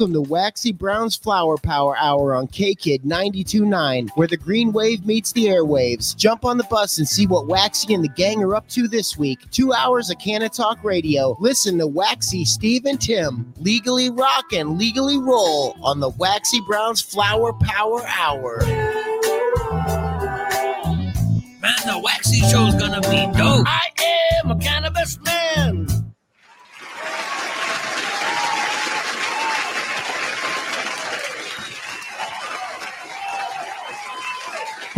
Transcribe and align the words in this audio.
Welcome 0.00 0.14
to 0.14 0.30
Waxy 0.30 0.70
Brown's 0.70 1.16
Flower 1.16 1.56
Power 1.56 1.96
Hour 1.96 2.32
on 2.32 2.46
K 2.46 2.72
Kid 2.72 3.02
92.9, 3.02 4.10
where 4.10 4.28
the 4.28 4.36
green 4.36 4.70
wave 4.70 5.04
meets 5.04 5.32
the 5.32 5.46
airwaves. 5.46 6.16
Jump 6.16 6.44
on 6.44 6.56
the 6.56 6.62
bus 6.70 6.98
and 6.98 7.08
see 7.08 7.26
what 7.26 7.48
Waxy 7.48 7.94
and 7.94 8.04
the 8.04 8.08
gang 8.10 8.40
are 8.44 8.54
up 8.54 8.68
to 8.68 8.86
this 8.86 9.18
week. 9.18 9.40
Two 9.50 9.72
hours 9.72 10.08
of 10.08 10.20
Canna 10.20 10.48
Talk 10.48 10.84
Radio. 10.84 11.36
Listen 11.40 11.78
to 11.78 11.88
Waxy, 11.88 12.44
Steve, 12.44 12.84
and 12.84 13.00
Tim 13.00 13.52
legally 13.56 14.08
rock 14.08 14.52
and 14.52 14.78
legally 14.78 15.18
roll 15.18 15.76
on 15.82 15.98
the 15.98 16.10
Waxy 16.10 16.60
Brown's 16.60 17.00
Flower 17.00 17.52
Power 17.54 18.06
Hour. 18.06 18.60
Man, 21.60 21.74
the 21.86 22.00
Waxy 22.00 22.38
show's 22.42 22.76
gonna 22.76 23.00
be 23.00 23.26
dope. 23.36 23.66
I 23.66 23.88
am 24.44 24.52
a 24.52 24.58
cannabis 24.60 25.18
man. 25.24 25.87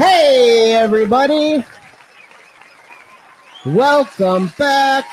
Hey, 0.00 0.72
everybody. 0.76 1.62
Welcome 3.66 4.50
back. 4.56 5.04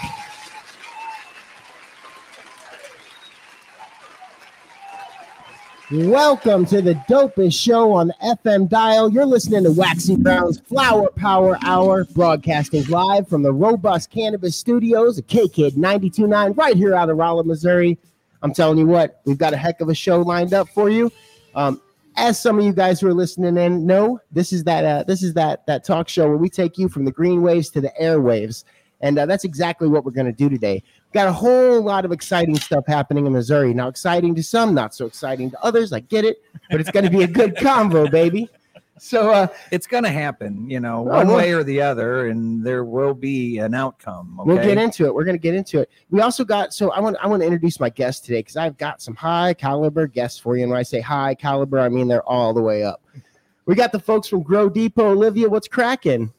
Welcome 5.91 6.65
to 6.67 6.81
the 6.81 6.93
dopest 7.09 7.61
show 7.61 7.91
on 7.91 8.07
the 8.07 8.15
FM 8.23 8.69
dial. 8.69 9.11
You're 9.11 9.25
listening 9.25 9.65
to 9.65 9.71
Waxy 9.71 10.15
Brown's 10.15 10.61
Flower 10.61 11.09
Power 11.17 11.57
Hour, 11.65 12.05
broadcasting 12.05 12.85
live 12.85 13.27
from 13.27 13.43
the 13.43 13.51
Robust 13.51 14.09
Cannabis 14.09 14.55
Studios 14.55 15.19
at 15.19 15.27
K 15.27 15.49
Kid 15.49 15.73
92.9, 15.73 16.57
right 16.57 16.77
here 16.77 16.95
out 16.95 17.09
of 17.09 17.17
Rolla, 17.17 17.43
Missouri. 17.43 17.99
I'm 18.41 18.53
telling 18.53 18.77
you 18.77 18.85
what, 18.85 19.19
we've 19.25 19.37
got 19.37 19.53
a 19.53 19.57
heck 19.57 19.81
of 19.81 19.89
a 19.89 19.95
show 19.95 20.21
lined 20.21 20.53
up 20.53 20.69
for 20.69 20.89
you. 20.89 21.11
Um, 21.55 21.81
as 22.17 22.39
some 22.39 22.57
of 22.59 22.65
you 22.65 22.73
guys 22.73 22.99
who 22.99 23.07
are 23.07 23.13
listening 23.13 23.57
in 23.57 23.85
know, 23.85 24.19
this 24.31 24.51
is 24.51 24.63
that 24.65 24.83
uh, 24.83 25.03
this 25.03 25.23
is 25.23 25.33
that 25.35 25.65
that 25.67 25.83
talk 25.83 26.09
show 26.09 26.27
where 26.27 26.37
we 26.37 26.49
take 26.49 26.77
you 26.77 26.89
from 26.89 27.05
the 27.05 27.11
green 27.11 27.41
waves 27.41 27.69
to 27.69 27.81
the 27.81 27.93
airwaves, 28.01 28.63
and 29.01 29.17
uh, 29.17 29.25
that's 29.25 29.43
exactly 29.43 29.87
what 29.87 30.03
we're 30.03 30.11
going 30.11 30.25
to 30.25 30.33
do 30.33 30.49
today. 30.49 30.83
Got 31.13 31.27
a 31.27 31.31
whole 31.31 31.81
lot 31.81 32.03
of 32.03 32.11
exciting 32.11 32.55
stuff 32.55 32.85
happening 32.87 33.27
in 33.27 33.33
Missouri. 33.33 33.73
Now, 33.73 33.87
exciting 33.87 34.35
to 34.35 34.43
some, 34.43 34.73
not 34.73 34.93
so 34.93 35.05
exciting 35.05 35.51
to 35.51 35.63
others. 35.63 35.93
I 35.93 36.01
get 36.01 36.25
it, 36.25 36.41
but 36.69 36.81
it's 36.81 36.91
going 36.91 37.05
to 37.05 37.11
be 37.11 37.23
a 37.23 37.27
good 37.27 37.55
convo, 37.57 38.09
baby. 38.09 38.49
So, 38.99 39.31
uh, 39.31 39.47
it's 39.71 39.85
going 39.87 40.03
to 40.03 40.09
happen, 40.09 40.69
you 40.69 40.79
know, 40.79 40.99
Oh, 40.99 41.03
one 41.03 41.27
well- 41.27 41.37
way 41.37 41.51
or 41.53 41.63
the 41.63 41.81
other, 41.81 42.27
and 42.27 42.65
there 42.65 42.83
will 42.83 43.13
be 43.13 43.57
an 43.59 43.73
outcome. 43.73 44.39
Okay? 44.39 44.47
We'll 44.53 44.63
get 44.63 44.77
into 44.77 45.05
it. 45.05 45.13
We're 45.13 45.23
going 45.23 45.35
to 45.37 45.41
get 45.41 45.53
into 45.55 45.79
it. 45.81 45.89
We 46.09 46.21
also 46.21 46.43
got 46.43 46.73
so 46.73 46.91
I 46.91 46.99
want 46.99 47.17
I 47.21 47.27
want 47.27 47.41
to 47.41 47.45
introduce 47.45 47.79
my 47.79 47.89
guest 47.89 48.25
today 48.25 48.39
because 48.39 48.57
I've 48.57 48.77
got 48.77 49.01
some 49.01 49.15
high 49.15 49.53
caliber 49.53 50.07
guests 50.07 50.39
for 50.39 50.55
you. 50.57 50.63
And 50.63 50.71
when 50.71 50.79
I 50.79 50.83
say 50.83 50.99
high 51.01 51.35
caliber, 51.35 51.79
I 51.79 51.89
mean 51.89 52.07
they're 52.07 52.23
all 52.27 52.53
the 52.53 52.61
way 52.61 52.83
up. 52.83 53.01
We 53.65 53.75
got 53.75 53.91
the 53.91 53.99
folks 53.99 54.27
from 54.29 54.43
Grow 54.43 54.69
Depot. 54.69 55.11
Olivia, 55.11 55.49
what's 55.49 55.67
cracking? 55.67 56.31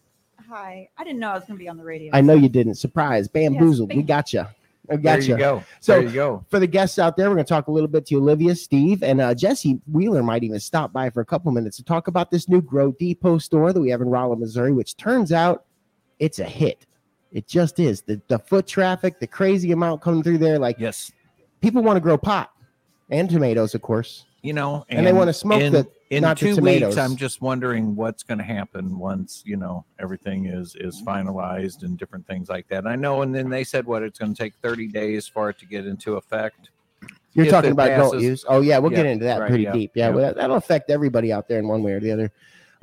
Hi. 0.48 0.88
I 0.96 1.04
didn't 1.04 1.18
know 1.18 1.28
I 1.30 1.34
was 1.34 1.44
going 1.44 1.58
to 1.58 1.62
be 1.62 1.68
on 1.68 1.76
the 1.76 1.84
radio. 1.84 2.10
I 2.14 2.22
know 2.22 2.32
you 2.34 2.48
didn't. 2.48 2.76
Surprise, 2.76 3.28
bamboozled. 3.28 3.90
we 3.90 3.96
bam. 3.96 4.06
got 4.06 4.32
you. 4.32 4.46
I 4.90 4.96
There 4.96 5.16
got 5.18 5.26
you 5.28 5.36
go. 5.36 5.62
So- 5.80 5.92
there 5.92 6.02
you 6.02 6.10
go. 6.12 6.44
For 6.50 6.58
the 6.58 6.66
guests 6.66 6.98
out 6.98 7.16
there, 7.16 7.28
we're 7.28 7.36
going 7.36 7.44
to 7.46 7.48
talk 7.48 7.68
a 7.68 7.70
little 7.72 7.88
bit 7.88 8.06
to 8.06 8.16
Olivia, 8.16 8.54
Steve, 8.54 9.02
and 9.02 9.20
uh, 9.20 9.34
Jesse 9.34 9.80
Wheeler 9.90 10.22
might 10.22 10.42
even 10.44 10.58
stop 10.60 10.92
by 10.92 11.10
for 11.10 11.20
a 11.20 11.24
couple 11.26 11.52
minutes 11.52 11.76
to 11.78 11.84
talk 11.84 12.08
about 12.08 12.30
this 12.30 12.48
new 12.48 12.60
Grow 12.62 12.92
Depot 12.92 13.38
store 13.38 13.72
that 13.72 13.80
we 13.80 13.90
have 13.90 14.00
in 14.00 14.08
Rolla, 14.08 14.36
Missouri, 14.36 14.72
which 14.72 14.96
turns 14.96 15.32
out 15.32 15.64
it's 16.18 16.38
a 16.38 16.44
hit. 16.44 16.86
It 17.32 17.46
just 17.46 17.78
is. 17.78 18.00
The, 18.02 18.20
the 18.28 18.38
foot 18.38 18.66
traffic, 18.66 19.20
the 19.20 19.26
crazy 19.26 19.72
amount 19.72 20.00
coming 20.00 20.22
through 20.22 20.38
there, 20.38 20.58
like 20.58 20.76
Yes. 20.78 21.12
people 21.60 21.82
want 21.82 21.96
to 21.96 22.00
grow 22.00 22.16
pot 22.16 22.50
and 23.10 23.28
tomatoes, 23.28 23.74
of 23.74 23.82
course. 23.82 24.24
You 24.42 24.52
know, 24.54 24.84
And 24.88 25.06
they 25.06 25.12
wanna 25.12 25.32
smoke 25.32 25.60
in, 25.60 25.72
the- 25.72 25.88
in 26.10 26.22
not 26.22 26.38
two 26.38 26.56
weeks. 26.56 26.96
I'm 26.96 27.16
just 27.16 27.40
wondering 27.42 27.94
what's 27.94 28.22
going 28.22 28.38
to 28.38 28.44
happen 28.44 28.98
once 28.98 29.42
you 29.44 29.56
know 29.56 29.84
everything 30.00 30.46
is 30.46 30.76
is 30.80 31.02
finalized 31.02 31.82
and 31.82 31.98
different 31.98 32.26
things 32.26 32.48
like 32.48 32.68
that. 32.68 32.86
I 32.86 32.96
know, 32.96 33.22
and 33.22 33.34
then 33.34 33.48
they 33.48 33.64
said 33.64 33.86
what 33.86 34.02
it's 34.02 34.18
going 34.18 34.34
to 34.34 34.42
take 34.42 34.54
30 34.62 34.88
days 34.88 35.26
for 35.26 35.50
it 35.50 35.58
to 35.58 35.66
get 35.66 35.86
into 35.86 36.16
effect. 36.16 36.70
You're 37.34 37.46
If 37.46 37.52
talking 37.52 37.72
about 37.72 37.90
adult 37.90 38.14
passes- 38.14 38.24
use. 38.24 38.44
Oh 38.48 38.60
yeah, 38.60 38.78
we'll 38.78 38.90
get 38.90 39.06
into 39.06 39.24
that 39.24 39.40
right, 39.40 39.48
pretty 39.48 39.64
yeah, 39.64 39.72
deep. 39.72 39.92
Yeah, 39.94 40.08
yeah. 40.08 40.14
well, 40.14 40.24
that, 40.24 40.36
that'll 40.36 40.56
affect 40.56 40.90
everybody 40.90 41.32
out 41.32 41.48
there 41.48 41.58
in 41.58 41.68
one 41.68 41.82
way 41.82 41.92
or 41.92 42.00
the 42.00 42.10
other. 42.10 42.32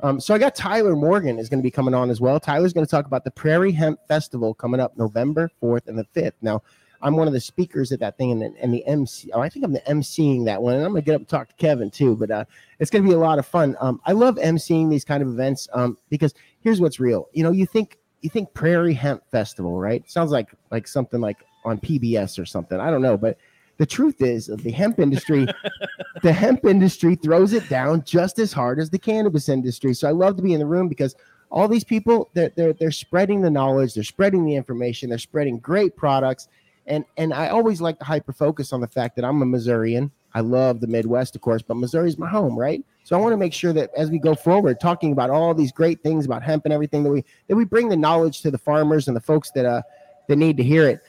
Um, 0.00 0.20
so 0.20 0.34
I 0.34 0.38
got 0.38 0.54
Tyler 0.54 0.94
Morgan 0.94 1.38
is 1.38 1.48
going 1.48 1.58
to 1.58 1.62
be 1.62 1.70
coming 1.70 1.94
on 1.94 2.10
as 2.10 2.20
well. 2.20 2.38
Tyler's 2.38 2.72
going 2.72 2.86
to 2.86 2.90
talk 2.90 3.06
about 3.06 3.24
the 3.24 3.30
Prairie 3.30 3.72
Hemp 3.72 3.98
Festival 4.06 4.52
coming 4.52 4.78
up 4.78 4.96
November 4.98 5.50
4th 5.62 5.88
and 5.88 5.98
the 5.98 6.06
5th. 6.14 6.34
Now, 6.42 6.62
I'm 7.06 7.16
one 7.16 7.28
of 7.28 7.32
the 7.32 7.40
speakers 7.40 7.92
at 7.92 8.00
that 8.00 8.18
thing 8.18 8.32
and 8.32 8.42
the, 8.42 8.52
and 8.60 8.74
the 8.74 8.84
MC. 8.84 9.30
Oh, 9.32 9.40
I 9.40 9.48
think 9.48 9.64
I'm 9.64 9.72
the 9.72 9.80
MCing 9.82 10.44
that 10.46 10.60
one, 10.60 10.74
and 10.74 10.84
I'm 10.84 10.90
going 10.90 11.02
to 11.02 11.06
get 11.06 11.14
up 11.14 11.20
and 11.20 11.28
talk 11.28 11.48
to 11.50 11.54
Kevin 11.54 11.88
too. 11.88 12.16
But 12.16 12.32
uh, 12.32 12.44
it's 12.80 12.90
going 12.90 13.04
to 13.04 13.08
be 13.08 13.14
a 13.14 13.18
lot 13.18 13.38
of 13.38 13.46
fun. 13.46 13.76
Um, 13.80 14.00
I 14.06 14.12
love 14.12 14.34
MCing 14.36 14.90
these 14.90 15.04
kind 15.04 15.22
of 15.22 15.28
events 15.28 15.68
um, 15.72 15.96
because 16.10 16.34
here's 16.58 16.80
what's 16.80 16.98
real. 16.98 17.28
You 17.32 17.44
know, 17.44 17.52
you 17.52 17.64
think 17.64 17.98
you 18.22 18.28
think 18.28 18.52
Prairie 18.54 18.92
Hemp 18.92 19.22
Festival, 19.30 19.78
right? 19.78 20.02
Sounds 20.10 20.32
like 20.32 20.48
like 20.72 20.88
something 20.88 21.20
like 21.20 21.36
on 21.64 21.78
PBS 21.78 22.40
or 22.40 22.44
something. 22.44 22.80
I 22.80 22.90
don't 22.90 23.02
know, 23.02 23.16
but 23.16 23.38
the 23.78 23.86
truth 23.86 24.20
is 24.20 24.46
the 24.46 24.72
hemp 24.72 24.98
industry 24.98 25.46
the 26.22 26.32
hemp 26.32 26.64
industry 26.64 27.14
throws 27.14 27.52
it 27.52 27.68
down 27.68 28.02
just 28.04 28.40
as 28.40 28.52
hard 28.52 28.80
as 28.80 28.88
the 28.88 28.98
cannabis 28.98 29.50
industry 29.50 29.92
so 29.92 30.08
i 30.08 30.10
love 30.10 30.34
to 30.34 30.42
be 30.42 30.54
in 30.54 30.60
the 30.60 30.64
room 30.64 30.88
because 30.88 31.14
all 31.50 31.68
these 31.68 31.84
people 31.84 32.30
they're, 32.32 32.50
they're 32.56 32.72
they're 32.72 32.90
spreading 32.90 33.42
the 33.42 33.50
knowledge 33.50 33.92
they're 33.92 34.02
spreading 34.02 34.46
the 34.46 34.54
information 34.54 35.10
they're 35.10 35.18
spreading 35.18 35.58
great 35.58 35.94
products 35.94 36.48
and 36.86 37.04
and 37.16 37.32
i 37.32 37.48
always 37.48 37.80
like 37.80 37.98
to 37.98 38.04
hyper 38.04 38.32
focus 38.32 38.72
on 38.72 38.80
the 38.80 38.86
fact 38.88 39.16
that 39.16 39.24
i'm 39.24 39.42
a 39.42 39.46
missourian 39.46 40.10
i 40.34 40.40
love 40.40 40.80
the 40.80 40.86
midwest 40.86 41.34
of 41.34 41.40
course 41.40 41.62
but 41.62 41.74
missouri's 41.74 42.18
my 42.18 42.28
home 42.28 42.58
right 42.58 42.84
so 43.04 43.16
i 43.16 43.20
want 43.20 43.32
to 43.32 43.36
make 43.36 43.52
sure 43.52 43.72
that 43.72 43.90
as 43.96 44.10
we 44.10 44.18
go 44.18 44.34
forward 44.34 44.78
talking 44.80 45.12
about 45.12 45.30
all 45.30 45.54
these 45.54 45.72
great 45.72 46.02
things 46.02 46.24
about 46.24 46.42
hemp 46.42 46.64
and 46.64 46.72
everything 46.72 47.02
that 47.02 47.10
we 47.10 47.24
that 47.48 47.56
we 47.56 47.64
bring 47.64 47.88
the 47.88 47.96
knowledge 47.96 48.40
to 48.42 48.50
the 48.50 48.58
farmers 48.58 49.08
and 49.08 49.16
the 49.16 49.20
folks 49.20 49.50
that 49.52 49.64
uh 49.64 49.82
that 50.28 50.36
need 50.36 50.56
to 50.56 50.62
hear 50.62 50.88
it 50.88 51.00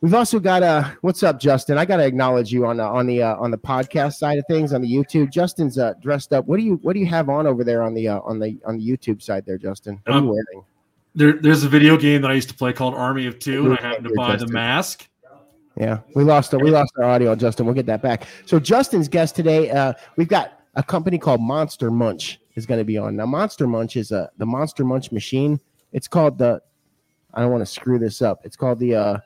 We've 0.00 0.14
also 0.14 0.38
got 0.38 0.62
uh 0.62 0.90
what's 1.00 1.24
up, 1.24 1.40
Justin? 1.40 1.76
I 1.76 1.84
gotta 1.84 2.06
acknowledge 2.06 2.52
you 2.52 2.66
on 2.66 2.76
the 2.76 2.84
on 2.84 3.06
the 3.08 3.20
uh, 3.20 3.34
on 3.34 3.50
the 3.50 3.58
podcast 3.58 4.14
side 4.14 4.38
of 4.38 4.44
things 4.46 4.72
on 4.72 4.80
the 4.80 4.88
YouTube. 4.88 5.28
Justin's 5.32 5.76
uh, 5.76 5.94
dressed 6.00 6.32
up. 6.32 6.46
What 6.46 6.58
do 6.58 6.62
you 6.62 6.74
what 6.82 6.92
do 6.92 7.00
you 7.00 7.06
have 7.06 7.28
on 7.28 7.48
over 7.48 7.64
there 7.64 7.82
on 7.82 7.94
the 7.94 8.06
uh, 8.06 8.20
on 8.20 8.38
the 8.38 8.60
on 8.64 8.78
the 8.78 8.88
YouTube 8.88 9.20
side 9.20 9.44
there, 9.44 9.58
Justin? 9.58 10.00
What 10.04 10.12
are 10.12 10.18
you 10.18 10.18
Um, 10.20 10.28
wearing? 10.28 10.64
There, 11.16 11.32
there's 11.32 11.64
a 11.64 11.68
video 11.68 11.96
game 11.96 12.22
that 12.22 12.30
I 12.30 12.34
used 12.34 12.48
to 12.48 12.54
play 12.54 12.72
called 12.72 12.94
Army 12.94 13.26
of 13.26 13.40
Two, 13.40 13.64
and 13.64 13.76
I 13.76 13.82
happened 13.82 14.06
to 14.06 14.14
buy 14.14 14.36
the 14.36 14.46
mask. 14.46 15.08
Yeah, 15.78 16.00
we 16.14 16.24
lost 16.24 16.52
our 16.54 16.60
we 16.60 16.70
lost 16.70 16.92
our 16.98 17.04
audio, 17.04 17.34
Justin. 17.36 17.66
We'll 17.66 17.74
get 17.74 17.86
that 17.86 18.02
back. 18.02 18.26
So 18.46 18.58
Justin's 18.58 19.06
guest 19.08 19.36
today, 19.36 19.70
uh, 19.70 19.92
we've 20.16 20.28
got 20.28 20.60
a 20.74 20.82
company 20.82 21.18
called 21.18 21.40
Monster 21.40 21.90
Munch 21.90 22.40
is 22.56 22.66
going 22.66 22.78
to 22.78 22.84
be 22.84 22.98
on. 22.98 23.14
Now, 23.16 23.26
Monster 23.26 23.66
Munch 23.66 23.96
is 23.96 24.10
a 24.10 24.28
the 24.38 24.46
Monster 24.46 24.84
Munch 24.84 25.12
machine. 25.12 25.60
It's 25.92 26.08
called 26.08 26.38
the. 26.38 26.60
I 27.34 27.42
don't 27.42 27.52
want 27.52 27.62
to 27.62 27.66
screw 27.72 27.98
this 27.98 28.22
up. 28.22 28.40
It's 28.44 28.56
called 28.56 28.78
the 28.80 28.94
uh, 28.96 29.18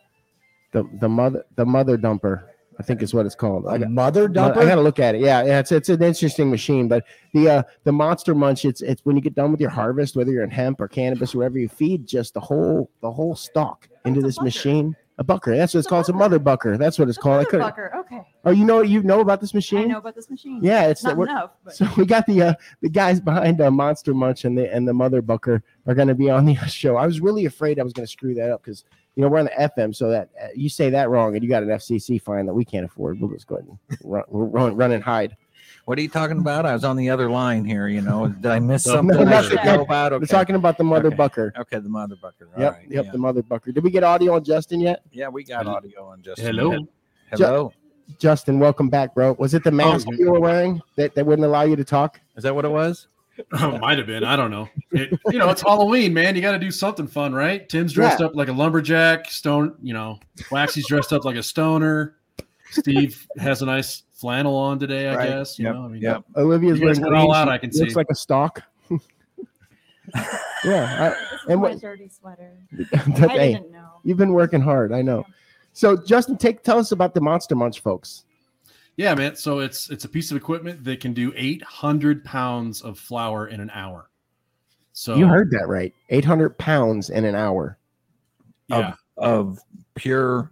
the 0.72 0.84
the 1.00 1.08
mother 1.08 1.44
the 1.56 1.64
mother 1.64 1.96
dumper. 1.96 2.44
I 2.78 2.82
think 2.82 3.02
is 3.02 3.12
what 3.14 3.26
it's 3.26 3.34
called. 3.34 3.66
I 3.69 3.76
A 3.76 3.78
got- 3.81 3.90
mother 3.90 4.28
dumper. 4.28 4.52
I 4.56 4.62
dumper? 4.62 4.69
gotta 4.69 4.81
look 4.81 4.99
at 4.99 5.14
it. 5.14 5.20
Yeah, 5.20 5.43
yeah, 5.44 5.58
it's 5.60 5.72
it's 5.72 5.88
an 5.88 6.02
interesting 6.02 6.50
machine. 6.50 6.88
But 6.88 7.04
the 7.32 7.49
uh 7.49 7.62
the 7.84 7.93
monster 7.93 8.34
munch, 8.34 8.64
it's 8.64 8.81
it's 8.82 9.04
when 9.04 9.14
you 9.16 9.22
get 9.22 9.34
done 9.34 9.52
with 9.52 9.60
your 9.60 9.70
harvest, 9.70 10.16
whether 10.16 10.31
you're 10.32 10.43
in 10.44 10.50
hemp 10.50 10.81
or 10.81 10.88
cannabis 10.88 11.34
or 11.34 11.38
whatever, 11.38 11.58
you 11.58 11.69
feed 11.69 12.06
just 12.06 12.34
the 12.34 12.40
whole 12.40 12.90
the 13.00 13.10
whole 13.10 13.34
stalk 13.37 13.88
into 14.04 14.20
this 14.20 14.40
machine. 14.40 14.96
A 15.19 15.25
bucker. 15.25 15.56
That's 15.56 15.75
what 15.75 15.81
it's 15.81 15.85
It's 15.85 15.87
a 15.87 15.91
called. 15.91 16.00
It's 16.00 16.09
a 16.09 16.14
mother 16.14 16.38
bucker. 16.38 16.79
That's 16.79 16.99
what 16.99 17.09
it's 17.09 17.19
called. 17.19 17.43
I 17.43 17.44
couldn't. 17.44 17.67
Motherfucker. 17.67 17.94
Okay. 17.97 18.23
Oh, 18.44 18.50
you 18.50 18.64
know 18.64 18.81
you 18.81 19.03
know 19.03 19.20
about 19.20 19.41
this 19.41 19.53
machine? 19.53 19.81
I 19.81 19.85
know 19.85 19.99
about 19.99 20.14
this 20.14 20.31
machine. 20.31 20.61
Yeah, 20.62 20.87
it's 20.87 21.05
Not 21.05 21.17
the, 21.17 21.23
enough. 21.23 21.50
But 21.64 21.76
so 21.76 21.87
we 21.97 22.06
got 22.06 22.26
the 22.26 22.43
uh, 22.43 22.55
the 22.81 22.88
guys 22.88 23.20
behind 23.20 23.61
uh, 23.61 23.70
Monster 23.70 24.14
Munch 24.14 24.44
and 24.44 24.56
the 24.56 24.73
and 24.73 24.88
the 24.88 24.94
Mother 24.94 25.20
Bucker 25.20 25.62
are 25.87 25.94
going 25.94 26.09
to 26.09 26.14
be 26.14 26.31
on 26.31 26.47
the 26.47 26.55
show. 26.67 26.97
I 26.97 27.06
was 27.06 27.20
really 27.20 27.44
afraid 27.44 27.79
I 27.79 27.82
was 27.82 27.93
going 27.93 28.06
to 28.06 28.11
screw 28.11 28.35
that 28.35 28.50
up 28.50 28.62
because 28.62 28.85
you 29.14 29.23
know 29.23 29.29
we're 29.29 29.38
on 29.38 29.44
the 29.44 29.70
FM, 29.70 29.94
so 29.94 30.09
that 30.09 30.31
uh, 30.43 30.49
you 30.55 30.70
say 30.70 30.88
that 30.91 31.11
wrong 31.11 31.35
and 31.35 31.44
you 31.44 31.50
got 31.50 31.62
an 31.62 31.69
FCC 31.69 32.20
fine 32.20 32.47
that 32.47 32.55
we 32.55 32.64
can't 32.64 32.87
afford. 32.87 33.20
We'll 33.20 33.31
just 33.31 33.47
go 33.47 33.56
ahead 33.56 33.69
and 33.69 33.79
run, 34.03 34.25
run, 34.29 34.76
run 34.76 34.93
and 34.93 35.05
hide. 35.05 35.37
What 35.84 35.99
are 35.99 36.00
you 36.02 36.08
talking 36.08 36.38
about? 36.38 36.64
I 36.64 36.75
was 36.75 36.84
on 36.84 36.96
the 36.96 37.11
other 37.11 37.29
line 37.29 37.64
here. 37.64 37.88
You 37.88 38.02
know, 38.02 38.29
did 38.29 38.46
I 38.46 38.61
miss 38.61 38.87
No, 38.87 38.94
something? 38.94 39.25
no, 39.25 39.37
I 39.37 39.43
should 39.43 39.64
know 39.64 39.82
about? 39.82 40.12
We're 40.12 40.26
talking 40.26 40.55
about 40.55 40.79
the 40.79 40.84
Mother 40.84 41.08
Okay. 41.08 41.17
Bucker. 41.17 41.52
Okay, 41.58 41.81
the 41.81 41.88
mother 41.88 42.14
bucker. 42.23 42.49
All 42.55 42.62
Yep, 42.62 42.73
right, 42.73 42.87
yep, 42.88 43.05
yeah. 43.06 43.11
the 43.11 43.19
Mother 43.19 43.43
Bucker. 43.43 43.73
Did 43.73 43.82
we 43.82 43.90
get 43.90 44.05
audio 44.05 44.34
on 44.37 44.44
Justin 44.44 44.81
yet? 44.81 45.02
Yeah, 45.11 45.29
we 45.29 45.43
got 45.43 45.67
audio 45.67 46.05
on 46.06 46.23
Justin. 46.23 46.46
Hello. 46.46 46.87
Hello. 47.31 47.73
Justin, 48.19 48.58
welcome 48.61 48.88
back, 48.88 49.14
bro. 49.14 49.34
Was 49.38 49.55
it 49.55 49.64
the 49.64 49.70
oh, 49.70 49.75
mask 49.75 50.06
yeah. 50.11 50.17
you 50.19 50.31
were 50.31 50.38
wearing 50.40 50.81
that, 50.96 51.14
that 51.17 51.26
wouldn't 51.26 51.44
allow 51.46 51.62
you 51.62 51.75
to 51.76 51.85
talk? 51.85 52.20
Is 52.37 52.44
that 52.44 52.55
what 52.55 52.64
it 52.64 52.70
was? 52.70 53.08
Oh, 53.55 53.78
might 53.78 53.96
have 53.96 54.06
been. 54.06 54.25
I 54.25 54.37
don't 54.37 54.50
know. 54.50 54.69
It, 54.90 55.19
you 55.31 55.38
know, 55.38 55.49
it's 55.49 55.62
Halloween, 55.62 56.12
man. 56.12 56.37
You 56.37 56.43
got 56.43 56.52
to 56.52 56.58
do 56.58 56.70
something 56.70 57.06
fun, 57.06 57.35
right? 57.35 57.67
Tim's 57.67 57.94
dressed 57.94 58.20
Yeah. 58.20 58.26
up 58.26 58.37
like 58.37 58.49
a 58.49 58.52
lumberjack. 58.52 59.31
Stone, 59.31 59.75
you 59.82 59.94
know, 59.94 60.20
Waxy's 60.50 60.87
dressed 60.87 61.14
up 61.14 61.25
like 61.25 61.37
a 61.37 61.43
stoner. 61.43 62.17
Steve 62.70 63.26
has 63.38 63.62
a 63.62 63.67
nice 63.67 64.02
flannel 64.22 64.54
on 64.56 64.78
today, 64.78 65.08
I 65.08 65.16
Right. 65.16 65.28
guess. 65.28 65.58
You 65.58 65.64
Yep. 65.66 65.74
know, 65.74 65.84
I 65.84 65.88
mean, 65.88 66.00
Yep. 66.02 66.22
Olivia's 66.36 66.80
wearing 66.80 67.00
got 67.00 67.12
all 67.12 67.34
out, 67.34 67.48
I 67.48 67.58
can 67.58 67.70
looks 67.74 67.90
see. 67.90 67.94
like 67.96 68.06
a 68.08 68.14
stock. 68.14 68.62
yeah, 70.64 71.10
this 71.10 71.19
is 71.32 71.38
and 71.48 71.60
my 71.60 71.70
what- 71.70 71.80
dirty 71.80 72.08
sweater. 72.08 72.52
I, 72.94 72.96
I 72.96 73.28
hey, 73.28 73.52
didn't 73.54 73.72
know. 73.72 73.88
you've 74.04 74.16
been 74.19 74.32
working 74.32 74.60
hard. 74.60 74.92
I 74.92 75.02
know. 75.02 75.26
So, 75.72 75.96
Justin, 75.96 76.36
take 76.36 76.62
tell 76.62 76.78
us 76.78 76.92
about 76.92 77.14
the 77.14 77.20
Monster 77.20 77.54
Munch, 77.56 77.80
folks. 77.80 78.24
Yeah, 78.96 79.14
man. 79.14 79.36
So 79.36 79.58
it's 79.60 79.90
it's 79.90 80.04
a 80.04 80.08
piece 80.08 80.30
of 80.30 80.36
equipment 80.36 80.84
that 80.84 81.00
can 81.00 81.12
do 81.14 81.32
800 81.34 82.25
pounds 82.25 82.82
of 82.82 82.98
flower 82.98 83.48
in 83.48 83.58
an 83.60 83.70
hour. 83.75 84.08
So 84.92 85.16
You 85.16 85.26
heard 85.26 85.50
that 85.52 85.66
right. 85.68 85.94
800 86.10 86.58
pounds 86.58 87.10
in 87.10 87.25
an 87.25 87.34
hour. 87.34 87.78
yeah. 88.68 88.94
Of 89.18 89.58
pure 89.94 90.50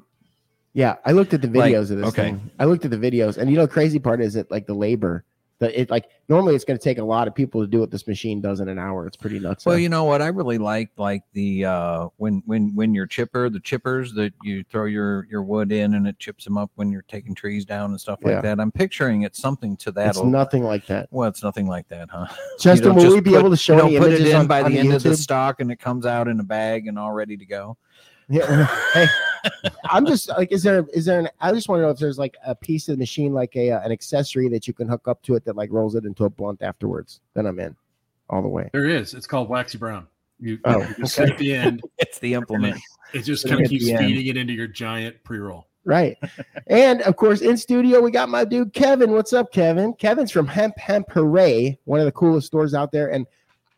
Yeah, 0.73 0.97
I 1.05 1.13
looked 1.13 1.35
at 1.35 1.43
the 1.43 1.49
Like, 1.49 1.73
videos 1.73 1.91
of 1.91 1.99
this 1.99 2.07
okay. 2.09 2.23
thing. 2.31 2.51
I 2.59 2.65
looked 2.65 2.85
at 2.85 2.91
the 2.91 2.97
videos, 2.97 3.39
and 3.39 3.51
you 3.51 3.57
know, 3.57 3.63
the 3.67 3.73
crazy 3.73 3.99
part 3.99 4.21
is 4.21 4.35
that 4.35 4.51
like 4.51 4.67
the 4.67 4.75
labor, 4.75 5.25
that 5.59 5.79
it 5.79 5.91
like 5.91 6.07
normally 6.29 6.55
it's 6.55 6.65
going 6.65 6.79
to 6.79 6.83
take 6.83 6.99
a 6.99 7.05
lot 7.05 7.27
of 7.29 7.35
people 7.35 7.61
to 7.61 7.67
do 7.67 7.81
what 7.81 7.91
this 7.91 8.07
machine 8.07 8.41
does 8.41 8.61
in 8.61 8.69
an 8.69 8.79
hour. 8.79 9.05
It's 9.07 9.17
pretty 9.17 9.39
nuts. 9.41 9.67
Well, 9.67 9.77
you 9.77 9.89
know 9.89 10.05
what 10.05 10.23
I 10.23 10.29
really 10.29 10.59
like, 10.59 10.91
like 10.97 11.23
the 11.35 11.65
uh, 11.67 12.07
when 12.19 12.43
when 12.47 12.75
when 12.77 12.95
your 12.95 13.07
chipper, 13.07 13.51
the 13.51 13.59
chippers 13.61 14.15
that 14.15 14.33
you 14.45 14.63
throw 14.71 14.85
your 14.87 15.27
your 15.29 15.43
wood 15.43 15.73
in 15.73 15.95
and 15.95 16.07
it 16.07 16.19
chips 16.21 16.45
them 16.45 16.57
up 16.57 16.71
when 16.77 16.91
you're 16.93 17.03
taking 17.09 17.35
trees 17.35 17.65
down 17.65 17.91
and 17.91 18.01
stuff 18.01 18.21
like 18.23 18.35
Yeah. 18.35 18.41
that. 18.43 18.61
I'm 18.61 18.71
picturing 18.73 19.23
it's 19.23 19.39
something 19.43 19.77
to 19.79 19.91
that. 19.93 20.11
it's 20.11 20.23
nothing 20.23 20.63
like 20.63 20.87
that. 20.87 21.09
well, 21.11 21.29
it's 21.29 21.43
nothing 21.43 21.67
like 21.67 21.89
that, 21.89 22.09
huh? 22.11 22.29
Justin, 22.61 22.95
will 22.95 23.03
just 23.03 23.15
we 23.17 23.21
be 23.21 23.31
put- 23.33 23.41
able 23.41 23.51
to 23.51 23.57
show 23.57 23.75
you 23.89 23.99
don't 23.99 24.03
put 24.09 24.13
it 24.13 24.25
in 24.27 24.37
on, 24.37 24.47
by 24.47 24.63
on 24.63 24.71
the 24.73 24.79
end 24.79 24.93
of 24.95 25.03
the 25.03 25.17
stalk 25.17 25.61
and 25.61 25.71
it 25.73 25.81
comes 25.81 26.07
out 26.07 26.29
in 26.29 26.39
a 26.41 26.45
bag 26.45 26.87
and 26.87 26.97
all 26.99 27.13
ready 27.13 27.37
to 27.37 27.45
go. 27.45 27.77
Yeah. 28.31 28.67
hey, 28.95 29.07
I'm 29.91 30.07
just 30.07 30.29
like, 30.29 30.53
is 30.53 30.63
there 30.63 30.87
is 30.93 31.05
there 31.05 31.21
an? 31.21 31.29
I 31.41 31.53
just 31.53 31.69
want 31.69 31.81
to 31.81 31.85
know 31.85 31.91
if 31.91 31.99
there's 31.99 32.19
like 32.19 32.37
a 32.45 32.55
piece 32.55 32.89
of 32.89 32.95
the 32.95 32.99
machine, 32.99 33.33
like 33.33 33.57
a 33.57 33.73
uh, 33.73 33.81
an 33.81 33.93
accessory 33.93 34.49
that 34.49 34.67
you 34.67 34.75
can 34.75 34.89
hook 34.89 35.09
up 35.09 35.23
to 35.23 35.35
it 35.35 35.45
that 35.45 35.57
like 35.57 35.71
rolls 35.73 35.95
it 35.95 36.05
into 36.05 36.25
a 36.25 36.31
blunt 36.31 36.63
afterwards. 36.63 37.21
Then 37.35 37.47
I'm 37.47 37.59
in, 37.61 37.77
all 38.29 38.43
the 38.43 38.49
way. 38.49 38.71
There 38.73 38.87
is. 38.87 39.15
It's 39.15 39.27
called 39.27 39.49
waxy 39.49 39.79
brown. 39.79 40.07
You, 40.39 40.59
Oh, 40.65 40.81
you 40.81 40.95
just 40.95 41.15
set 41.15 41.37
the 41.39 41.55
end. 41.55 41.83
It's 41.99 42.19
the 42.19 42.35
implement. 42.35 42.81
It 43.13 43.23
just 43.23 43.47
kind 43.47 43.61
of 43.61 43.69
keeps 43.69 43.85
feeding 43.85 44.27
it 44.27 44.37
into 44.37 44.53
your 44.55 44.67
giant 44.67 45.23
pre-roll. 45.23 45.67
Right. 45.85 46.17
and 46.67 47.03
of 47.03 47.17
course, 47.17 47.41
in 47.41 47.57
studio, 47.57 48.01
we 48.01 48.11
got 48.11 48.29
my 48.29 48.45
dude 48.45 48.73
Kevin. 48.73 49.13
What's 49.13 49.33
up, 49.33 49.53
Kevin? 49.53 49.95
Kevin's 49.95 50.31
from 50.31 50.47
Hemp 50.47 50.79
Hemp 50.79 51.11
Hooray, 51.11 51.79
one 51.85 52.01
of 52.01 52.07
the 52.07 52.13
coolest 52.13 52.47
stores 52.47 52.75
out 52.75 52.93
there. 52.93 53.11
And 53.11 53.27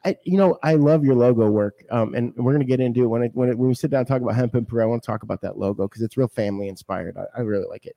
I, 0.04 0.16
you 0.24 0.36
know, 0.36 0.58
I 0.62 0.74
love 0.74 1.04
your 1.04 1.14
logo 1.14 1.48
work. 1.48 1.84
Um, 1.90 2.14
and 2.14 2.34
we're 2.36 2.52
gonna 2.52 2.64
get 2.64 2.80
into 2.80 3.04
it 3.04 3.06
when 3.06 3.22
I, 3.22 3.26
when 3.28 3.48
it, 3.50 3.58
when 3.58 3.68
we 3.68 3.74
sit 3.74 3.90
down 3.90 4.00
and 4.00 4.08
talk 4.08 4.20
about 4.20 4.34
Hemp 4.34 4.54
and 4.54 4.68
Hooray. 4.68 4.84
I 4.84 4.86
want 4.86 5.02
to 5.02 5.06
talk 5.06 5.22
about 5.22 5.40
that 5.42 5.58
logo 5.58 5.86
because 5.86 6.02
it's 6.02 6.16
real 6.16 6.28
family 6.28 6.68
inspired. 6.68 7.16
I, 7.16 7.38
I 7.38 7.40
really 7.42 7.66
like 7.68 7.86
it. 7.86 7.96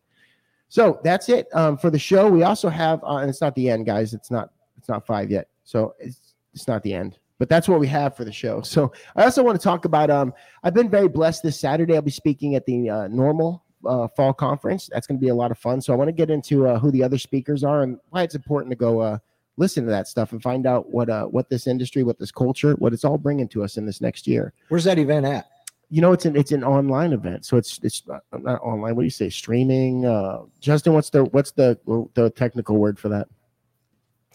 So 0.69 1.00
that's 1.04 1.30
it 1.30 1.48
um, 1.54 1.78
for 1.78 1.90
the 1.90 2.00
show. 2.00 2.30
We 2.30 2.44
also 2.44 2.69
have, 2.69 3.04
uh, 3.04 3.18
and 3.18 3.30
it's 3.30 3.42
not 3.42 3.56
the 3.56 3.69
end, 3.69 3.86
guys. 3.86 4.13
It's 4.13 4.31
not 4.31 4.50
it's 4.78 4.90
not 4.90 5.06
five 5.06 5.31
yet. 5.31 5.48
So 5.63 5.96
it's 6.00 6.34
it's 6.54 6.68
not 6.68 6.84
the 6.84 6.94
end. 6.94 7.18
But 7.38 7.50
that's 7.50 7.68
what 7.68 7.80
we 7.80 7.88
have 7.88 8.16
for 8.16 8.24
the 8.24 8.31
show. 8.31 8.62
So 8.62 8.94
I 9.16 9.24
also 9.24 9.44
want 9.44 9.60
to 9.60 9.63
talk 9.63 9.86
about. 9.86 10.10
Um, 10.10 10.34
I've 10.63 10.74
been 10.74 10.90
very 10.90 11.08
blessed 11.08 11.44
this 11.44 11.60
Saturday. 11.60 11.96
I'll 11.96 12.01
be 12.01 12.12
speaking 12.12 12.56
at 12.56 12.66
the 12.66 12.90
uh, 12.90 13.08
NORML 13.08 13.62
uh, 13.86 14.08
fall 14.10 14.34
conference. 14.34 14.90
That's 14.92 15.08
going 15.08 15.19
to 15.19 15.22
be 15.22 15.30
a 15.30 15.36
lot 15.36 15.51
of 15.51 15.58
fun. 15.58 15.81
So 15.81 15.92
I 15.94 15.96
want 15.96 16.08
to 16.08 16.13
get 16.13 16.30
into 16.30 16.68
uh, 16.68 16.80
who 16.80 16.92
the 16.92 17.04
other 17.04 17.18
speakers 17.18 17.63
are 17.63 17.81
and 17.81 18.00
why 18.10 18.24
it's 18.24 18.36
important 18.36 18.72
to 18.72 18.75
go 18.75 19.00
uh, 19.00 19.18
listen 19.57 19.86
to 19.86 19.92
that 19.92 20.07
stuff 20.07 20.31
and 20.31 20.42
find 20.42 20.66
out 20.66 20.90
what 20.92 21.10
uh, 21.10 21.25
what 21.25 21.50
this 21.50 21.68
industry, 21.68 22.04
what 22.04 22.19
this 22.19 22.31
culture, 22.31 22.74
what 22.75 22.94
it's 22.94 23.06
all 23.06 23.18
bringing 23.18 23.48
to 23.50 23.63
us 23.63 23.78
in 23.78 23.86
this 23.86 24.02
next 24.02 24.28
year. 24.28 24.54
Where's 24.69 24.84
that 24.86 25.00
event 25.00 25.25
at? 25.25 25.48
You 25.90 26.02
know, 26.02 26.13
it's 26.13 26.25
an 26.25 26.36
it's 26.36 26.52
an 26.52 26.63
online 26.63 27.13
event, 27.13 27.46
so 27.46 27.57
it's 27.57 27.80
it's 27.84 28.06
not, 28.07 28.24
not 28.40 28.62
online. 28.62 28.96
What 28.96 29.02
do 29.04 29.06
you 29.06 29.10
say? 29.12 29.30
Streaming. 29.30 30.06
Uh, 30.06 30.40
Justin, 30.60 30.94
what's 30.94 31.10
the 31.10 31.25
what's 31.25 31.52
the 31.52 31.78
the 32.16 32.30
technical 32.31 32.78
word 32.78 32.98
for 32.98 33.10
that? 33.10 33.28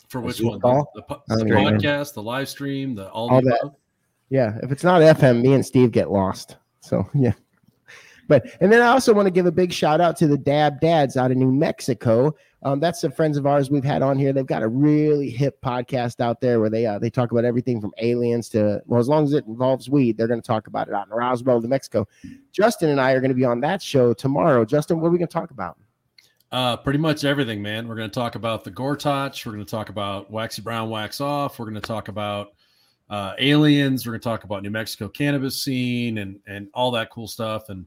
For 0.09 0.21
which 0.21 0.37
Zoom 0.37 0.49
one? 0.49 0.61
call? 0.61 0.91
The, 0.95 1.03
po- 1.03 1.23
I 1.31 1.37
the 1.37 1.45
don't 1.45 1.49
know. 1.49 1.71
podcast, 1.71 2.15
the 2.15 2.23
live 2.23 2.49
stream, 2.49 2.95
the 2.95 3.09
all, 3.11 3.31
All 3.31 3.41
the 3.41 3.51
that. 3.51 3.59
above? 3.63 3.77
Yeah, 4.29 4.59
if 4.63 4.71
it's 4.73 4.85
not 4.85 5.03
FM, 5.03 5.43
me 5.43 5.53
and 5.55 5.67
Steve 5.67 5.91
get 5.91 6.11
lost. 6.11 6.57
So 6.81 7.09
yeah. 7.15 7.33
But 8.31 8.47
and 8.61 8.73
then 8.73 8.81
I 8.81 8.87
also 8.87 9.13
want 9.13 9.27
to 9.27 9.33
give 9.33 9.47
a 9.47 9.51
big 9.51 9.73
shout 9.73 10.01
out 10.01 10.17
to 10.19 10.29
the 10.29 10.39
Dab 10.39 10.81
Dads 10.81 11.17
out 11.17 11.33
of 11.33 11.37
New 11.37 11.51
Mexico. 11.51 12.33
Um, 12.63 12.79
that's 12.79 13.01
some 13.01 13.11
friends 13.11 13.37
of 13.37 13.45
ours 13.45 13.71
we've 13.71 13.83
had 13.83 14.03
on 14.03 14.17
here. 14.17 14.33
They've 14.33 14.47
got 14.47 14.63
a 14.63 14.69
really 14.69 15.31
hip 15.31 15.61
podcast 15.61 16.21
out 16.21 16.41
there 16.41 16.61
where 16.61 16.71
they 16.71 16.87
uh, 16.87 17.01
they 17.01 17.11
talk 17.11 17.33
about 17.33 17.45
everything 17.45 17.81
from 17.81 17.93
aliens 17.99 18.49
to 18.51 18.83
well, 18.87 19.01
as 19.01 19.09
long 19.09 19.25
as 19.25 19.33
it 19.33 19.47
involves 19.47 19.91
weed, 19.91 20.17
they're 20.17 20.29
going 20.29 20.41
to 20.41 20.47
talk 20.47 20.69
about 20.69 20.87
it 20.87 20.95
out 20.95 21.09
in 21.09 21.13
Roswell, 21.13 21.61
New 21.61 21.67
Mexico. 21.67 22.07
Justin 22.53 22.91
and 22.91 23.01
I 23.01 23.11
are 23.13 23.21
going 23.21 23.31
to 23.31 23.35
be 23.35 23.45
on 23.45 23.59
that 23.63 23.83
show 23.83 24.15
tomorrow. 24.15 24.65
Justin, 24.65 25.01
what 25.01 25.09
are 25.09 25.11
we 25.11 25.19
going 25.19 25.27
to 25.27 25.33
talk 25.33 25.51
about? 25.51 25.77
Uh, 26.53 26.77
pretty 26.77 27.01
much 27.01 27.25
everything, 27.25 27.61
man. 27.61 27.89
We're 27.89 27.97
going 27.97 28.11
to 28.11 28.15
talk 28.15 28.37
about 28.37 28.63
the 28.63 28.71
Gortach. 28.71 29.45
We're 29.45 29.53
going 29.53 29.65
to 29.65 29.71
talk 29.71 29.89
about 29.89 30.31
Waxy 30.31 30.63
Brown 30.63 30.89
Wax 30.89 31.21
Off. 31.21 31.59
We're 31.59 31.67
going 31.67 31.75
to 31.75 31.81
talk 31.81 32.07
about 32.07 32.53
uh, 33.09 33.33
aliens. 33.41 34.07
We're 34.07 34.13
going 34.13 34.21
to 34.21 34.29
talk 34.29 34.45
about 34.45 34.63
New 34.63 34.71
Mexico 34.71 35.09
cannabis 35.09 35.65
scene 35.65 36.19
and 36.19 36.39
and 36.47 36.69
all 36.75 36.93
that 36.93 37.11
cool 37.11 37.27
stuff. 37.27 37.71
And 37.71 37.87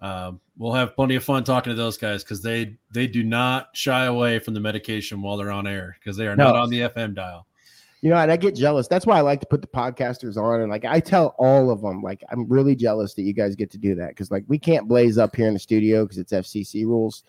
um, 0.00 0.40
we'll 0.58 0.72
have 0.72 0.94
plenty 0.94 1.14
of 1.14 1.24
fun 1.24 1.44
talking 1.44 1.70
to 1.70 1.76
those 1.76 1.96
guys 1.96 2.22
because 2.22 2.42
they 2.42 2.76
they 2.92 3.06
do 3.06 3.22
not 3.22 3.68
shy 3.74 4.04
away 4.04 4.38
from 4.38 4.54
the 4.54 4.60
medication 4.60 5.22
while 5.22 5.36
they're 5.36 5.50
on 5.50 5.66
air 5.66 5.96
because 5.98 6.16
they 6.16 6.26
are 6.26 6.36
not 6.36 6.54
on 6.54 6.68
the 6.68 6.80
FM 6.80 7.14
dial. 7.14 7.46
You 8.02 8.10
know, 8.10 8.16
and 8.16 8.30
I 8.30 8.36
get 8.36 8.54
jealous. 8.54 8.88
That's 8.88 9.06
why 9.06 9.16
I 9.16 9.22
like 9.22 9.40
to 9.40 9.46
put 9.46 9.62
the 9.62 9.68
podcasters 9.68 10.36
on. 10.36 10.60
And 10.60 10.70
like 10.70 10.84
I 10.84 11.00
tell 11.00 11.34
all 11.38 11.70
of 11.70 11.80
them, 11.80 12.02
like 12.02 12.22
I'm 12.30 12.46
really 12.46 12.76
jealous 12.76 13.14
that 13.14 13.22
you 13.22 13.32
guys 13.32 13.56
get 13.56 13.70
to 13.70 13.78
do 13.78 13.94
that 13.94 14.10
because 14.10 14.30
like 14.30 14.44
we 14.48 14.58
can't 14.58 14.86
blaze 14.86 15.16
up 15.16 15.34
here 15.34 15.48
in 15.48 15.54
the 15.54 15.60
studio 15.60 16.04
because 16.04 16.18
it's 16.18 16.32
FCC 16.32 16.84
rules. 16.84 17.24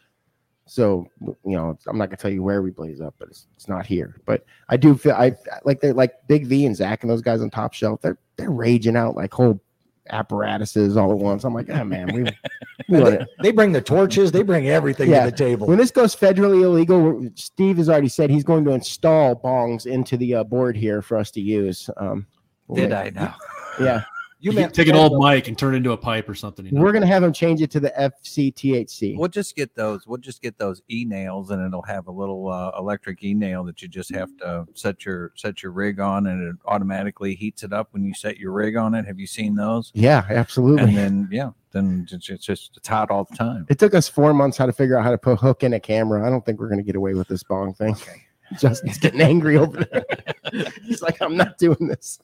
So 0.65 1.07
you 1.21 1.55
know, 1.55 1.77
I'm 1.87 1.97
not 1.97 2.09
gonna 2.09 2.17
tell 2.17 2.31
you 2.31 2.43
where 2.43 2.61
we 2.61 2.71
blaze 2.71 2.99
up, 2.99 3.15
but 3.17 3.29
it's, 3.29 3.47
it's 3.55 3.69
not 3.69 3.85
here. 3.85 4.19
But 4.25 4.43
I 4.67 4.75
do 4.75 4.97
feel 4.97 5.13
I 5.13 5.33
like 5.63 5.79
they're 5.79 5.93
like 5.93 6.11
Big 6.27 6.45
V 6.45 6.65
and 6.65 6.75
Zach 6.75 7.01
and 7.01 7.09
those 7.09 7.21
guys 7.21 7.41
on 7.41 7.49
Top 7.49 7.73
Shelf. 7.73 8.01
They're 8.01 8.17
they're 8.35 8.51
raging 8.51 8.97
out 8.97 9.15
like 9.15 9.33
whole 9.33 9.61
apparatuses 10.09 10.97
all 10.97 11.11
at 11.11 11.17
once. 11.17 11.43
I'm 11.43 11.53
like, 11.53 11.69
oh 11.69 11.83
man, 11.83 12.13
we, 12.13 12.23
we 12.89 13.03
They, 13.03 13.25
they 13.41 13.51
bring 13.51 13.71
the 13.71 13.81
torches. 13.81 14.31
They 14.31 14.43
bring 14.43 14.67
everything 14.69 15.09
Yeah. 15.09 15.25
to 15.25 15.31
the 15.31 15.37
table. 15.37 15.67
When 15.67 15.77
this 15.77 15.91
goes 15.91 16.15
federally 16.15 16.63
illegal, 16.63 17.29
Steve 17.35 17.77
has 17.77 17.89
already 17.89 18.09
said 18.09 18.29
he's 18.29 18.43
going 18.43 18.65
to 18.65 18.71
install 18.71 19.35
bongs 19.35 19.85
into 19.85 20.17
the 20.17 20.35
uh, 20.35 20.43
board 20.43 20.75
here 20.77 21.01
for 21.01 21.17
us 21.17 21.31
to 21.31 21.41
use. 21.41 21.89
Um, 21.97 22.27
we'll 22.67 22.81
Did 22.81 22.89
make- 22.91 23.17
I 23.17 23.19
know? 23.21 23.33
Yeah. 23.79 24.03
You 24.39 24.51
You 24.51 24.69
take 24.69 24.87
an 24.87 24.95
old 24.95 25.23
mic 25.23 25.47
and 25.47 25.57
turn 25.57 25.73
it 25.73 25.77
into 25.77 25.91
a 25.91 25.97
pipe 25.97 26.29
or 26.29 26.35
something. 26.35 26.65
You 26.65 26.71
know? 26.73 26.81
We're 26.81 26.91
gonna 26.91 27.07
have 27.07 27.21
them 27.21 27.33
change 27.33 27.61
it 27.61 27.71
to 27.71 27.79
the 27.79 27.89
FCTHC. 27.91 29.17
We'll 29.17 29.29
just 29.29 29.55
get 29.55 29.73
those. 29.75 30.05
We'll 30.05 30.19
just 30.19 30.41
get 30.41 30.57
those 30.57 30.81
e 30.89 31.05
nails, 31.05 31.49
and 31.51 31.65
it'll 31.65 31.81
have 31.83 32.07
a 32.07 32.11
little 32.11 32.49
uh, 32.49 32.71
electric 32.77 33.23
e 33.23 33.33
nail 33.33 33.63
that 33.63 33.81
you 33.81 33.87
just 33.87 34.13
have 34.13 34.29
to 34.37 34.67
set 34.73 35.05
your 35.05 35.31
set 35.35 35.63
your 35.63 35.71
rig 35.71 35.99
on, 35.99 36.27
and 36.27 36.47
it 36.47 36.55
automatically 36.65 37.35
heats 37.35 37.63
it 37.63 37.73
up 37.73 37.89
when 37.91 38.03
you 38.03 38.13
set 38.13 38.37
your 38.37 38.51
rig 38.51 38.75
on 38.75 38.93
it. 38.93 39.05
Have 39.05 39.19
you 39.19 39.27
seen 39.27 39.55
those? 39.55 39.91
Yeah, 39.95 40.25
absolutely. 40.29 40.83
And 40.83 40.97
then 40.97 41.29
yeah, 41.31 41.51
then 41.71 42.07
it's, 42.11 42.29
it's 42.29 42.45
just 42.45 42.77
it's 42.77 42.87
hot 42.87 43.09
all 43.09 43.25
the 43.29 43.35
time. 43.35 43.65
it 43.69 43.79
took 43.79 43.93
us 43.93 44.07
four 44.07 44.33
months 44.33 44.57
how 44.57 44.65
to 44.65 44.73
figure 44.73 44.97
out 44.97 45.03
how 45.03 45.11
to 45.11 45.17
put 45.17 45.39
hook 45.39 45.63
in 45.63 45.73
a 45.73 45.79
camera. 45.79 46.25
I 46.25 46.29
don't 46.29 46.45
think 46.45 46.59
we're 46.59 46.69
gonna 46.69 46.83
get 46.83 46.95
away 46.95 47.13
with 47.13 47.27
this 47.27 47.43
bong 47.43 47.73
thing. 47.73 47.95
Justin's 48.59 48.97
getting 48.97 49.19
angry 49.19 49.57
over 49.57 49.83
there. 49.83 50.05
He's 50.83 51.01
like, 51.01 51.21
I'm 51.21 51.35
not 51.35 51.57
doing 51.57 51.87
this. 51.87 52.19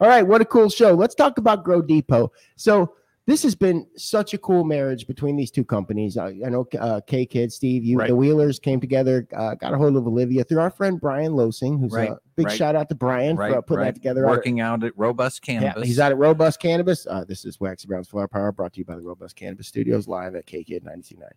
All 0.00 0.08
right, 0.08 0.22
what 0.22 0.40
a 0.40 0.44
cool 0.44 0.68
show. 0.70 0.94
Let's 0.94 1.14
talk 1.14 1.38
about 1.38 1.62
Grow 1.64 1.82
Depot. 1.82 2.32
So 2.56 2.94
this 3.26 3.42
has 3.42 3.54
been 3.54 3.86
such 3.96 4.32
a 4.32 4.38
cool 4.38 4.64
marriage 4.64 5.06
between 5.06 5.36
these 5.36 5.50
two 5.50 5.64
companies. 5.64 6.16
I, 6.16 6.28
I 6.44 6.48
know 6.48 6.66
uh, 6.80 7.00
K 7.06 7.26
Kid, 7.26 7.52
Steve, 7.52 7.84
you, 7.84 7.98
Right. 7.98 8.08
the 8.08 8.16
Wheelers 8.16 8.58
came 8.58 8.80
together, 8.80 9.28
uh, 9.36 9.54
got 9.56 9.74
a 9.74 9.76
hold 9.76 9.96
of 9.96 10.06
Olivia 10.06 10.42
through 10.42 10.60
our 10.60 10.70
friend 10.70 10.98
Brian 10.98 11.36
Losing, 11.36 11.78
who's 11.78 11.92
Right, 11.92 12.10
a 12.10 12.18
big 12.34 12.46
right. 12.46 12.56
shout 12.56 12.74
out 12.74 12.88
to 12.88 12.94
Brian 12.94 13.36
for 13.36 13.44
uh, 13.58 13.60
putting 13.60 13.84
that 13.84 13.94
together. 13.94 14.26
Working 14.26 14.60
out 14.60 14.82
at 14.84 14.96
Robust 14.96 15.42
Cannabis. 15.42 15.82
Yeah, 15.82 15.86
he's 15.86 16.00
out 16.00 16.12
at 16.12 16.18
Robust 16.18 16.60
Cannabis. 16.60 17.06
Uh, 17.06 17.24
this 17.28 17.44
is 17.44 17.60
Waxy 17.60 17.86
Brown's 17.86 18.08
Flower 18.08 18.26
Power 18.26 18.52
brought 18.52 18.72
to 18.72 18.78
you 18.78 18.84
by 18.86 18.96
the 18.96 19.02
Robust 19.02 19.36
Cannabis 19.36 19.68
Studios 19.68 20.08
live 20.08 20.34
at 20.34 20.46
KKid 20.46 20.82
929. 20.82 21.28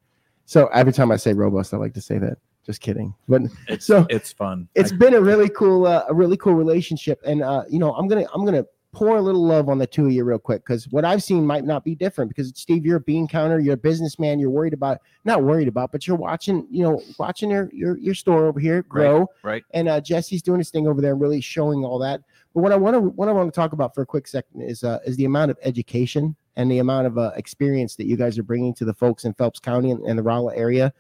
So 0.46 0.68
every 0.68 0.94
time 0.94 1.12
I 1.12 1.18
say 1.18 1.34
robust, 1.34 1.74
I 1.74 1.78
like 1.78 1.94
to 1.96 2.02
say 2.02 2.18
that. 2.18 2.38
Just 2.66 2.82
kidding. 2.82 3.14
But 3.28 3.44
It's, 3.68 3.86
so 3.86 4.06
it's 4.10 4.32
fun. 4.32 4.68
it's 4.76 4.92
I- 4.94 4.96
been 4.96 5.14
a 5.16 5.22
really 5.22 5.50
cool, 5.50 5.86
uh, 5.86 6.06
a 6.08 6.14
really 6.14 6.38
cool 6.38 6.54
relationship. 6.54 7.22
And 7.26 7.42
uh, 7.42 7.64
you 7.70 7.80
know, 7.80 7.94
I'm 7.94 8.08
gonna 8.08 8.26
I'm 8.34 8.46
gonna 8.46 8.66
pour 8.94 9.18
a 9.18 9.22
little 9.22 9.44
love 9.44 9.70
on 9.70 9.80
the 9.80 9.88
two 9.88 10.06
of 10.06 10.12
you 10.12 10.24
real 10.24 10.38
quick 10.38 10.64
because 10.64 10.88
what 10.90 11.04
I've 11.04 11.24
seen 11.24 11.46
might 11.46 11.66
not 11.66 11.84
be 11.84 11.96
different. 11.96 12.30
Because 12.30 12.54
Steve, 12.56 12.86
you're 12.86 12.98
a 12.98 13.02
bean 13.02 13.28
counter, 13.28 13.60
you're 13.60 13.74
a 13.74 13.78
businessman, 13.78 14.40
you're 14.40 14.52
worried 14.52 14.74
about 14.74 15.00
not 15.26 15.44
worried 15.44 15.68
about, 15.68 15.92
but 15.92 16.06
you're 16.08 16.16
watching, 16.16 16.68
you 16.70 16.84
know, 16.84 17.02
watching 17.18 17.50
your 17.50 17.70
your 17.74 17.98
your 17.98 18.16
store 18.16 18.46
over 18.46 18.60
here 18.60 18.84
grow 18.84 19.28
right. 19.44 19.64
and 19.74 19.90
uh, 19.90 20.00
Jesse's 20.00 20.42
doing 20.42 20.60
his 20.60 20.70
thing 20.70 20.88
over 20.88 21.02
there, 21.02 21.14
and 21.14 21.22
really 21.22 21.42
showing 21.42 21.84
all 21.84 22.00
that. 22.00 22.22
But 22.54 22.62
what 22.62 22.72
I 22.72 22.76
want 22.76 22.96
to 22.96 23.02
what 23.02 23.28
I 23.28 23.32
want 23.32 23.52
to 23.52 23.56
talk 23.56 23.74
about 23.74 23.94
for 23.96 24.04
a 24.04 24.06
quick 24.06 24.28
second 24.28 24.62
is 24.62 24.84
uh, 24.84 25.00
is 25.06 25.18
the 25.18 25.26
amount 25.26 25.52
of 25.52 25.58
education 25.64 26.36
and 26.56 26.70
the 26.70 26.78
amount 26.80 27.08
of 27.08 27.18
uh, 27.18 27.32
experience 27.36 27.96
that 27.96 28.06
you 28.06 28.16
guys 28.16 28.38
are 28.38 28.44
bringing 28.44 28.76
to 28.76 28.86
the 28.86 28.94
folks 28.94 29.26
in 29.26 29.34
Phelps 29.34 29.60
County 29.60 29.90
and, 29.90 30.06
and 30.06 30.20
the 30.20 30.24
Rolla 30.24 30.56
area, 30.56 30.94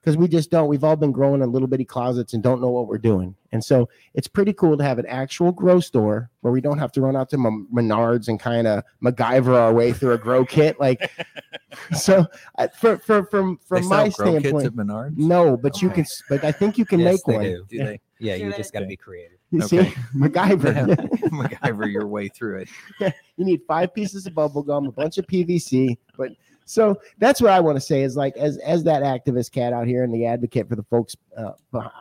because 0.00 0.16
we 0.16 0.28
just 0.28 0.50
don't. 0.50 0.68
We've 0.68 0.84
all 0.84 0.96
been 0.96 1.12
growing 1.12 1.42
in 1.42 1.52
little 1.52 1.68
bitty 1.68 1.84
closets 1.84 2.32
and 2.34 2.42
don't 2.42 2.60
know 2.60 2.70
what 2.70 2.86
we're 2.86 2.98
doing. 2.98 3.34
And 3.52 3.64
so 3.64 3.88
it's 4.14 4.28
pretty 4.28 4.52
cool 4.52 4.76
to 4.76 4.84
have 4.84 4.98
an 4.98 5.06
actual 5.06 5.52
grow 5.52 5.80
store 5.80 6.30
where 6.42 6.52
we 6.52 6.60
don't 6.60 6.78
have 6.78 6.92
to 6.92 7.00
run 7.00 7.16
out 7.16 7.28
to 7.30 7.36
M- 7.36 7.66
Menards 7.74 8.28
and 8.28 8.38
kind 8.38 8.66
of 8.66 8.84
MacGyver 9.02 9.54
our 9.54 9.72
way 9.72 9.92
through 9.92 10.12
a 10.12 10.18
grow 10.18 10.44
kit. 10.44 10.78
Like, 10.78 11.10
so 11.92 12.26
uh, 12.58 12.68
for, 12.68 12.98
for, 12.98 13.24
from 13.24 13.58
They 13.70 13.76
from 13.80 13.82
sell 13.84 13.90
my 14.04 14.08
grow 14.10 14.32
kits 14.32 14.48
standpoint, 14.48 14.66
at 14.66 14.72
Menards. 14.74 15.16
no, 15.16 15.56
but 15.56 15.80
you 15.82 15.90
can. 15.90 16.04
But 16.28 16.44
I 16.44 16.52
think 16.52 16.78
you 16.78 16.84
can 16.84 17.00
Yes, 17.00 17.14
make 17.14 17.24
they 17.24 17.34
one. 17.34 17.42
do. 17.44 17.64
Do 17.68 17.76
Yeah. 17.76 17.84
they? 17.84 18.00
Yeah, 18.20 18.34
you 18.34 18.52
just 18.52 18.72
got 18.72 18.80
to 18.80 18.86
be 18.86 18.96
creative. 18.96 19.38
You 19.52 19.62
Okay. 19.62 19.90
see, 19.90 19.94
MacGyver. 20.16 20.96
MacGyver 21.30 21.90
your 21.92 22.08
way 22.08 22.26
through 22.28 22.62
it. 22.98 23.14
you 23.36 23.44
need 23.44 23.60
five 23.68 23.94
pieces 23.94 24.26
of 24.26 24.34
bubble 24.34 24.64
gum, 24.64 24.86
a 24.86 24.90
bunch 24.90 25.18
of 25.18 25.26
PVC. 25.28 25.96
But 26.16 26.32
so 26.68 27.00
that's 27.18 27.40
what 27.40 27.50
I 27.50 27.60
want 27.60 27.76
to 27.76 27.80
say 27.80 28.02
is 28.02 28.16
like 28.16 28.36
as 28.36 28.58
as 28.58 28.84
that 28.84 29.02
activist 29.02 29.52
cat 29.52 29.72
out 29.72 29.86
here 29.86 30.04
and 30.04 30.12
the 30.12 30.26
advocate 30.26 30.68
for 30.68 30.76
the 30.76 30.82
folks 30.82 31.16
uh, 31.36 31.52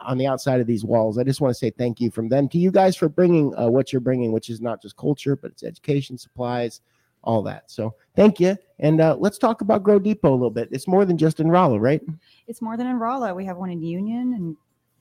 on 0.04 0.18
the 0.18 0.28
outside 0.28 0.60
of 0.60 0.68
these 0.68 0.84
walls. 0.84 1.18
I 1.18 1.24
just 1.24 1.40
want 1.40 1.52
to 1.52 1.58
say 1.58 1.70
thank 1.70 2.02
you 2.02 2.12
from 2.12 2.28
them 2.28 2.50
to 2.50 2.58
you 2.58 2.70
guys 2.70 2.96
for 2.96 3.08
bringing 3.08 3.58
uh, 3.58 3.68
what 3.68 3.94
you're 3.94 4.02
bringing, 4.02 4.32
which 4.32 4.50
is 4.50 4.60
not 4.60 4.82
just 4.82 4.98
culture, 4.98 5.36
but 5.36 5.52
it's 5.52 5.64
education, 5.64 6.18
supplies, 6.18 6.82
all 7.24 7.42
that. 7.44 7.72
So 7.72 7.96
thank 8.16 8.40
you, 8.40 8.58
and 8.80 9.00
uh, 9.00 9.16
let's 9.18 9.38
talk 9.38 9.62
about 9.62 9.84
Grow 9.84 10.00
Depot 10.00 10.32
a 10.32 10.36
little 10.36 10.50
bit. 10.50 10.68
It's 10.72 10.88
more 10.88 11.06
than 11.06 11.18
just 11.18 11.40
in 11.40 11.50
Rolla, 11.50 11.80
right? 11.80 12.02
It's 12.48 12.62
more 12.62 12.76
than 12.76 12.88
in 12.88 13.00
Rolla. 13.00 13.34
We 13.34 13.46
have 13.46 13.58
one 13.58 13.70
in 13.70 13.82
Union 13.82 14.34
and 14.34 14.58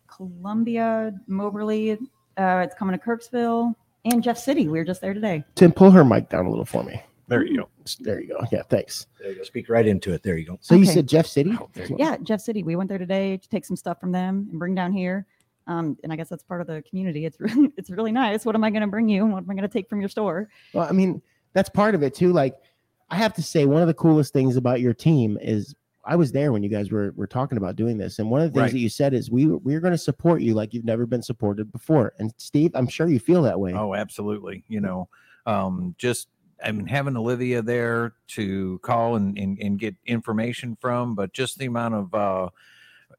Columbia, 0.06 1.12
Moberly. 1.26 1.92
Uh, 2.38 2.62
it's 2.64 2.74
coming 2.74 2.96
to 2.96 3.04
Kirksville 3.04 3.74
and 4.04 4.22
Jeff 4.22 4.38
City. 4.38 4.68
We 4.68 4.78
were 4.78 4.84
just 4.84 5.00
there 5.00 5.14
today. 5.14 5.44
Tim, 5.56 5.72
pull 5.72 5.90
her 5.90 6.04
mic 6.04 6.28
down 6.28 6.46
a 6.46 6.50
little 6.50 6.64
for 6.64 6.84
me. 6.84 7.02
There 7.28 7.44
you 7.44 7.56
go. 7.56 7.68
There 8.00 8.20
you 8.20 8.28
go. 8.28 8.40
Yeah, 8.52 8.62
thanks. 8.62 9.06
There 9.20 9.30
you 9.32 9.38
go. 9.38 9.42
Speak 9.42 9.68
right 9.68 9.86
into 9.86 10.12
it. 10.12 10.22
There 10.22 10.36
you 10.36 10.46
go. 10.46 10.58
So 10.60 10.74
you 10.76 10.82
Okay. 10.84 10.92
said 10.94 11.08
Jeff 11.08 11.26
City? 11.26 11.56
Yeah, 11.96 12.16
Jeff 12.22 12.40
City. 12.40 12.62
We 12.62 12.76
went 12.76 12.88
there 12.88 12.98
today 12.98 13.36
to 13.36 13.48
take 13.48 13.64
some 13.64 13.76
stuff 13.76 13.98
from 14.00 14.12
them 14.12 14.46
and 14.50 14.58
bring 14.58 14.74
down 14.74 14.92
here. 14.92 15.26
Um, 15.66 15.96
and 16.04 16.12
I 16.12 16.16
guess 16.16 16.28
that's 16.28 16.44
part 16.44 16.60
of 16.60 16.68
the 16.68 16.82
community. 16.88 17.26
It's 17.26 17.40
really, 17.40 17.72
it's 17.76 17.90
really 17.90 18.12
nice. 18.12 18.44
What 18.44 18.54
am 18.54 18.62
I 18.62 18.70
going 18.70 18.82
to 18.82 18.86
bring 18.86 19.08
you? 19.08 19.24
and 19.24 19.32
What 19.32 19.42
am 19.42 19.50
I 19.50 19.54
going 19.54 19.68
to 19.68 19.72
take 19.72 19.88
from 19.88 19.98
your 20.00 20.08
store? 20.08 20.48
Well, 20.72 20.86
I 20.88 20.92
mean, 20.92 21.20
that's 21.54 21.68
part 21.68 21.96
of 21.96 22.02
it 22.04 22.14
too. 22.14 22.32
Like, 22.32 22.54
I 23.10 23.16
have 23.16 23.34
to 23.34 23.42
say, 23.42 23.66
one 23.66 23.82
of 23.82 23.88
the 23.88 23.94
coolest 23.94 24.32
things 24.32 24.56
about 24.56 24.80
your 24.80 24.94
team 24.94 25.36
is 25.40 25.74
I 26.04 26.14
was 26.14 26.30
there 26.30 26.52
when 26.52 26.62
you 26.62 26.68
guys 26.68 26.92
were 26.92 27.12
were 27.16 27.26
talking 27.26 27.58
about 27.58 27.74
doing 27.74 27.98
this, 27.98 28.20
and 28.20 28.30
one 28.30 28.40
of 28.40 28.52
the 28.52 28.52
things 28.60 28.62
Right. 28.68 28.72
that 28.72 28.78
you 28.78 28.88
said 28.88 29.12
is 29.14 29.28
we 29.28 29.46
we're 29.46 29.80
going 29.80 29.92
to 29.92 29.98
support 29.98 30.40
you 30.40 30.54
like 30.54 30.72
you've 30.72 30.84
never 30.84 31.04
been 31.06 31.22
supported 31.22 31.72
before. 31.72 32.12
And 32.20 32.32
Steve, 32.36 32.70
I'm 32.74 32.86
sure 32.86 33.08
you 33.08 33.18
feel 33.18 33.42
that 33.42 33.58
way. 33.58 33.72
Oh, 33.72 33.92
absolutely. 33.94 34.62
You 34.68 34.80
know, 34.80 35.08
um, 35.46 35.96
just 35.98 36.28
I 36.64 36.72
mean, 36.72 36.86
having 36.86 37.16
Olivia 37.16 37.62
there 37.62 38.14
to 38.28 38.78
call 38.82 39.16
and, 39.16 39.36
and, 39.38 39.58
and 39.58 39.78
get 39.78 39.94
information 40.06 40.76
from, 40.80 41.14
but 41.14 41.32
just 41.32 41.58
the 41.58 41.66
amount 41.66 41.94
of 41.94 42.14
uh, 42.14 42.48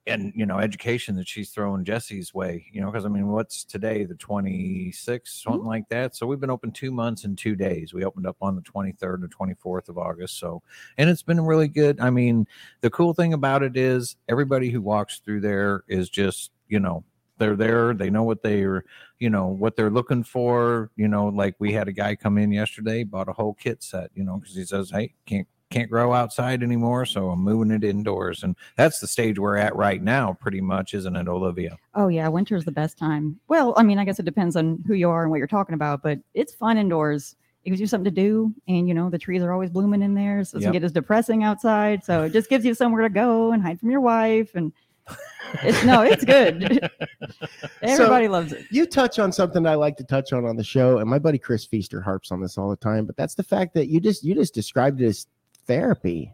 and 0.06 0.32
you 0.36 0.46
know 0.46 0.58
education 0.58 1.16
that 1.16 1.28
she's 1.28 1.52
throwing 1.52 1.84
Jesse's 1.84 2.34
way. 2.34 2.66
You 2.72 2.82
know, 2.82 2.90
because 2.90 3.06
I 3.06 3.10
mean, 3.10 3.28
what's 3.28 3.64
today? 3.64 4.06
The 4.06 4.16
26th, 4.16 5.28
something 5.28 5.66
like 5.66 5.88
that. 5.90 6.16
So 6.16 6.26
we've 6.26 6.40
been 6.40 6.50
open 6.50 6.72
two 6.72 6.92
months 6.92 7.26
and 7.26 7.38
two 7.38 7.56
days. 7.56 7.94
We 7.94 8.06
opened 8.06 8.26
up 8.26 8.38
on 8.42 8.56
the 8.56 8.62
23rd 8.62 9.24
and 9.24 9.36
24th 9.36 9.90
of 9.90 9.98
August. 9.98 10.40
So, 10.40 10.64
and 10.98 11.10
it's 11.10 11.24
been 11.24 11.42
really 11.42 11.68
good. 11.68 12.00
I 12.00 12.10
mean, 12.10 12.48
the 12.82 12.90
cool 12.90 13.14
thing 13.14 13.34
about 13.34 13.64
it 13.64 13.78
is 13.78 14.16
everybody 14.28 14.70
who 14.70 14.82
walks 14.82 15.20
through 15.20 15.42
there 15.42 15.84
is 15.88 16.10
just 16.10 16.52
you 16.68 16.80
know 16.80 17.04
they're 17.38 17.56
there 17.56 17.94
they 17.94 18.10
know 18.10 18.24
what 18.24 18.42
they're 18.44 18.84
you 19.20 19.30
know 19.30 19.48
what 19.48 19.76
they're 19.76 19.90
looking 19.90 20.24
for 20.24 20.92
you 20.96 21.08
know 21.08 21.28
like 21.28 21.56
we 21.60 21.74
had 21.74 21.88
a 21.88 21.92
guy 21.94 22.16
come 22.16 22.38
in 22.38 22.52
yesterday 22.52 23.04
bought 23.04 23.30
a 23.30 23.34
whole 23.34 23.54
kit 23.54 23.82
set 23.84 24.10
you 24.16 24.24
know 24.24 24.38
because 24.38 24.56
he 24.56 24.64
says 24.66 24.90
hey 24.92 25.14
can't 25.26 25.48
can't 25.70 25.90
grow 25.90 26.14
outside 26.14 26.64
anymore 26.64 27.06
so 27.06 27.30
i'm 27.30 27.40
moving 27.40 27.72
it 27.72 27.84
indoors 27.84 28.42
and 28.44 28.56
that's 28.78 29.00
the 29.00 29.08
stage 29.08 29.38
we're 29.38 29.58
at 29.58 29.76
right 29.76 30.02
now 30.02 30.32
pretty 30.40 30.62
much 30.62 30.94
isn't 30.94 31.16
it 31.16 31.28
olivia 31.28 31.78
Oh 31.96 32.10
yeah, 32.10 32.28
winter's 32.28 32.64
the 32.64 32.72
best 32.72 32.96
time. 32.96 33.40
Well, 33.48 33.74
I 33.76 33.82
mean, 33.82 33.98
I 33.98 34.06
guess 34.06 34.20
it 34.20 34.26
depends 34.26 34.56
on 34.56 34.84
who 34.86 34.94
you 34.94 35.10
are 35.10 35.24
and 35.24 35.32
what 35.32 35.38
you're 35.40 35.48
talking 35.48 35.74
about, 35.74 36.04
but 36.04 36.20
it's 36.36 36.54
fun 36.54 36.78
indoors. 36.78 37.36
It 37.66 37.72
gives 37.72 37.82
you 37.82 37.88
something 37.88 38.06
to 38.06 38.12
do, 38.12 38.54
and 38.68 38.88
you 38.88 38.94
know 38.94 39.10
the 39.10 39.18
trees 39.18 39.42
are 39.42 39.52
always 39.52 39.72
blooming 39.72 40.04
in 40.04 40.14
there, 40.14 40.44
so 40.44 40.58
it 40.58 40.60
doesn't 40.60 40.74
Yep. 40.74 40.82
get 40.82 40.86
as 40.86 40.92
depressing 40.92 41.44
outside. 41.44 42.04
So 42.04 42.22
it 42.26 42.34
just 42.34 42.52
gives 42.52 42.64
you 42.66 42.76
somewhere 42.76 43.02
to 43.02 43.10
go 43.10 43.52
and 43.52 43.64
hide 43.64 43.80
from 43.80 43.90
your 43.90 44.02
wife, 44.02 44.54
and 44.54 44.72
it's 45.64 45.84
no, 45.84 46.02
it's 46.02 46.26
good. 46.26 46.90
Everybody 47.82 48.28
loves 48.28 48.52
it. 48.52 48.66
You 48.72 48.86
touch 48.86 49.20
on 49.20 49.32
something 49.32 49.66
I 49.66 49.76
like 49.76 49.98
to 49.98 50.04
touch 50.04 50.34
on 50.34 50.46
on 50.46 50.56
the 50.56 50.64
show, 50.64 50.98
and 51.00 51.10
my 51.10 51.20
buddy 51.20 51.38
Chris 51.38 51.66
Feaster 51.66 52.02
harps 52.02 52.32
on 52.32 52.42
this 52.42 52.58
all 52.58 52.70
the 52.70 52.76
time. 52.76 53.06
But 53.06 53.16
that's 53.18 53.36
the 53.36 53.44
fact 53.44 53.74
that 53.76 53.88
you 53.88 54.00
just 54.00 54.24
you 54.24 54.36
just 54.36 54.54
described 54.54 55.02
it 55.02 55.08
as 55.08 55.28
therapy, 55.66 56.34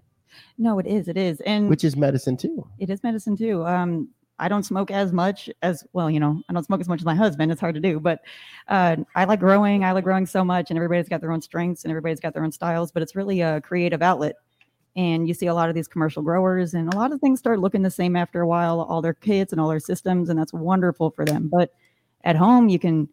No, 0.57 0.79
it 0.79 0.87
is, 0.87 1.07
it 1.07 1.17
is, 1.17 1.41
and 1.41 1.69
which 1.69 1.83
is 1.83 1.95
medicine 1.95 2.37
too. 2.37 2.67
it 2.79 2.89
is 2.89 3.03
medicine 3.03 3.35
too. 3.37 3.65
Um, 3.65 4.09
I 4.39 4.47
don't 4.47 4.63
smoke 4.63 4.89
as 4.91 5.13
much 5.13 5.49
as 5.61 5.85
well, 5.93 6.09
you 6.09 6.19
know, 6.19 6.41
I 6.49 6.53
don't 6.53 6.63
smoke 6.65 6.81
as 6.81 6.89
much 6.89 7.01
as 7.01 7.05
my 7.05 7.15
husband. 7.15 7.51
It's 7.51 7.61
hard 7.61 7.75
to 7.75 7.81
do, 7.81 7.99
but 7.99 8.21
uh, 8.67 8.97
I 9.15 9.25
like 9.25 9.39
growing. 9.39 9.83
I 9.83 9.91
like 9.91 10.03
growing 10.03 10.25
so 10.25 10.43
much, 10.43 10.69
and 10.71 10.77
everybody's 10.77 11.07
got 11.07 11.21
their 11.21 11.31
own 11.31 11.41
strengths 11.41 11.83
and 11.83 11.91
everybody's 11.91 12.19
got 12.19 12.33
their 12.33 12.43
own 12.43 12.51
styles. 12.51 12.91
But 12.91 13.03
it's 13.03 13.15
really 13.15 13.41
a 13.41 13.61
creative 13.61 14.01
outlet. 14.01 14.35
And 14.95 15.27
you 15.27 15.33
see 15.33 15.47
a 15.47 15.53
lot 15.53 15.69
of 15.69 15.75
these 15.75 15.87
commercial 15.87 16.21
growers, 16.21 16.75
and 16.75 16.93
a 16.93 16.97
lot 16.97 17.11
of 17.11 17.19
things 17.19 17.39
start 17.39 17.59
looking 17.59 17.81
the 17.81 17.89
same 17.89 18.15
after 18.15 18.41
a 18.41 18.47
while. 18.47 18.81
All 18.81 19.01
their 19.01 19.13
kits 19.13 19.51
and 19.51 19.59
all 19.59 19.67
their 19.67 19.79
systems, 19.79 20.29
and 20.29 20.37
that's 20.37 20.53
wonderful 20.53 21.09
for 21.11 21.25
them. 21.25 21.49
But 21.51 21.73
at 22.23 22.35
home, 22.35 22.69
you 22.69 22.77
can 22.77 23.09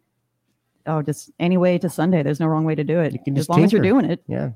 oh, 0.87 1.03
just 1.03 1.31
any 1.39 1.57
way 1.57 1.79
to 1.79 1.89
Sunday. 1.89 2.23
There's 2.23 2.41
no 2.41 2.47
wrong 2.47 2.65
way 2.65 2.75
to 2.75 2.85
do 2.85 3.01
it. 3.01 3.13
You 3.13 3.19
can 3.25 3.37
as 3.39 3.49
long 3.49 3.65
as 3.65 3.73
you're 3.73 3.83
doing 3.83 4.05
it. 4.05 4.23
Yeah. 4.27 4.51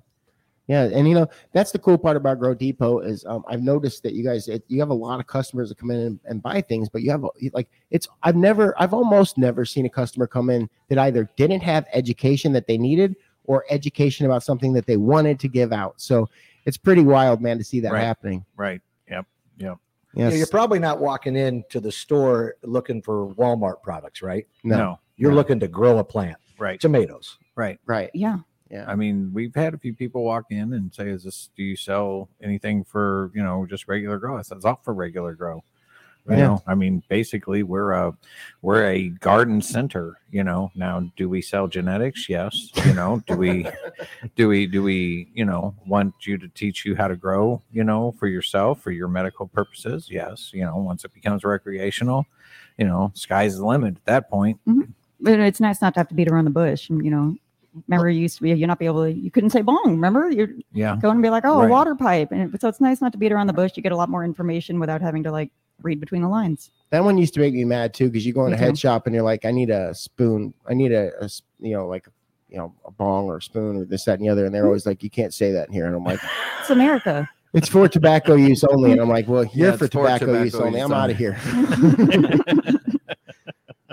Yeah, 0.66 0.84
and 0.84 1.06
you 1.06 1.14
know 1.14 1.26
that's 1.52 1.72
the 1.72 1.78
cool 1.78 1.98
part 1.98 2.16
about 2.16 2.38
Grow 2.38 2.54
Depot 2.54 3.00
is 3.00 3.22
um, 3.26 3.44
I've 3.46 3.60
noticed 3.60 4.02
that 4.02 4.14
you 4.14 4.24
guys 4.24 4.48
it, 4.48 4.64
you 4.68 4.80
have 4.80 4.88
a 4.88 4.94
lot 4.94 5.20
of 5.20 5.26
customers 5.26 5.68
that 5.68 5.76
come 5.76 5.90
in 5.90 6.00
and, 6.00 6.20
and 6.24 6.42
buy 6.42 6.62
things, 6.62 6.88
but 6.88 7.02
you 7.02 7.10
have 7.10 7.22
a- 7.22 7.50
like 7.52 7.68
it's 7.90 8.08
I've 8.22 8.36
never 8.36 8.74
I've 8.80 8.94
almost 8.94 9.36
never 9.36 9.66
seen 9.66 9.84
a 9.84 9.90
customer 9.90 10.26
come 10.26 10.48
in 10.48 10.70
that 10.88 10.96
either 10.96 11.28
didn't 11.36 11.60
have 11.60 11.84
education 11.92 12.52
that 12.52 12.66
they 12.66 12.78
needed 12.78 13.14
or 13.44 13.66
education 13.68 14.24
about 14.24 14.42
something 14.42 14.72
that 14.72 14.86
they 14.86 14.96
wanted 14.96 15.38
to 15.40 15.48
give 15.48 15.70
out. 15.70 16.00
So 16.00 16.30
it's 16.66 16.76
pretty 16.76 17.02
wild, 17.02 17.40
man, 17.40 17.58
to 17.58 17.64
see 17.64 17.80
that 17.80 17.92
Right. 17.92 18.00
happening. 18.04 18.44
right 18.56 18.80
yep 19.08 19.26
yep 19.58 19.78
You 20.14 20.20
know, 20.24 20.28
Yes, 20.30 20.36
you're 20.38 20.46
probably 20.46 20.78
not 20.78 21.00
walking 21.00 21.36
into 21.36 21.80
the 21.80 21.92
store 21.92 22.54
looking 22.62 23.02
for 23.02 23.34
Walmart 23.34 23.82
products, 23.82 24.22
right? 24.22 24.46
no, 24.62 24.76
no 24.76 25.00
You're 25.16 25.30
no, 25.30 25.36
looking 25.36 25.60
to 25.60 25.68
grow 25.68 25.98
a 25.98 26.04
plant, 26.04 26.36
right 26.58 26.80
tomatoes. 26.80 27.38
right 27.56 27.78
right, 27.86 28.10
Yeah. 28.14 28.38
yeah, 28.70 28.84
I 28.88 28.94
mean, 28.96 29.30
we've 29.32 29.54
had 29.54 29.74
a 29.74 29.78
few 29.78 29.94
people 29.94 30.24
walk 30.24 30.46
in 30.50 30.72
and 30.72 30.92
say, 30.94 31.08
"Is 31.10 31.24
this? 31.24 31.50
Do 31.56 31.62
you 31.62 31.76
sell 31.76 32.28
anything 32.42 32.82
for 32.84 33.30
you 33.34 33.42
know 33.42 33.66
just 33.66 33.86
regular 33.88 34.18
grow?" 34.18 34.36
I 34.38 34.42
said, 34.42 34.56
"It's 34.56 34.64
all 34.64 34.80
for 34.82 34.94
regular 34.94 35.34
grow." 35.34 35.62
You 36.28 36.36
Yeah. 36.36 36.46
know, 36.46 36.62
I 36.66 36.74
mean, 36.74 37.02
basically, 37.08 37.62
we're 37.62 37.92
a 37.92 38.16
we're 38.62 38.84
a 38.86 39.08
garden 39.10 39.60
center. 39.60 40.18
You 40.30 40.42
know, 40.42 40.70
now 40.74 41.10
do 41.16 41.28
we 41.28 41.42
sell 41.42 41.66
genetics? 41.68 42.28
Yes. 42.30 42.70
You 42.86 42.94
know, 42.94 43.22
do 43.26 43.36
we 43.36 43.66
do 44.34 44.48
we 44.48 44.66
do 44.66 44.82
we 44.82 45.28
you 45.34 45.44
know 45.44 45.74
want 45.86 46.14
you 46.26 46.38
to 46.38 46.48
teach 46.48 46.86
you 46.86 46.96
how 46.96 47.08
to 47.08 47.16
grow? 47.16 47.60
You 47.72 47.84
know, 47.84 48.12
for 48.12 48.26
yourself 48.26 48.80
for 48.80 48.90
your 48.90 49.08
medical 49.08 49.46
purposes? 49.46 50.08
Yes. 50.10 50.50
You 50.54 50.64
know, 50.64 50.76
once 50.78 51.04
it 51.04 51.12
becomes 51.12 51.44
recreational, 51.44 52.24
you 52.78 52.86
know, 52.86 53.12
sky's 53.14 53.58
the 53.58 53.66
limit 53.66 53.96
at 53.96 54.04
that 54.06 54.30
point. 54.30 54.58
Mm-hmm. 54.66 54.90
but 55.20 55.38
it's 55.40 55.60
nice 55.60 55.82
not 55.82 55.92
to 55.94 56.00
have 56.00 56.08
to 56.08 56.14
beat 56.14 56.28
around 56.28 56.44
the 56.46 56.50
bush. 56.50 56.88
And, 56.90 57.04
you 57.04 57.10
know, 57.10 57.36
remember 57.88 58.08
you 58.10 58.20
used 58.22 58.36
to 58.36 58.42
be, 58.42 58.50
you 58.52 58.66
not 58.66 58.78
be 58.78 58.86
able 58.86 59.04
to, 59.04 59.12
you 59.12 59.30
couldn't 59.30 59.50
say 59.50 59.60
bong. 59.62 59.82
Remember 59.86 60.30
you're 60.30 60.50
Yeah. 60.72 60.96
going 61.00 61.14
and 61.16 61.22
be 61.22 61.30
like, 61.30 61.44
oh, 61.46 61.58
a 61.60 61.62
Right. 61.62 61.70
water 61.70 61.94
pipe. 61.94 62.30
And 62.32 62.58
so 62.60 62.68
it's 62.68 62.80
nice 62.80 63.00
not 63.00 63.12
to 63.12 63.18
beat 63.18 63.30
around 63.32 63.46
the 63.46 63.52
bush. 63.52 63.72
You 63.76 63.82
get 63.82 63.92
a 63.92 63.96
lot 63.96 64.08
more 64.08 64.24
information 64.24 64.78
without 64.80 65.00
having 65.02 65.22
to 65.24 65.30
like 65.30 65.50
read 65.82 66.00
between 66.00 66.22
the 66.22 66.28
lines. 66.28 66.70
that 66.90 67.02
one 67.04 67.18
used 67.18 67.34
to 67.34 67.40
make 67.40 67.54
me 67.54 67.64
mad 67.64 67.92
too 67.94 68.08
because 68.10 68.24
you 68.24 68.32
go 68.32 68.44
in 68.46 68.52
Me 68.52 68.56
a 68.56 68.60
head 68.60 68.74
too. 68.74 68.80
shop 68.80 69.06
and 69.06 69.14
you're 69.14 69.24
like, 69.24 69.44
I 69.44 69.50
need 69.50 69.70
a 69.70 69.94
spoon, 69.94 70.54
I 70.68 70.74
need 70.74 70.92
a, 70.92 71.10
you 71.58 71.74
know 71.74 71.86
like 71.86 72.06
you 72.48 72.58
know 72.58 72.74
a 72.84 72.90
bong 72.90 73.26
or 73.26 73.38
a 73.38 73.42
spoon 73.42 73.76
or 73.76 73.84
this 73.84 74.04
that 74.04 74.18
and 74.18 74.26
the 74.26 74.30
other, 74.30 74.46
and 74.46 74.54
they're 74.54 74.66
always 74.66 74.86
like, 74.86 75.02
you 75.02 75.10
can't 75.10 75.34
say 75.34 75.52
that 75.52 75.68
in 75.68 75.74
here, 75.74 75.86
and 75.86 75.94
I'm 75.96 76.04
like. 76.04 76.20
It's 76.60 76.70
America. 76.70 77.28
It's 77.52 77.68
for 77.68 77.86
tobacco 77.88 78.36
use 78.36 78.64
only. 78.64 78.92
And 78.92 79.00
I'm 79.00 79.08
like, 79.10 79.28
well, 79.28 79.44
you're 79.52 79.72
Yeah, 79.72 79.76
for 79.76 79.84
it's 79.84 79.94
for 79.94 80.00
tobacco, 80.00 80.42
use 80.42 80.54
only. 80.54 80.80
use 80.80 80.90
I'm 80.90 80.94
out 80.94 81.10
of 81.10 81.16
here. 81.18 81.36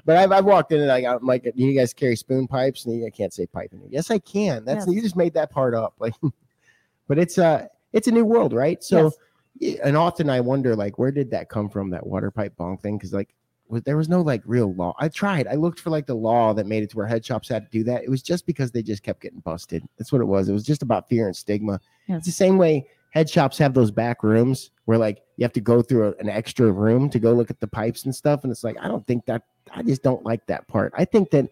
but 0.06 0.18
I've, 0.18 0.32
I've 0.32 0.46
walked 0.46 0.72
in 0.72 0.80
and 0.80 0.88
like, 0.88 1.06
I'm 1.06 1.26
like, 1.26 1.52
you 1.56 1.78
guys 1.78 1.94
carry 1.94 2.16
spoon 2.16 2.48
pipes? 2.48 2.86
And 2.86 3.00
you, 3.00 3.06
I 3.06 3.10
can't 3.10 3.34
say 3.34 3.46
pipe 3.46 3.72
in 3.74 3.80
here. 3.80 3.90
Yes, 3.92 4.10
I 4.10 4.20
can. 4.20 4.66
That's 4.66 4.88
Yes. 4.88 4.96
you 4.96 5.02
just 5.02 5.16
made 5.16 5.34
that 5.34 5.52
part 5.52 5.74
up. 5.76 5.94
Like, 6.00 6.14
but 7.08 7.20
it's 7.20 7.38
uh 7.38 7.68
it's 7.94 8.08
a 8.08 8.12
new 8.12 8.26
world, 8.26 8.54
right? 8.54 8.82
So, 8.84 9.06
Yes. 9.06 9.14
And 9.84 9.98
often 9.98 10.30
I 10.30 10.40
wonder, 10.40 10.76
like, 10.76 10.98
where 10.98 11.12
did 11.12 11.32
that 11.32 11.50
come 11.50 11.70
from? 11.70 11.90
That 11.90 12.06
water 12.06 12.32
pipe 12.32 12.56
bong 12.58 12.78
thing? 12.78 12.98
Because 12.98 13.14
like, 13.14 13.34
there 13.86 13.98
was 13.98 14.10
no 14.10 14.22
like 14.22 14.42
real 14.46 14.74
law. 14.74 14.94
I 15.00 15.08
tried. 15.08 15.48
I 15.48 15.56
looked 15.56 15.80
for 15.80 15.92
like 15.92 16.06
the 16.06 16.14
law 16.16 16.54
that 16.54 16.68
made 16.68 16.84
it 16.84 16.90
to 16.90 16.98
where 16.98 17.08
head 17.08 17.26
shops 17.26 17.48
had 17.48 17.64
to 17.64 17.78
do 17.78 17.84
that. 17.86 18.04
It 18.04 18.10
was 18.10 18.22
just 18.22 18.46
because 18.46 18.72
they 18.72 18.84
just 18.84 19.02
kept 19.02 19.22
getting 19.22 19.40
busted. 19.40 19.84
That's 19.98 20.12
what 20.12 20.22
it 20.22 20.26
was. 20.26 20.50
It 20.50 20.54
was 20.54 20.66
just 20.66 20.82
about 20.82 21.08
fear 21.08 21.28
and 21.28 21.36
stigma. 21.36 21.80
It's 22.18 22.26
the 22.26 22.34
same 22.34 22.58
way 22.58 22.86
head 23.12 23.30
shops 23.30 23.58
have 23.58 23.74
those 23.74 23.92
back 23.92 24.24
rooms 24.24 24.72
where 24.86 24.98
like 24.98 25.22
you 25.38 25.44
have 25.44 25.54
to 25.54 25.62
go 25.62 25.82
through 25.82 26.10
a- 26.10 26.16
an 26.22 26.30
extra 26.30 26.72
room 26.72 27.10
to 27.10 27.20
go 27.20 27.34
look 27.34 27.50
at 27.50 27.60
the 27.60 27.68
pipes 27.68 28.04
and 28.06 28.14
stuff. 28.14 28.44
And 28.44 28.52
it's 28.52 28.64
like, 28.64 28.78
I 28.82 28.88
don't 28.88 29.06
think 29.08 29.26
that, 29.26 29.44
I 29.74 29.84
just 29.84 30.04
don't 30.04 30.26
like 30.26 30.46
that 30.48 30.68
part. 30.68 30.94
I 30.98 31.06
think 31.06 31.30
that, 31.32 31.48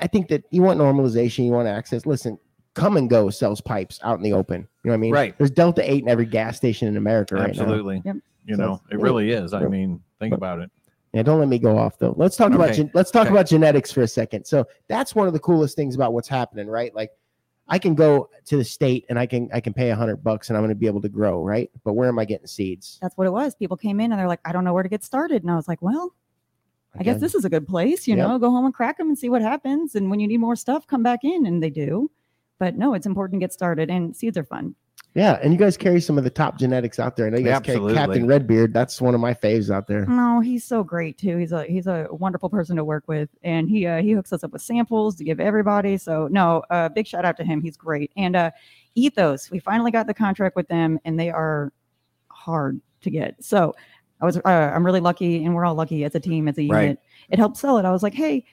I 0.00 0.06
think 0.06 0.28
that 0.28 0.44
you 0.50 0.60
want 0.62 0.78
normalization, 0.78 1.46
you 1.46 1.52
want 1.52 1.68
access. 1.68 2.04
Listen, 2.04 2.38
Kum 2.74 3.06
& 3.06 3.08
Go 3.08 3.30
sells 3.30 3.60
pipes 3.60 4.00
out 4.02 4.16
in 4.18 4.22
the 4.22 4.32
open. 4.32 4.60
You 4.82 4.88
know 4.88 4.92
what 4.92 4.94
I 4.94 4.96
mean? 4.98 5.12
Right. 5.12 5.38
There's 5.38 5.50
Delta 5.50 5.88
8 5.88 6.02
in 6.02 6.08
every 6.08 6.26
gas 6.26 6.56
station 6.56 6.88
in 6.88 6.96
America 6.96 7.36
right 7.36 7.42
now. 7.54 7.62
Absolutely. 7.62 8.02
Yep. 8.04 8.16
You 8.46 8.56
So 8.56 8.62
know, 8.62 8.80
it 8.90 8.98
really 8.98 9.30
is. 9.30 9.54
I 9.54 9.64
mean, 9.66 10.00
think 10.20 10.30
But- 10.30 10.36
about 10.36 10.60
it. 10.60 10.70
Yeah, 11.12 11.22
don't 11.22 11.38
let 11.38 11.46
me 11.48 11.60
go 11.60 11.78
off 11.78 11.96
though. 11.98 12.12
Let's 12.18 12.36
talk 12.36 12.52
about 12.52 12.74
gen- 12.74 12.90
let's 12.92 13.12
talk 13.12 13.26
Okay. 13.26 13.30
about 13.34 13.46
genetics 13.46 13.92
for 13.92 14.02
a 14.02 14.08
second. 14.08 14.44
So 14.46 14.66
that's 14.88 15.14
one 15.14 15.28
of 15.28 15.32
the 15.32 15.38
coolest 15.38 15.76
things 15.76 15.94
about 15.94 16.12
what's 16.12 16.26
happening, 16.26 16.66
right? 16.66 16.92
Like 16.92 17.12
I 17.68 17.78
can 17.78 17.94
go 17.94 18.28
to 18.46 18.56
the 18.56 18.64
state 18.64 19.06
and 19.08 19.16
I 19.16 19.24
can 19.26 19.48
I 19.52 19.60
can 19.60 19.72
pay 19.72 19.90
a 19.90 19.94
hundred 19.94 20.24
bucks 20.24 20.48
and 20.50 20.56
I'm 20.56 20.62
going 20.62 20.70
to 20.70 20.74
be 20.74 20.88
able 20.88 21.00
to 21.02 21.08
grow, 21.08 21.40
right? 21.44 21.70
But 21.84 21.92
where 21.92 22.08
am 22.08 22.18
I 22.18 22.24
getting 22.24 22.48
seeds? 22.48 22.98
That's 23.00 23.16
what 23.16 23.28
it 23.28 23.32
was. 23.32 23.54
People 23.54 23.76
came 23.76 24.00
in 24.00 24.10
and 24.10 24.18
they're 24.18 24.26
like, 24.26 24.40
I 24.44 24.50
don't 24.50 24.64
know 24.64 24.74
where 24.74 24.82
to 24.82 24.88
get 24.88 25.04
started. 25.04 25.42
And 25.44 25.52
I 25.52 25.54
was 25.54 25.68
like, 25.68 25.80
well, 25.80 26.12
I 26.98 27.04
guess 27.04 27.20
this 27.20 27.36
is 27.36 27.44
a 27.44 27.48
good 27.50 27.68
place, 27.68 28.08
you 28.08 28.16
Yep. 28.16 28.28
know, 28.28 28.38
go 28.40 28.50
home 28.50 28.64
and 28.64 28.74
crack 28.74 28.98
them 28.98 29.06
and 29.06 29.16
see 29.16 29.28
what 29.28 29.40
happens. 29.40 29.94
And 29.94 30.10
when 30.10 30.18
you 30.18 30.26
need 30.26 30.38
more 30.38 30.56
stuff, 30.56 30.84
come 30.88 31.04
back 31.04 31.20
in 31.22 31.46
and 31.46 31.62
they 31.62 31.70
do. 31.70 32.10
But 32.58 32.76
no, 32.76 32.94
it's 32.94 33.06
important 33.06 33.40
to 33.40 33.44
get 33.44 33.52
started 33.52 33.90
and 33.90 34.14
seeds 34.16 34.38
are 34.38 34.44
fun. 34.44 34.74
Yeah, 35.14 35.38
and 35.42 35.52
you 35.52 35.58
guys 35.60 35.76
carry 35.76 36.00
some 36.00 36.18
of 36.18 36.24
the 36.24 36.30
top 36.30 36.58
genetics 36.58 36.98
out 36.98 37.14
there. 37.16 37.26
I 37.26 37.30
know 37.30 37.38
you 37.38 37.44
guys 37.44 37.54
Absolutely. 37.58 37.94
carry 37.94 38.06
Captain 38.06 38.26
Redbeard. 38.26 38.74
That's 38.74 39.00
one 39.00 39.14
of 39.14 39.20
my 39.20 39.32
faves 39.32 39.72
out 39.72 39.86
there. 39.86 40.04
No, 40.06 40.40
he's 40.40 40.64
so 40.64 40.82
great 40.82 41.16
too. 41.18 41.36
He's 41.36 41.52
a 41.52 41.62
he's 41.66 41.86
a 41.86 42.08
wonderful 42.10 42.48
person 42.50 42.74
to 42.76 42.84
work 42.84 43.04
with, 43.06 43.28
and 43.44 43.70
he 43.70 43.86
uh, 43.86 44.02
he 44.02 44.10
hooks 44.10 44.32
us 44.32 44.42
up 44.42 44.50
with 44.52 44.62
samples 44.62 45.14
to 45.16 45.24
give 45.24 45.38
everybody. 45.38 45.98
So 45.98 46.26
no, 46.32 46.64
uh, 46.70 46.88
big 46.88 47.06
shout 47.06 47.24
out 47.24 47.36
to 47.36 47.44
him. 47.44 47.60
He's 47.60 47.76
great. 47.76 48.10
And 48.16 48.34
uh, 48.34 48.50
Ethos, 48.96 49.52
we 49.52 49.60
finally 49.60 49.92
got 49.92 50.08
the 50.08 50.14
contract 50.14 50.56
with 50.56 50.66
them, 50.66 50.98
and 51.04 51.18
they 51.18 51.30
are 51.30 51.72
hard 52.28 52.80
to 53.02 53.10
get. 53.10 53.36
So 53.42 53.72
I 54.20 54.24
was 54.24 54.38
uh, 54.38 54.48
I'm 54.48 54.84
really 54.84 55.00
lucky, 55.00 55.44
and 55.44 55.54
we're 55.54 55.64
all 55.64 55.76
lucky 55.76 56.02
as 56.02 56.16
a 56.16 56.20
team 56.20 56.48
as 56.48 56.58
a 56.58 56.66
Right. 56.66 56.82
unit. 56.82 56.98
It 57.30 57.38
helped 57.38 57.56
sell 57.56 57.78
it. 57.78 57.84
I 57.84 57.92
was 57.92 58.02
like, 58.02 58.14
hey, 58.14 58.44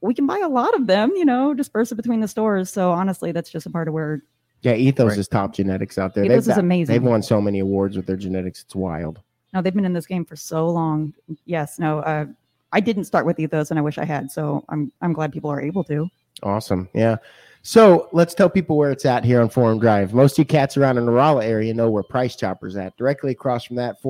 we 0.00 0.14
can 0.14 0.26
buy 0.26 0.38
a 0.38 0.48
lot 0.48 0.74
of 0.74 0.86
them, 0.86 1.10
you 1.14 1.24
know, 1.24 1.54
disperse 1.54 1.92
it 1.92 1.96
between 1.96 2.20
the 2.20 2.28
stores. 2.28 2.70
So 2.72 2.90
honestly, 2.90 3.32
that's 3.32 3.50
just 3.50 3.66
a 3.66 3.70
part 3.70 3.88
of 3.88 3.94
where 3.94 4.22
Yeah, 4.62 4.74
Ethos 4.74 5.10
Right. 5.10 5.18
is 5.18 5.28
top 5.28 5.54
genetics 5.54 5.98
out 5.98 6.14
there. 6.14 6.24
Ethos 6.24 6.46
they've, 6.46 6.52
is 6.52 6.58
amazing. 6.58 6.92
They've 6.94 7.02
won 7.02 7.22
so 7.22 7.40
many 7.40 7.60
awards 7.60 7.96
with 7.96 8.06
their 8.06 8.16
genetics. 8.16 8.62
It's 8.62 8.74
wild. 8.74 9.20
No, 9.52 9.62
they've 9.62 9.74
been 9.74 9.84
in 9.84 9.92
this 9.94 10.06
game 10.06 10.24
for 10.24 10.36
so 10.36 10.68
long. 10.68 11.12
Yes, 11.44 11.78
no, 11.78 12.00
uh, 12.00 12.26
I 12.72 12.80
didn't 12.80 13.04
start 13.04 13.26
with 13.26 13.40
Ethos, 13.40 13.70
and 13.70 13.78
I 13.78 13.82
wish 13.82 13.98
I 13.98 14.04
had. 14.04 14.30
So 14.30 14.64
I'm 14.68 14.92
I'm 15.00 15.12
glad 15.12 15.32
people 15.32 15.50
are 15.50 15.60
able 15.60 15.82
to. 15.84 16.08
Awesome. 16.42 16.88
Yeah. 16.94 17.16
So 17.62 18.08
let's 18.12 18.32
tell 18.32 18.48
people 18.48 18.76
where 18.76 18.90
it's 18.90 19.04
at 19.04 19.24
here 19.24 19.42
on 19.42 19.50
Forum 19.50 19.78
Drive. 19.80 20.14
Most 20.14 20.32
of 20.34 20.38
you 20.38 20.44
cats 20.46 20.76
around 20.76 20.96
in 20.98 21.04
the 21.04 21.12
Rolla 21.12 21.44
area 21.44 21.74
know 21.74 21.90
where 21.90 22.02
Price 22.02 22.36
Chopper's 22.36 22.76
at. 22.76 22.96
Directly 22.96 23.32
across 23.32 23.64
from 23.64 23.76
that, 23.76 24.00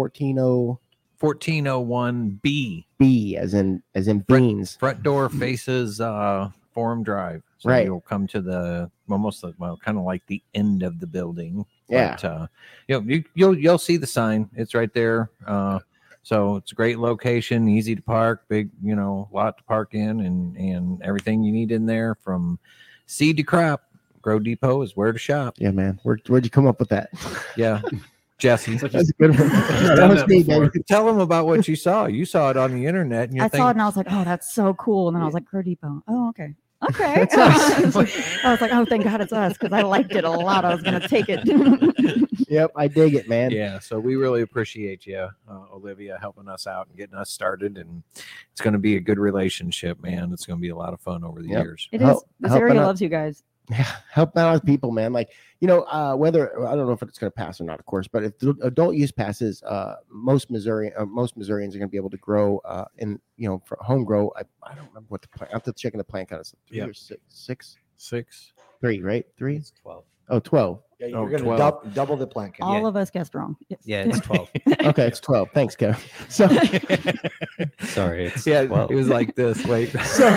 140B, 1.21 2.85
1401B. 3.01 3.37
as 3.37 3.55
in 3.55 3.83
as 3.95 4.09
in 4.09 4.23
Front- 4.25 4.43
beans. 4.43 4.77
Front 4.77 5.03
door 5.03 5.29
faces 5.29 6.01
uh 6.01 6.51
Forum 6.73 7.03
Drive. 7.03 7.43
So 7.59 7.69
Right. 7.69 7.85
you'll 7.85 8.01
come 8.01 8.27
to 8.29 8.41
the 8.41 8.91
almost 9.11 9.43
like- 9.45 9.55
well, 9.59 9.77
kind 9.85 9.99
of 9.99 10.05
like 10.05 10.25
the 10.27 10.43
end 10.55 10.83
of 10.83 10.99
the 11.01 11.07
building. 11.07 11.67
Yeah. 11.89 12.13
But, 12.13 12.25
uh, 12.25 12.47
you 12.89 12.95
know, 13.01 13.07
you, 13.07 13.25
you'll 13.35 13.59
you'll 13.59 13.79
see 13.79 13.97
the 13.97 14.07
sign. 14.07 14.49
It's 14.55 14.75
right 14.75 14.93
there. 14.95 15.31
Uh, 15.47 15.81
so 16.23 16.57
it's 16.57 16.73
a 16.73 16.75
great 16.75 16.99
location, 16.99 17.69
easy 17.69 17.97
to 17.97 18.03
park, 18.03 18.45
big, 18.49 18.71
you 18.83 18.95
know, 18.95 19.29
lot 19.33 19.59
to 19.59 19.65
park 19.65 19.95
in, 19.95 20.21
and 20.21 20.57
and 20.57 21.03
everything 21.03 21.43
you 21.43 21.53
need 21.53 21.73
in 21.73 21.87
there 21.87 22.15
from 22.15 22.59
seed 23.07 23.37
to 23.39 23.43
crop. 23.43 23.83
Grow 24.23 24.39
Depot 24.39 24.83
is 24.83 24.95
where 24.97 25.13
to 25.13 25.19
shop. 25.19 25.55
Yeah, 25.59 25.71
man. 25.71 25.99
Where, 26.03 26.19
where'd 26.29 26.45
you 26.45 26.51
come 26.51 26.67
up 26.67 26.79
with 26.79 26.91
that? 26.91 27.09
Yeah, 27.57 27.81
Jesse. 28.41 28.73
It's 28.75 28.83
like 28.83 28.93
That's 28.93 29.13
good 29.13 29.31
one. 29.31 29.39
he's 29.51 29.51
that 29.51 30.09
was 30.11 30.21
that 30.21 30.29
me, 30.29 30.43
before. 30.43 30.73
Tell 30.89 31.07
them 31.07 31.21
about 31.21 31.47
what 31.47 31.69
you 31.69 31.77
saw. 31.77 32.07
You 32.07 32.25
saw 32.25 32.51
it 32.51 32.57
on 32.57 32.73
the 32.75 32.87
internet, 32.87 33.29
and 33.29 33.37
you're 33.37 33.45
I 33.45 33.49
thinking, 33.49 33.65
saw 33.65 33.69
it 33.69 33.73
and 33.73 33.83
I 33.83 33.87
was 33.87 33.97
like, 33.97 34.07
oh, 34.11 34.25
that's 34.25 34.53
so 34.53 34.75
cool. 34.75 35.09
And 35.09 35.17
then 35.17 35.23
I 35.23 35.27
was 35.27 35.35
like, 35.35 35.45
Grow 35.45 35.63
Depot. 35.63 36.03
Oh, 36.09 36.29
okay. 36.31 36.55
Okay. 36.89 37.27
That's 37.31 37.37
us. 37.97 38.45
I 38.45 38.51
was 38.51 38.61
like, 38.63 38.73
oh, 38.73 38.85
thank 38.87 39.05
God 39.05 39.21
it's 39.21 39.33
us 39.35 39.53
because 39.53 39.73
I 39.73 39.83
liked 39.83 40.13
it 40.13 40.25
a 40.25 40.31
lot. 40.31 40.65
I 40.65 40.73
was 40.73 40.83
going 40.83 40.99
to 41.01 41.07
take 41.09 41.27
it. 41.29 41.41
Yep, 42.49 42.73
I 42.75 42.89
dig 42.89 43.15
it, 43.15 43.29
man. 43.29 43.53
Yeah, 43.53 43.79
so 43.79 44.01
we 44.01 44.17
really 44.17 44.43
appreciate 44.43 45.07
you, 45.07 45.19
uh, 45.49 45.61
Olivia, 45.73 46.19
helping 46.21 46.49
us 46.49 46.67
out 46.67 46.89
and 46.89 46.97
getting 46.97 47.15
us 47.15 47.31
started. 47.31 47.79
And 47.79 48.03
it's 48.51 48.61
going 48.61 48.73
to 48.73 48.79
be 48.81 48.97
a 48.97 49.01
good 49.01 49.21
relationship, 49.21 50.03
man. 50.03 50.33
It's 50.33 50.47
going 50.47 50.59
to 50.59 50.61
be 50.61 50.71
a 50.71 50.77
lot 50.77 50.93
of 50.93 51.01
fun 51.01 51.23
over 51.23 51.43
the 51.43 51.49
Yep. 51.51 51.63
years. 51.65 51.89
It 51.93 52.01
is. 52.01 52.09
Help- 52.09 52.25
This 52.41 52.51
area 52.53 52.75
loves 52.75 53.01
you 53.01 53.09
guys. 53.09 53.45
Help 53.71 54.37
out 54.37 54.65
people, 54.67 54.91
man. 54.91 55.13
Like 55.13 55.31
you 55.61 55.69
know, 55.69 55.83
uh, 55.83 56.15
whether 56.15 56.67
I 56.67 56.75
don't 56.75 56.87
know 56.87 56.93
if 56.93 57.03
it's 57.03 57.19
going 57.19 57.31
to 57.31 57.35
pass 57.37 57.61
or 57.61 57.65
not, 57.65 57.79
of 57.79 57.87
course. 57.87 58.09
But 58.09 58.25
if 58.25 58.39
the 58.39 58.57
adult 58.63 58.95
use 58.97 59.13
passes, 59.13 59.63
uh, 59.63 59.97
most 60.11 60.51
Missouri, 60.51 60.93
uh, 60.95 61.05
most 61.05 61.37
Missourians 61.37 61.75
are 61.75 61.79
going 61.79 61.89
to 61.89 61.91
be 61.91 61.97
able 61.99 62.11
to 62.11 62.17
grow 62.17 62.59
uh, 62.65 62.87
in 62.99 63.21
you 63.37 63.49
know 63.49 63.63
for 63.65 63.79
home 63.81 64.05
grow. 64.05 64.33
I, 64.37 64.43
I 64.63 64.75
don't 64.75 64.89
remember 64.89 65.07
what 65.09 65.23
the 65.23 65.29
plant. 65.29 65.53
I 65.53 65.55
have 65.57 65.63
to 65.65 65.73
check 65.73 65.93
in 65.95 65.99
the 65.99 66.05
plant 66.05 66.29
kind 66.31 66.41
of 66.41 66.47
three 66.67 66.79
Yeah. 66.79 66.87
or 66.87 66.95
six, 66.95 67.21
six, 67.29 67.77
Six. 67.97 68.53
three, 68.81 69.03
right? 69.03 69.25
Three. 69.37 69.57
It's 69.57 69.73
12. 69.83 70.05
Oh, 70.31 70.39
12. 70.41 70.81
Yeah, 71.01 71.07
Oh, 71.07 71.09
you're 71.27 71.31
going 71.31 71.43
12. 71.45 71.57
to 71.57 71.87
dub, 71.89 71.95
double 71.95 72.17
the 72.17 72.27
plant 72.27 72.55
count. 72.55 72.71
All 72.71 72.87
of 72.87 72.95
us 72.95 73.11
guessed 73.11 73.35
wrong. 73.35 73.57
Yes. 73.69 73.81
Yeah, 73.85 74.03
it's 74.07 74.21
12. 74.21 74.49
Okay, 74.85 75.07
it's 75.07 75.19
12. 75.21 75.49
Thanks, 75.53 75.75
Kevin. 75.75 76.01
So, 76.29 76.47
Sorry, 77.81 78.27
it's 78.27 78.47
Yeah, 78.47 78.65
12. 78.67 78.91
it 78.91 78.95
was 78.95 79.09
like 79.09 79.35
this. 79.35 79.65
Wait. 79.67 79.91
so 80.05 80.29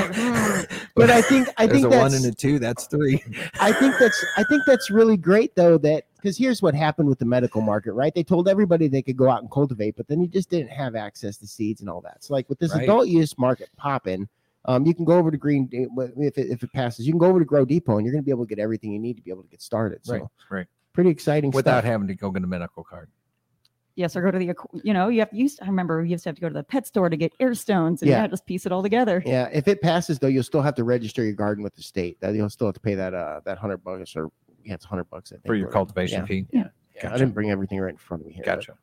but 0.96 1.10
I 1.10 1.22
think 1.22 1.50
I 1.58 1.68
There's 1.68 1.82
think 1.82 1.94
a 1.94 1.98
one 1.98 2.12
that's 2.12 2.24
and 2.24 2.34
a 2.34 2.36
two. 2.36 2.60
That's 2.60 2.86
three. 2.88 3.24
I 3.60 3.72
think 3.74 3.96
that's 4.00 4.26
I 4.38 4.44
think 4.44 4.64
that's 4.66 4.90
really 4.90 5.18
great 5.18 5.56
though 5.56 5.78
that 5.80 6.06
because 6.16 6.38
here's 6.38 6.62
what 6.62 6.74
happened 6.74 7.10
with 7.10 7.20
the 7.20 7.26
medical 7.26 7.62
market, 7.62 7.94
right? 7.94 8.14
They 8.16 8.24
told 8.24 8.48
everybody 8.48 8.88
they 8.88 9.02
could 9.02 9.18
go 9.18 9.30
out 9.30 9.42
and 9.42 9.52
cultivate, 9.52 9.96
but 9.98 10.08
then 10.08 10.22
you 10.22 10.28
just 10.28 10.50
didn't 10.50 10.70
have 10.72 10.96
access 10.96 11.38
to 11.38 11.48
seeds 11.48 11.82
and 11.82 11.90
all 11.90 12.02
that. 12.02 12.24
So 12.24 12.34
like 12.34 12.48
with 12.50 12.60
this 12.60 12.74
Right. 12.74 12.84
adult 12.84 13.08
use 13.08 13.38
market 13.38 13.70
popping, 13.78 14.28
um, 14.66 14.86
you 14.86 14.94
can 14.94 15.06
go 15.06 15.18
over 15.18 15.30
to 15.32 15.38
Green 15.38 15.68
if 15.72 16.38
it, 16.38 16.48
if 16.50 16.64
it 16.64 16.72
passes, 16.74 17.06
you 17.06 17.14
can 17.14 17.20
go 17.20 17.26
over 17.28 17.40
to 17.40 17.46
Grow 17.46 17.66
Depot 17.66 17.98
and 17.98 18.06
you're 18.06 18.14
going 18.14 18.24
to 18.24 18.26
be 18.26 18.32
able 18.32 18.46
to 18.46 18.50
get 18.56 18.60
everything 18.62 18.92
you 18.92 19.00
need 19.00 19.16
to 19.18 19.22
be 19.22 19.32
able 19.32 19.44
to 19.44 19.50
get 19.50 19.62
started. 19.62 20.00
So 20.06 20.14
Right. 20.14 20.24
Right. 20.50 20.68
pretty 20.94 21.10
exciting 21.10 21.52
Without 21.52 21.80
stuff. 21.80 21.84
having 21.86 22.08
to 22.08 22.16
go 22.16 22.32
get 22.32 22.44
a 22.44 22.48
medical 22.48 22.84
card. 22.84 23.10
Yes, 23.96 24.16
or 24.16 24.22
go 24.24 24.32
to 24.32 24.40
the, 24.40 24.56
you 24.84 24.92
know, 24.94 25.10
you 25.10 25.20
have 25.20 25.30
to 25.30 25.36
use, 25.38 25.60
I 25.62 25.68
remember 25.68 26.04
you 26.04 26.12
used 26.12 26.24
to 26.24 26.30
have 26.30 26.36
to 26.36 26.42
go 26.42 26.48
to 26.50 26.54
the 26.54 26.64
pet 26.64 26.88
store 26.88 27.10
to 27.10 27.16
get 27.18 27.32
air 27.40 27.54
stones 27.54 28.02
and 28.02 28.10
Yeah. 28.10 28.22
yeah, 28.24 28.28
just 28.28 28.46
piece 28.48 28.66
it 28.66 28.72
all 28.72 28.82
together. 28.82 29.22
Yeah, 29.26 29.50
if 29.54 29.68
it 29.68 29.82
passes 29.82 30.18
though, 30.18 30.28
you'll 30.28 30.42
still 30.44 30.64
have 30.64 30.74
to 30.76 30.84
register 30.84 31.24
your 31.24 31.34
garden 31.34 31.64
with 31.64 31.76
the 31.76 31.84
state. 31.84 32.20
That 32.22 32.34
you'll 32.34 32.50
still 32.50 32.68
have 32.68 32.74
to 32.74 32.80
pay 32.80 32.96
that 32.96 33.14
uh 33.14 33.42
that 33.46 33.60
hundred 33.60 33.84
bucks 33.84 34.16
or 34.16 34.30
yeah, 34.66 34.74
it's 34.74 34.86
hundred 34.86 35.10
bucks 35.12 35.32
I 35.32 35.36
think 35.36 35.46
For 35.46 35.54
your 35.56 35.68
or- 35.68 35.72
cultivation 35.72 36.22
yeah. 36.22 36.26
fee. 36.26 36.48
Yeah, 36.52 36.62
I 36.98 37.02
Gotcha. 37.04 37.18
didn't 37.20 37.34
bring 37.36 37.52
everything 37.52 37.80
right 37.82 37.92
in 37.92 37.98
front 37.98 38.22
of 38.22 38.28
me 38.28 38.34
here. 38.34 38.44
but- 38.46 38.56
Gotcha. 38.56 38.74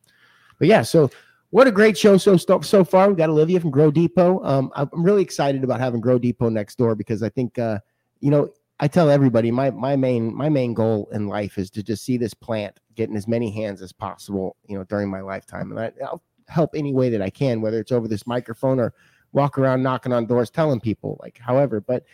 But 0.60 0.68
yeah, 0.68 0.82
so 0.82 1.10
what 1.50 1.66
a 1.66 1.72
great 1.72 1.98
show 1.98 2.16
so 2.16 2.36
so, 2.36 2.84
far. 2.84 3.08
We 3.08 3.16
got 3.16 3.28
Olivia 3.28 3.60
from 3.60 3.70
Grow 3.70 3.90
Depot. 3.90 4.42
Um, 4.44 4.72
I'm 4.74 4.88
really 4.92 5.22
excited 5.22 5.64
about 5.64 5.80
having 5.80 6.00
Grow 6.00 6.18
Depot 6.18 6.48
next 6.48 6.78
door 6.78 6.94
because 6.94 7.22
I 7.22 7.28
think 7.28 7.58
uh, 7.58 7.78
you 8.20 8.30
know, 8.30 8.50
I 8.78 8.88
tell 8.88 9.10
everybody 9.10 9.50
my 9.50 9.70
my 9.70 9.96
main 9.96 10.34
my 10.34 10.48
main 10.48 10.74
goal 10.74 11.08
in 11.12 11.26
life 11.26 11.58
is 11.58 11.70
to 11.72 11.82
just 11.82 12.04
see 12.04 12.16
this 12.16 12.34
plant 12.34 12.78
get 12.94 13.10
in 13.10 13.16
as 13.16 13.26
many 13.28 13.50
hands 13.50 13.82
as 13.82 13.92
possible, 13.92 14.56
you 14.66 14.76
know, 14.78 14.84
during 14.84 15.10
my 15.10 15.20
lifetime, 15.20 15.70
and 15.70 15.80
I, 15.80 15.92
I'll 16.04 16.22
help 16.48 16.70
any 16.74 16.92
way 16.92 17.10
that 17.10 17.22
I 17.22 17.30
can, 17.30 17.60
whether 17.60 17.80
it's 17.80 17.92
over 17.92 18.08
this 18.08 18.26
microphone 18.26 18.80
or 18.80 18.94
walk 19.32 19.58
around 19.58 19.82
knocking 19.82 20.12
on 20.12 20.26
doors 20.26 20.50
telling 20.50 20.80
people, 20.80 21.18
like 21.22 21.38
however. 21.38 21.80
But 21.80 22.04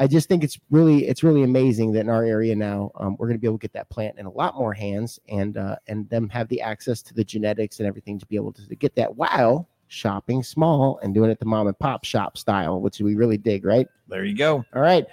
I 0.00 0.06
just 0.06 0.28
think 0.28 0.42
it's 0.42 0.58
really 0.70 1.06
it's 1.06 1.22
really 1.22 1.42
amazing 1.42 1.92
that 1.92 2.00
in 2.00 2.08
our 2.08 2.24
area 2.24 2.56
now 2.56 2.90
um, 2.94 3.16
we're 3.18 3.26
going 3.26 3.36
to 3.36 3.40
be 3.40 3.46
able 3.46 3.58
to 3.58 3.62
get 3.62 3.74
that 3.74 3.90
plant 3.90 4.18
in 4.18 4.24
a 4.24 4.30
lot 4.30 4.56
more 4.56 4.72
hands 4.72 5.20
and 5.28 5.58
uh, 5.58 5.76
and 5.88 6.08
them 6.08 6.30
have 6.30 6.48
the 6.48 6.62
access 6.62 7.02
to 7.02 7.14
the 7.14 7.22
genetics 7.22 7.80
and 7.80 7.86
everything 7.86 8.18
to 8.18 8.24
be 8.24 8.34
able 8.34 8.50
to, 8.50 8.66
to 8.66 8.74
get 8.74 8.94
that 8.94 9.14
while 9.14 9.68
shopping 9.88 10.42
small 10.42 10.98
and 11.02 11.12
doing 11.12 11.30
it 11.30 11.38
the 11.38 11.44
mom 11.44 11.66
and 11.66 11.78
pop 11.78 12.04
shop 12.04 12.38
style, 12.38 12.80
which 12.80 12.98
we 13.00 13.14
really 13.14 13.36
dig, 13.36 13.66
right? 13.66 13.86
There 14.08 14.24
you 14.24 14.34
go. 14.34 14.64
All 14.74 14.80
right. 14.80 15.04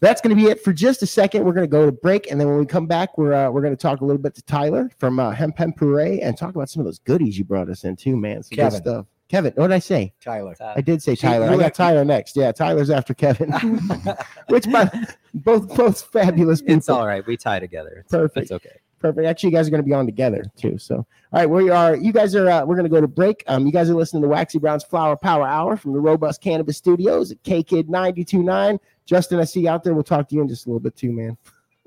That's 0.00 0.22
going 0.22 0.34
to 0.34 0.42
be 0.42 0.48
it 0.48 0.64
for 0.64 0.72
just 0.72 1.02
a 1.02 1.06
second. 1.06 1.44
We're 1.44 1.52
going 1.52 1.66
to 1.66 1.70
go 1.70 1.86
to 1.86 1.92
break, 1.92 2.30
and 2.30 2.40
then 2.40 2.48
when 2.48 2.58
we 2.58 2.66
come 2.66 2.86
back, 2.86 3.16
we're 3.18 3.34
uh, 3.34 3.50
we're 3.50 3.60
going 3.60 3.76
to 3.76 3.80
talk 3.80 4.00
a 4.00 4.04
little 4.04 4.20
bit 4.20 4.34
to 4.34 4.42
Tyler 4.42 4.90
from 4.98 5.20
uh, 5.20 5.30
Hemp 5.30 5.58
Hemp 5.58 5.78
Hooray 5.78 6.20
and 6.20 6.36
talk 6.36 6.54
about 6.56 6.70
some 6.70 6.80
of 6.80 6.86
those 6.86 6.98
goodies 7.00 7.38
you 7.38 7.44
brought 7.44 7.68
us 7.68 7.84
in 7.84 7.96
too, 7.96 8.16
man. 8.16 8.42
Some 8.42 8.56
good 8.56 8.62
Kevin. 8.62 8.80
stuff. 8.80 9.06
Kevin, 9.32 9.54
what 9.54 9.68
did 9.68 9.74
I 9.74 9.78
say? 9.78 10.12
Tyler. 10.20 10.54
I 10.60 10.82
did 10.82 11.02
say 11.02 11.14
See, 11.14 11.26
Tyler. 11.26 11.48
I 11.48 11.56
got 11.56 11.72
Tyler 11.72 12.04
next. 12.04 12.36
Yeah, 12.36 12.52
Tyler's 12.52 12.90
after 12.90 13.14
Kevin. 13.14 13.50
Which, 14.48 14.70
by 14.70 14.90
both 15.32 15.74
both 15.74 16.02
fabulous 16.02 16.60
people. 16.60 16.76
It's 16.76 16.90
all 16.90 17.06
right. 17.06 17.26
We 17.26 17.38
tie 17.38 17.58
together. 17.58 18.00
It's, 18.00 18.10
Perfect. 18.10 18.42
It's 18.42 18.52
okay. 18.52 18.76
Perfect. 18.98 19.26
Actually, 19.26 19.48
you 19.48 19.56
guys 19.56 19.66
are 19.66 19.70
going 19.70 19.82
to 19.82 19.86
be 19.86 19.94
on 19.94 20.04
together 20.04 20.44
too. 20.58 20.76
So, 20.76 20.96
all 20.96 21.06
right, 21.32 21.48
we 21.48 21.70
are. 21.70 21.96
You 21.96 22.12
guys 22.12 22.34
are. 22.34 22.46
Uh, 22.46 22.66
we're 22.66 22.74
going 22.76 22.84
to 22.84 22.90
go 22.90 23.00
to 23.00 23.08
break. 23.08 23.42
Um, 23.46 23.64
you 23.64 23.72
guys 23.72 23.88
are 23.88 23.94
listening 23.94 24.20
to 24.20 24.28
Waxy 24.28 24.58
Brown's 24.58 24.84
Flower 24.84 25.16
Power 25.16 25.46
Hour 25.46 25.78
from 25.78 25.94
the 25.94 26.00
Robust 26.00 26.42
Cannabis 26.42 26.76
Studios 26.76 27.32
at 27.32 27.42
K 27.42 27.62
Kid 27.62 27.88
929. 27.88 28.78
Justin, 29.06 29.40
I 29.40 29.44
see 29.44 29.60
you 29.60 29.70
out 29.70 29.82
there. 29.82 29.94
We'll 29.94 30.02
talk 30.02 30.28
to 30.28 30.34
you 30.34 30.42
in 30.42 30.48
just 30.48 30.66
a 30.66 30.68
little 30.68 30.78
bit 30.78 30.94
too, 30.94 31.10
man. 31.10 31.38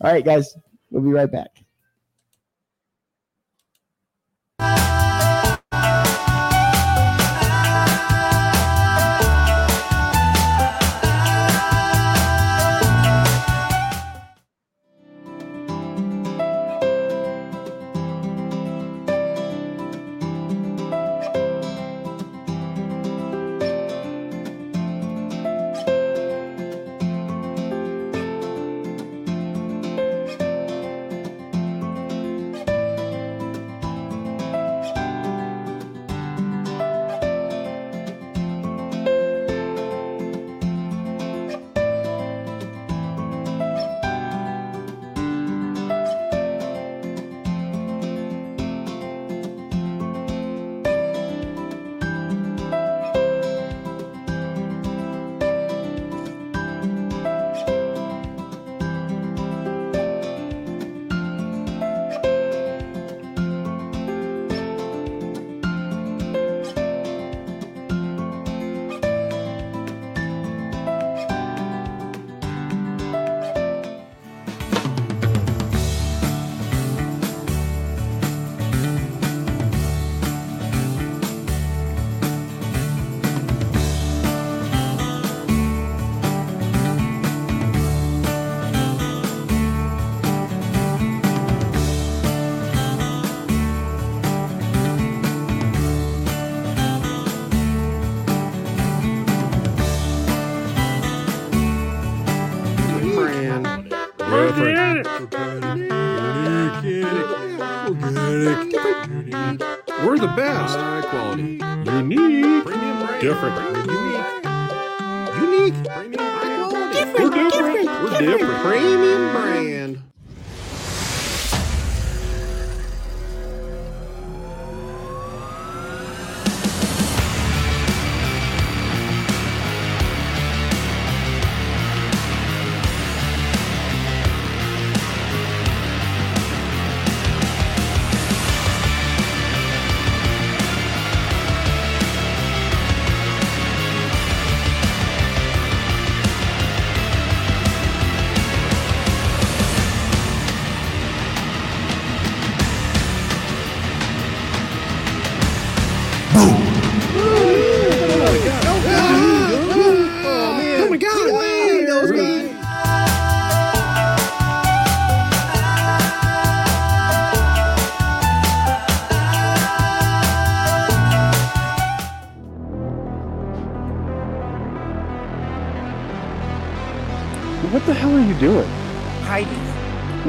all 0.00 0.12
right, 0.12 0.24
guys, 0.24 0.56
we'll 0.90 1.02
be 1.02 1.10
right 1.10 1.30
back. 1.30 1.62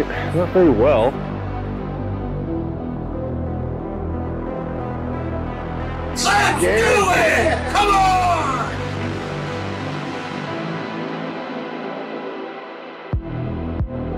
Not 0.05 0.49
very 0.49 0.69
well. 0.69 1.11
Let's 6.09 6.61
do 6.61 6.67
it! 6.67 7.73
Come 7.73 7.89
on! 7.89 8.73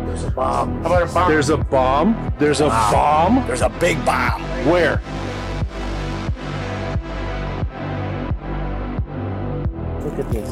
There's 0.08 0.24
a 0.24 0.32
bomb. 0.32 0.82
How 0.84 0.86
about 0.86 1.02
a 1.04 1.14
bomb? 1.14 1.30
There's 1.32 1.50
a 1.50 1.58
bomb. 1.58 2.34
There's 2.40 2.62
a 2.62 2.68
Wow. 2.68 2.92
bomb. 2.92 3.48
There's 3.48 3.62
a 3.62 3.70
big 3.70 4.04
bomb. 4.06 4.42
Where? 4.66 5.02
Look 10.04 10.20
at 10.20 10.30
this. 10.32 10.50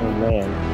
Oh 0.00 0.12
man. 0.20 0.73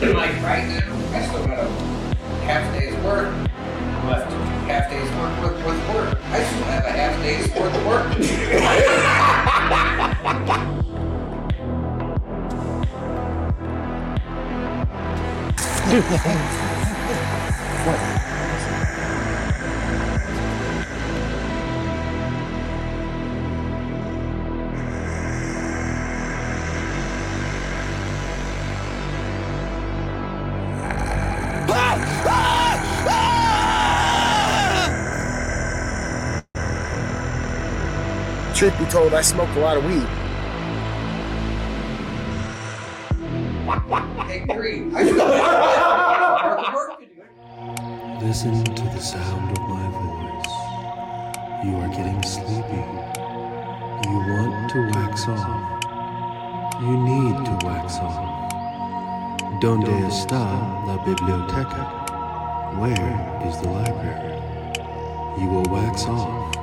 Like 0.00 0.32
right 0.40 0.64
now, 0.66 0.80
I 1.12 1.20
still 1.26 1.44
got 1.44 1.58
a 1.58 1.68
half 2.46 2.72
day's 2.72 2.94
work 3.04 3.28
left. 4.06 4.32
Half 4.66 4.88
day's 4.88 5.10
work 5.16 5.38
with, 5.42 5.62
with 5.66 5.88
work. 5.94 6.18
I 6.30 6.42
still 6.42 6.64
have 6.64 6.86
a 6.86 6.90
half 6.90 7.20
day's 7.20 7.46
worth 7.54 7.76
of 7.76 7.86
work 7.86 8.06
to 18.19 18.19
Truth 38.60 38.78
be 38.78 38.84
told, 38.84 39.14
I 39.14 39.22
smoked 39.22 39.56
a 39.56 39.60
lot 39.60 39.78
of 39.78 39.86
weed. 39.86 40.06
Hey, 44.28 44.40
Green, 44.40 44.94
I 44.94 45.02
still 45.02 45.32
have 45.32 46.74
work 46.74 46.98
to 47.00 47.06
do. 47.06 48.26
Listen 48.26 48.62
to 48.62 48.82
the 48.82 49.00
sound 49.00 49.56
of 49.56 49.64
my 49.66 49.88
voice. 49.96 50.52
You 51.64 51.74
are 51.76 51.88
getting 51.88 52.22
sleepy. 52.22 52.84
You 54.04 54.16
want 54.28 54.70
to 54.72 54.78
wax 54.92 55.26
off. 55.26 55.82
You 56.82 56.98
need 56.98 57.42
to 57.46 57.66
wax 57.66 57.96
off. 57.96 58.50
Donde 59.62 59.88
está 60.04 60.44
la 60.86 61.02
biblioteca? 61.06 61.82
Where 62.78 63.48
is 63.48 63.58
the 63.62 63.70
library? 63.70 64.36
You 65.40 65.48
will 65.48 65.64
wax 65.70 66.04
off 66.04 66.59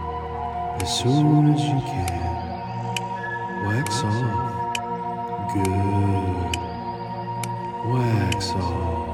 as 0.88 1.00
soon 1.00 1.54
as 1.54 1.62
you 1.66 1.82
can. 1.82 3.66
Wax 3.66 4.04
off. 4.04 4.74
Good. 5.54 6.56
Wax 7.92 8.52
off. 8.52 9.07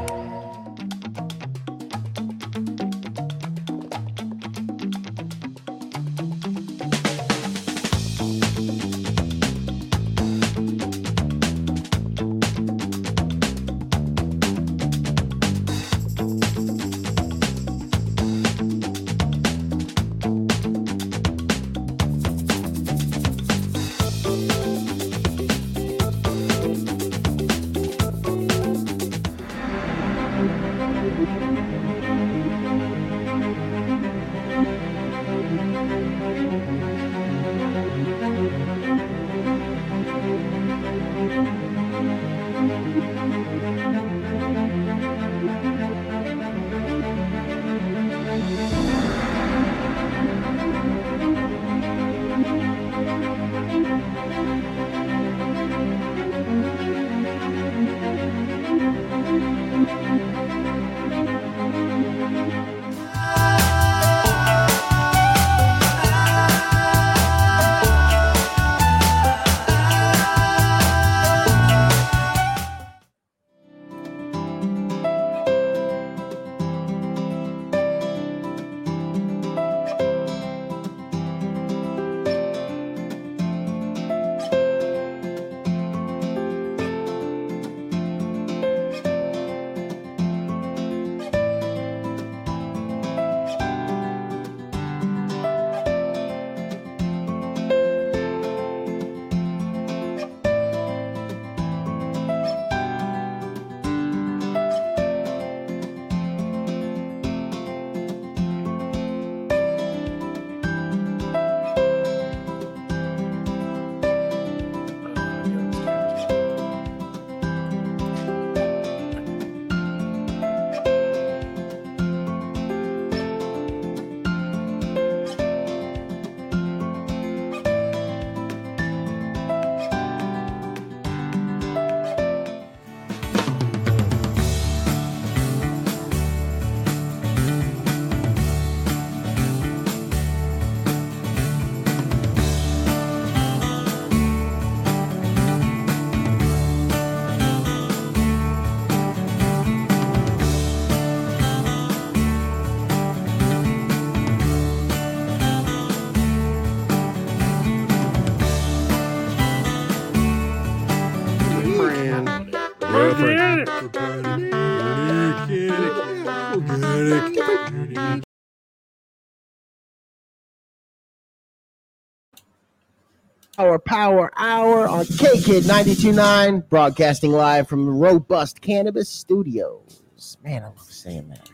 Kid 175.43 175.63
92.9, 175.65 176.69
broadcasting 176.69 177.31
live 177.31 177.67
from 177.67 177.87
Robust 177.89 178.61
Cannabis 178.61 179.09
Studios. 179.09 180.01
Man, 180.41 180.63
I 180.63 180.67
love 180.67 180.79
saying 180.81 181.27
that. 181.29 181.49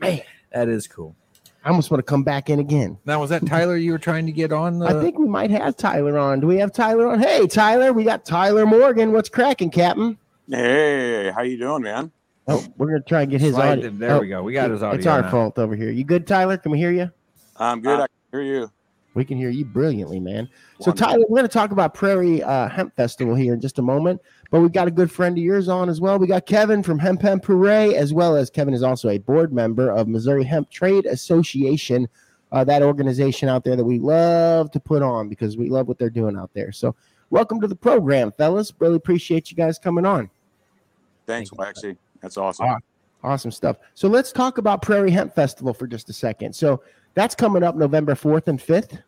Man, 0.00 0.20
That 0.52 0.68
is 0.68 0.88
cool. 0.88 1.14
I 1.64 1.68
almost 1.68 1.92
want 1.92 2.00
to 2.00 2.02
come 2.02 2.24
back 2.24 2.50
in 2.50 2.58
again. 2.58 2.98
Now, 3.06 3.20
was 3.20 3.30
that 3.30 3.46
Tyler 3.46 3.76
you 3.76 3.92
were 3.92 3.98
trying 3.98 4.26
to 4.26 4.32
get 4.32 4.52
on? 4.52 4.80
The... 4.80 4.86
I 4.86 5.00
think 5.00 5.16
we 5.16 5.28
might 5.28 5.50
have 5.52 5.76
Tyler 5.76 6.18
on. 6.18 6.40
Do 6.40 6.48
we 6.48 6.56
have 6.56 6.72
Tyler 6.72 7.06
on? 7.06 7.20
Hey, 7.20 7.46
Tyler, 7.46 7.92
we 7.92 8.02
got 8.02 8.24
Tyler 8.24 8.66
Morgan. 8.66 9.12
What's 9.12 9.28
cracking, 9.28 9.70
Captain? 9.70 10.18
Hey, 10.50 11.30
how 11.32 11.42
you 11.42 11.58
doing, 11.58 11.82
man? 11.82 12.10
Oh, 12.48 12.66
we're 12.76 12.88
gonna 12.88 13.00
try 13.02 13.22
and 13.22 13.30
get 13.30 13.40
his 13.40 13.54
Slide 13.54 13.78
audio. 13.78 13.88
him. 13.90 13.98
There 14.00 14.16
Oh, 14.16 14.20
we 14.20 14.28
go. 14.28 14.42
We 14.42 14.52
got 14.54 14.70
his 14.72 14.82
audio. 14.82 14.98
It's 14.98 15.06
our 15.06 15.22
now. 15.22 15.30
fault 15.30 15.56
over 15.56 15.76
here. 15.76 15.90
You 15.90 16.02
good, 16.02 16.26
Tyler? 16.26 16.56
Can 16.56 16.72
we 16.72 16.78
hear 16.78 16.90
you? 16.90 17.12
I'm 17.56 17.80
good. 17.80 18.00
Uh, 18.00 18.02
I 18.02 18.06
can 18.32 18.40
hear 18.40 18.42
you. 18.42 18.70
We 19.14 19.24
can 19.24 19.36
hear 19.36 19.50
you 19.50 19.64
brilliantly, 19.64 20.20
man. 20.20 20.48
So, 20.80 20.90
Wonderful. 20.90 21.06
Tyler, 21.06 21.24
we're 21.28 21.36
going 21.36 21.48
to 21.48 21.52
talk 21.52 21.70
about 21.70 21.92
Prairie 21.92 22.42
uh, 22.42 22.68
Hemp 22.68 22.96
Festival 22.96 23.34
here 23.34 23.52
in 23.52 23.60
just 23.60 23.78
a 23.78 23.82
moment, 23.82 24.22
but 24.50 24.60
we've 24.60 24.72
got 24.72 24.88
a 24.88 24.90
good 24.90 25.10
friend 25.10 25.36
of 25.36 25.44
yours 25.44 25.68
on 25.68 25.88
as 25.90 26.00
well. 26.00 26.18
We 26.18 26.26
got 26.26 26.46
Kevin 26.46 26.82
from 26.82 26.98
Hemp 26.98 27.20
Hemp 27.20 27.44
Hooray, 27.44 27.94
as 27.94 28.14
well 28.14 28.36
as 28.36 28.48
Kevin 28.48 28.72
is 28.72 28.82
also 28.82 29.10
a 29.10 29.18
board 29.18 29.52
member 29.52 29.90
of 29.90 30.08
Missouri 30.08 30.44
Hemp 30.44 30.70
Trade 30.70 31.04
Association, 31.04 32.08
uh, 32.52 32.64
that 32.64 32.82
organization 32.82 33.48
out 33.48 33.64
there 33.64 33.76
that 33.76 33.84
we 33.84 33.98
love 33.98 34.70
to 34.70 34.80
put 34.80 35.02
on 35.02 35.28
because 35.28 35.58
we 35.58 35.68
love 35.68 35.88
what 35.88 35.98
they're 35.98 36.10
doing 36.10 36.36
out 36.36 36.50
there. 36.54 36.72
So, 36.72 36.94
welcome 37.28 37.60
to 37.60 37.66
the 37.66 37.76
program, 37.76 38.32
fellas. 38.32 38.72
Really 38.78 38.96
appreciate 38.96 39.50
you 39.50 39.56
guys 39.58 39.78
coming 39.78 40.06
on. 40.06 40.30
Thanks, 41.26 41.52
Waxy. 41.52 41.96
That's 42.22 42.38
awesome. 42.38 42.76
Awesome 43.24 43.52
stuff. 43.52 43.76
So, 43.94 44.08
let's 44.08 44.32
talk 44.32 44.56
about 44.56 44.80
Prairie 44.80 45.10
Hemp 45.10 45.34
Festival 45.34 45.74
for 45.74 45.86
just 45.86 46.08
a 46.08 46.14
second. 46.14 46.54
So, 46.54 46.82
that's 47.14 47.34
coming 47.34 47.62
up 47.62 47.76
November 47.76 48.14
4th 48.14 48.48
and 48.48 48.58
5th. 48.58 49.02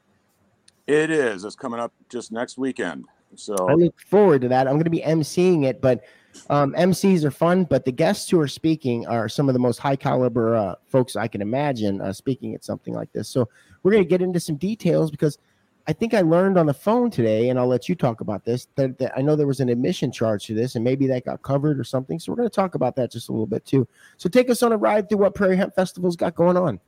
It 0.87 1.11
is. 1.11 1.45
It's 1.45 1.57
coming 1.57 1.81
up 1.81 1.93
just 2.09 2.33
next 2.33 2.59
weekend. 2.59 3.07
So 3.37 3.55
I 3.69 3.75
look 3.75 3.99
forward 4.01 4.43
to 4.43 4.49
that. 4.49 4.67
I'm 4.67 4.75
going 4.75 4.85
to 4.85 4.91
be 4.91 5.01
emceeing 5.01 5.65
it, 5.65 5.81
but 5.81 6.05
um, 6.51 6.73
MCs 6.75 7.25
are 7.25 7.31
fun. 7.31 7.65
But 7.65 7.85
the 7.85 7.93
guests 7.93 8.31
who 8.31 8.39
are 8.41 8.49
speaking 8.49 9.07
are 9.07 9.29
some 9.29 9.49
of 9.49 9.55
the 9.55 9.59
most 9.59 9.79
high 9.79 9.97
caliber 9.97 10.55
uh, 10.55 10.75
folks 10.87 11.17
I 11.17 11.27
can 11.27 11.41
imagine 11.41 12.01
uh, 12.01 12.13
speaking 12.13 12.55
at 12.55 12.65
something 12.65 12.95
like 12.95 13.13
this. 13.13 13.29
So 13.29 13.49
we're 13.83 13.93
going 13.93 14.05
to 14.05 14.09
get 14.09 14.23
into 14.23 14.41
some 14.41 14.57
details 14.57 15.11
because 15.11 15.39
I 15.87 15.93
think 15.93 16.15
I 16.15 16.23
learned 16.23 16.57
on 16.57 16.67
the 16.67 16.75
phone 16.75 17.11
today, 17.11 17.51
and 17.51 17.59
I'll 17.59 17.67
let 17.67 17.89
you 17.91 17.95
talk 17.95 18.23
about 18.23 18.45
this. 18.45 18.69
That, 18.77 18.99
that 18.99 19.13
I 19.17 19.21
know 19.21 19.37
there 19.37 19.47
was 19.47 19.61
an 19.61 19.69
admission 19.69 20.11
charge 20.11 20.47
to 20.47 20.55
this, 20.55 20.77
and 20.77 20.85
maybe 20.85 21.07
that 21.09 21.27
got 21.27 21.43
covered 21.43 21.79
or 21.79 21.85
something. 21.85 22.19
So 22.19 22.33
we're 22.33 22.37
going 22.37 22.49
to 22.49 22.55
talk 22.55 22.75
about 22.75 22.97
that 22.97 23.13
just 23.13 23.29
a 23.29 23.33
little 23.33 23.47
bit 23.47 23.67
too. 23.67 23.87
So 24.17 24.29
take 24.29 24.49
us 24.49 24.63
on 24.63 24.73
a 24.73 24.77
ride 24.77 25.09
through 25.09 25.19
what 25.19 25.35
Prairie 25.35 25.57
Hemp 25.57 25.75
Festival's 25.75 26.17
got 26.17 26.35
going 26.35 26.57
on. 26.57 26.81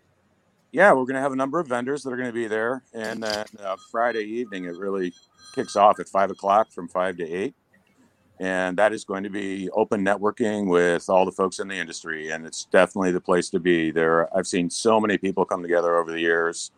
Yeah, 0.72 0.92
we're 0.92 1.04
going 1.04 1.14
to 1.14 1.20
have 1.20 1.32
a 1.32 1.36
number 1.36 1.58
of 1.58 1.68
vendors 1.68 2.02
that 2.02 2.12
are 2.12 2.16
going 2.16 2.28
to 2.28 2.34
be 2.34 2.46
there, 2.46 2.82
and 2.92 3.22
then 3.22 3.46
uh, 3.64 3.76
Friday 3.90 4.24
evening 4.24 4.64
it 4.64 4.76
really 4.76 5.12
kicks 5.54 5.76
off 5.76 6.00
at 6.00 6.08
five 6.08 6.30
o'clock 6.30 6.70
from 6.70 6.88
five 6.88 7.16
to 7.16 7.24
eight, 7.24 7.54
and 8.40 8.76
that 8.76 8.92
is 8.92 9.04
going 9.04 9.22
to 9.22 9.30
be 9.30 9.70
open 9.70 10.04
networking 10.04 10.68
with 10.68 11.08
all 11.08 11.24
the 11.24 11.32
folks 11.32 11.58
in 11.58 11.68
the 11.68 11.74
industry, 11.74 12.30
and 12.30 12.44
it's 12.46 12.66
definitely 12.66 13.12
the 13.12 13.20
place 13.20 13.48
to 13.50 13.60
be. 13.60 13.90
There, 13.90 14.34
I've 14.36 14.46
seen 14.46 14.68
so 14.68 15.00
many 15.00 15.16
people 15.16 15.44
come 15.44 15.62
together 15.62 15.96
over 15.96 16.12
the 16.12 16.20
years, 16.20 16.72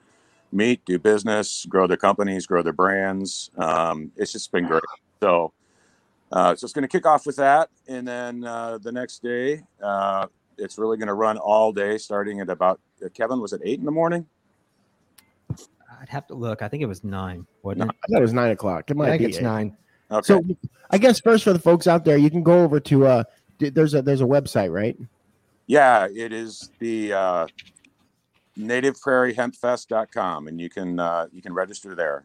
meet, 0.53 0.85
do 0.85 0.99
business, 0.99 1.67
grow 1.69 1.87
their 1.87 1.97
companies, 1.97 2.47
grow 2.47 2.63
their 2.63 2.73
brands. 2.73 3.51
Um, 3.57 4.13
it's 4.17 4.33
just 4.33 4.53
been 4.53 4.67
great. 4.67 4.83
So. 5.21 5.53
Uh, 6.31 6.55
so 6.55 6.67
it's 6.67 6.75
going 6.75 6.83
to 6.83 6.89
kick 6.89 7.07
off 7.07 7.25
with 7.25 7.37
that, 7.37 7.71
and 7.87 8.07
then 8.07 8.45
uh, 8.45 8.77
the 8.77 8.93
next 8.93 9.23
day, 9.23 9.63
uh, 9.83 10.27
it's 10.59 10.79
really 10.79 10.97
going 10.97 11.09
to 11.09 11.15
run 11.15 11.39
all 11.39 11.73
day, 11.73 11.99
starting 11.99 12.41
at 12.41 12.51
about 12.51 12.81
uh, 13.05 13.09
Kevin 13.15 13.41
was 13.41 13.53
it 13.53 13.61
eight 13.65 13.79
in 13.79 13.85
the 13.85 13.91
morning. 13.91 14.27
I'd 16.01 16.09
have 16.09 16.27
to 16.29 16.35
look. 16.35 16.63
I 16.63 16.69
think 16.69 16.83
it 16.83 16.87
was 16.87 17.03
nine, 17.03 17.47
wasn't 17.63 17.91
it? 17.91 17.97
I 18.05 18.07
thought 18.07 18.19
it 18.19 18.23
was 18.23 18.33
nine 18.33 18.51
o'clock. 18.51 18.91
It 18.91 18.97
might 18.97 19.09
I 19.09 19.11
think 19.13 19.21
be 19.23 19.27
it's 19.27 19.39
eight. 19.39 19.43
nine. 19.43 19.77
Okay. 20.11 20.27
So 20.27 20.43
I 20.91 20.99
guess 20.99 21.21
first 21.21 21.45
for 21.45 21.53
the 21.53 21.59
folks 21.59 21.87
out 21.87 22.05
there, 22.05 22.17
you 22.17 22.31
can 22.31 22.43
go 22.43 22.63
over 22.63 22.81
to 22.81 23.07
uh 23.07 23.25
there's 23.59 23.95
a 23.95 24.03
there's 24.03 24.21
a 24.21 24.25
website, 24.25 24.73
right? 24.73 24.97
yeah, 25.69 26.09
it 26.13 26.33
is 26.33 26.71
the 26.81 27.13
uh, 27.13 27.47
nativeprairiehempfest.com, 28.59 30.49
and 30.49 30.61
you 30.61 30.69
can 30.69 30.99
uh, 30.99 31.27
you 31.31 31.41
can 31.41 31.53
register 31.53 31.95
there. 31.95 32.25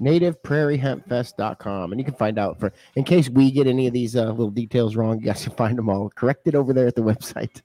nativeprairiehempfest.com 0.00 1.92
and 1.92 2.00
you 2.00 2.04
can 2.04 2.14
find 2.14 2.38
out 2.38 2.58
for 2.58 2.72
in 2.96 3.04
case 3.04 3.28
we 3.28 3.50
get 3.50 3.66
any 3.66 3.86
of 3.86 3.92
these 3.92 4.16
uh, 4.16 4.30
little 4.30 4.50
details 4.50 4.96
wrong 4.96 5.18
you 5.18 5.26
guys 5.26 5.42
can 5.44 5.52
find 5.54 5.76
them 5.76 5.88
all 5.88 6.10
corrected 6.10 6.54
over 6.54 6.72
there 6.72 6.86
at 6.86 6.94
the 6.94 7.02
website 7.12 7.62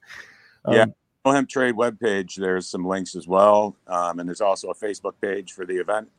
Yeah. 0.68 0.84
Um, 0.84 0.94
No 1.26 1.32
Hemp 1.32 1.50
Trade 1.50 1.76
webpage. 1.76 2.36
There's 2.36 2.70
some 2.70 2.86
links 2.86 3.16
as 3.16 3.28
well, 3.28 3.76
um, 3.88 4.20
and 4.20 4.28
there's 4.30 4.42
also 4.42 4.70
a 4.70 4.76
Facebook 4.76 5.14
page 5.22 5.52
for 5.54 5.66
the 5.66 5.76
event. 5.76 6.10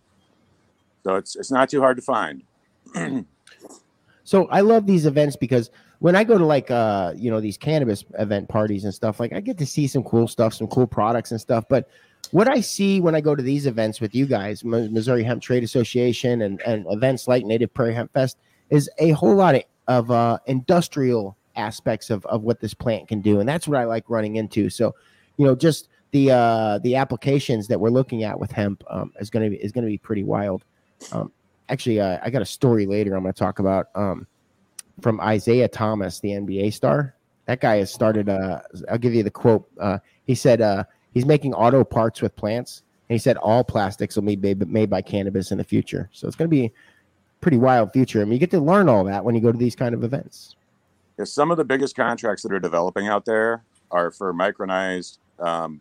So 1.05 1.17
it's 1.17 1.37
it's 1.37 1.51
not 1.51 1.71
too 1.71 1.81
hard 1.81 1.97
to 1.97 2.03
find. 2.03 2.43
so 4.29 4.47
i 4.51 4.61
love 4.61 4.87
these 4.87 5.07
events 5.07 5.37
because 5.37 5.71
when 6.01 6.15
i 6.15 6.23
go 6.23 6.37
to 6.37 6.45
like 6.45 6.71
uh 6.71 7.15
you 7.17 7.31
know 7.31 7.41
these 7.41 7.57
cannabis 7.57 8.05
event 8.19 8.47
parties 8.49 8.85
and 8.85 8.93
stuff 8.93 9.19
like 9.19 9.33
i 9.33 9.41
get 9.41 9.57
to 9.57 9.65
see 9.65 9.87
some 9.87 10.03
cool 10.05 10.29
stuff 10.29 10.53
some 10.53 10.67
cool 10.67 10.87
products 10.87 11.31
and 11.31 11.41
stuff 11.41 11.65
but 11.69 11.89
what 12.33 12.49
i 12.49 12.61
see 12.61 13.01
when 13.01 13.15
i 13.15 13.21
go 13.21 13.35
to 13.35 13.43
these 13.43 13.67
events 13.67 14.01
with 14.01 14.15
you 14.15 14.27
guys 14.27 14.65
missouri 14.65 15.23
hemp 15.23 15.43
trade 15.43 15.63
association 15.63 16.43
and, 16.43 16.61
and 16.63 16.87
events 16.91 17.29
like 17.29 17.45
native 17.45 17.73
prairie 17.73 17.95
hemp 17.95 18.13
fest 18.13 18.39
is 18.71 18.91
a 18.99 19.11
whole 19.11 19.35
lot 19.35 19.55
of, 19.87 20.11
uh, 20.11 20.39
industrial 20.47 21.37
aspects 21.57 22.11
of, 22.11 22.25
of 22.27 22.43
what 22.43 22.61
this 22.61 22.73
plant 22.73 23.09
can 23.09 23.21
do. 23.21 23.41
And 23.41 23.49
that's 23.49 23.67
what 23.67 23.79
i 23.79 23.85
like 23.85 24.05
running 24.09 24.37
into. 24.37 24.71
So 24.71 24.95
you 25.37 25.47
know 25.47 25.55
just 25.55 25.89
the 26.11 26.31
uh 26.31 26.79
the 26.79 26.97
applications 26.97 27.69
that 27.69 27.79
we're 27.79 27.91
looking 27.91 28.25
at 28.25 28.39
with 28.39 28.51
hemp 28.51 28.83
um, 28.89 29.13
is 29.21 29.31
going 29.31 29.45
to 29.45 29.51
be 29.51 29.63
is 29.63 29.73
going 29.73 29.85
to 29.85 29.91
be 29.91 29.99
pretty 29.99 30.25
wild. 30.25 30.65
Um, 31.13 31.33
actually 31.69 32.01
uh, 32.01 32.19
i 32.23 32.31
got 32.31 32.43
a 32.43 32.47
story 32.47 32.87
later 32.87 33.15
i'm 33.15 33.23
going 33.23 33.33
to 33.33 33.39
talk 33.39 33.59
about 33.59 33.89
um, 33.95 34.27
from 35.01 35.21
isaiah 35.21 35.69
thomas 35.69 36.21
the 36.21 36.31
nba 36.31 36.73
star. 36.73 37.15
That 37.47 37.61
guy 37.61 37.77
has 37.77 37.93
started 37.93 38.29
uh, 38.29 38.61
i'll 38.91 38.99
give 38.99 39.15
you 39.15 39.23
the 39.23 39.31
quote 39.31 39.69
uh, 39.81 39.99
he 40.25 40.35
said 40.35 40.61
uh, 40.61 40.85
he's 41.19 41.27
making 41.27 41.53
auto 41.53 41.83
parts 41.83 42.23
with 42.23 42.35
plants. 42.37 42.83
And 43.09 43.15
he 43.15 43.19
said 43.19 43.37
all 43.39 43.65
plastics 43.65 44.15
will 44.15 44.23
be 44.23 44.37
made, 44.37 44.89
by 44.89 45.03
cannabis 45.03 45.51
in 45.51 45.59
the 45.59 45.65
future. 45.65 46.09
So 46.13 46.29
it's 46.29 46.37
going 46.37 46.49
to 46.49 46.55
be 46.55 46.67
a 46.67 46.73
pretty 47.41 47.57
wild 47.57 47.93
future. 47.93 48.21
I 48.21 48.25
mean, 48.25 48.35
you 48.35 48.39
get 48.39 48.53
to 48.53 48.61
learn 48.61 48.89
all 48.89 49.03
that 49.05 49.25
when 49.25 49.35
you 49.35 49.41
go 49.41 49.51
to 49.51 49.59
these 49.59 49.75
kind 49.75 49.95
of 49.95 50.05
events. 50.05 50.55
Yeah, 51.19 51.25
some 51.25 51.51
of 51.51 51.57
the 51.57 51.65
biggest 51.65 51.97
contracts 51.97 52.43
that 52.45 52.53
are 52.53 52.61
developing 52.61 53.09
out 53.09 53.25
there 53.25 53.65
are 53.91 54.13
for 54.13 54.33
micronized 54.33 55.19
um, 55.41 55.81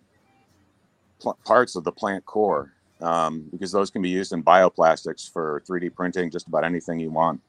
pl- 1.20 1.38
parts 1.46 1.76
of 1.76 1.84
the 1.84 1.92
plant 1.92 2.26
core 2.26 2.74
um, 3.02 3.46
because 3.52 3.72
those 3.72 3.92
can 3.92 4.02
be 4.02 4.10
used 4.10 4.34
in 4.34 4.44
bioplastics 4.44 5.32
for 5.32 5.62
3D 5.70 5.94
printing, 5.94 6.32
just 6.32 6.48
about 6.48 6.64
anything 6.64 7.00
you 7.00 7.12
want. 7.12 7.42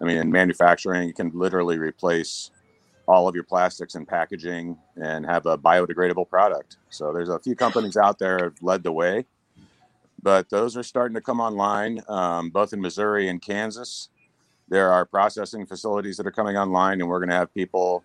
I 0.00 0.04
mean, 0.04 0.16
in 0.16 0.32
manufacturing, 0.32 1.06
you 1.06 1.14
can 1.14 1.30
literally 1.34 1.78
replace 1.78 2.50
all 3.08 3.26
of 3.26 3.34
your 3.34 3.42
plastics 3.42 3.94
and 3.94 4.06
packaging 4.06 4.76
and 4.96 5.24
have 5.24 5.46
a 5.46 5.56
biodegradable 5.56 6.28
product. 6.28 6.76
So 6.90 7.10
there's 7.10 7.30
a 7.30 7.38
few 7.38 7.56
companies 7.56 7.96
out 7.96 8.18
there 8.18 8.38
have 8.38 8.54
led 8.60 8.82
the 8.82 8.92
way, 8.92 9.24
but 10.22 10.50
those 10.50 10.76
are 10.76 10.82
starting 10.82 11.14
to 11.14 11.22
come 11.22 11.40
online, 11.40 12.02
um, 12.06 12.50
both 12.50 12.74
in 12.74 12.82
Missouri 12.82 13.28
and 13.28 13.40
Kansas. 13.40 14.10
There 14.68 14.92
are 14.92 15.06
processing 15.06 15.64
facilities 15.64 16.18
that 16.18 16.26
are 16.26 16.30
coming 16.30 16.58
online, 16.58 17.00
and 17.00 17.08
we're 17.08 17.18
going 17.18 17.30
to 17.30 17.34
have 17.34 17.52
people 17.54 18.04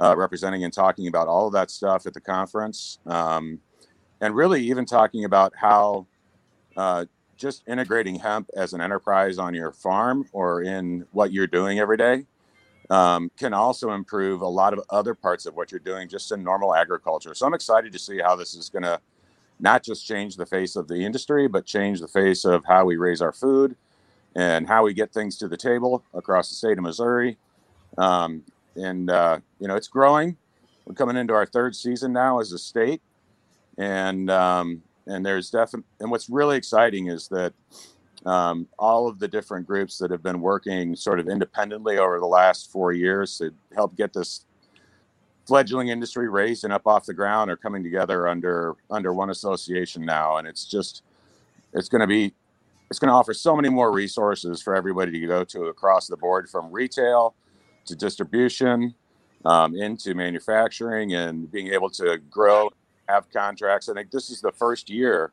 uh, 0.00 0.16
representing 0.16 0.64
and 0.64 0.72
talking 0.72 1.06
about 1.06 1.28
all 1.28 1.46
of 1.46 1.52
that 1.52 1.70
stuff 1.70 2.04
at 2.06 2.14
the 2.14 2.20
conference, 2.20 2.98
um, 3.06 3.60
and 4.20 4.34
really 4.34 4.62
even 4.64 4.84
talking 4.84 5.24
about 5.24 5.52
how 5.54 6.06
uh, 6.76 7.04
just 7.36 7.62
integrating 7.68 8.16
hemp 8.16 8.50
as 8.56 8.72
an 8.72 8.80
enterprise 8.80 9.38
on 9.38 9.54
your 9.54 9.70
farm 9.70 10.28
or 10.32 10.62
in 10.62 11.06
what 11.12 11.32
you're 11.32 11.46
doing 11.46 11.78
every 11.78 11.96
day 11.96 12.26
um, 12.90 13.30
can 13.38 13.54
also 13.54 13.92
improve 13.92 14.42
a 14.42 14.48
lot 14.48 14.72
of 14.72 14.80
other 14.90 15.14
parts 15.14 15.46
of 15.46 15.54
what 15.54 15.70
you're 15.70 15.78
doing 15.78 16.08
just 16.08 16.32
in 16.32 16.42
normal 16.42 16.74
agriculture. 16.74 17.34
So 17.34 17.46
I'm 17.46 17.54
excited 17.54 17.92
to 17.92 17.98
see 17.98 18.18
how 18.18 18.36
this 18.36 18.54
is 18.54 18.68
going 18.68 18.82
to 18.82 19.00
not 19.60 19.84
just 19.84 20.06
change 20.06 20.36
the 20.36 20.46
face 20.46 20.74
of 20.74 20.88
the 20.88 20.96
industry, 20.96 21.46
but 21.46 21.66
change 21.66 22.00
the 22.00 22.08
face 22.08 22.44
of 22.44 22.64
how 22.64 22.84
we 22.84 22.96
raise 22.96 23.22
our 23.22 23.32
food 23.32 23.76
and 24.34 24.66
how 24.66 24.84
we 24.84 24.94
get 24.94 25.12
things 25.12 25.36
to 25.38 25.48
the 25.48 25.56
table 25.56 26.04
across 26.14 26.48
the 26.48 26.54
state 26.54 26.78
of 26.78 26.84
Missouri. 26.84 27.36
Um, 27.98 28.42
and 28.76 29.10
uh, 29.10 29.40
you 29.58 29.68
know, 29.68 29.76
it's 29.76 29.88
growing. 29.88 30.36
We're 30.84 30.94
coming 30.94 31.16
into 31.16 31.34
our 31.34 31.46
third 31.46 31.76
season 31.76 32.12
now 32.12 32.40
as 32.40 32.52
a 32.52 32.58
state, 32.58 33.02
and 33.78 34.30
um, 34.30 34.82
and 35.06 35.24
there's 35.24 35.50
definitely 35.50 35.88
and 36.00 36.10
what's 36.10 36.30
really 36.30 36.56
exciting 36.56 37.08
is 37.08 37.28
that 37.28 37.52
um, 38.26 38.66
all 38.78 39.08
of 39.08 39.18
the 39.18 39.28
different 39.28 39.66
groups 39.66 39.98
that 39.98 40.10
have 40.10 40.22
been 40.22 40.40
working 40.40 40.94
sort 40.94 41.20
of 41.20 41.28
independently 41.28 41.98
over 41.98 42.18
the 42.18 42.26
last 42.26 42.70
four 42.70 42.92
years 42.92 43.38
to 43.38 43.52
help 43.74 43.96
get 43.96 44.12
this 44.12 44.44
fledgling 45.46 45.88
industry 45.88 46.28
raised 46.28 46.64
and 46.64 46.72
up 46.72 46.86
off 46.86 47.06
the 47.06 47.14
ground 47.14 47.50
are 47.50 47.56
coming 47.56 47.82
together 47.82 48.28
under 48.28 48.76
under 48.90 49.12
one 49.12 49.30
association 49.30 50.04
now, 50.04 50.36
and 50.36 50.46
it's 50.46 50.64
just 50.64 51.02
it's 51.72 51.88
going 51.88 52.00
to 52.00 52.06
be 52.06 52.34
it's 52.90 52.98
going 52.98 53.08
to 53.08 53.14
offer 53.14 53.32
so 53.32 53.56
many 53.56 53.68
more 53.68 53.92
resources 53.92 54.60
for 54.60 54.74
everybody 54.74 55.12
to 55.12 55.26
go 55.26 55.44
to 55.44 55.64
across 55.64 56.08
the 56.08 56.16
board 56.16 56.48
from 56.48 56.70
retail 56.70 57.34
to 57.86 57.94
distribution 57.94 58.94
um, 59.44 59.74
into 59.74 60.14
manufacturing 60.14 61.14
and 61.14 61.50
being 61.50 61.68
able 61.68 61.88
to 61.88 62.18
grow 62.30 62.70
have 63.08 63.30
contracts. 63.30 63.88
I 63.88 63.94
think 63.94 64.10
this 64.10 64.30
is 64.30 64.40
the 64.40 64.52
first 64.52 64.90
year 64.90 65.32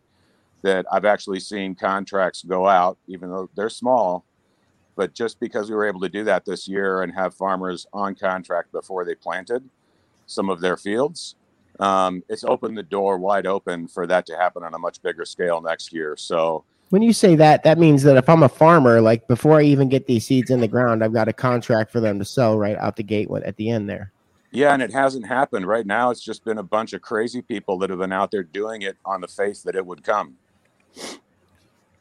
that 0.61 0.85
I've 0.91 1.05
actually 1.05 1.39
seen 1.39 1.75
contracts 1.75 2.43
go 2.43 2.67
out, 2.67 2.97
even 3.07 3.29
though 3.29 3.49
they're 3.55 3.69
small. 3.69 4.25
But 4.95 5.13
just 5.13 5.39
because 5.39 5.69
we 5.69 5.75
were 5.75 5.85
able 5.85 6.01
to 6.01 6.09
do 6.09 6.23
that 6.23 6.45
this 6.45 6.67
year 6.67 7.03
and 7.03 7.13
have 7.13 7.35
farmers 7.35 7.85
on 7.93 8.15
contract 8.15 8.71
before 8.71 9.05
they 9.05 9.15
planted 9.15 9.63
some 10.25 10.49
of 10.49 10.59
their 10.59 10.75
fields, 10.75 11.35
um, 11.79 12.23
it's 12.27 12.43
opened 12.43 12.77
the 12.77 12.83
door 12.83 13.17
wide 13.17 13.45
open 13.45 13.87
for 13.87 14.07
that 14.07 14.25
to 14.25 14.35
happen 14.35 14.63
on 14.63 14.73
a 14.73 14.79
much 14.79 15.01
bigger 15.01 15.25
scale 15.25 15.61
next 15.61 15.93
year. 15.93 16.15
So, 16.17 16.63
When 16.89 17.03
you 17.03 17.13
say 17.13 17.35
that, 17.35 17.63
that 17.63 17.77
means 17.77 18.01
that 18.03 18.17
if 18.17 18.27
I'm 18.27 18.41
a 18.41 18.49
farmer, 18.49 18.99
like 18.99 19.27
before 19.27 19.59
I 19.59 19.63
even 19.63 19.87
get 19.87 20.07
these 20.07 20.25
seeds 20.25 20.49
in 20.49 20.61
the 20.61 20.67
ground, 20.67 21.03
I've 21.03 21.13
got 21.13 21.27
a 21.27 21.33
contract 21.33 21.91
for 21.91 21.99
them 21.99 22.17
to 22.17 22.25
sell 22.25 22.57
right 22.57 22.77
out 22.77 22.95
the 22.95 23.03
gate 23.03 23.29
at 23.45 23.57
the 23.57 23.69
end 23.69 23.87
there. 23.87 24.11
Yeah, 24.51 24.73
and 24.73 24.81
it 24.81 24.91
hasn't 24.91 25.27
happened. 25.27 25.67
Right 25.67 25.85
now, 25.85 26.09
it's 26.09 26.23
just 26.23 26.45
been 26.45 26.57
a 26.57 26.63
bunch 26.63 26.93
of 26.93 27.01
crazy 27.01 27.41
people 27.41 27.77
that 27.79 27.89
have 27.89 27.99
been 27.99 28.13
out 28.13 28.31
there 28.31 28.43
doing 28.43 28.81
it 28.81 28.97
on 29.05 29.21
the 29.21 29.27
faith 29.27 29.63
that 29.63 29.75
it 29.75 29.85
would 29.85 30.03
come. 30.03 30.35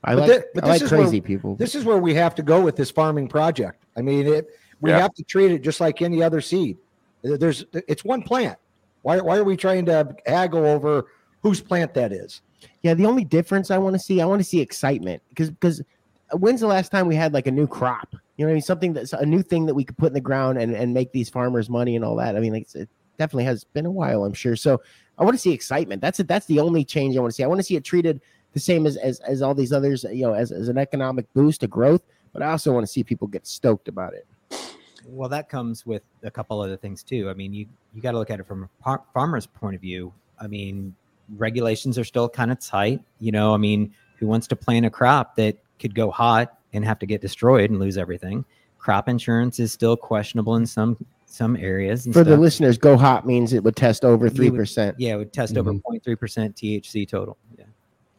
I 0.04 0.14
But 0.14 0.28
like, 0.28 0.30
thi- 0.40 0.46
but 0.54 0.64
I 0.64 0.68
like 0.68 0.80
this 0.80 0.86
is 0.86 0.92
where- 0.92 1.00
crazy 1.02 1.20
people. 1.20 1.54
This 1.56 1.74
is 1.74 1.84
where 1.84 1.98
we 1.98 2.14
have 2.14 2.34
to 2.36 2.42
go 2.42 2.60
with 2.60 2.76
this 2.76 2.90
farming 2.90 3.28
project. 3.28 3.84
I 3.96 4.02
mean, 4.02 4.26
it, 4.26 4.48
we 4.80 4.90
Yeah. 4.90 4.98
have 5.00 5.14
to 5.14 5.24
treat 5.24 5.50
it 5.50 5.62
just 5.62 5.80
like 5.80 6.02
any 6.02 6.22
other 6.22 6.40
seed. 6.40 6.76
There's, 7.22 7.64
it's 7.72 8.04
one 8.04 8.22
plant. 8.22 8.58
Why, 9.02 9.20
why 9.20 9.36
are 9.38 9.44
we 9.44 9.56
trying 9.56 9.86
to 9.86 10.14
haggle 10.26 10.64
over 10.64 11.06
whose 11.42 11.60
plant 11.60 11.94
that 11.94 12.12
is? 12.12 12.42
Yeah, 12.82 12.94
the 12.94 13.06
only 13.06 13.24
difference 13.24 13.70
I 13.70 13.78
want 13.78 13.94
to 13.94 13.98
see, 13.98 14.20
I 14.20 14.26
want 14.26 14.40
to 14.40 14.44
see 14.44 14.60
excitement 14.60 15.22
because 15.28 15.50
because 15.50 15.80
uh, 16.32 16.36
when's 16.38 16.60
the 16.60 16.66
last 16.66 16.90
time 16.90 17.06
we 17.06 17.14
had 17.14 17.32
like 17.32 17.46
a 17.46 17.50
new 17.50 17.66
crop? 17.66 18.08
You 18.36 18.44
know, 18.44 18.48
what 18.48 18.52
I 18.52 18.54
mean, 18.54 18.62
something 18.62 18.92
that's 18.92 19.12
a 19.12 19.26
new 19.26 19.42
thing 19.42 19.66
that 19.66 19.74
we 19.74 19.84
could 19.84 19.96
put 19.96 20.08
in 20.08 20.12
the 20.14 20.20
ground 20.20 20.58
and 20.58 20.74
and 20.74 20.92
make 20.94 21.12
these 21.12 21.28
farmers 21.28 21.68
money 21.70 21.94
and 21.96 22.04
all 22.04 22.16
that. 22.16 22.36
I 22.36 22.40
mean, 22.40 22.52
like, 22.52 22.74
it 22.74 22.88
definitely 23.18 23.44
has 23.44 23.64
been 23.64 23.86
a 23.86 23.90
while, 23.90 24.24
I'm 24.24 24.32
sure. 24.32 24.56
So 24.56 24.80
I 25.18 25.24
want 25.24 25.34
to 25.34 25.38
see 25.40 25.52
excitement. 25.52 26.00
That's 26.00 26.18
it. 26.20 26.26
That's 26.28 26.46
the 26.46 26.58
only 26.60 26.84
change 26.84 27.16
I 27.16 27.20
want 27.20 27.30
to 27.32 27.34
see. 27.36 27.44
I 27.44 27.46
want 27.46 27.58
to 27.60 27.64
see 27.64 27.76
it 27.76 27.84
treated 27.84 28.20
the 28.56 28.60
same 28.60 28.86
as 28.86 28.96
as, 28.96 29.20
as 29.20 29.42
all 29.42 29.54
these 29.54 29.70
others. 29.70 30.04
You 30.10 30.22
know, 30.22 30.32
as, 30.32 30.50
as 30.50 30.68
an 30.68 30.78
economic 30.78 31.30
boost 31.34 31.60
to 31.60 31.66
growth. 31.66 32.00
But 32.32 32.42
I 32.42 32.50
also 32.50 32.72
want 32.72 32.86
to 32.86 32.92
see 32.92 33.04
people 33.04 33.28
get 33.28 33.46
stoked 33.46 33.86
about 33.86 34.14
it. 34.14 34.26
Well, 35.06 35.28
that 35.28 35.50
comes 35.50 35.84
with 35.84 36.02
a 36.22 36.30
couple 36.30 36.60
other 36.60 36.76
things 36.76 37.02
too. 37.02 37.28
I 37.28 37.34
mean, 37.34 37.52
you 37.52 37.66
you 37.94 38.00
got 38.00 38.12
to 38.12 38.18
look 38.18 38.30
at 38.30 38.40
it 38.40 38.46
from 38.46 38.68
a 38.84 38.98
farmer's 39.12 39.46
point 39.46 39.74
of 39.74 39.82
view. 39.82 40.10
I 40.40 40.46
mean, 40.46 40.94
regulations 41.36 41.98
are 41.98 42.04
still 42.04 42.30
kind 42.30 42.50
of 42.50 42.58
tight. 42.58 43.02
You 43.20 43.30
know, 43.30 43.52
I 43.52 43.58
mean, 43.58 43.94
who 44.18 44.26
wants 44.26 44.46
to 44.48 44.56
plant 44.56 44.86
a 44.86 44.90
crop 44.90 45.36
that 45.36 45.58
could 45.78 45.94
go 45.94 46.10
hot 46.10 46.58
and 46.72 46.82
have 46.82 46.98
to 47.00 47.06
get 47.06 47.20
destroyed 47.20 47.70
and 47.70 47.78
lose 47.78 47.98
everything? 47.98 48.42
Crop 48.78 49.06
insurance 49.06 49.60
is 49.60 49.70
still 49.70 49.98
questionable 49.98 50.56
in 50.56 50.64
some 50.64 50.96
some 51.26 51.56
areas. 51.56 52.06
And 52.06 52.14
For 52.14 52.24
the 52.24 52.36
listeners, 52.38 52.78
go 52.78 52.96
hot 52.96 53.26
means 53.26 53.52
it 53.52 53.62
would 53.64 53.76
test 53.76 54.02
over 54.02 54.30
three 54.30 54.50
percent. 54.50 54.96
yeah, 54.98 55.14
it 55.14 55.16
would 55.18 55.32
test 55.34 55.58
over 55.58 55.72
mm-hmm. 55.72 56.10
0.3 56.10 56.18
percent 56.18 56.56
THC 56.56 57.06
total. 57.06 57.36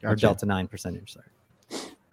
Yeah, 0.03 0.11
or 0.11 0.15
delta 0.15 0.45
nine 0.45 0.67
percentage. 0.67 1.13
Sorry. 1.13 1.27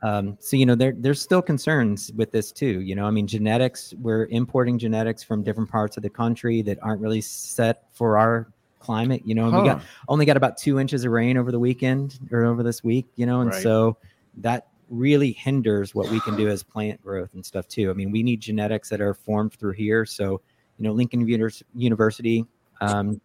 Um, 0.03 0.37
so 0.41 0.57
you 0.57 0.67
know 0.67 0.75
there 0.75 0.93
there's 0.97 1.21
still 1.21 1.41
concerns 1.43 2.13
with 2.15 2.31
this 2.31 2.53
too. 2.53 2.81
You 2.81 2.95
know, 2.95 3.07
I 3.07 3.11
mean, 3.11 3.27
genetics. 3.27 3.95
We're 4.01 4.27
importing 4.27 4.79
genetics 4.79 5.23
from 5.23 5.43
different 5.43 5.71
parts 5.71 5.97
of 5.97 6.03
the 6.03 6.11
country 6.11 6.61
that 6.63 6.79
aren't 6.83 7.01
really 7.01 7.23
set 7.23 7.85
for 7.93 8.19
our 8.19 8.47
climate. 8.81 9.23
You 9.25 9.35
know, 9.35 9.49
and 9.49 9.57
we 9.57 9.65
got 9.67 9.83
only 10.09 10.27
got 10.27 10.37
about 10.37 10.59
two 10.59 10.79
inches 10.79 11.05
of 11.07 11.13
rain 11.13 11.39
over 11.39 11.51
the 11.51 11.59
weekend 11.59 12.19
or 12.31 12.45
over 12.45 12.63
this 12.63 12.85
week. 12.85 13.07
You 13.17 13.25
know, 13.27 13.41
and 13.41 13.51
Right. 13.51 13.63
so 13.63 13.97
that 14.39 14.67
really 14.91 15.33
hinders 15.33 15.95
what 15.95 16.11
we 16.11 16.21
can 16.21 16.37
do 16.37 16.49
as 16.49 16.63
plant 16.63 17.03
growth 17.03 17.31
and 17.33 17.45
stuff 17.45 17.67
too. 17.67 17.89
I 17.91 17.95
mean, 17.95 18.11
we 18.11 18.23
need 18.23 18.41
genetics 18.41 18.91
that 18.91 19.01
are 19.01 19.15
formed 19.15 19.55
through 19.55 19.73
here. 19.73 20.05
So 20.05 20.43
you 20.79 20.83
know, 20.85 20.93
Lincoln 20.93 21.27
Univers- 21.27 21.63
University, 21.75 22.45
um, 22.83 23.21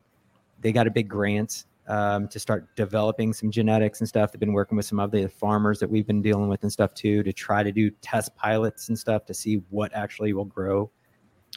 they 0.62 0.72
got 0.72 0.88
a 0.88 0.92
big 0.92 1.10
grant 1.10 1.66
um, 1.90 2.28
to 2.30 2.40
start 2.40 2.74
developing 2.76 3.34
some 3.34 3.52
genetics 3.52 4.00
and 4.00 4.08
stuff. 4.08 4.32
They've 4.32 4.40
been 4.40 4.54
working 4.54 4.78
with 4.78 4.86
some 4.86 5.00
of 5.00 5.12
the 5.12 5.28
farmers 5.28 5.80
that 5.80 5.90
we've 5.90 6.08
been 6.08 6.22
dealing 6.22 6.48
with 6.48 6.62
and 6.64 6.72
stuff 6.72 6.94
too 6.94 7.24
to 7.24 7.34
try 7.34 7.64
to 7.64 7.72
do 7.72 7.90
test 8.02 8.36
pilots 8.36 8.88
and 8.88 8.98
stuff 8.98 9.26
to 9.26 9.34
see 9.34 9.56
what 9.70 9.92
actually 9.94 10.32
will 10.32 10.46
grow 10.46 10.90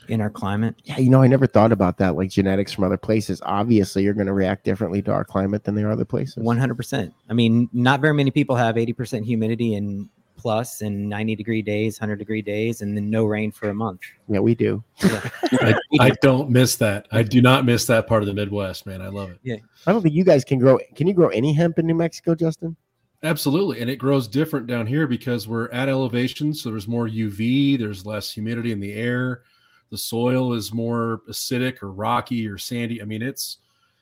in 0.08 0.20
our 0.20 0.30
climate. 0.30 0.74
Yeah, 0.84 0.98
you 0.98 1.10
know, 1.10 1.22
I 1.22 1.26
never 1.28 1.46
thought 1.46 1.70
about 1.70 1.98
that. 1.98 2.16
Like 2.16 2.30
genetics 2.30 2.72
from 2.72 2.82
other 2.82 2.96
places, 2.96 3.42
obviously, 3.44 4.02
you're 4.02 4.14
going 4.14 4.26
to 4.26 4.32
react 4.32 4.64
differently 4.64 5.02
to 5.02 5.12
our 5.12 5.24
climate 5.24 5.64
than 5.64 5.74
they 5.74 5.82
are 5.82 5.92
other 5.92 6.06
places. 6.06 6.42
One 6.42 6.58
hundred 6.58 6.76
percent. 6.76 7.14
I 7.28 7.34
mean, 7.34 7.68
not 7.72 8.00
very 8.00 8.14
many 8.14 8.30
people 8.30 8.56
have 8.56 8.78
eighty 8.78 8.94
percent 8.94 9.26
humidity 9.26 9.74
and 9.74 10.08
plus 10.42 10.82
and 10.82 11.08
ninety 11.08 11.36
degree 11.36 11.62
days, 11.62 11.96
hundred 11.96 12.16
degree 12.16 12.42
days, 12.42 12.82
and 12.82 12.96
then 12.96 13.08
no 13.08 13.24
rain 13.24 13.52
for 13.52 13.70
a 13.70 13.74
month. 13.74 14.00
Yeah, 14.28 14.40
we 14.40 14.54
do. 14.54 14.82
I, 15.02 15.74
I 16.00 16.10
don't 16.20 16.50
miss 16.50 16.76
that. 16.76 17.06
I 17.12 17.22
do 17.22 17.40
not 17.40 17.64
miss 17.64 17.86
that 17.86 18.08
part 18.08 18.22
of 18.22 18.26
the 18.26 18.34
Midwest, 18.34 18.84
man. 18.84 19.00
I 19.00 19.08
love 19.08 19.30
it. 19.30 19.38
Yeah. 19.42 19.56
I 19.86 19.92
don't 19.92 20.02
think 20.02 20.14
you 20.14 20.24
guys 20.24 20.44
can 20.44 20.58
grow. 20.58 20.78
Can 20.96 21.06
you 21.06 21.14
grow 21.14 21.28
any 21.28 21.52
hemp 21.52 21.78
in 21.78 21.86
New 21.86 21.94
Mexico, 21.94 22.34
Justin? 22.34 22.76
Absolutely. 23.24 23.80
And 23.80 23.88
it 23.88 23.96
grows 23.96 24.26
different 24.26 24.66
down 24.66 24.86
here 24.86 25.06
because 25.06 25.46
we're 25.46 25.70
at 25.70 25.88
elevation. 25.88 26.52
So 26.52 26.70
there's 26.70 26.88
more 26.88 27.08
UV, 27.08 27.78
there's 27.78 28.04
less 28.04 28.32
humidity 28.32 28.72
in 28.72 28.80
the 28.80 28.92
air. 28.94 29.42
The 29.90 29.98
soil 29.98 30.54
is 30.54 30.72
more 30.72 31.20
acidic 31.28 31.82
or 31.82 31.92
rocky 31.92 32.48
or 32.48 32.58
sandy. 32.58 33.00
I 33.00 33.04
mean, 33.04 33.22
it's, 33.22 33.58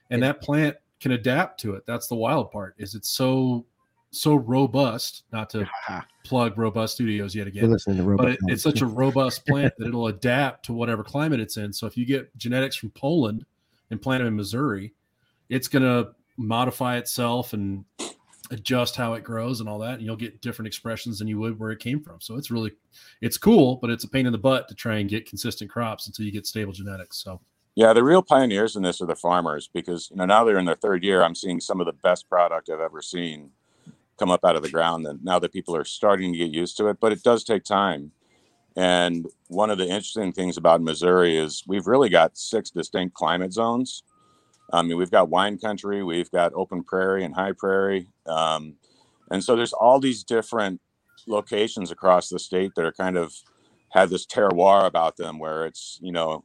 and 0.08 0.22
that 0.22 0.40
plant 0.40 0.76
can 1.00 1.12
adapt 1.12 1.60
to 1.60 1.74
it. 1.74 1.84
That's 1.86 2.06
the 2.06 2.14
wild 2.14 2.50
part 2.50 2.74
is 2.78 2.94
it's 2.94 3.10
so, 3.10 3.66
so 4.10 4.34
robust, 4.34 5.24
not 5.32 5.50
to 5.50 5.68
plug 6.24 6.58
robust 6.58 6.94
studios 6.94 7.34
yet 7.34 7.46
again, 7.46 7.70
listening 7.70 7.98
to 7.98 8.16
but 8.16 8.30
it, 8.30 8.38
it's 8.48 8.62
such 8.62 8.80
a 8.80 8.86
robust 8.86 9.46
plant 9.48 9.72
that 9.78 9.88
it'll 9.88 10.08
adapt 10.08 10.64
to 10.66 10.72
whatever 10.72 11.02
climate 11.02 11.40
it's 11.40 11.56
in. 11.56 11.72
So 11.72 11.86
if 11.86 11.96
you 11.96 12.04
get 12.04 12.36
genetics 12.36 12.76
from 12.76 12.90
Poland 12.90 13.44
and 13.90 14.00
plant 14.00 14.20
them 14.20 14.28
in 14.28 14.36
Missouri, 14.36 14.92
it's 15.48 15.68
going 15.68 15.82
to 15.82 16.12
modify 16.36 16.96
itself 16.96 17.52
and 17.52 17.84
adjust 18.50 18.96
how 18.96 19.14
it 19.14 19.22
grows 19.22 19.60
and 19.60 19.68
all 19.68 19.78
that 19.78 19.94
and 19.94 20.02
you'll 20.02 20.16
get 20.16 20.40
different 20.40 20.66
expressions 20.66 21.20
than 21.20 21.28
you 21.28 21.38
would 21.38 21.56
where 21.60 21.70
it 21.70 21.78
came 21.78 22.02
from 22.02 22.20
so 22.20 22.34
it's 22.34 22.50
really 22.50 22.72
it's 23.20 23.38
cool 23.38 23.76
but 23.76 23.90
it's 23.90 24.02
a 24.02 24.08
pain 24.08 24.26
in 24.26 24.32
the 24.32 24.38
butt 24.38 24.66
to 24.66 24.74
try 24.74 24.96
and 24.96 25.08
get 25.08 25.28
consistent 25.28 25.70
crops 25.70 26.08
until 26.08 26.24
you 26.24 26.32
get 26.32 26.46
stable 26.46 26.72
genetics 26.72 27.18
so 27.18 27.40
Yeah, 27.76 27.92
the 27.92 28.02
real 28.02 28.22
pioneers 28.22 28.76
in 28.76 28.82
this 28.82 29.00
are 29.00 29.06
the 29.06 29.14
farmers 29.14 29.68
because 29.72 30.10
you 30.10 30.16
know 30.16 30.26
now 30.26 30.44
they're 30.44 30.58
in 30.58 30.64
their 30.64 30.74
third 30.74 31.04
year. 31.04 31.22
I'm 31.22 31.34
seeing 31.34 31.60
some 31.60 31.80
of 31.80 31.86
the 31.86 31.92
best 31.92 32.28
product 32.28 32.68
I've 32.68 32.80
ever 32.80 33.00
seen 33.00 33.50
come 34.20 34.30
up 34.30 34.44
out 34.44 34.54
of 34.54 34.62
the 34.62 34.70
ground, 34.70 35.06
and 35.06 35.24
now 35.24 35.38
that 35.38 35.52
people 35.52 35.74
are 35.74 35.84
starting 35.84 36.32
to 36.32 36.38
get 36.38 36.50
used 36.50 36.76
to 36.76 36.88
it. 36.88 36.98
But 37.00 37.12
it 37.12 37.22
does 37.22 37.42
take 37.42 37.64
time. 37.64 38.12
And 38.76 39.26
one 39.48 39.70
of 39.70 39.78
the 39.78 39.86
interesting 39.86 40.32
things 40.32 40.56
about 40.56 40.82
Missouri 40.82 41.36
is 41.36 41.64
we've 41.66 41.86
really 41.86 42.10
got 42.10 42.36
six 42.36 42.70
distinct 42.70 43.14
climate 43.14 43.52
zones. 43.52 44.04
I 44.72 44.82
mean, 44.82 44.96
we've 44.96 45.10
got 45.10 45.30
wine 45.30 45.58
country, 45.58 46.04
we've 46.04 46.30
got 46.30 46.52
open 46.54 46.84
prairie 46.84 47.24
and 47.24 47.34
high 47.34 47.52
prairie, 47.52 48.06
um, 48.26 48.76
and 49.30 49.42
so 49.42 49.56
there's 49.56 49.72
all 49.72 49.98
these 49.98 50.22
different 50.22 50.80
locations 51.26 51.90
across 51.90 52.28
the 52.28 52.38
state 52.38 52.72
that 52.76 52.84
are 52.84 52.92
kind 52.92 53.16
of 53.16 53.34
have 53.90 54.10
this 54.10 54.26
terroir 54.26 54.86
about 54.86 55.16
them, 55.16 55.38
where 55.40 55.66
it's 55.66 55.98
you 56.02 56.12
know 56.12 56.44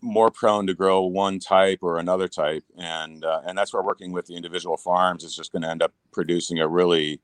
more 0.00 0.30
prone 0.30 0.66
to 0.66 0.74
grow 0.74 1.02
one 1.02 1.38
type 1.38 1.78
or 1.82 1.98
another 1.98 2.28
type 2.28 2.64
and 2.76 3.24
uh, 3.24 3.40
and 3.46 3.56
that's 3.56 3.72
where 3.72 3.82
working 3.82 4.12
with 4.12 4.26
the 4.26 4.36
individual 4.36 4.76
farms 4.76 5.24
is 5.24 5.34
just 5.34 5.52
going 5.52 5.62
to 5.62 5.68
end 5.68 5.82
up 5.82 5.92
producing 6.12 6.58
a 6.58 6.68
really 6.68 7.20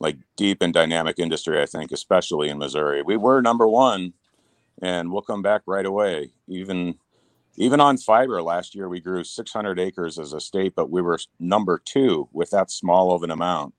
like 0.00 0.16
deep 0.36 0.62
and 0.62 0.72
dynamic 0.72 1.18
industry 1.18 1.60
i 1.60 1.66
think 1.66 1.90
especially 1.92 2.48
in 2.48 2.58
missouri. 2.58 3.02
We 3.02 3.16
were 3.16 3.42
number 3.42 3.66
one 3.66 4.14
and 4.82 5.10
we'll 5.10 5.22
come 5.22 5.42
back 5.42 5.62
right 5.66 5.86
away. 5.86 6.32
Even 6.48 6.96
even 7.58 7.80
on 7.80 7.96
fiber 7.96 8.42
last 8.42 8.74
year 8.74 8.88
we 8.88 9.00
grew 9.00 9.24
600 9.24 9.78
acres 9.78 10.18
as 10.18 10.32
a 10.32 10.40
state 10.40 10.74
but 10.76 10.90
we 10.90 11.00
were 11.00 11.18
number 11.40 11.80
two 11.84 12.28
with 12.32 12.50
that 12.50 12.70
small 12.70 13.14
of 13.14 13.22
an 13.22 13.30
amount 13.30 13.74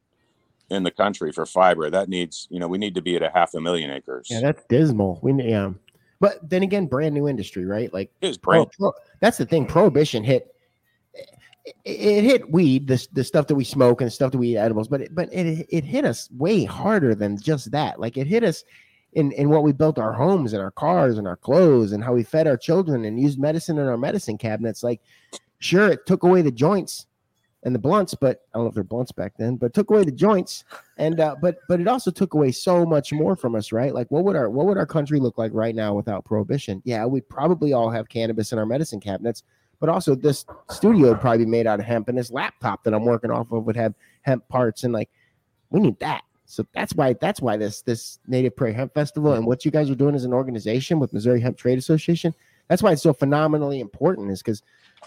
in 0.69 0.83
the 0.83 0.91
country 0.91 1.31
for 1.31 1.45
fiber. 1.45 1.89
That 1.89 2.09
needs 2.09 2.47
you 2.49 2.59
know 2.59 2.67
we 2.67 2.77
need 2.77 2.95
to 2.95 3.01
be 3.01 3.15
at 3.15 3.23
a 3.23 3.31
half 3.33 3.53
a 3.53 3.61
million 3.61 3.91
acres. 3.91 4.27
Yeah, 4.29 4.41
that's 4.41 4.63
dismal. 4.65 5.19
We 5.21 5.33
yeah, 5.43 5.71
but 6.19 6.47
then 6.47 6.63
again, 6.63 6.87
brand 6.87 7.13
new 7.13 7.27
industry, 7.27 7.65
right? 7.65 7.93
Like 7.93 8.11
it 8.21 8.41
pro- 8.41 8.53
brand 8.53 8.71
pro- 8.77 8.93
that's 9.19 9.37
the 9.37 9.45
thing. 9.45 9.65
Prohibition 9.65 10.23
hit. 10.23 10.53
It, 11.65 11.75
it 11.83 12.23
hit 12.23 12.51
weed, 12.51 12.87
the, 12.87 13.05
the 13.13 13.23
stuff 13.23 13.47
that 13.47 13.55
we 13.55 13.63
smoke 13.63 14.01
and 14.01 14.07
the 14.07 14.11
stuff 14.11 14.31
that 14.31 14.37
we 14.37 14.49
eat 14.49 14.57
edibles, 14.57 14.87
but 14.87 15.01
it, 15.01 15.15
but 15.15 15.31
it 15.33 15.65
it 15.69 15.83
hit 15.83 16.05
us 16.05 16.29
way 16.37 16.63
harder 16.63 17.13
than 17.15 17.37
just 17.37 17.71
that. 17.71 17.99
Like 17.99 18.17
it 18.17 18.27
hit 18.27 18.43
us 18.43 18.63
in 19.13 19.31
in 19.31 19.49
what 19.49 19.63
we 19.63 19.71
built 19.71 19.99
our 19.99 20.13
homes 20.13 20.53
and 20.53 20.61
our 20.61 20.71
cars 20.71 21.17
and 21.17 21.27
our 21.27 21.35
clothes 21.35 21.91
and 21.91 22.03
how 22.03 22.13
we 22.13 22.23
fed 22.23 22.47
our 22.47 22.57
children 22.57 23.05
and 23.05 23.19
used 23.19 23.39
medicine 23.39 23.77
in 23.79 23.87
our 23.87 23.97
medicine 23.97 24.37
cabinets. 24.37 24.83
Like, 24.83 25.01
sure, 25.59 25.89
it 25.89 26.05
took 26.05 26.23
away 26.23 26.41
the 26.41 26.51
joints 26.51 27.06
and 27.67 27.75
the 27.75 27.79
blunts, 27.79 28.15
but 28.15 28.43
I 28.53 28.57
don't 28.57 28.63
know 28.63 28.69
if 28.69 28.75
they're 28.75 28.83
blunts 28.85 29.11
back 29.11 29.33
then, 29.37 29.57
but 29.57 29.73
took 29.73 29.91
away 29.91 30.05
the 30.05 30.11
joints 30.11 30.63
and 30.97 31.19
uh, 31.19 31.35
but 31.41 31.57
but 31.67 31.81
it 31.81 31.87
also 31.87 32.11
took 32.11 32.33
away 32.33 32.49
so 32.53 32.85
much 32.85 33.11
more 33.11 33.35
from 33.35 33.55
us, 33.55 33.73
right? 33.73 33.93
Like 33.93 34.09
what 34.09 34.23
would 34.23 34.37
our 34.37 34.49
what 34.49 34.67
would 34.67 34.77
our 34.77 34.85
country 34.85 35.19
look 35.19 35.37
like 35.37 35.51
right 35.53 35.75
now 35.75 35.93
without 35.93 36.23
prohibition? 36.23 36.81
Yeah, 36.85 37.05
we'd 37.05 37.27
probably 37.27 37.73
all 37.73 37.89
have 37.89 38.07
cannabis 38.07 38.53
in 38.53 38.57
our 38.57 38.65
medicine 38.65 39.01
cabinets, 39.01 39.43
but 39.81 39.89
also 39.89 40.15
this 40.15 40.45
studio 40.71 41.09
would 41.09 41.19
probably 41.19 41.43
be 41.43 41.51
made 41.51 41.67
out 41.67 41.81
of 41.81 41.85
hemp, 41.85 42.07
and 42.07 42.17
this 42.17 42.31
laptop 42.31 42.85
that 42.85 42.93
I'm 42.93 43.03
working 43.03 43.31
off 43.31 43.51
of 43.51 43.65
would 43.65 43.75
have 43.75 43.93
hemp 44.21 44.47
parts, 44.47 44.85
and 44.85 44.93
like 44.93 45.09
we 45.69 45.81
need 45.81 45.99
that. 45.99 46.23
So 46.45 46.65
that's 46.73 46.95
why 46.95 47.15
that's 47.19 47.41
why 47.41 47.57
this 47.57 47.81
this 47.81 48.19
Native 48.27 48.55
Prairie 48.55 48.75
Hemp 48.75 48.93
Festival 48.93 49.33
and 49.33 49.45
what 49.45 49.65
you 49.65 49.71
guys 49.71 49.89
are 49.89 49.95
doing 49.95 50.15
as 50.15 50.23
an 50.23 50.31
organization 50.31 51.01
with 51.01 51.11
Missouri 51.11 51.41
Hemp 51.41 51.57
Trade 51.57 51.77
Association, 51.77 52.33
that's 52.69 52.81
why 52.81 52.93
it's 52.93 53.03
so 53.03 53.11
phenomenally 53.11 53.81
important, 53.81 54.31
is 54.31 54.41
because 54.41 54.63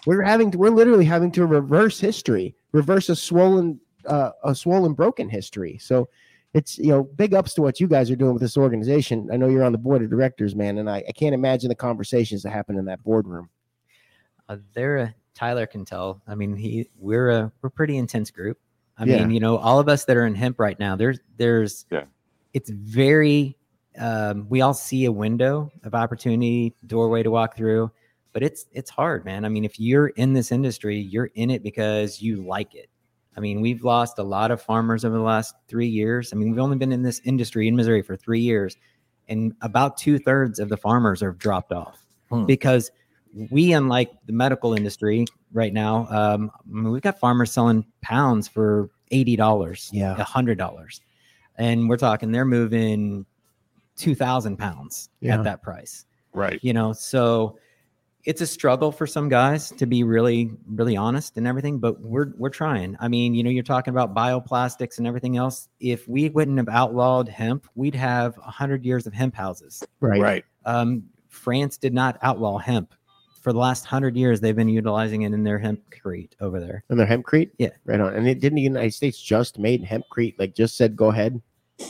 we're 0.06 0.22
having 0.22 0.50
to, 0.52 0.58
we're 0.58 0.70
literally 0.70 1.04
having 1.04 1.30
to 1.32 1.46
reverse 1.46 2.00
history, 2.00 2.54
reverse 2.72 3.08
a 3.08 3.16
swollen 3.16 3.80
uh, 4.06 4.30
a 4.44 4.54
swollen 4.54 4.94
broken 4.94 5.28
history. 5.28 5.78
So 5.78 6.08
it's 6.54 6.78
you 6.78 6.88
know 6.88 7.04
big 7.04 7.34
ups 7.34 7.54
to 7.54 7.62
what 7.62 7.80
you 7.80 7.86
guys 7.86 8.10
are 8.10 8.16
doing 8.16 8.32
with 8.32 8.42
this 8.42 8.56
organization. 8.56 9.28
I 9.32 9.36
know 9.36 9.48
you're 9.48 9.64
on 9.64 9.72
the 9.72 9.78
board 9.78 10.02
of 10.02 10.10
directors, 10.10 10.56
man, 10.56 10.78
and 10.78 10.88
I, 10.90 11.04
I 11.08 11.12
can't 11.12 11.34
imagine 11.34 11.68
the 11.68 11.74
conversations 11.74 12.42
that 12.42 12.50
happen 12.50 12.76
in 12.78 12.84
that 12.86 13.02
boardroom. 13.04 13.48
Uh, 14.48 14.56
they're 14.74 14.96
a, 14.96 15.14
Tyler 15.34 15.66
can 15.66 15.84
tell. 15.84 16.20
I 16.26 16.34
mean, 16.34 16.56
he 16.56 16.88
we're 16.98 17.30
a 17.30 17.52
we're 17.62 17.68
a 17.68 17.70
pretty 17.70 17.98
intense 17.98 18.30
group. 18.30 18.58
I 18.98 19.04
Yeah. 19.04 19.18
mean, 19.18 19.30
you 19.30 19.40
know, 19.40 19.56
all 19.58 19.78
of 19.78 19.88
us 19.88 20.04
that 20.06 20.16
are 20.16 20.26
in 20.26 20.34
hemp 20.34 20.58
right 20.58 20.78
now, 20.78 20.96
there's 20.96 21.20
there's 21.36 21.86
Yeah. 21.90 22.04
it's 22.52 22.70
very 22.70 23.56
um, 23.98 24.46
we 24.48 24.60
all 24.60 24.74
see 24.74 25.04
a 25.04 25.12
window 25.12 25.70
of 25.84 25.94
opportunity, 25.94 26.74
doorway 26.86 27.22
to 27.22 27.30
walk 27.30 27.56
through, 27.56 27.90
but 28.32 28.42
it's 28.42 28.66
it's 28.72 28.90
hard, 28.90 29.24
man. 29.24 29.44
I 29.44 29.48
mean, 29.48 29.64
if 29.64 29.78
you're 29.80 30.08
in 30.08 30.32
this 30.32 30.52
industry, 30.52 30.98
you're 30.98 31.30
in 31.34 31.50
it 31.50 31.62
because 31.62 32.20
you 32.22 32.42
like 32.44 32.74
it. 32.74 32.88
I 33.36 33.40
mean, 33.40 33.60
we've 33.60 33.84
lost 33.84 34.18
a 34.18 34.22
lot 34.22 34.50
of 34.50 34.60
farmers 34.60 35.04
over 35.04 35.16
the 35.16 35.22
last 35.22 35.54
three 35.68 35.86
years. 35.86 36.32
I 36.32 36.36
mean, 36.36 36.50
we've 36.50 36.58
only 36.60 36.76
been 36.76 36.92
in 36.92 37.02
this 37.02 37.20
industry 37.24 37.68
in 37.68 37.76
Missouri 37.76 38.02
for 38.02 38.16
three 38.16 38.40
years, 38.40 38.76
and 39.28 39.54
about 39.62 39.96
two 39.96 40.18
thirds 40.18 40.58
of 40.58 40.68
the 40.68 40.76
farmers 40.76 41.20
have 41.20 41.38
dropped 41.38 41.72
off 41.72 41.98
Hmm. 42.28 42.46
because 42.46 42.90
we, 43.50 43.72
unlike 43.72 44.10
the 44.26 44.32
medical 44.32 44.74
industry 44.74 45.24
right 45.52 45.72
now, 45.72 46.06
um, 46.10 46.50
I 46.54 46.58
mean, 46.68 46.90
we've 46.92 47.02
got 47.02 47.18
farmers 47.20 47.52
selling 47.52 47.84
pounds 48.02 48.48
for 48.48 48.90
eighty 49.12 49.36
dollars, 49.36 49.88
Yeah. 49.92 50.16
a 50.18 50.24
hundred 50.24 50.58
dollars, 50.58 51.00
and 51.56 51.88
we're 51.88 51.96
talking 51.96 52.32
they're 52.32 52.44
moving 52.44 53.24
two 53.96 54.14
thousand 54.16 54.56
pounds 54.56 55.08
Yeah. 55.20 55.38
at 55.38 55.44
that 55.44 55.62
price. 55.62 56.04
Right. 56.32 56.58
You 56.62 56.72
know, 56.72 56.92
so 56.92 57.58
it's 58.24 58.40
a 58.40 58.46
struggle 58.46 58.92
for 58.92 59.06
some 59.06 59.28
guys 59.28 59.70
to 59.70 59.86
be 59.86 60.04
really, 60.04 60.50
really 60.66 60.96
honest 60.96 61.36
and 61.36 61.46
everything, 61.46 61.78
but 61.78 62.00
we're 62.00 62.32
we're 62.36 62.50
trying. 62.50 62.96
I 63.00 63.08
mean, 63.08 63.34
you 63.34 63.42
know, 63.42 63.50
you're 63.50 63.62
talking 63.62 63.92
about 63.92 64.14
bioplastics 64.14 64.98
and 64.98 65.06
everything 65.06 65.36
else. 65.36 65.68
If 65.80 66.06
we 66.06 66.28
wouldn't 66.28 66.58
have 66.58 66.68
outlawed 66.68 67.28
hemp, 67.28 67.66
we'd 67.74 67.94
have 67.94 68.36
hundred 68.36 68.84
years 68.84 69.06
of 69.06 69.14
hemp 69.14 69.34
houses. 69.34 69.82
Right. 70.00 70.20
Right. 70.20 70.44
Um, 70.66 71.04
France 71.28 71.76
did 71.78 71.94
not 71.94 72.18
outlaw 72.22 72.58
hemp. 72.58 72.94
For 73.40 73.54
the 73.54 73.58
last 73.58 73.86
hundred 73.86 74.16
years, 74.16 74.40
they've 74.40 74.54
been 74.54 74.68
utilizing 74.68 75.22
it 75.22 75.32
in 75.32 75.44
their 75.44 75.58
hempcrete 75.58 76.32
over 76.40 76.60
there. 76.60 76.84
And 76.90 77.00
their 77.00 77.06
hempcrete? 77.06 77.50
Yeah. 77.56 77.70
Right 77.86 77.98
on. 77.98 78.14
And 78.14 78.28
it 78.28 78.38
didn't 78.38 78.56
the 78.56 78.62
United 78.62 78.92
States 78.92 79.20
just 79.20 79.58
made 79.58 79.82
hempcrete, 79.82 80.34
like 80.38 80.54
just 80.54 80.76
said 80.76 80.94
go 80.94 81.06
ahead. 81.06 81.40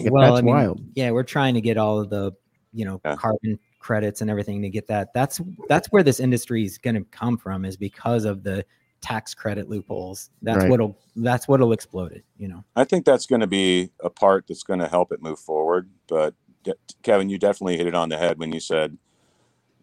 Well, 0.00 0.22
that's 0.22 0.38
I 0.38 0.42
mean, 0.42 0.54
wild. 0.54 0.80
Yeah, 0.94 1.10
we're 1.10 1.24
trying 1.24 1.54
to 1.54 1.60
get 1.60 1.76
all 1.76 1.98
of 1.98 2.08
the, 2.08 2.30
you 2.72 2.84
know, 2.84 3.00
Yeah. 3.04 3.16
carbon 3.16 3.58
credits 3.80 4.20
and 4.20 4.30
everything 4.30 4.62
to 4.62 4.68
get 4.68 4.86
that. 4.86 5.12
That's 5.12 5.40
that's 5.68 5.88
where 5.88 6.04
this 6.04 6.20
industry 6.20 6.64
is 6.64 6.78
going 6.78 6.94
to 6.94 7.04
come 7.10 7.36
from 7.36 7.64
is 7.64 7.76
because 7.76 8.24
of 8.24 8.44
the 8.44 8.64
tax 9.00 9.34
credit 9.34 9.68
loopholes. 9.68 10.30
That's 10.42 10.58
Right. 10.58 10.70
what'll 10.70 10.96
that's 11.16 11.48
what'll 11.48 11.72
explode 11.72 12.12
it. 12.12 12.24
You 12.38 12.48
know. 12.48 12.64
I 12.76 12.84
think 12.84 13.04
that's 13.04 13.26
going 13.26 13.40
to 13.40 13.46
be 13.46 13.90
a 14.04 14.10
part 14.10 14.46
that's 14.46 14.62
going 14.62 14.80
to 14.80 14.86
help 14.86 15.10
it 15.10 15.22
move 15.22 15.40
forward. 15.40 15.90
But 16.06 16.34
de- 16.62 16.74
Kevin, 17.02 17.28
you 17.28 17.38
definitely 17.38 17.78
hit 17.78 17.86
it 17.86 17.94
on 17.94 18.10
the 18.10 18.18
head 18.18 18.38
when 18.38 18.52
you 18.52 18.60
said, 18.60 18.96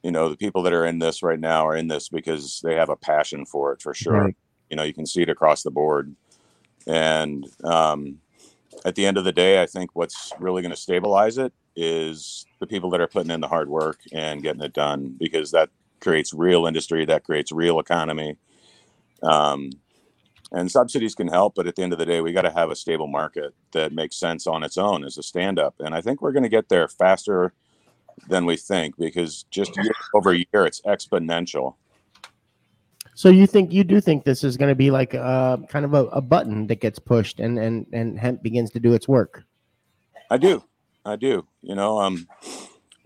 you 0.04 0.12
know, 0.12 0.30
the 0.30 0.38
people 0.38 0.62
that 0.64 0.74
are 0.74 0.86
in 0.86 1.00
this 1.00 1.24
right 1.24 1.40
now 1.40 1.68
are 1.68 1.76
in 1.76 1.88
this 1.88 2.08
because 2.08 2.62
they 2.64 2.76
have 2.76 2.90
a 2.90 2.96
passion 2.96 3.46
for 3.46 3.74
it 3.74 3.82
for 3.82 3.94
sure. 3.94 4.14
Right. 4.14 4.36
You 4.70 4.78
know, 4.78 4.84
you 4.84 4.94
can 4.94 5.06
see 5.06 5.24
it 5.24 5.30
across 5.30 5.64
the 5.64 5.72
board. 5.72 6.16
And 6.86 7.46
um, 7.64 8.20
at 8.86 8.96
the 8.96 9.06
end 9.06 9.18
of 9.18 9.26
the 9.26 9.32
day, 9.32 9.62
I 9.62 9.66
think 9.66 9.92
what's 9.94 10.32
really 10.40 10.62
going 10.62 10.74
to 10.74 10.80
stabilize 10.80 11.38
it 11.38 11.52
is 11.78 12.46
the 12.60 12.68
people 12.68 12.90
that 12.90 13.00
are 13.00 13.08
putting 13.08 13.32
in 13.32 13.40
the 13.40 13.48
hard 13.48 13.70
work 13.70 14.00
and 14.12 14.42
getting 14.42 14.64
it 14.64 14.74
done 14.74 15.16
because 15.18 15.52
that 15.52 15.70
creates 16.02 16.34
real 16.34 16.66
industry, 16.66 17.06
that 17.06 17.24
creates 17.24 17.52
real 17.52 17.80
economy. 17.80 18.36
Um, 19.22 19.70
and 20.52 20.72
subsidies 20.72 21.14
can 21.14 21.28
help, 21.28 21.56
but 21.56 21.68
at 21.68 21.76
the 21.76 21.84
end 21.84 21.94
of 21.94 22.00
the 22.00 22.06
day, 22.06 22.20
we 22.22 22.34
got 22.34 22.44
to 22.44 22.52
have 22.52 22.72
a 22.72 22.76
stable 22.76 23.08
market 23.08 23.54
that 23.74 23.94
makes 23.94 24.16
sense 24.16 24.48
on 24.48 24.64
its 24.64 24.78
own 24.78 25.04
as 25.04 25.18
a 25.18 25.24
stand 25.24 25.60
up. 25.60 25.76
And 25.80 25.94
I 25.94 26.02
think 26.02 26.22
we're 26.22 26.32
going 26.32 26.44
to 26.44 26.50
get 26.50 26.70
there 26.70 26.88
faster 26.88 27.54
than 28.28 28.46
we 28.46 28.58
think 28.58 28.98
because 28.98 29.44
just 29.52 29.76
year 29.78 29.92
over 30.16 30.34
year, 30.34 30.66
it's 30.66 30.82
exponential. 30.82 31.76
So 33.14 33.30
you 33.30 33.46
think 33.46 33.72
you 33.72 33.84
do 33.84 34.00
think 34.00 34.24
this 34.24 34.44
is 34.44 34.58
going 34.58 34.70
to 34.70 34.76
be 34.76 34.90
like 34.90 35.14
a 35.14 35.62
kind 35.70 35.86
of 35.86 35.94
a, 35.94 36.06
a 36.08 36.22
button 36.22 36.68
that 36.68 36.82
gets 36.82 37.00
pushed 37.00 37.40
and 37.40 37.58
and 37.60 37.86
and 37.92 38.18
hemp 38.18 38.42
begins 38.42 38.72
to 38.72 38.80
do 38.80 38.94
its 38.94 39.08
work? 39.08 39.44
I 40.30 40.38
do. 40.38 40.64
I 41.08 41.16
do. 41.16 41.48
You 41.62 41.76
know, 41.76 42.00
um, 42.00 42.28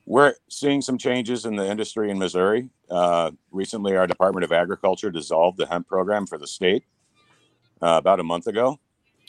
we're 0.05 0.33
seeing 0.49 0.81
some 0.81 0.97
changes 0.97 1.45
in 1.45 1.55
the 1.55 1.65
industry 1.65 2.09
in 2.09 2.17
Missouri. 2.17 2.69
Uh, 2.89 3.31
recently, 3.51 3.95
our 3.95 4.07
Department 4.07 4.43
of 4.43 4.51
Agriculture 4.51 5.11
dissolved 5.11 5.57
the 5.57 5.67
hemp 5.67 5.87
program 5.87 6.25
for 6.25 6.37
the 6.37 6.47
state 6.47 6.83
uh, 7.81 7.95
about 7.97 8.19
a 8.19 8.23
month 8.23 8.47
ago. 8.47 8.79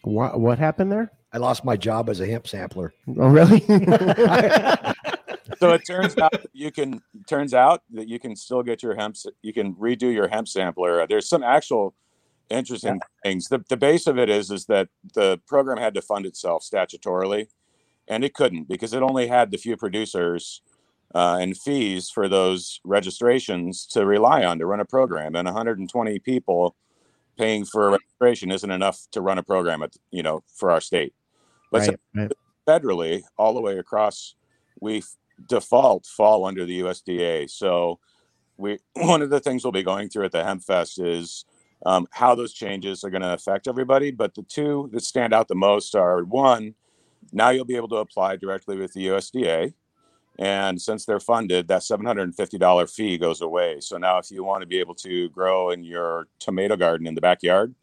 What 0.02 0.40
what 0.40 0.58
happened 0.58 0.90
there? 0.90 1.12
I 1.32 1.38
lost 1.38 1.64
my 1.64 1.76
job 1.76 2.10
as 2.10 2.20
a 2.20 2.26
hemp 2.26 2.48
sampler. 2.48 2.92
Oh, 3.08 3.28
really? 3.28 3.64
So 5.58 5.70
it 5.70 5.86
turns 5.86 6.18
out 6.18 6.32
that 6.32 6.50
you 6.52 6.72
can 6.72 7.02
turns 7.28 7.54
out 7.54 7.82
that 7.92 8.08
you 8.08 8.18
can 8.18 8.34
still 8.34 8.64
get 8.64 8.82
your 8.82 8.94
hemp. 8.96 9.16
You 9.42 9.52
can 9.52 9.74
redo 9.74 10.12
your 10.12 10.26
hemp 10.26 10.48
sampler. 10.48 11.06
There's 11.06 11.28
some 11.28 11.44
actual 11.44 11.94
interesting 12.50 13.00
things. 13.22 13.48
The, 13.48 13.64
the 13.68 13.76
base 13.76 14.08
of 14.08 14.18
it 14.18 14.28
is 14.28 14.50
is 14.50 14.66
that 14.66 14.88
the 15.14 15.40
program 15.46 15.78
had 15.78 15.94
to 15.94 16.02
fund 16.02 16.26
itself 16.26 16.64
statutorily, 16.64 17.46
and 18.08 18.24
it 18.24 18.34
couldn't 18.34 18.68
because 18.68 18.92
it 18.92 19.02
only 19.02 19.26
had 19.26 19.50
the 19.50 19.58
few 19.58 19.76
producers 19.76 20.62
uh, 21.14 21.38
and 21.40 21.58
fees 21.58 22.10
for 22.10 22.28
those 22.28 22.80
registrations 22.84 23.86
to 23.86 24.06
rely 24.06 24.44
on 24.44 24.58
to 24.58 24.66
run 24.66 24.80
a 24.80 24.84
program. 24.84 25.34
And 25.34 25.46
120 25.46 26.18
people 26.20 26.74
paying 27.36 27.64
for 27.64 27.88
a 27.88 27.90
registration 27.92 28.50
isn't 28.50 28.70
enough 28.70 29.06
to 29.12 29.20
run 29.20 29.38
a 29.38 29.42
program 29.42 29.82
at 29.82 29.94
you 30.10 30.22
know 30.22 30.42
for 30.54 30.70
our 30.70 30.80
state. 30.80 31.14
But 31.70 31.88
right, 31.88 32.00
right. 32.14 32.32
federally, 32.66 33.22
all 33.38 33.54
the 33.54 33.60
way 33.60 33.78
across, 33.78 34.34
we 34.80 35.02
default 35.48 36.06
fall 36.06 36.44
under 36.44 36.64
the 36.66 36.80
USDA. 36.80 37.50
So, 37.50 37.98
we 38.56 38.78
one 38.94 39.22
of 39.22 39.30
the 39.30 39.40
things 39.40 39.64
we'll 39.64 39.72
be 39.72 39.82
going 39.82 40.08
through 40.08 40.26
at 40.26 40.32
the 40.32 40.44
Hemp 40.44 40.62
Fest 40.62 41.00
is 41.00 41.44
um, 41.84 42.06
how 42.10 42.34
those 42.34 42.52
changes 42.52 43.04
are 43.04 43.10
going 43.10 43.22
to 43.22 43.34
affect 43.34 43.66
everybody. 43.66 44.10
But 44.10 44.34
the 44.34 44.42
two 44.42 44.90
that 44.92 45.02
stand 45.02 45.32
out 45.32 45.48
the 45.48 45.54
most 45.54 45.94
are 45.94 46.22
one, 46.24 46.74
now 47.32 47.50
you'll 47.50 47.64
be 47.64 47.76
able 47.76 47.88
to 47.88 47.96
apply 47.96 48.36
directly 48.36 48.76
with 48.76 48.92
the 48.92 49.06
USDA. 49.06 49.74
And 50.38 50.80
since 50.80 51.04
they're 51.04 51.20
funded, 51.20 51.68
that 51.68 51.82
$750 51.82 52.94
fee 52.94 53.18
goes 53.18 53.42
away. 53.42 53.80
So 53.80 53.98
now, 53.98 54.18
if 54.18 54.30
you 54.30 54.42
want 54.44 54.62
to 54.62 54.66
be 54.66 54.78
able 54.78 54.94
to 54.96 55.28
grow 55.28 55.70
in 55.70 55.84
your 55.84 56.26
tomato 56.38 56.76
garden 56.76 57.06
in 57.06 57.14
the 57.14 57.20
backyard, 57.20 57.74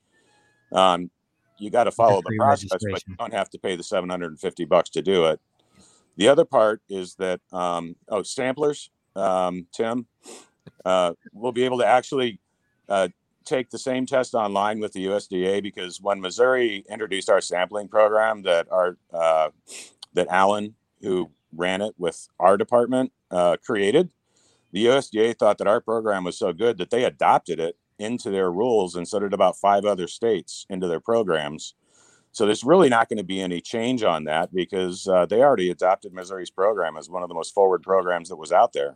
um, 0.72 1.12
you 1.60 1.70
got 1.70 1.84
to 1.84 1.92
follow 1.92 2.22
the 2.22 2.36
process, 2.38 2.70
but 2.92 3.04
you 3.08 3.16
don't 3.18 3.34
have 3.34 3.50
to 3.52 3.60
pay 3.60 3.76
the 3.76 3.84
750 3.84 4.66
bucks 4.66 4.90
to 4.92 5.02
do 5.02 5.26
it. 5.26 5.40
The 6.18 6.28
other 6.28 6.46
part 6.46 6.82
is 6.90 7.16
that, 7.16 7.40
um, 7.52 7.96
oh, 8.08 8.24
samplers, 8.24 8.90
um, 9.16 9.68
Tim, 9.72 10.08
uh, 10.86 11.14
will 11.34 11.52
be 11.52 11.66
able 11.66 11.78
to 11.80 11.86
actually 11.86 12.40
uh, 12.88 13.10
take 13.50 13.70
the 13.70 13.80
same 13.80 14.06
test 14.06 14.34
online 14.34 14.80
with 14.80 14.94
the 14.94 15.06
USDA 15.08 15.62
because 15.64 16.00
when 16.00 16.22
Missouri 16.22 16.86
introduced 16.90 17.30
our 17.30 17.42
sampling 17.42 17.88
program, 17.88 18.44
that 18.44 18.68
our 18.72 18.98
uh, 19.14 19.50
that 20.14 20.28
Alan, 20.30 20.76
who 21.02 21.32
ran 21.56 21.82
it 21.82 21.96
with 21.98 22.30
our 22.40 22.58
department, 22.58 23.12
uh, 23.32 23.58
created, 23.66 24.10
the 24.72 24.86
USDA 24.86 25.38
thought 25.38 25.58
that 25.58 25.68
our 25.68 25.82
program 25.82 26.24
was 26.24 26.38
so 26.38 26.54
good 26.54 26.78
that 26.78 26.90
they 26.90 27.04
adopted 27.04 27.60
it 27.60 27.78
into 27.98 28.30
their 28.30 28.52
rules 28.52 28.96
and 28.96 29.08
so 29.08 29.20
did 29.20 29.34
about 29.34 29.58
five 29.58 29.86
other 29.86 30.08
states 30.08 30.66
into 30.70 30.88
their 30.88 31.00
programs. 31.00 31.74
So 32.32 32.46
there's 32.46 32.64
really 32.64 32.90
not 32.90 33.10
going 33.10 33.18
to 33.18 33.24
be 33.24 33.42
any 33.42 33.60
change 33.60 34.04
on 34.04 34.26
that 34.26 34.54
because 34.54 35.08
uh, 35.08 35.26
they 35.26 35.42
already 35.42 35.72
adopted 35.72 36.14
Missouri's 36.14 36.52
program 36.52 36.96
as 36.96 37.10
one 37.10 37.24
of 37.24 37.30
the 37.30 37.36
most 37.36 37.54
forward 37.54 37.82
programs 37.82 38.30
that 38.30 38.38
was 38.38 38.52
out 38.52 38.72
there. 38.74 38.96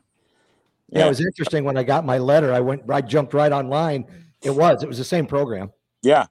Yeah, 0.90 1.06
it 1.06 1.10
was 1.10 1.26
interesting 1.26 1.64
when 1.64 1.76
I 1.76 1.84
got 1.84 2.06
my 2.06 2.20
letter. 2.20 2.54
I 2.54 2.60
went, 2.60 2.84
I 2.90 3.02
jumped 3.02 3.34
right 3.34 3.52
online. 3.52 4.06
It 4.44 4.56
was, 4.56 4.84
it 4.84 4.88
was 4.88 4.98
the 4.98 5.04
same 5.04 5.26
program. 5.26 5.72
Yeah, 6.02 6.26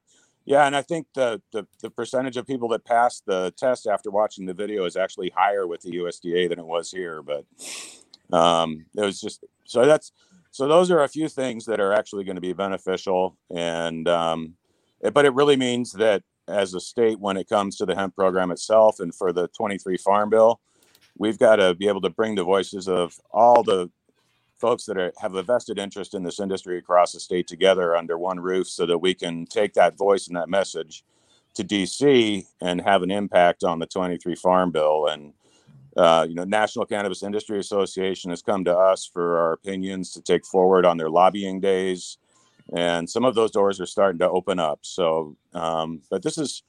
yeah, 0.44 0.66
and 0.66 0.76
I 0.76 0.82
think 0.82 1.06
the, 1.14 1.40
the 1.52 1.66
the 1.80 1.90
percentage 1.90 2.36
of 2.36 2.46
people 2.46 2.68
that 2.68 2.84
passed 2.84 3.24
the 3.26 3.52
test 3.56 3.86
after 3.86 4.10
watching 4.10 4.44
the 4.46 4.54
video 4.54 4.84
is 4.84 4.96
actually 4.96 5.32
higher 5.34 5.66
with 5.66 5.80
the 5.82 5.92
USDA 5.92 6.48
than 6.48 6.58
it 6.58 6.66
was 6.66 6.90
here. 6.90 7.22
But 7.22 7.44
um, 8.36 8.86
it 8.96 9.00
was 9.00 9.20
just 9.20 9.44
so 9.64 9.86
that's 9.86 10.12
so 10.50 10.68
those 10.68 10.90
are 10.90 11.02
a 11.02 11.08
few 11.08 11.28
things 11.28 11.64
that 11.66 11.80
are 11.80 11.92
actually 11.92 12.24
going 12.24 12.34
to 12.36 12.42
be 12.42 12.52
beneficial, 12.52 13.36
and 13.54 14.06
um, 14.08 14.54
it- 15.00 15.14
but 15.14 15.24
it 15.24 15.32
really 15.34 15.56
means 15.56 15.92
that 15.92 16.22
as 16.48 16.74
a 16.74 16.80
state, 16.80 17.18
when 17.20 17.36
it 17.36 17.48
comes 17.48 17.76
to 17.76 17.86
the 17.86 17.94
hemp 17.94 18.14
program 18.16 18.50
itself 18.50 18.98
and 18.98 19.14
for 19.14 19.32
the 19.32 19.46
23 19.56 19.96
Farm 19.96 20.28
Bill, 20.28 20.60
we've 21.16 21.38
got 21.38 21.56
to 21.56 21.72
be 21.74 21.86
able 21.86 22.00
to 22.00 22.10
bring 22.10 22.34
the 22.34 22.42
voices 22.44 22.88
of 22.88 23.14
all 23.30 23.62
the 23.62 23.88
folks 24.62 24.84
that 24.84 24.96
are, 24.96 25.12
have 25.18 25.34
a 25.34 25.42
vested 25.42 25.76
interest 25.76 26.14
in 26.14 26.22
this 26.22 26.38
industry 26.38 26.78
across 26.78 27.12
the 27.12 27.18
state 27.18 27.48
together 27.48 27.96
under 27.96 28.16
one 28.16 28.38
roof 28.38 28.68
so 28.68 28.86
that 28.86 28.98
we 28.98 29.12
can 29.12 29.44
take 29.44 29.74
that 29.74 29.98
voice 29.98 30.28
and 30.28 30.36
that 30.36 30.48
message 30.48 31.04
to 31.54 31.64
DC 31.64 32.46
and 32.60 32.80
have 32.80 33.02
an 33.02 33.10
impact 33.10 33.64
on 33.64 33.80
the 33.80 33.86
23 33.86 34.36
Farm 34.36 34.70
Bill. 34.70 35.08
And, 35.08 35.34
uh, 35.96 36.24
you 36.28 36.36
know, 36.36 36.44
National 36.44 36.86
Cannabis 36.86 37.24
Industry 37.24 37.58
Association 37.58 38.30
has 38.30 38.40
come 38.40 38.64
to 38.64 38.74
us 38.74 39.04
for 39.04 39.36
our 39.36 39.52
opinions 39.52 40.12
to 40.12 40.22
take 40.22 40.46
forward 40.46 40.86
on 40.86 40.96
their 40.96 41.10
lobbying 41.10 41.60
days. 41.60 42.18
And 42.72 43.10
some 43.10 43.24
of 43.24 43.34
those 43.34 43.50
doors 43.50 43.80
are 43.80 43.86
starting 43.86 44.20
to 44.20 44.30
open 44.30 44.60
up. 44.60 44.78
So, 44.82 45.36
um, 45.54 46.02
but 46.08 46.22
this 46.22 46.38
is 46.38 46.62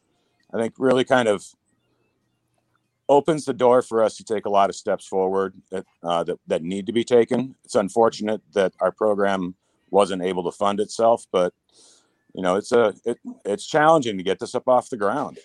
I 0.52 0.60
think 0.60 0.74
really 0.80 1.04
kind 1.04 1.28
of 1.28 1.46
opens 3.14 3.46
the 3.46 3.54
door 3.54 3.82
for 3.82 4.04
us 4.04 4.18
to 4.18 4.24
take 4.24 4.46
a 4.46 4.50
lot 4.50 4.70
of 4.70 4.76
steps 4.76 5.08
forward 5.08 5.54
that, 5.72 5.86
uh, 6.04 6.24
that, 6.24 6.40
that 6.48 6.64
need 6.64 6.88
to 6.88 6.94
be 6.94 7.04
taken. 7.04 7.56
It's 7.64 7.76
unfortunate 7.76 8.42
that 8.54 8.74
our 8.80 8.92
program 8.92 9.56
wasn't 9.92 10.24
able 10.24 10.44
to 10.44 10.52
fund 10.52 10.80
itself, 10.80 11.26
but 11.32 11.54
you 12.34 12.42
know, 12.42 12.56
it's 12.56 12.72
a, 12.72 12.94
it, 13.06 13.20
it's 13.46 13.66
challenging 13.66 14.18
to 14.18 14.24
get 14.24 14.40
this 14.40 14.56
up 14.56 14.68
off 14.68 14.90
the 14.90 14.98
ground. 14.98 15.38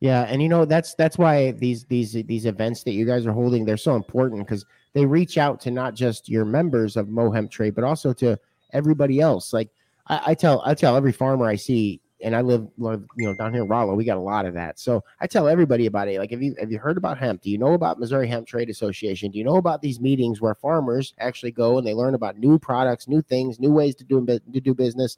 Yeah, 0.00 0.22
and 0.22 0.40
you 0.40 0.48
know 0.48 0.64
that's 0.64 0.94
that's 0.94 1.18
why 1.18 1.50
these 1.50 1.84
these 1.84 2.12
these 2.12 2.46
events 2.46 2.84
that 2.84 2.92
you 2.92 3.04
guys 3.04 3.26
are 3.26 3.32
holding 3.32 3.66
they're 3.66 3.76
so 3.76 3.96
important 3.96 4.40
because 4.40 4.64
they 4.94 5.04
reach 5.04 5.36
out 5.36 5.60
to 5.60 5.70
not 5.70 5.94
just 5.94 6.26
your 6.26 6.46
members 6.46 6.96
of 6.96 7.08
Mohemp 7.08 7.50
Trade, 7.50 7.74
but 7.74 7.84
also 7.84 8.14
to 8.14 8.38
everybody 8.72 9.20
else. 9.20 9.52
Like 9.52 9.68
I, 10.06 10.20
I 10.28 10.34
tell 10.34 10.62
I 10.64 10.72
tell 10.72 10.96
every 10.96 11.12
farmer 11.12 11.46
I 11.46 11.56
see, 11.56 12.00
and 12.22 12.36
I 12.36 12.40
live, 12.40 12.66
live 12.78 13.04
you 13.16 13.26
know 13.26 13.34
down 13.34 13.52
here 13.52 13.62
in 13.62 13.68
Rolla, 13.68 13.94
we 13.94 14.04
got 14.04 14.16
a 14.16 14.20
lot 14.20 14.46
of 14.46 14.54
that. 14.54 14.78
So 14.78 15.02
I 15.20 15.26
tell 15.26 15.48
everybody 15.48 15.86
about 15.86 16.08
it. 16.08 16.18
Like, 16.18 16.30
have 16.30 16.42
you 16.42 16.54
have 16.58 16.70
you 16.70 16.78
heard 16.78 16.96
about 16.96 17.18
hemp? 17.18 17.42
Do 17.42 17.50
you 17.50 17.58
know 17.58 17.74
about 17.74 17.98
Missouri 17.98 18.28
Hemp 18.28 18.46
Trade 18.46 18.70
Association? 18.70 19.30
Do 19.30 19.38
you 19.38 19.44
know 19.44 19.56
about 19.56 19.82
these 19.82 20.00
meetings 20.00 20.40
where 20.40 20.54
farmers 20.54 21.14
actually 21.18 21.52
go 21.52 21.78
and 21.78 21.86
they 21.86 21.94
learn 21.94 22.14
about 22.14 22.38
new 22.38 22.58
products, 22.58 23.08
new 23.08 23.22
things, 23.22 23.58
new 23.58 23.72
ways 23.72 23.94
to 23.96 24.04
do 24.04 24.24
to 24.26 24.60
do 24.60 24.74
business? 24.74 25.16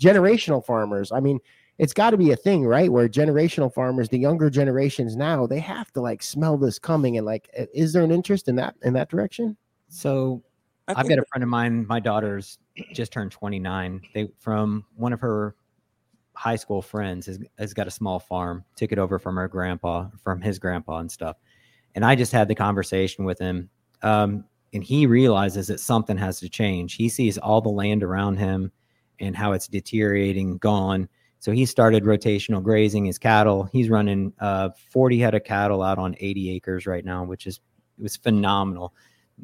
Generational 0.00 0.64
farmers. 0.64 1.12
I 1.12 1.20
mean, 1.20 1.40
it's 1.78 1.92
got 1.92 2.10
to 2.10 2.16
be 2.16 2.30
a 2.30 2.36
thing, 2.36 2.66
right? 2.66 2.90
Where 2.90 3.08
generational 3.08 3.72
farmers, 3.72 4.08
the 4.08 4.18
younger 4.18 4.50
generations 4.50 5.16
now, 5.16 5.46
they 5.46 5.60
have 5.60 5.90
to 5.92 6.00
like 6.00 6.22
smell 6.22 6.56
this 6.56 6.78
coming 6.78 7.16
and 7.16 7.26
like, 7.26 7.48
is 7.74 7.92
there 7.92 8.02
an 8.02 8.10
interest 8.10 8.48
in 8.48 8.56
that 8.56 8.76
in 8.82 8.92
that 8.94 9.08
direction? 9.08 9.56
So 9.88 10.42
I 10.88 10.94
I've 10.96 11.08
got 11.08 11.18
a 11.18 11.24
friend 11.24 11.42
of 11.42 11.48
mine. 11.48 11.86
My 11.86 12.00
daughter's 12.00 12.58
just 12.92 13.12
turned 13.12 13.30
29. 13.32 14.02
They 14.14 14.28
from 14.38 14.84
one 14.96 15.12
of 15.12 15.20
her 15.20 15.54
high 16.40 16.56
school 16.56 16.80
friends 16.80 17.26
has, 17.26 17.38
has 17.58 17.74
got 17.74 17.86
a 17.86 17.90
small 17.90 18.18
farm. 18.18 18.64
Took 18.74 18.92
it 18.92 18.98
over 18.98 19.18
from 19.18 19.36
her 19.36 19.46
grandpa, 19.46 20.06
from 20.24 20.40
his 20.40 20.58
grandpa 20.58 20.96
and 21.00 21.12
stuff. 21.12 21.36
And 21.94 22.02
I 22.02 22.14
just 22.14 22.32
had 22.32 22.48
the 22.48 22.54
conversation 22.54 23.26
with 23.26 23.38
him, 23.38 23.68
um, 24.00 24.44
and 24.72 24.82
he 24.82 25.04
realizes 25.04 25.66
that 25.66 25.80
something 25.80 26.16
has 26.16 26.40
to 26.40 26.48
change. 26.48 26.94
He 26.94 27.10
sees 27.10 27.36
all 27.36 27.60
the 27.60 27.68
land 27.68 28.02
around 28.02 28.38
him 28.38 28.72
and 29.18 29.36
how 29.36 29.52
it's 29.52 29.68
deteriorating, 29.68 30.56
gone. 30.56 31.10
So 31.40 31.52
he 31.52 31.66
started 31.66 32.04
rotational 32.04 32.62
grazing 32.62 33.04
his 33.04 33.18
cattle. 33.18 33.68
He's 33.70 33.90
running 33.90 34.32
uh, 34.40 34.70
40 34.92 35.18
head 35.18 35.34
of 35.34 35.44
cattle 35.44 35.82
out 35.82 35.98
on 35.98 36.16
80 36.20 36.52
acres 36.52 36.86
right 36.86 37.04
now, 37.04 37.22
which 37.22 37.46
is 37.46 37.60
it 37.98 38.02
was 38.02 38.16
phenomenal. 38.16 38.94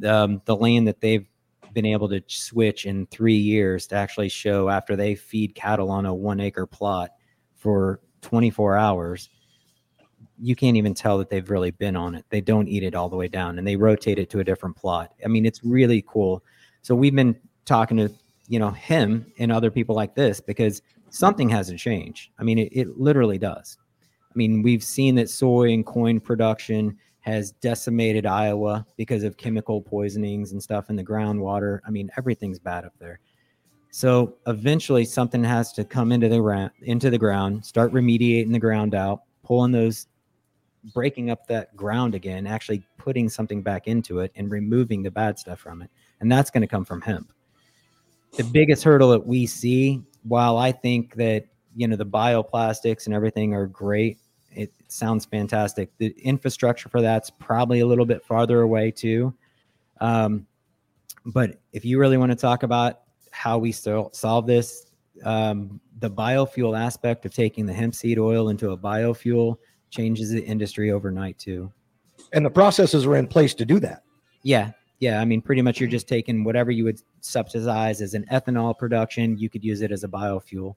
Um, 0.03 0.41
the 0.47 0.57
land 0.57 0.89
that 0.89 1.03
they've 1.03 1.29
been 1.77 1.85
able 1.85 2.09
to 2.09 2.23
switch 2.27 2.87
in 2.87 3.05
three 3.09 3.37
years 3.37 3.87
to 3.87 3.95
actually 3.95 4.31
show 4.31 4.71
after 4.71 4.97
they 4.97 5.15
feed 5.15 5.55
cattle 5.55 5.91
on 5.91 6.07
a 6.07 6.15
one 6.15 6.41
acre 6.41 6.67
plot 6.67 7.11
for 7.55 8.01
24 8.23 8.79
hours, 8.79 9.29
you 10.41 10.57
can't 10.57 10.79
even 10.79 10.95
tell 10.95 11.19
that 11.19 11.29
they've 11.29 11.51
really 11.51 11.71
been 11.71 11.95
on 11.95 12.15
it. 12.15 12.25
They 12.31 12.41
don't 12.41 12.67
eat 12.67 12.83
it 12.83 12.95
all 12.95 13.11
the 13.11 13.17
way 13.17 13.29
down 13.29 13.59
and 13.59 13.67
they 13.67 13.77
rotate 13.77 14.19
it 14.19 14.31
to 14.31 14.41
a 14.41 14.45
different 14.45 14.75
plot. 14.75 15.13
I 15.23 15.29
mean, 15.29 15.45
it's 15.45 15.63
really 15.63 16.03
cool. 16.09 16.43
So 16.81 16.95
we've 16.95 17.15
been 17.15 17.37
talking 17.67 17.99
to, 17.99 18.11
you 18.49 18.59
know, 18.59 18.71
him 18.71 19.31
and 19.39 19.53
other 19.53 19.71
people 19.71 19.95
like 19.95 20.15
this 20.15 20.41
because 20.41 20.81
something 21.11 21.51
hasn't 21.51 21.79
changed. 21.79 22.31
I 22.39 22.43
mean, 22.43 22.59
it, 22.59 22.73
it 22.73 22.99
literally 22.99 23.37
does. 23.37 23.77
I 24.31 24.33
mean, 24.35 24.63
we've 24.63 24.83
seen 24.83 25.15
that 25.17 25.29
soy 25.29 25.75
and 25.75 25.85
coin 25.85 26.21
production 26.21 26.97
has 27.27 27.51
decimated 27.51 28.25
Iowa 28.25 28.87
because 28.97 29.25
of 29.25 29.37
chemical 29.37 29.83
poisonings 29.83 30.53
and 30.53 30.63
stuff 30.63 30.91
in 30.91 30.97
the 30.97 31.05
groundwater. 31.05 31.81
I 31.85 31.91
mean, 31.91 32.09
everything's 32.17 32.61
bad 32.61 32.85
up 32.85 32.93
there. 33.01 33.19
So 33.91 34.37
eventually, 34.47 35.05
something 35.05 35.43
has 35.43 35.73
to 35.73 35.85
come 35.85 36.13
into 36.13 36.29
the 36.29 36.39
ground, 36.39 36.71
into 36.83 37.11
the 37.11 37.19
ground, 37.19 37.65
start 37.65 37.93
remediating 37.93 38.53
the 38.53 38.61
ground 38.61 38.95
out, 38.95 39.23
pulling 39.43 39.73
those, 39.73 40.07
breaking 40.95 41.31
up 41.31 41.49
that 41.49 41.75
ground 41.75 42.15
again, 42.15 42.47
actually 42.47 42.87
putting 42.97 43.29
something 43.29 43.61
back 43.61 43.89
into 43.89 44.21
it, 44.21 44.31
and 44.37 44.51
removing 44.51 45.03
the 45.03 45.11
bad 45.11 45.37
stuff 45.37 45.59
from 45.59 45.83
it. 45.83 45.91
And 46.21 46.31
that's 46.31 46.51
going 46.51 46.61
to 46.61 46.69
come 46.69 46.85
from 46.85 47.01
hemp. 47.01 47.33
The 48.37 48.45
biggest 48.45 48.85
hurdle 48.85 49.11
that 49.11 49.27
we 49.27 49.47
see, 49.47 50.01
while 50.23 50.59
I 50.59 50.71
think 50.71 51.17
that 51.17 51.47
you 51.75 51.89
know 51.89 51.97
the 51.97 52.07
bioplastics 52.07 53.07
and 53.07 53.15
everything 53.15 53.53
are 53.53 53.67
great, 53.67 54.19
it 54.57 54.73
sounds 54.89 55.27
fantastic. 55.27 55.91
The 55.99 56.15
infrastructure 56.19 56.89
for 56.89 57.03
that's 57.03 57.31
probably 57.31 57.81
a 57.81 57.87
little 57.87 58.07
bit 58.07 58.25
farther 58.25 58.63
away 58.63 58.91
too. 58.91 59.35
Um, 60.01 60.47
but 61.27 61.61
if 61.73 61.85
you 61.85 61.99
really 61.99 62.17
want 62.17 62.33
to 62.33 62.37
talk 62.37 62.63
about 62.63 63.01
how 63.31 63.59
we 63.59 63.71
still 63.71 64.11
solve 64.13 64.47
this, 64.47 64.87
um, 65.25 65.81
the 65.99 66.11
biofuel 66.11 66.79
aspect 66.79 67.27
of 67.27 67.35
taking 67.35 67.67
the 67.67 67.73
hemp 67.73 67.95
seed 67.95 68.19
oil 68.19 68.49
into 68.49 68.71
a 68.71 68.79
biofuel 68.79 69.57
changes 69.91 70.31
the 70.31 70.45
industry 70.45 70.91
overnight 70.91 71.39
too. 71.39 71.71
And 72.33 72.45
the 72.45 72.51
processes 72.51 73.07
are 73.07 73.17
in 73.17 73.27
place 73.27 73.55
to 73.55 73.65
do 73.65 73.79
that. 73.81 74.03
Yeah. 74.43 74.73
Yeah. 75.01 75.21
I 75.21 75.27
mean, 75.27 75.43
pretty 75.43 75.63
much 75.63 75.81
you're 75.81 75.91
just 75.91 76.09
taking 76.09 76.45
whatever 76.45 76.71
you 76.71 76.85
would 76.85 77.01
subsidize 77.21 78.01
as 78.01 78.15
an 78.15 78.25
ethanol 78.33 78.77
production, 78.77 79.37
you 79.37 79.51
could 79.51 79.63
use 79.63 79.83
it 79.83 79.93
as 79.93 80.05
a 80.05 80.09
biofuel 80.09 80.77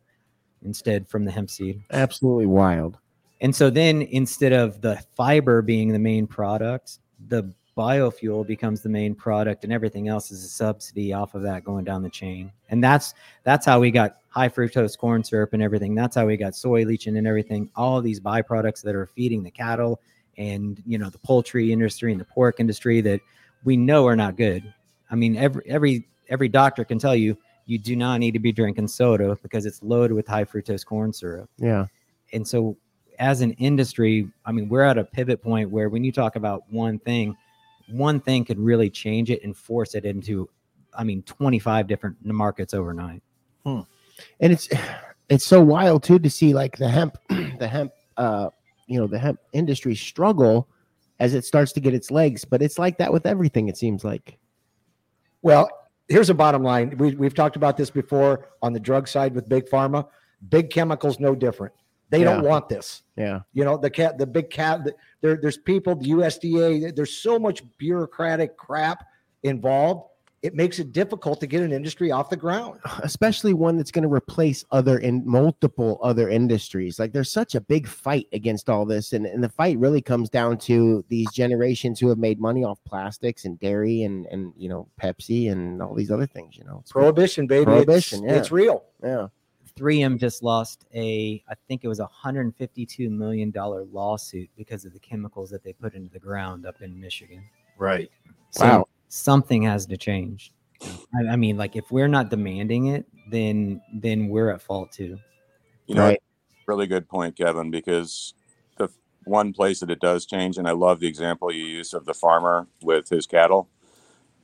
instead 0.64 1.08
from 1.08 1.24
the 1.24 1.32
hemp 1.32 1.50
seed. 1.50 1.82
Absolutely 1.92 2.46
wild. 2.46 2.98
And 3.42 3.56
so 3.56 3.70
then 3.70 4.02
instead 4.04 4.52
of 4.54 4.82
the 4.82 4.98
fiber 5.16 5.62
being 5.62 5.90
the 5.94 6.00
main 6.00 6.28
product, 6.28 7.00
the 7.28 7.54
biofuel 7.78 8.46
becomes 8.46 8.82
the 8.82 8.90
main 8.90 9.16
product 9.16 9.64
and 9.64 9.72
everything 9.72 10.10
else 10.10 10.32
is 10.32 10.44
a 10.44 10.48
subsidy 10.50 11.14
off 11.14 11.34
of 11.34 11.42
that 11.44 11.64
going 11.64 11.86
down 11.86 12.04
the 12.04 12.10
chain. 12.10 12.52
And 12.70 12.84
that's 12.84 13.14
that's 13.44 13.66
how 13.66 13.80
we 13.80 13.90
got 13.92 14.18
high 14.28 14.50
fructose 14.50 14.98
corn 14.98 15.24
syrup 15.24 15.54
and 15.54 15.64
everything. 15.64 15.96
That's 15.96 16.16
how 16.18 16.26
we 16.26 16.36
got 16.36 16.56
soy 16.56 16.84
lecithin 16.84 17.18
and 17.18 17.26
everything. 17.26 17.70
All 17.78 18.02
these 18.02 18.20
byproducts 18.20 18.82
that 18.84 18.96
are 18.96 19.06
feeding 19.06 19.44
the 19.44 19.52
cattle 19.52 20.02
and 20.38 20.82
you 20.86 20.98
know 20.98 21.10
the 21.10 21.20
poultry 21.20 21.72
industry 21.72 22.12
and 22.12 22.20
the 22.20 22.26
pork 22.26 22.60
industry 22.60 23.00
that 23.02 23.22
we 23.64 23.78
know 23.78 24.06
are 24.08 24.16
not 24.16 24.36
good. 24.36 24.74
I 25.10 25.16
mean 25.16 25.38
every 25.38 25.64
every 25.68 26.08
every 26.28 26.50
doctor 26.50 26.84
can 26.84 27.00
tell 27.00 27.16
you 27.16 27.38
you 27.66 27.78
do 27.78 27.96
not 27.96 28.20
need 28.20 28.32
to 28.32 28.40
be 28.40 28.52
drinking 28.52 28.88
soda 28.90 29.38
because 29.42 29.66
it's 29.66 29.82
loaded 29.84 30.14
with 30.14 30.28
high 30.28 30.44
fructose 30.44 30.86
corn 30.86 31.14
syrup 31.14 31.50
Yeah. 31.60 31.86
and 32.34 32.46
so 32.48 32.76
as 33.20 33.42
an 33.42 33.52
industry 33.54 34.30
i 34.46 34.52
mean 34.52 34.68
we're 34.70 34.82
at 34.82 34.98
a 34.98 35.04
pivot 35.04 35.42
point 35.42 35.70
where 35.70 35.90
when 35.90 36.04
you 36.04 36.12
talk 36.12 36.36
about 36.36 36.64
one 36.72 36.98
thing 37.00 37.36
one 37.90 38.20
thing 38.20 38.44
could 38.46 38.60
really 38.60 38.90
change 38.90 39.30
it 39.30 39.44
and 39.44 39.56
force 39.56 39.94
it 39.96 40.06
into 40.06 40.50
i 40.94 41.04
mean 41.04 41.22
25 41.24 41.88
different 41.88 42.16
markets 42.26 42.74
overnight 42.74 43.22
Hmm. 43.66 43.82
and 44.40 44.54
it's 44.54 44.70
it's 45.30 45.46
so 45.46 45.62
wild 45.62 46.02
too 46.04 46.18
to 46.20 46.30
see 46.30 46.54
like 46.54 46.78
the 46.78 46.88
hemp 46.90 47.18
the 47.30 47.68
hemp 47.68 47.92
uh 48.18 48.50
you 48.88 49.00
know 49.00 49.06
the 49.08 49.20
hemp 49.20 49.40
industry 49.54 49.96
struggle 49.96 50.68
as 51.20 51.34
it 51.34 51.44
starts 51.46 51.74
to 51.74 51.80
get 51.82 51.94
its 51.94 52.10
legs 52.10 52.46
but 52.46 52.62
it's 52.62 52.80
like 52.80 52.98
that 52.98 53.12
with 53.12 53.26
everything 53.26 53.68
it 53.68 53.78
seems 53.78 54.04
like 54.04 54.38
Well, 55.42 55.70
here's 56.10 56.30
a 56.30 56.34
bottom 56.34 56.64
line. 56.64 56.98
We, 56.98 57.16
we've 57.16 57.34
talked 57.36 57.56
about 57.56 57.78
this 57.78 57.90
before 57.90 58.50
on 58.62 58.74
the 58.74 58.80
drug 58.80 59.08
side 59.08 59.34
with 59.36 59.48
big 59.48 59.70
pharma. 59.70 60.08
Big 60.50 60.70
chemicals, 60.70 61.20
no 61.20 61.36
different. 61.36 61.74
They 62.10 62.24
don't 62.24 62.44
want 62.44 62.70
this. 62.70 63.04
yeah 63.16 63.42
You 63.54 63.64
know, 63.66 63.78
the 63.78 63.90
cat, 63.90 64.18
the 64.18 64.26
big 64.28 64.50
cat. 64.50 64.84
the- 64.84 64.96
There, 65.22 65.38
there's 65.42 65.58
people, 65.58 65.96
the 65.96 66.10
USDA. 66.12 66.96
There's 66.96 67.14
so 67.16 67.38
much 67.40 67.62
bureaucratic 67.78 68.58
crap 68.58 69.06
involved. 69.44 70.06
It 70.42 70.54
makes 70.56 70.80
it 70.80 70.94
difficult 70.94 71.42
to 71.42 71.48
get 71.48 71.62
an 71.62 71.74
industry 71.74 72.12
off 72.12 72.30
the 72.30 72.38
ground. 72.38 72.80
especially 73.04 73.54
one 73.54 73.76
that's 73.76 73.92
going 73.92 74.04
to 74.08 74.14
replace 74.14 74.64
other 74.72 75.00
in 75.00 75.22
multiple 75.26 76.00
other 76.02 76.30
industries 76.30 76.98
like 76.98 77.12
there's 77.12 77.30
such 77.32 77.56
a 77.56 77.62
big 77.62 77.86
fight 77.86 78.26
against 78.32 78.70
all 78.70 78.86
this 78.86 79.12
and, 79.12 79.26
and 79.26 79.44
the 79.44 79.50
fight 79.50 79.78
really 79.78 80.02
comes 80.02 80.30
down 80.30 80.58
to 80.58 81.04
these 81.10 81.30
generations 81.34 82.00
who 82.00 82.08
have 82.08 82.18
made 82.18 82.40
money 82.40 82.64
off 82.64 82.80
plastics 82.86 83.44
and 83.44 83.60
dairy 83.60 84.04
and 84.04 84.26
and 84.28 84.54
you 84.56 84.70
know 84.70 84.88
pepsi 85.02 85.52
and 85.52 85.82
all 85.82 85.94
these 85.94 86.10
other 86.10 86.26
things 86.26 86.56
you 86.58 86.64
know 86.64 86.78
It's- 86.80 86.92
Prohibition, 86.94 87.46
baby. 87.46 87.66
Prohibition, 87.66 88.24
It's, 88.24 88.32
yeah. 88.32 88.38
it's 88.40 88.52
real. 88.52 88.84
yeah 89.04 89.28
3m 89.80 90.20
just 90.20 90.44
lost 90.44 90.86
a 90.94 91.44
i 91.50 91.56
think 91.68 91.84
it 91.84 91.88
was 91.88 92.00
a 92.00 92.04
152 92.04 93.10
million 93.10 93.52
dollar 93.52 93.84
lawsuit 93.86 94.50
because 94.58 94.86
of 94.86 94.94
the 94.94 95.00
chemicals 95.00 95.50
that 95.50 95.64
they 95.64 95.74
put 95.74 95.94
into 95.94 96.12
the 96.12 96.20
ground 96.20 96.66
up 96.66 96.82
in 96.82 97.00
michigan 97.00 97.44
Right. 97.80 98.12
So 98.52 98.66
Wow. 98.66 98.86
something 99.08 99.64
has 99.64 99.86
to 99.88 99.98
change. 99.98 100.54
I, 100.84 101.34
I 101.34 101.36
mean, 101.38 101.58
like 101.58 101.76
if 101.76 101.92
we're 101.92 102.08
not 102.08 102.30
demanding 102.30 102.88
it, 102.88 103.06
then 103.32 103.82
then 103.94 104.28
we're 104.28 104.52
at 104.52 104.62
fault 104.62 104.92
too. 104.92 105.18
You 105.88 105.96
know, 105.96 106.04
Right. 106.04 106.22
really 106.68 106.86
good 106.86 107.08
point, 107.10 107.36
Kevin, 107.36 107.72
because 107.72 108.34
the 108.78 108.90
one 109.24 109.54
place 109.54 109.80
that 109.80 109.90
it 109.90 110.00
does 110.00 110.26
change, 110.26 110.58
and 110.58 110.68
I 110.68 110.72
love 110.72 111.00
the 111.00 111.08
example 111.08 111.52
you 111.52 111.64
used 111.64 111.94
of 111.94 112.06
the 112.06 112.14
farmer 112.14 112.68
with 112.84 113.10
his 113.10 113.26
cattle, 113.26 113.70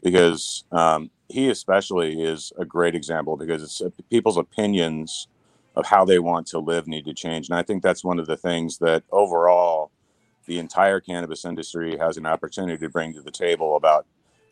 because 0.01 0.63
um, 0.71 1.11
he 1.29 1.49
especially 1.49 2.21
is 2.21 2.51
a 2.57 2.65
great 2.65 2.95
example 2.95 3.37
because 3.37 3.63
it's 3.63 3.81
uh, 3.81 3.89
people's 4.09 4.37
opinions 4.37 5.27
of 5.75 5.85
how 5.87 6.05
they 6.05 6.19
want 6.19 6.47
to 6.47 6.59
live 6.59 6.87
need 6.87 7.05
to 7.05 7.13
change. 7.13 7.49
And 7.49 7.57
I 7.57 7.63
think 7.63 7.83
that's 7.83 8.03
one 8.03 8.19
of 8.19 8.27
the 8.27 8.37
things 8.37 8.77
that 8.77 9.03
overall 9.11 9.91
the 10.45 10.59
entire 10.59 10.99
cannabis 10.99 11.43
industry 11.43 11.97
has 11.97 12.17
an 12.17 12.25
opportunity 12.25 12.77
to 12.77 12.89
bring 12.89 13.13
to 13.13 13.21
the 13.21 13.31
table 13.31 13.75
about 13.75 14.05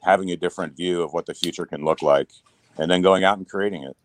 having 0.04 0.32
a 0.32 0.36
different 0.36 0.76
view 0.76 1.02
of 1.02 1.14
what 1.14 1.26
the 1.26 1.34
future 1.34 1.66
can 1.66 1.86
look 1.86 2.02
like 2.02 2.30
and 2.78 2.90
then 2.90 3.02
going 3.02 3.24
out 3.24 3.38
and 3.38 3.48
creating 3.48 3.84
it. 3.84 3.96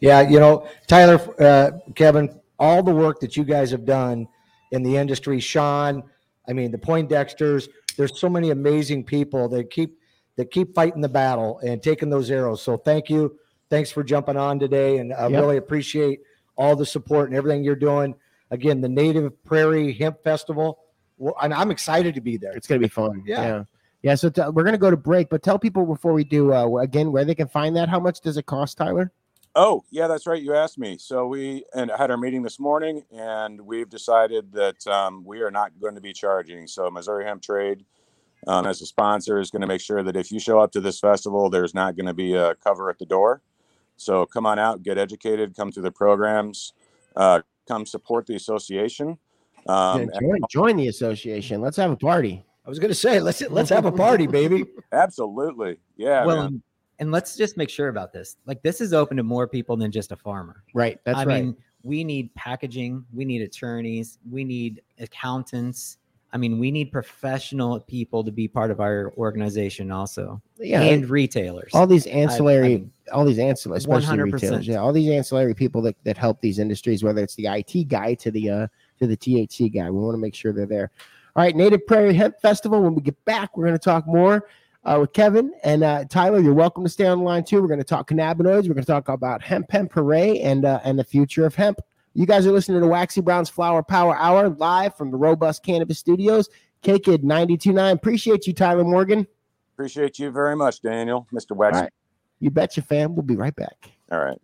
Yeah, 0.00 0.22
you 0.22 0.40
know, 0.40 0.66
Tyler, 0.86 1.20
uh, 1.38 1.72
Kevin, 1.94 2.40
all 2.58 2.82
the 2.82 2.94
work 2.94 3.20
that 3.20 3.36
you 3.36 3.44
guys 3.44 3.70
have 3.70 3.84
done 3.84 4.26
in 4.70 4.82
the 4.82 4.96
industry. 4.96 5.40
Sean, 5.40 6.02
I 6.48 6.54
mean, 6.54 6.70
the 6.70 6.78
Poindexters, 6.78 7.68
there's 7.96 8.18
so 8.18 8.28
many 8.28 8.50
amazing 8.50 9.04
people 9.04 9.48
that 9.50 9.70
keep 9.70 9.99
that 10.36 10.50
keep 10.50 10.74
fighting 10.74 11.00
the 11.00 11.08
battle 11.08 11.58
and 11.60 11.82
taking 11.82 12.10
those 12.10 12.30
arrows. 12.30 12.62
So 12.62 12.76
thank 12.76 13.10
you. 13.10 13.38
Thanks 13.68 13.90
for 13.90 14.02
jumping 14.02 14.36
on 14.36 14.58
today. 14.58 14.98
And 14.98 15.12
I 15.12 15.28
Yep. 15.28 15.40
really 15.40 15.56
appreciate 15.56 16.20
all 16.56 16.76
the 16.76 16.86
support 16.86 17.28
and 17.28 17.36
everything 17.36 17.62
you're 17.64 17.76
doing. 17.76 18.14
Again, 18.50 18.80
the 18.80 18.88
Native 18.88 19.42
Prairie 19.44 19.92
Hemp 19.92 20.22
Festival. 20.24 20.78
Well, 21.18 21.34
and 21.42 21.54
I'm 21.54 21.70
excited 21.70 22.14
to 22.14 22.20
be 22.20 22.36
there. 22.36 22.52
It's 22.52 22.66
gonna 22.66 22.80
be 22.80 22.88
fun. 22.88 23.22
Yeah. 23.26 23.42
yeah. 23.42 23.64
Yeah, 24.02 24.14
so 24.14 24.30
t- 24.30 24.42
we're 24.52 24.64
gonna 24.64 24.78
go 24.78 24.90
to 24.90 24.96
break, 24.96 25.28
but 25.28 25.42
tell 25.42 25.58
people 25.58 25.84
before 25.84 26.14
we 26.14 26.24
do 26.24 26.54
uh, 26.54 26.78
again 26.78 27.12
where 27.12 27.24
they 27.24 27.34
can 27.34 27.48
find 27.48 27.76
that. 27.76 27.88
How 27.88 28.00
much 28.00 28.20
does 28.22 28.38
it 28.38 28.46
cost, 28.46 28.78
Tyler? 28.78 29.12
Oh, 29.56 29.84
yeah, 29.90 30.06
that's 30.06 30.26
right. 30.26 30.40
You 30.40 30.54
asked 30.54 30.78
me. 30.78 30.96
So 30.98 31.26
we 31.26 31.64
and 31.74 31.90
had 31.90 32.10
our 32.10 32.16
meeting 32.16 32.42
this 32.42 32.60
morning, 32.60 33.02
and 33.10 33.60
we've 33.60 33.90
decided 33.90 34.52
that 34.52 34.86
um, 34.86 35.24
we 35.24 35.42
are 35.42 35.50
not 35.50 35.72
going 35.80 35.96
to 35.96 36.00
be 36.00 36.12
charging. 36.12 36.66
So 36.66 36.88
Missouri 36.90 37.24
Hemp 37.24 37.42
Trade, 37.42 37.84
um, 38.46 38.66
as 38.66 38.80
a 38.80 38.86
sponsor, 38.86 39.38
is 39.38 39.50
going 39.50 39.60
to 39.60 39.66
make 39.66 39.80
sure 39.80 40.02
that 40.02 40.16
if 40.16 40.32
you 40.32 40.40
show 40.40 40.58
up 40.58 40.72
to 40.72 40.80
this 40.80 40.98
festival, 40.98 41.50
there's 41.50 41.74
not 41.74 41.96
going 41.96 42.06
to 42.06 42.14
be 42.14 42.34
a 42.34 42.54
cover 42.56 42.90
at 42.90 42.98
the 42.98 43.06
door. 43.06 43.42
So 43.96 44.24
come 44.26 44.46
on 44.46 44.58
out, 44.58 44.82
get 44.82 44.96
educated, 44.96 45.54
come 45.54 45.70
through 45.70 45.82
the 45.82 45.92
programs, 45.92 46.72
uh, 47.16 47.42
come 47.68 47.84
support 47.84 48.26
the 48.26 48.34
association. 48.34 49.18
Um, 49.66 50.00
Yeah, 50.00 50.20
join, 50.20 50.40
join 50.50 50.76
the 50.76 50.88
association. 50.88 51.60
Let's 51.60 51.76
have 51.76 51.90
a 51.90 51.96
party. 51.96 52.44
I 52.64 52.68
was 52.68 52.78
going 52.78 52.90
to 52.90 52.94
say, 52.94 53.20
let's 53.20 53.42
let's 53.42 53.70
have 53.70 53.84
a 53.84 53.92
party, 53.92 54.26
baby. 54.26 54.64
Absolutely, 54.92 55.78
yeah. 55.96 56.24
well, 56.24 56.36
man. 56.36 56.46
and, 56.46 56.62
and 57.00 57.10
let's 57.10 57.36
just 57.36 57.56
make 57.56 57.68
sure 57.68 57.88
about 57.88 58.12
this. 58.12 58.36
Like 58.46 58.62
this 58.62 58.80
is 58.80 58.92
open 58.92 59.16
to 59.16 59.22
more 59.22 59.48
people 59.48 59.76
than 59.76 59.90
just 59.90 60.12
a 60.12 60.16
farmer. 60.16 60.62
Right. 60.74 60.98
That's 61.04 61.18
I 61.18 61.24
right. 61.24 61.44
mean, 61.44 61.56
we 61.82 62.04
need 62.04 62.34
packaging, 62.34 63.04
we 63.12 63.24
need 63.24 63.42
attorneys, 63.42 64.18
we 64.30 64.44
need 64.44 64.82
accountants. 64.98 65.98
I 66.32 66.38
mean, 66.38 66.58
we 66.58 66.70
need 66.70 66.92
professional 66.92 67.80
people 67.80 68.22
to 68.24 68.30
be 68.30 68.46
part 68.46 68.70
of 68.70 68.80
our 68.80 69.12
organization 69.16 69.90
also. 69.90 70.40
Yeah, 70.58 70.82
and 70.82 71.08
retailers. 71.10 71.72
all 71.74 71.86
these 71.86 72.06
I- 72.06 72.10
I 72.10 72.14
ancillary, 72.14 72.68
mean, 72.68 72.92
all 73.12 73.24
these 73.24 73.38
ancillary, 73.38 73.78
especially 73.78 74.16
100%. 74.18 74.32
retailers. 74.34 74.68
Yeah, 74.68 74.76
all 74.76 74.92
these 74.92 75.10
ancillary 75.10 75.54
people 75.54 75.82
that, 75.82 75.96
that 76.04 76.16
help 76.16 76.40
these 76.40 76.58
industries, 76.58 77.02
whether 77.02 77.22
it's 77.22 77.34
the 77.34 77.46
IT 77.48 77.88
guy 77.88 78.14
to 78.14 78.30
the 78.30 78.50
uh 78.50 78.66
to 79.00 79.06
the 79.06 79.16
THC 79.16 79.72
guy. 79.72 79.90
We 79.90 79.98
want 79.98 80.14
to 80.14 80.20
make 80.20 80.34
sure 80.34 80.52
they're 80.52 80.66
there. 80.66 80.90
All 81.34 81.42
right, 81.42 81.56
Native 81.56 81.86
Prairie 81.86 82.14
Hemp 82.14 82.40
Festival. 82.40 82.82
When 82.82 82.94
we 82.94 83.02
get 83.02 83.24
back, 83.24 83.56
we're 83.56 83.64
going 83.64 83.78
to 83.78 83.84
talk 83.84 84.06
more 84.06 84.46
uh, 84.84 84.98
with 85.00 85.12
Kevin 85.12 85.52
and 85.64 85.82
uh, 85.82 86.04
Tyler. 86.06 86.40
You're 86.40 86.54
welcome 86.54 86.84
to 86.84 86.90
stay 86.90 87.06
on 87.06 87.18
the 87.18 87.24
line 87.24 87.44
too. 87.44 87.60
We're 87.60 87.68
going 87.68 87.78
to 87.78 87.84
talk 87.84 88.08
cannabinoids. 88.08 88.68
We're 88.68 88.74
going 88.74 88.84
to 88.84 88.84
talk 88.84 89.08
about 89.08 89.42
hemp, 89.42 89.70
hemp 89.70 89.92
hooray, 89.92 90.40
and 90.40 90.64
uh, 90.64 90.80
and 90.84 90.98
the 90.98 91.04
future 91.04 91.46
of 91.46 91.54
hemp. 91.54 91.80
You 92.14 92.26
guys 92.26 92.46
are 92.46 92.52
listening 92.52 92.80
to 92.80 92.88
Waxy 92.88 93.20
Brown's 93.20 93.48
Flower 93.48 93.82
Power 93.82 94.16
Hour 94.16 94.48
live 94.48 94.96
from 94.96 95.10
the 95.10 95.16
Robust 95.16 95.62
Cannabis 95.62 95.98
Studios. 95.98 96.48
K 96.82 96.98
Kid 96.98 97.22
929. 97.22 97.94
Appreciate 97.94 98.46
you, 98.46 98.52
Tyler 98.52 98.84
Morgan. 98.84 99.26
appreciate 99.74 100.18
you 100.18 100.30
very 100.30 100.56
much, 100.56 100.80
Daniel, 100.80 101.26
Mr. 101.32 101.54
Wax. 101.54 101.76
All 101.76 101.82
right. 101.82 101.92
You 102.40 102.50
betcha, 102.50 102.82
fam. 102.82 103.14
We'll 103.14 103.22
be 103.22 103.36
right 103.36 103.54
back. 103.54 103.90
All 104.10 104.18
right. 104.18 104.38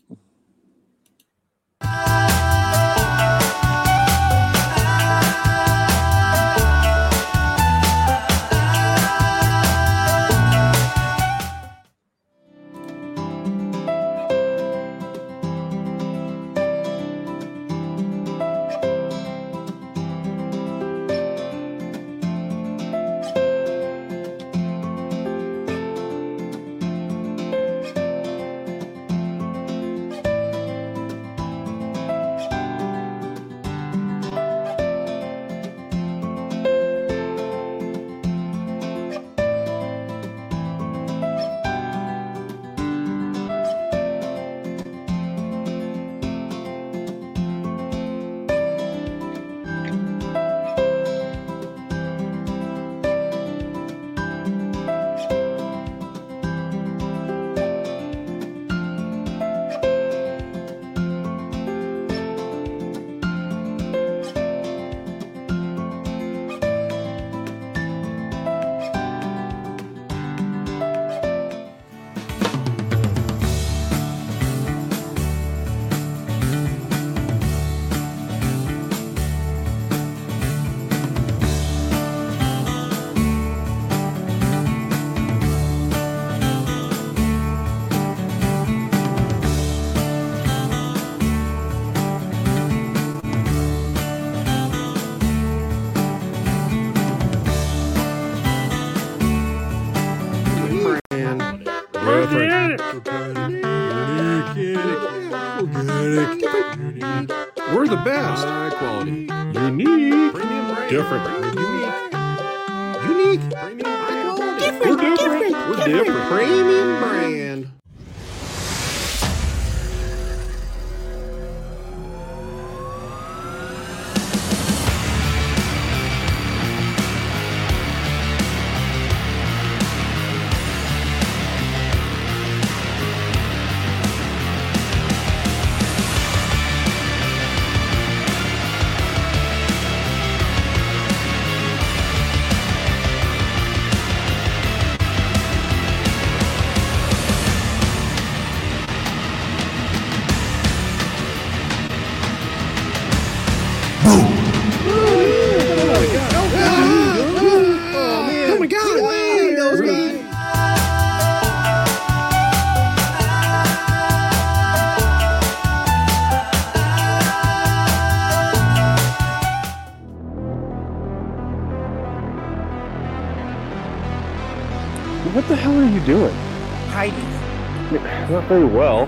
Not 178.57 178.63
very 178.63 178.75
well. 178.75 179.07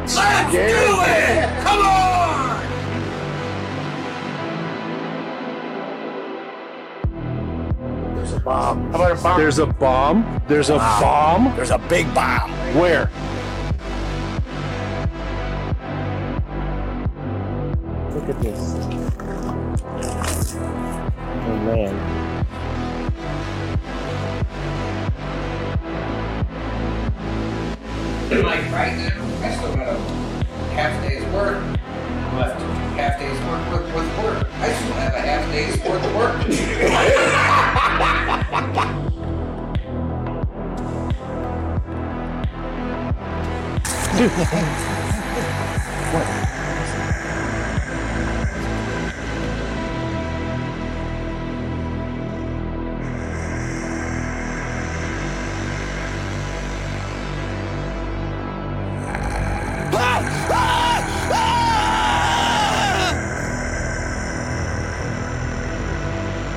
Let's 0.00 0.52
do 0.52 0.58
it! 0.58 1.48
Come 1.62 1.80
on! 1.80 2.60
There's 8.14 8.32
a 8.32 8.40
bomb. 8.40 8.92
How 8.92 8.96
about 8.96 9.12
a 9.12 9.22
bomb? 9.22 9.40
There's 9.40 9.58
a 9.58 9.66
bomb. 9.66 10.42
There's 10.48 10.68
a 10.68 10.76
bomb. 10.76 11.56
There's 11.56 11.70
a 11.70 11.78
big 11.78 12.12
bomb. 12.14 12.31
Work 31.42 31.58
left. 32.36 32.62
Half 32.96 33.18
day's 33.18 33.40
work 33.46 33.62
with, 33.72 33.84
with 33.94 34.10
work. 34.24 34.46
I 34.60 34.72
still 34.72 34.92
have 34.94 35.14
a 35.14 35.20
half 35.20 35.50
day's 35.50 35.76
worth 35.82 36.04
of 36.04 36.14
work 36.14 36.40
to 44.86 44.98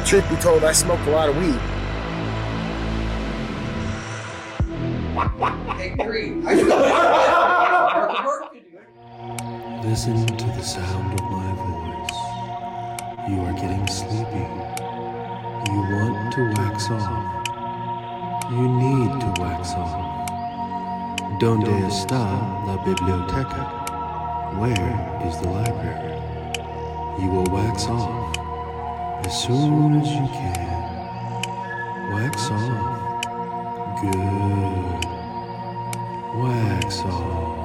Truth 0.05 0.29
be 0.29 0.35
told, 0.35 0.63
I 0.63 0.71
smoke 0.71 0.99
a 1.07 1.09
lot 1.09 1.29
of 1.29 1.35
weed. 1.35 1.59
Take 5.79 5.99
three. 5.99 6.45
I 6.45 6.55
still 6.55 6.83
have 6.83 7.95
worth 7.95 8.19
of 8.19 8.25
work 8.25 8.53
to 8.53 8.59
do. 8.59 9.89
Listen 9.89 10.27
to 10.27 10.45
the 10.45 10.61
sound 10.61 11.19
of 11.19 11.25
my 11.31 11.51
voice. 11.57 12.19
You 13.27 13.41
are 13.45 13.53
getting 13.53 13.87
sleepy. 13.87 14.45
You 15.73 15.79
want 15.89 16.33
to 16.33 16.53
wax 16.61 16.87
off. 16.91 17.47
You 18.51 18.67
need 18.77 19.19
to 19.21 19.41
wax 19.41 19.73
off. 19.73 20.29
Donde 21.39 21.73
está 21.87 22.21
la 22.67 22.77
biblioteca? 22.85 23.65
Where 24.59 25.27
is 25.27 25.35
the 25.39 25.49
library? 25.49 26.21
You 27.19 27.31
will 27.31 27.51
wax 27.51 27.87
off 27.87 28.44
as 29.25 29.43
soon 29.43 29.99
as 30.01 30.07
you 30.07 30.27
can. 30.27 32.11
Wax 32.13 32.49
off. 32.51 33.21
Good. 34.01 35.05
Wax 36.39 36.99
off. 36.99 37.64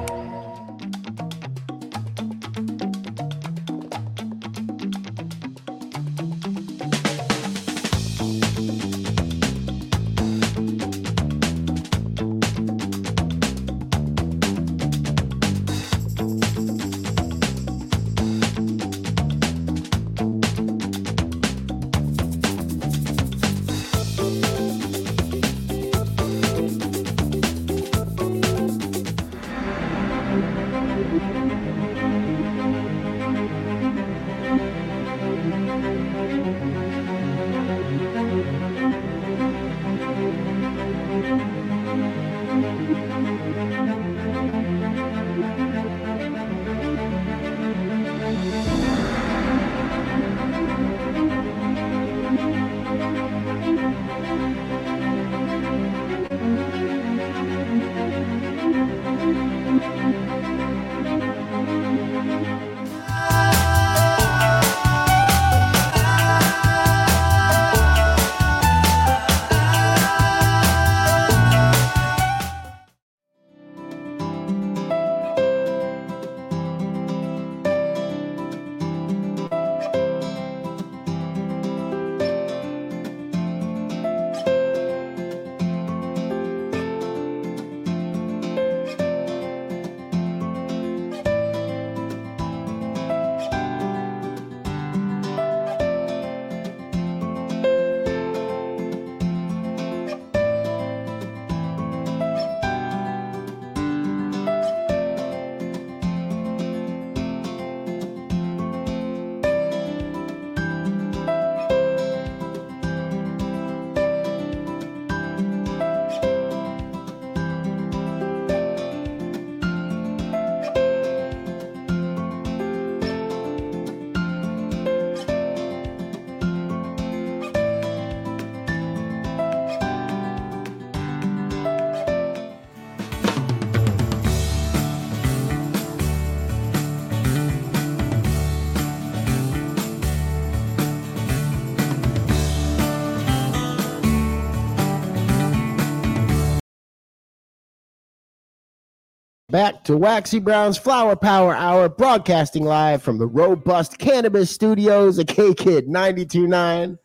To 149.85 149.97
Waxy 149.97 150.39
Brown's 150.39 150.77
Flower 150.77 151.15
Power 151.15 151.55
Hour, 151.55 151.89
broadcasting 151.89 152.63
live 152.63 153.01
from 153.01 153.17
the 153.17 153.25
robust 153.25 153.97
cannabis 153.97 154.51
studios 154.51 155.17
at 155.17 155.27
K 155.27 155.55
Kid 155.55 155.87
929. 155.87 156.99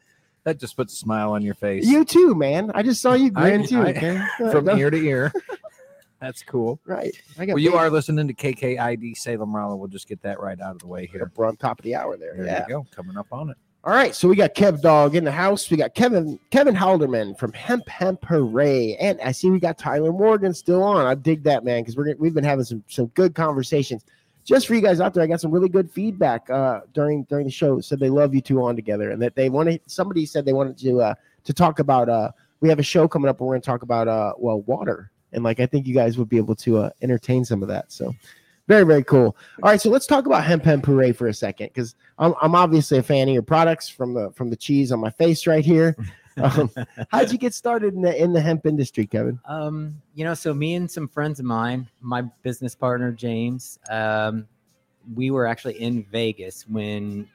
That 0.44 0.60
just 0.60 0.76
puts 0.76 0.92
a 0.92 0.96
smile 0.96 1.32
on 1.32 1.40
your 1.40 1.54
face. 1.54 1.86
You 1.86 2.04
too, 2.04 2.34
man. 2.34 2.70
I 2.74 2.82
just 2.82 3.00
saw 3.00 3.14
you 3.14 3.32
I- 3.34 3.40
grin 3.40 3.66
too. 3.66 3.80
I- 3.80 3.90
okay? 3.96 4.20
from 4.50 4.68
ear 4.68 4.90
to 4.90 4.96
ear. 4.98 5.32
That's 6.20 6.42
cool. 6.42 6.78
Right. 6.86 7.14
I 7.38 7.46
Well, 7.46 7.58
you 7.58 7.76
are 7.76 7.88
listening 7.88 8.28
to 8.28 8.34
KKID 8.34 9.16
Salem 9.16 9.54
Rolla. 9.56 9.76
We'll 9.76 9.88
just 9.88 10.08
get 10.08 10.20
that 10.22 10.40
right 10.40 10.60
out 10.60 10.72
of 10.72 10.78
the 10.80 10.86
way 10.86 11.06
here. 11.06 11.30
We're 11.34 11.46
on 11.46 11.56
top 11.56 11.78
of 11.78 11.84
the 11.84 11.94
hour 11.94 12.16
there. 12.16 12.34
There 12.36 12.44
yeah. 12.44 12.62
you 12.62 12.74
go. 12.74 12.86
Coming 12.94 13.16
up 13.16 13.26
on 13.32 13.50
it. 13.50 13.56
All 13.86 13.92
right, 13.92 14.16
so 14.16 14.26
we 14.26 14.34
got 14.34 14.56
Kev 14.56 14.82
Dog 14.82 15.14
in 15.14 15.22
the 15.22 15.30
house. 15.30 15.70
We 15.70 15.76
got 15.76 15.94
Kevin 15.94 16.40
Kevin 16.50 16.74
Halderman 16.74 17.38
from 17.38 17.52
Hemp 17.52 17.88
Hemp 17.88 18.24
Hooray, 18.24 18.96
and 18.96 19.20
I 19.20 19.30
see 19.30 19.48
we 19.48 19.60
got 19.60 19.78
Tyler 19.78 20.10
Morgan 20.10 20.52
still 20.54 20.82
on. 20.82 21.06
I 21.06 21.14
dig 21.14 21.44
that 21.44 21.62
man 21.62 21.82
because 21.82 21.96
we're 21.96 22.16
we've 22.18 22.34
been 22.34 22.42
having 22.42 22.64
some 22.64 22.82
some 22.88 23.06
good 23.14 23.36
conversations. 23.36 24.04
Just 24.44 24.66
for 24.66 24.74
you 24.74 24.80
guys 24.80 25.00
out 25.00 25.14
there, 25.14 25.22
I 25.22 25.28
got 25.28 25.40
some 25.40 25.52
really 25.52 25.68
good 25.68 25.88
feedback 25.88 26.50
uh, 26.50 26.80
during 26.94 27.22
during 27.28 27.44
the 27.44 27.52
show. 27.52 27.80
Said 27.80 28.00
they 28.00 28.10
love 28.10 28.34
you 28.34 28.40
two 28.40 28.60
on 28.60 28.74
together, 28.74 29.12
and 29.12 29.22
that 29.22 29.36
they 29.36 29.48
wanted. 29.50 29.80
Somebody 29.86 30.26
said 30.26 30.44
they 30.44 30.52
wanted 30.52 30.76
to 30.78 31.02
uh, 31.02 31.14
to 31.44 31.52
talk 31.52 31.78
about. 31.78 32.08
Uh, 32.08 32.32
we 32.58 32.68
have 32.68 32.80
a 32.80 32.82
show 32.82 33.06
coming 33.06 33.28
up 33.28 33.38
where 33.38 33.46
we're 33.46 33.54
going 33.54 33.62
to 33.62 33.66
talk 33.66 33.82
about 33.82 34.08
uh, 34.08 34.32
well 34.36 34.62
water, 34.62 35.12
and 35.32 35.44
like 35.44 35.60
I 35.60 35.66
think 35.66 35.86
you 35.86 35.94
guys 35.94 36.18
would 36.18 36.28
be 36.28 36.38
able 36.38 36.56
to 36.56 36.78
uh, 36.78 36.90
entertain 37.02 37.44
some 37.44 37.62
of 37.62 37.68
that. 37.68 37.92
So 37.92 38.12
very 38.68 38.84
very 38.84 39.04
cool. 39.04 39.36
All 39.62 39.70
right, 39.70 39.80
so 39.80 39.90
let's 39.90 40.06
talk 40.06 40.26
about 40.26 40.44
Hemp 40.44 40.64
Hemp 40.64 40.84
Hooray 40.86 41.12
for 41.12 41.28
a 41.28 41.34
second 41.34 41.68
because 41.68 41.94
I'm, 42.18 42.34
I'm 42.42 42.54
obviously 42.54 42.98
a 42.98 43.02
fan 43.02 43.28
of 43.28 43.34
your 43.34 43.42
products 43.42 43.88
from 43.88 44.14
the 44.14 44.30
from 44.32 44.50
the 44.50 44.56
cheese 44.56 44.92
on 44.92 45.00
my 45.00 45.10
face 45.10 45.46
right 45.46 45.64
here. 45.64 45.96
Um, 46.38 46.70
how'd 47.10 47.32
you 47.32 47.38
get 47.38 47.54
started 47.54 47.94
in 47.94 48.02
the 48.02 48.22
in 48.22 48.34
the 48.34 48.40
hemp 48.42 48.66
industry, 48.66 49.06
Kevin? 49.06 49.40
Um, 49.46 50.02
you 50.14 50.22
know, 50.22 50.34
so 50.34 50.52
me 50.52 50.74
and 50.74 50.90
some 50.90 51.08
friends 51.08 51.40
of 51.40 51.46
mine, 51.46 51.88
my 52.02 52.22
business 52.42 52.74
partner 52.74 53.10
James, 53.10 53.78
um, 53.88 54.46
we 55.14 55.30
were 55.30 55.46
actually 55.46 55.80
in 55.80 56.04
Vegas 56.12 56.68
when 56.68 57.26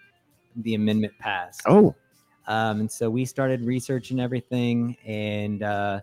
the 0.58 0.76
amendment 0.76 1.14
passed. 1.18 1.64
Oh, 1.66 1.96
Um, 2.46 2.82
and 2.82 2.92
so 2.92 3.10
we 3.10 3.26
started 3.26 3.62
researching 3.62 4.20
everything, 4.20 4.96
and 5.04 5.64
uh, 5.64 6.02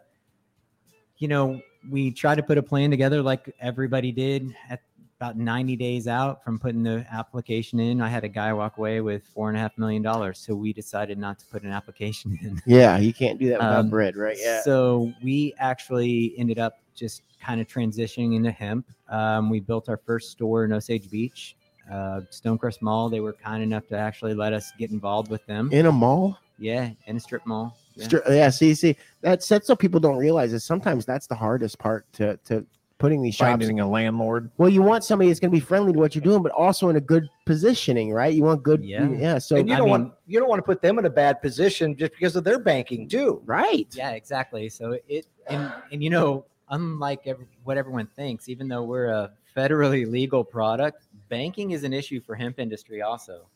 you 1.18 1.28
know, 1.28 1.60
we 1.88 2.10
tried 2.10 2.36
to 2.36 2.42
put 2.42 2.58
a 2.58 2.62
plan 2.64 2.90
together 2.90 3.22
like 3.22 3.54
everybody 3.60 4.10
did 4.10 4.56
at 4.70 4.80
about 5.20 5.36
90 5.36 5.74
days 5.76 6.06
out 6.06 6.44
from 6.44 6.58
putting 6.60 6.84
the 6.84 7.04
application 7.10 7.80
in. 7.80 8.00
I 8.00 8.08
had 8.08 8.22
a 8.22 8.28
guy 8.28 8.52
walk 8.52 8.78
away 8.78 9.00
with 9.00 9.24
four 9.26 9.48
and 9.48 9.56
a 9.56 9.60
half 9.60 9.76
million 9.76 10.00
dollars, 10.00 10.38
so 10.38 10.54
we 10.54 10.72
decided 10.72 11.18
not 11.18 11.40
to 11.40 11.46
put 11.46 11.64
an 11.64 11.72
application 11.72 12.38
in. 12.40 12.62
yeah, 12.66 12.98
you 12.98 13.12
can't 13.12 13.36
do 13.38 13.48
that 13.48 13.58
without 13.58 13.80
Um, 13.80 13.90
bread, 13.90 14.16
right? 14.16 14.36
Yeah. 14.38 14.62
So 14.62 15.12
we 15.22 15.54
actually 15.58 16.34
ended 16.38 16.60
up 16.60 16.78
just 16.94 17.22
kind 17.44 17.60
of 17.60 17.66
transitioning 17.66 18.36
into 18.36 18.52
hemp. 18.52 18.86
Um, 19.08 19.50
we 19.50 19.58
built 19.58 19.88
our 19.88 19.96
first 19.96 20.30
store 20.30 20.64
in 20.64 20.72
Osage 20.72 21.10
Beach, 21.10 21.56
uh, 21.90 22.20
Stonecrest 22.30 22.80
Mall. 22.80 23.08
They 23.08 23.20
were 23.20 23.32
kind 23.32 23.60
enough 23.62 23.88
to 23.88 23.98
actually 23.98 24.34
let 24.34 24.52
us 24.52 24.70
get 24.78 24.92
involved 24.92 25.30
with 25.30 25.44
them. 25.46 25.68
in 25.72 25.86
a 25.86 25.92
mall. 25.92 26.38
Yeah, 26.60 26.90
in 27.06 27.16
a 27.16 27.20
strip 27.20 27.44
mall. 27.44 27.76
Yeah. 27.96 28.18
Yeah, 28.28 28.50
see, 28.50 28.74
see, 28.74 28.96
that's 29.20 29.48
that's 29.48 29.68
what 29.68 29.80
people 29.80 29.98
don't 29.98 30.16
realize 30.16 30.52
is 30.52 30.62
sometimes 30.62 31.04
that's 31.04 31.26
the 31.26 31.34
hardest 31.34 31.78
part 31.80 32.06
to 32.14 32.36
to 32.44 32.64
putting 32.98 33.22
these 33.22 33.34
shops. 33.34 33.50
Finding 33.50 33.80
a 33.80 33.88
landlord. 33.88 34.50
Well, 34.58 34.68
you 34.68 34.82
want 34.82 35.04
somebody 35.04 35.28
that's 35.30 35.38
going 35.40 35.50
to 35.50 35.56
be 35.56 35.60
friendly 35.64 35.92
to 35.92 35.98
what 35.98 36.14
you're 36.14 36.22
doing, 36.22 36.42
but 36.42 36.52
also 36.52 36.88
in 36.88 36.96
a 36.96 37.00
good 37.00 37.28
positioning, 37.46 38.12
right? 38.12 38.34
You 38.34 38.42
want 38.42 38.62
good, 38.62 38.84
Yeah. 38.84 39.08
yeah. 39.10 39.38
So 39.38 39.56
and 39.56 39.68
you 39.68 39.74
I 39.74 39.78
don't 39.78 39.86
mean- 39.86 39.90
want 39.92 40.12
you 40.26 40.38
don't 40.40 40.48
want 40.48 40.58
to 40.58 40.64
put 40.64 40.82
them 40.82 40.98
in 40.98 41.04
a 41.06 41.10
bad 41.10 41.40
position 41.40 41.96
just 41.96 42.12
because 42.12 42.34
of 42.36 42.44
their 42.44 42.58
banking 42.58 43.08
too. 43.08 43.40
right, 43.46 43.86
Yeah, 43.92 44.10
exactly. 44.10 44.68
So 44.68 44.98
it 45.08 45.26
and 45.48 45.72
and 45.92 46.02
you 46.02 46.10
know, 46.10 46.44
unlike 46.70 47.26
ev- 47.26 47.38
what 47.64 47.76
everyone 47.78 48.06
thinks, 48.16 48.48
even 48.48 48.68
though 48.68 48.82
we're 48.82 49.06
a 49.06 49.30
federally 49.56 50.08
legal 50.10 50.44
product, 50.44 51.06
banking 51.28 51.70
is 51.70 51.84
an 51.84 51.92
issue 51.92 52.20
for 52.20 52.34
hemp 52.34 52.58
industry 52.58 53.00
also. 53.02 53.46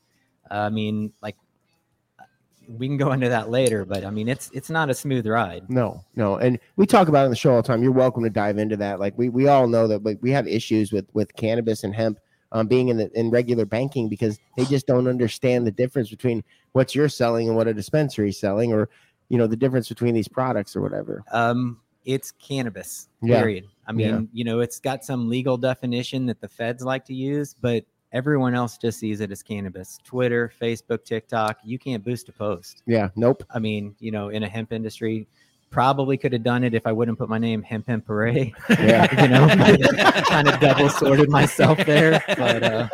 I 0.50 0.68
mean, 0.70 1.12
like 1.22 1.36
we 2.68 2.86
can 2.88 2.96
go 2.96 3.12
into 3.12 3.28
that 3.28 3.50
later, 3.50 3.84
but 3.84 4.04
I 4.04 4.10
mean, 4.10 4.28
it's 4.28 4.50
it's 4.52 4.70
not 4.70 4.90
a 4.90 4.94
smooth 4.94 5.26
ride. 5.26 5.68
no, 5.68 6.04
no, 6.16 6.36
and 6.36 6.58
we 6.76 6.86
talk 6.86 7.08
about 7.08 7.22
it 7.22 7.24
on 7.24 7.30
the 7.30 7.36
show 7.36 7.50
all 7.52 7.62
the 7.62 7.66
time. 7.66 7.82
You're 7.82 7.92
welcome 7.92 8.22
to 8.24 8.30
dive 8.30 8.58
into 8.58 8.76
that. 8.78 9.00
Like 9.00 9.16
we 9.16 9.28
we 9.28 9.48
all 9.48 9.66
know 9.68 9.86
that 9.88 10.04
like, 10.04 10.18
we 10.22 10.30
have 10.30 10.46
issues 10.48 10.92
with 10.92 11.06
with 11.12 11.34
cannabis 11.36 11.84
and 11.84 11.94
hemp. 11.94 12.18
Um, 12.54 12.66
being 12.66 12.88
in 12.88 12.98
the 12.98 13.10
in 13.18 13.30
regular 13.30 13.64
banking 13.64 14.10
because 14.10 14.38
they 14.58 14.66
just 14.66 14.86
don't 14.86 15.08
understand 15.08 15.66
the 15.66 15.70
difference 15.70 16.10
between 16.10 16.44
what 16.72 16.94
you're 16.94 17.08
selling 17.08 17.48
and 17.48 17.56
what 17.56 17.66
a 17.66 17.72
dispensary 17.72 18.28
is 18.28 18.38
selling, 18.38 18.74
or 18.74 18.90
you 19.30 19.38
know 19.38 19.46
the 19.46 19.56
difference 19.56 19.88
between 19.88 20.12
these 20.12 20.28
products 20.28 20.76
or 20.76 20.82
whatever. 20.82 21.24
Um, 21.32 21.80
it's 22.04 22.30
cannabis. 22.32 23.08
Yeah. 23.22 23.38
Period. 23.40 23.68
I 23.86 23.92
mean, 23.92 24.06
Yeah. 24.06 24.20
you 24.34 24.44
know, 24.44 24.60
it's 24.60 24.80
got 24.80 25.02
some 25.02 25.30
legal 25.30 25.56
definition 25.56 26.26
that 26.26 26.42
the 26.42 26.48
feds 26.48 26.84
like 26.84 27.06
to 27.06 27.14
use, 27.14 27.54
but 27.58 27.84
everyone 28.12 28.54
else 28.54 28.78
just 28.78 28.98
sees 28.98 29.20
it 29.20 29.30
as 29.30 29.42
cannabis. 29.42 29.98
Twitter, 30.04 30.52
Facebook, 30.60 31.04
TikTok, 31.04 31.58
you 31.64 31.78
can't 31.78 32.04
boost 32.04 32.28
a 32.28 32.32
post. 32.32 32.82
Yeah, 32.86 33.08
nope. 33.16 33.44
I 33.50 33.58
mean, 33.58 33.94
you 33.98 34.10
know, 34.10 34.28
in 34.28 34.42
a 34.42 34.48
hemp 34.48 34.72
industry, 34.72 35.26
probably 35.70 36.16
could 36.16 36.32
have 36.32 36.44
done 36.44 36.62
it 36.62 36.74
if 36.74 36.86
I 36.86 36.92
wouldn't 36.92 37.18
put 37.18 37.28
my 37.28 37.38
name 37.38 37.62
Hemp 37.62 37.88
Hemp 37.88 38.06
Hooray. 38.06 38.54
Yeah. 38.68 39.22
you 39.22 39.28
know, 39.28 40.22
kind 40.24 40.48
of 40.48 40.60
double 40.60 40.88
sorted 40.88 41.30
myself 41.30 41.78
there, 41.78 42.22
but 42.28 42.62
uh, 42.62 42.88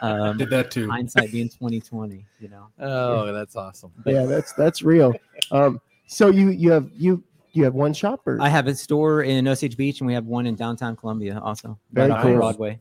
um, 0.00 0.38
Did 0.38 0.50
that 0.50 0.70
too. 0.70 0.90
hindsight 0.90 1.30
being 1.30 1.48
twenty 1.48 1.80
twenty, 1.80 2.26
you 2.40 2.48
know. 2.48 2.68
Oh, 2.80 3.32
that's 3.32 3.54
awesome. 3.54 3.92
yeah, 4.06 4.24
that's 4.24 4.52
that's 4.54 4.82
real. 4.82 5.14
Um, 5.52 5.80
so 6.06 6.28
you 6.28 6.50
you 6.50 6.72
have 6.72 6.90
you 6.96 7.22
you 7.52 7.64
have 7.64 7.74
one 7.74 7.92
shop 7.92 8.26
or 8.26 8.40
I 8.40 8.48
have 8.48 8.66
a 8.66 8.74
store 8.74 9.22
in 9.22 9.46
Osage 9.46 9.76
Beach, 9.76 10.00
and 10.00 10.06
we 10.06 10.14
have 10.14 10.26
one 10.26 10.46
in 10.46 10.54
downtown 10.54 10.96
Columbia 10.96 11.38
also, 11.42 11.78
Very 11.92 12.08
right 12.08 12.16
off 12.16 12.22
cool. 12.22 12.36
Broadway. 12.36 12.80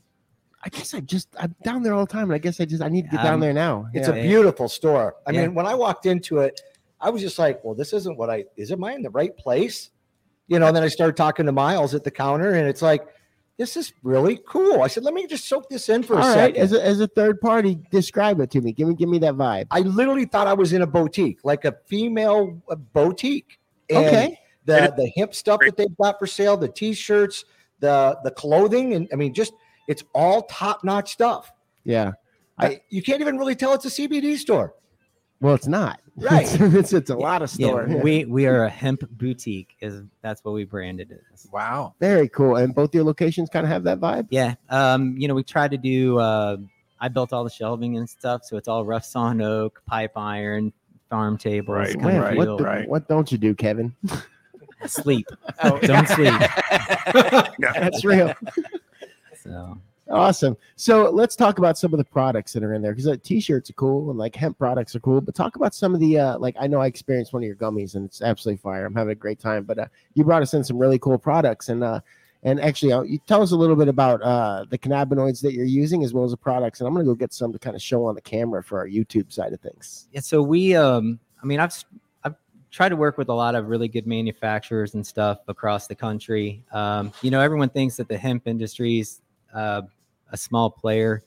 I 0.64 0.70
guess 0.70 0.94
I 0.94 1.00
just 1.00 1.30
I'm 1.40 1.56
down 1.64 1.84
there 1.84 1.94
all 1.94 2.06
the 2.06 2.12
time, 2.12 2.24
and 2.24 2.34
I 2.34 2.38
guess 2.38 2.60
I 2.60 2.66
just 2.66 2.84
I 2.84 2.90
need 2.90 3.04
to 3.06 3.10
get 3.12 3.24
down 3.24 3.36
Um, 3.36 3.40
there 3.40 3.54
now. 3.54 3.88
It's 3.94 4.08
Yeah. 4.08 4.16
a 4.16 4.22
beautiful 4.22 4.68
store. 4.68 5.16
I 5.26 5.32
Yeah. 5.32 5.42
mean, 5.44 5.56
when 5.56 5.66
I 5.66 5.74
walked 5.76 6.06
into 6.06 6.40
it, 6.40 6.60
I 7.00 7.10
was 7.10 7.22
just 7.22 7.40
like, 7.40 7.64
"Well, 7.64 7.76
this 7.76 7.94
isn't 7.94 8.18
what 8.18 8.30
I 8.30 8.44
is. 8.58 8.72
Am 8.72 8.84
I 8.84 8.94
in 8.94 9.02
the 9.02 9.10
right 9.10 9.36
place?" 9.38 9.90
You 10.48 10.60
know. 10.60 10.68
And 10.68 10.76
then 10.76 10.84
I 10.84 10.90
started 10.90 11.16
talking 11.16 11.46
to 11.46 11.52
Miles 11.54 11.96
at 11.96 12.04
the 12.04 12.12
counter, 12.12 12.52
and 12.56 12.68
it's 12.68 12.82
like, 12.82 13.08
"This 13.58 13.78
is 13.78 13.94
really 14.04 14.42
cool." 14.46 14.82
I 14.82 14.88
said, 14.88 15.04
"Let 15.04 15.14
me 15.14 15.28
just 15.28 15.48
soak 15.48 15.70
this 15.70 15.88
in 15.88 16.04
for 16.04 16.16
a 16.16 16.18
all 16.18 16.24
right. 16.36 16.54
second. 16.54 16.62
As 16.62 16.74
a, 16.74 16.86
as 16.86 17.00
a 17.00 17.08
third 17.08 17.40
party, 17.40 17.80
describe 17.90 18.42
it 18.42 18.52
to 18.52 18.60
me. 18.60 18.74
Give 18.74 18.90
me 18.90 18.96
give 18.96 19.08
me 19.08 19.20
that 19.20 19.36
vibe. 19.36 19.68
I 19.72 19.80
literally 19.80 20.26
thought 20.26 20.48
I 20.48 20.54
was 20.54 20.74
in 20.74 20.82
a 20.82 20.88
boutique, 20.88 21.40
like 21.46 21.64
a 21.64 21.78
female 21.86 22.62
uh, 22.70 22.76
boutique. 22.76 23.60
And 23.90 24.06
Okay. 24.06 24.40
The 24.66 24.94
the 24.98 25.10
hemp 25.16 25.34
stuff 25.34 25.62
that 25.66 25.78
they've 25.78 25.98
got 25.98 26.20
for 26.20 26.28
sale, 26.28 26.58
the 26.58 26.68
t-shirts, 26.68 27.46
the 27.80 28.20
the 28.26 28.32
clothing, 28.32 28.94
and 28.94 29.08
I 29.14 29.16
mean, 29.16 29.34
just 29.34 29.54
it's 29.90 30.04
all 30.14 30.44
top 30.44 30.84
notch 30.86 31.12
stuff. 31.12 31.52
Yeah. 31.84 32.12
I, 32.58 32.82
you 32.90 33.02
can't 33.02 33.20
even 33.22 33.38
really 33.38 33.56
tell 33.56 33.74
it's 33.74 33.86
a 33.86 33.90
CBD 33.90 34.38
store. 34.38 34.74
Well, 35.42 35.56
it's 35.56 35.68
not. 35.68 36.00
Right. 36.16 36.46
It's, 36.62 36.76
it's, 36.76 36.94
it's 36.94 37.10
a 37.10 37.16
lot 37.16 37.42
of 37.42 37.50
Yeah, 37.58 37.68
store. 37.68 37.88
we 38.04 38.26
we 38.26 38.46
are 38.46 38.66
a 38.66 38.70
hemp 38.70 39.02
boutique. 39.10 39.76
Is 39.82 40.04
that's 40.22 40.44
what 40.44 40.54
we 40.54 40.66
branded 40.66 41.12
it. 41.12 41.22
as. 41.34 41.48
Wow. 41.52 41.96
Very 42.00 42.28
cool. 42.30 42.58
And 42.58 42.76
both 42.76 42.94
your 42.94 43.06
locations 43.06 43.50
kind 43.50 43.66
of 43.66 43.72
have 43.72 43.84
that 43.86 44.00
vibe. 44.02 44.28
Yeah. 44.30 44.56
Um, 44.70 45.16
you 45.18 45.28
know, 45.30 45.34
we 45.36 45.44
tried 45.44 45.72
to 45.72 45.78
do 45.78 46.18
uh 46.20 46.58
I 47.00 47.08
built 47.08 47.32
all 47.32 47.46
the 47.46 47.50
shelving 47.50 47.96
and 47.96 48.10
stuff, 48.10 48.44
so 48.44 48.58
it's 48.58 48.68
all 48.68 48.84
rough 48.86 49.06
sawn 49.06 49.42
oak, 49.42 49.82
pipe 49.86 50.18
iron, 50.18 50.74
farm 51.10 51.38
tables, 51.38 51.74
Right, 51.78 51.94
kind 51.94 52.04
Man, 52.06 52.16
of 52.18 52.22
right, 52.24 52.38
what, 52.38 52.46
feel- 52.46 52.58
the- 52.58 52.64
right. 52.66 52.90
what 52.90 53.08
don't 53.08 53.32
you 53.32 53.38
do, 53.38 53.56
Kevin? 53.56 53.96
sleep. 54.86 55.26
Oh, 55.64 55.80
Don't 55.80 56.08
sleep. 56.10 56.34
That's 57.60 58.04
real. 58.04 58.34
So 59.50 59.82
Awesome. 60.10 60.58
So 60.76 61.10
let's 61.12 61.36
talk 61.36 61.60
about 61.60 61.78
some 61.78 61.94
of 61.94 62.00
the 62.00 62.04
products 62.04 62.54
that 62.54 62.64
are 62.64 62.74
in 62.74 62.82
there 62.82 62.94
because 62.94 63.06
like, 63.06 63.22
t-shirts 63.22 63.70
are 63.70 63.74
cool 63.74 64.10
and 64.10 64.18
like 64.18 64.36
hemp 64.36 64.58
products 64.58 64.96
are 64.96 65.00
cool. 65.00 65.22
But 65.22 65.36
talk 65.36 65.56
about 65.56 65.76
some 65.76 65.94
of 65.94 66.00
the 66.00 66.18
uh, 66.18 66.40
like 66.40 66.56
I 66.60 66.66
know 66.66 66.80
I 66.80 66.88
experienced 66.88 67.32
one 67.32 67.44
of 67.44 67.48
your 67.48 67.56
gummies 67.56 67.94
and 67.94 68.06
it's 68.06 68.22
absolutely 68.22 68.58
fire. 68.58 68.86
I'm 68.86 68.96
having 68.96 69.12
a 69.12 69.16
great 69.16 69.40
time. 69.40 69.66
But 69.66 69.78
uh, 69.78 69.86
you 70.16 70.24
brought 70.24 70.42
us 70.42 70.54
in 70.56 70.64
some 70.64 70.80
really 70.80 70.98
cool 70.98 71.20
products 71.20 71.70
and 71.70 71.84
uh, 71.84 72.00
and 72.42 72.60
actually 72.60 72.92
uh, 72.92 73.04
you 73.04 73.20
tell 73.28 73.44
us 73.44 73.52
a 73.52 73.56
little 73.56 73.76
bit 73.76 73.88
about 73.88 74.22
uh, 74.24 74.66
the 74.70 74.80
cannabinoids 74.80 75.42
that 75.42 75.54
you're 75.54 75.66
using 75.66 76.04
as 76.04 76.12
well 76.12 76.24
as 76.24 76.32
the 76.32 76.38
products. 76.38 76.80
And 76.80 76.88
I'm 76.88 76.94
gonna 76.94 77.06
go 77.06 77.14
get 77.14 77.32
some 77.32 77.54
to 77.54 77.60
kind 77.60 77.76
of 77.76 77.82
show 77.82 78.06
on 78.06 78.16
the 78.16 78.22
camera 78.22 78.64
for 78.64 78.80
our 78.80 78.88
YouTube 78.88 79.32
side 79.32 79.54
of 79.54 79.60
things. 79.60 80.08
yeah, 80.12 80.22
so 80.22 80.42
we 80.42 80.76
um 80.76 81.20
I 81.42 81.46
mean 81.46 81.60
I've 81.60 81.84
tried 82.72 82.90
to 82.90 82.96
work 82.96 83.18
with 83.18 83.30
a 83.30 83.34
lot 83.34 83.56
of 83.56 83.68
really 83.68 83.88
good 83.88 84.06
manufacturers 84.08 84.94
and 84.94 85.06
stuff 85.06 85.40
across 85.48 85.88
the 85.88 85.96
country. 85.96 86.64
Um, 86.72 87.12
you 87.22 87.32
know, 87.32 87.42
everyone 87.42 87.70
thinks 87.70 87.96
that 87.98 88.08
the 88.08 88.18
hemp 88.18 88.48
industry 88.48 89.00
is 89.00 89.22
uh, 89.54 89.82
a 90.32 90.38
small 90.38 90.70
player. 90.70 91.24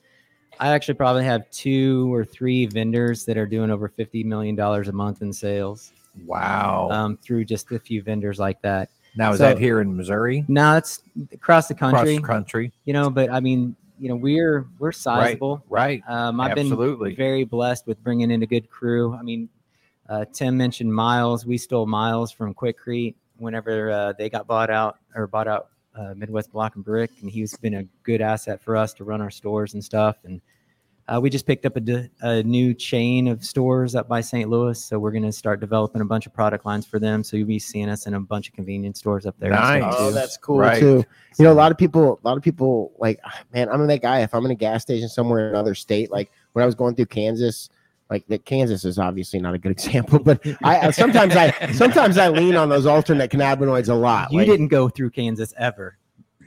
I 0.59 0.69
actually 0.69 0.93
probably 0.93 1.23
have 1.23 1.49
two 1.51 2.13
or 2.13 2.23
three 2.23 2.67
vendors 2.67 3.25
that 3.25 3.37
are 3.37 3.47
doing 3.47 3.71
over 3.71 3.87
fifty 3.87 4.23
million 4.23 4.55
dollars 4.55 4.87
a 4.87 4.91
month 4.91 5.21
in 5.21 5.33
sales. 5.33 5.91
Wow. 6.25 6.89
Um, 6.91 7.17
through 7.17 7.45
just 7.45 7.71
a 7.71 7.79
few 7.79 8.03
vendors 8.03 8.37
like 8.37 8.61
that. 8.61 8.89
now 9.15 9.31
is 9.31 9.39
so- 9.39 9.45
that 9.45 9.57
here 9.57 9.81
in 9.81 9.95
Missouri? 9.97 10.45
No, 10.47 10.77
it's 10.77 11.01
across 11.31 11.67
the 11.67 11.73
Across 11.73 11.93
country. 11.93 12.15
the 12.17 12.21
country. 12.21 12.71
You 12.85 12.93
know, 12.93 13.09
but 13.09 13.31
I 13.31 13.39
mean, 13.39 13.75
you 13.99 14.09
know, 14.09 14.15
we're 14.15 14.67
we're 14.79 14.91
sizable. 14.91 15.63
Right. 15.69 16.03
Um, 16.07 16.39
I've 16.39 16.51
Absolutely. 16.57 17.09
been 17.11 17.17
very 17.17 17.43
blessed 17.45 17.87
with 17.87 18.01
bringing 18.03 18.29
in 18.31 18.43
a 18.43 18.47
good 18.47 18.69
crew. 18.69 19.15
I 19.15 19.23
mean, 19.23 19.49
uh, 20.07 20.25
Tim 20.31 20.55
mentioned 20.57 20.93
Miles. 20.93 21.45
We 21.45 21.57
stole 21.57 21.85
Miles 21.87 22.31
from 22.31 22.53
Quikrete 22.53 23.15
whenever 23.37 23.89
uh, 23.91 24.13
they 24.17 24.29
got 24.29 24.45
bought 24.45 24.69
out 24.69 24.97
or 25.15 25.25
bought 25.25 25.47
out 25.47 25.69
uh, 25.95 26.13
Midwest 26.15 26.51
Block 26.51 26.75
and 26.75 26.83
Brick, 26.83 27.11
and 27.21 27.29
he's 27.29 27.55
been 27.57 27.75
a 27.75 27.83
good 28.03 28.21
asset 28.21 28.61
for 28.61 28.75
us 28.75 28.93
to 28.95 29.03
run 29.03 29.21
our 29.21 29.29
stores 29.31 29.73
and 29.73 29.83
stuff. 29.83 30.17
And 30.23 30.41
uh, 31.07 31.19
we 31.21 31.29
just 31.29 31.45
picked 31.45 31.65
up 31.65 31.75
a, 31.75 31.79
d- 31.81 32.09
a 32.21 32.41
new 32.43 32.73
chain 32.73 33.27
of 33.27 33.43
stores 33.43 33.93
up 33.93 34.07
by 34.07 34.21
St. 34.21 34.49
Louis, 34.49 34.81
so 34.81 34.97
we're 34.97 35.11
going 35.11 35.23
to 35.23 35.33
start 35.33 35.59
developing 35.59 36.01
a 36.01 36.05
bunch 36.05 36.25
of 36.25 36.33
product 36.33 36.65
lines 36.65 36.85
for 36.85 36.97
them. 36.97 37.23
So 37.23 37.35
you'll 37.35 37.47
be 37.47 37.59
seeing 37.59 37.89
us 37.89 38.07
in 38.07 38.13
a 38.13 38.19
bunch 38.21 38.47
of 38.47 38.53
convenience 38.55 38.99
stores 38.99 39.25
up 39.25 39.35
there. 39.37 39.49
Nice. 39.49 39.83
Oh, 39.97 40.11
that's 40.11 40.37
cool 40.37 40.59
Right. 40.59 40.79
too. 40.79 41.03
You 41.37 41.45
know, 41.45 41.51
a 41.51 41.53
lot 41.53 41.71
of 41.73 41.77
people, 41.77 42.19
a 42.23 42.27
lot 42.27 42.37
of 42.37 42.43
people 42.43 42.93
like, 42.99 43.19
man, 43.53 43.67
I'm 43.69 43.85
that 43.85 44.01
guy. 44.01 44.21
If 44.21 44.33
I'm 44.33 44.45
in 44.45 44.51
a 44.51 44.55
gas 44.55 44.81
station 44.83 45.09
somewhere 45.09 45.39
in 45.47 45.49
another 45.49 45.75
state, 45.75 46.09
like 46.09 46.31
when 46.53 46.63
I 46.63 46.65
was 46.65 46.73
going 46.75 46.95
through 46.95 47.07
Kansas, 47.07 47.69
like 48.09 48.25
that 48.27 48.45
Kansas 48.45 48.85
is 48.85 48.99
obviously 48.99 49.39
not 49.39 49.53
a 49.53 49.57
good 49.57 49.71
example, 49.77 50.19
but 50.19 50.45
I 50.63 50.87
I- 50.87 50.91
sometimes 50.91 51.35
I 51.35 51.71
sometimes 51.71 52.17
I 52.17 52.29
lean 52.29 52.55
on 52.55 52.69
those 52.69 52.85
alternate 52.85 53.31
cannabinoids 53.31 53.89
a 53.89 53.93
lot. 53.93 54.31
You 54.31 54.39
like, 54.39 54.47
didn't 54.47 54.67
go 54.67 54.89
through 54.89 55.11
Kansas 55.11 55.53
ever. 55.57 55.97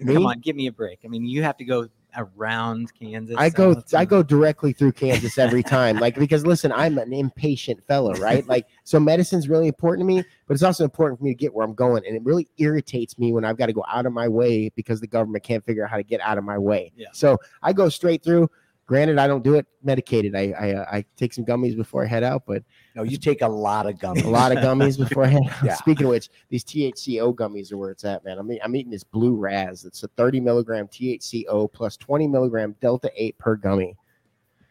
Me? 0.01 0.15
Come 0.15 0.27
on, 0.27 0.41
give 0.41 0.57
me 0.57 0.67
a 0.67 0.73
break. 0.73 1.01
I 1.05 1.09
mean, 1.09 1.25
you 1.25 1.43
have 1.43 1.57
to 1.57 1.65
go 1.65 1.89
around 2.17 2.93
Kansas. 2.99 3.37
I 3.39 3.51
go 3.51 3.83
I 3.95 4.05
go 4.05 4.23
directly 4.23 4.73
through 4.73 4.93
Kansas 4.93 5.39
every 5.39 5.63
time. 5.63 5.99
Like 5.99 6.15
because 6.17 6.47
listen, 6.47 6.73
I'm 6.73 6.99
an 6.99 7.13
impatient 7.13 7.87
fellow, 7.87 8.13
right? 8.15 8.47
Like 8.47 8.67
so 8.85 8.99
medicine's 8.99 9.49
really 9.49 9.69
important 9.69 10.09
to 10.09 10.15
me, 10.15 10.25
but 10.47 10.55
it's 10.55 10.63
also 10.63 10.85
important 10.85 11.19
for 11.19 11.25
me 11.25 11.31
to 11.31 11.39
get 11.39 11.55
where 11.55 11.65
I'm 11.65 11.75
going. 11.75 12.05
And 12.07 12.17
it 12.17 12.23
really 12.25 12.49
irritates 12.59 13.19
me 13.19 13.33
when 13.33 13.45
I've 13.45 13.57
got 13.57 13.67
to 13.67 13.73
go 13.73 13.85
out 13.89 14.07
of 14.07 14.13
my 14.13 14.29
way 14.29 14.71
because 14.71 15.01
the 15.01 15.07
government 15.07 15.45
can't 15.45 15.65
figure 15.65 15.85
out 15.85 15.91
how 15.91 15.97
to 15.97 16.03
get 16.03 16.21
out 16.21 16.39
of 16.39 16.45
my 16.45 16.59
way. 16.59 16.93
Yeah. 16.97 17.09
So 17.13 17.39
I 17.63 17.73
go 17.73 17.89
straight 17.89 18.23
through. 18.23 18.51
Granted, 18.87 19.19
I 19.19 19.27
don't 19.27 19.43
do 19.43 19.55
it 19.55 19.67
medicated. 19.83 20.37
I 20.37 20.55
I, 20.59 20.73
uh, 20.75 20.85
I 20.93 21.05
take 21.17 21.33
some 21.33 21.45
gummies 21.45 21.77
before 21.77 22.05
I 22.05 22.07
head 22.07 22.23
out, 22.23 22.45
but 22.47 22.63
No, 22.95 23.03
you 23.03 23.17
take 23.19 23.43
a 23.43 23.49
lot 23.49 23.87
of 23.87 23.97
gummies. 23.97 24.25
a 24.25 24.29
lot 24.29 24.53
of 24.53 24.59
gummies 24.59 24.97
before 25.09 25.25
I 25.25 25.29
head 25.29 25.43
out. 25.51 25.65
Yeah. 25.65 25.75
Speaking 25.75 26.07
of 26.07 26.11
which, 26.11 26.29
these 26.51 26.63
THCO 26.63 27.35
gummies 27.35 27.73
are 27.73 27.77
where 27.77 27.91
it's 27.91 28.05
at, 28.05 28.25
man. 28.25 28.39
I 28.39 28.43
mean, 28.43 28.61
I'm 28.63 28.77
eating 28.77 28.93
this 28.93 29.03
blue 29.03 29.35
Raz. 29.35 29.85
It's 29.85 30.05
a 30.05 30.09
30 30.09 30.39
milligram 30.41 30.87
THCO 30.87 31.73
plus 31.73 31.97
20 31.97 32.29
milligram 32.29 32.77
Delta 32.81 33.11
8 33.17 33.37
per 33.39 33.57
gummy. 33.57 33.97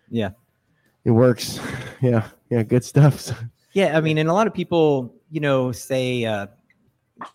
Yeah. 0.09 0.29
It 1.03 1.11
works. 1.11 1.59
Yeah, 2.01 2.27
yeah, 2.49 2.61
good 2.63 2.83
stuff. 2.83 3.31
Yeah, 3.73 3.97
I 3.97 4.01
mean, 4.01 4.17
and 4.19 4.29
a 4.29 4.33
lot 4.33 4.47
of 4.47 4.53
people, 4.53 5.13
you 5.29 5.41
know, 5.41 5.73
say 5.73 6.23
uh, 6.23 6.47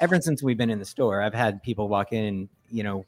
ever 0.01 0.19
since 0.23 0.43
we've 0.43 0.57
been 0.57 0.71
in 0.71 0.79
the 0.79 0.87
store, 0.87 1.21
I've 1.21 1.35
had 1.35 1.63
people 1.63 1.87
walk 1.89 2.15
in 2.15 2.25
and, 2.25 2.49
you 2.71 2.83
know, 2.83 3.05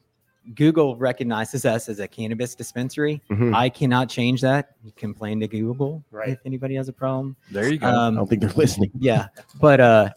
Google 0.55 0.95
recognizes 0.97 1.65
us 1.65 1.87
as 1.87 1.99
a 1.99 2.07
cannabis 2.07 2.53
dispensary. 2.55 3.21
Mhm. 3.29 3.55
I 3.55 3.69
cannot 3.69 4.09
change 4.09 4.41
that. 4.41 4.71
You 4.83 4.91
complain 4.95 5.39
to 5.39 5.47
Google 5.47 6.03
Right. 6.11 6.29
if 6.29 6.39
anybody 6.45 6.75
has 6.75 6.89
a 6.89 6.93
problem. 6.93 7.35
There 7.51 7.71
you 7.71 7.77
go. 7.77 7.87
I 7.87 7.91
Um, 8.07 8.15
don't 8.15 8.27
think 8.29 8.41
they're 8.41 8.51
listening. 8.51 8.91
yeah, 8.99 9.27
but 9.61 9.79
uh, 9.79 10.09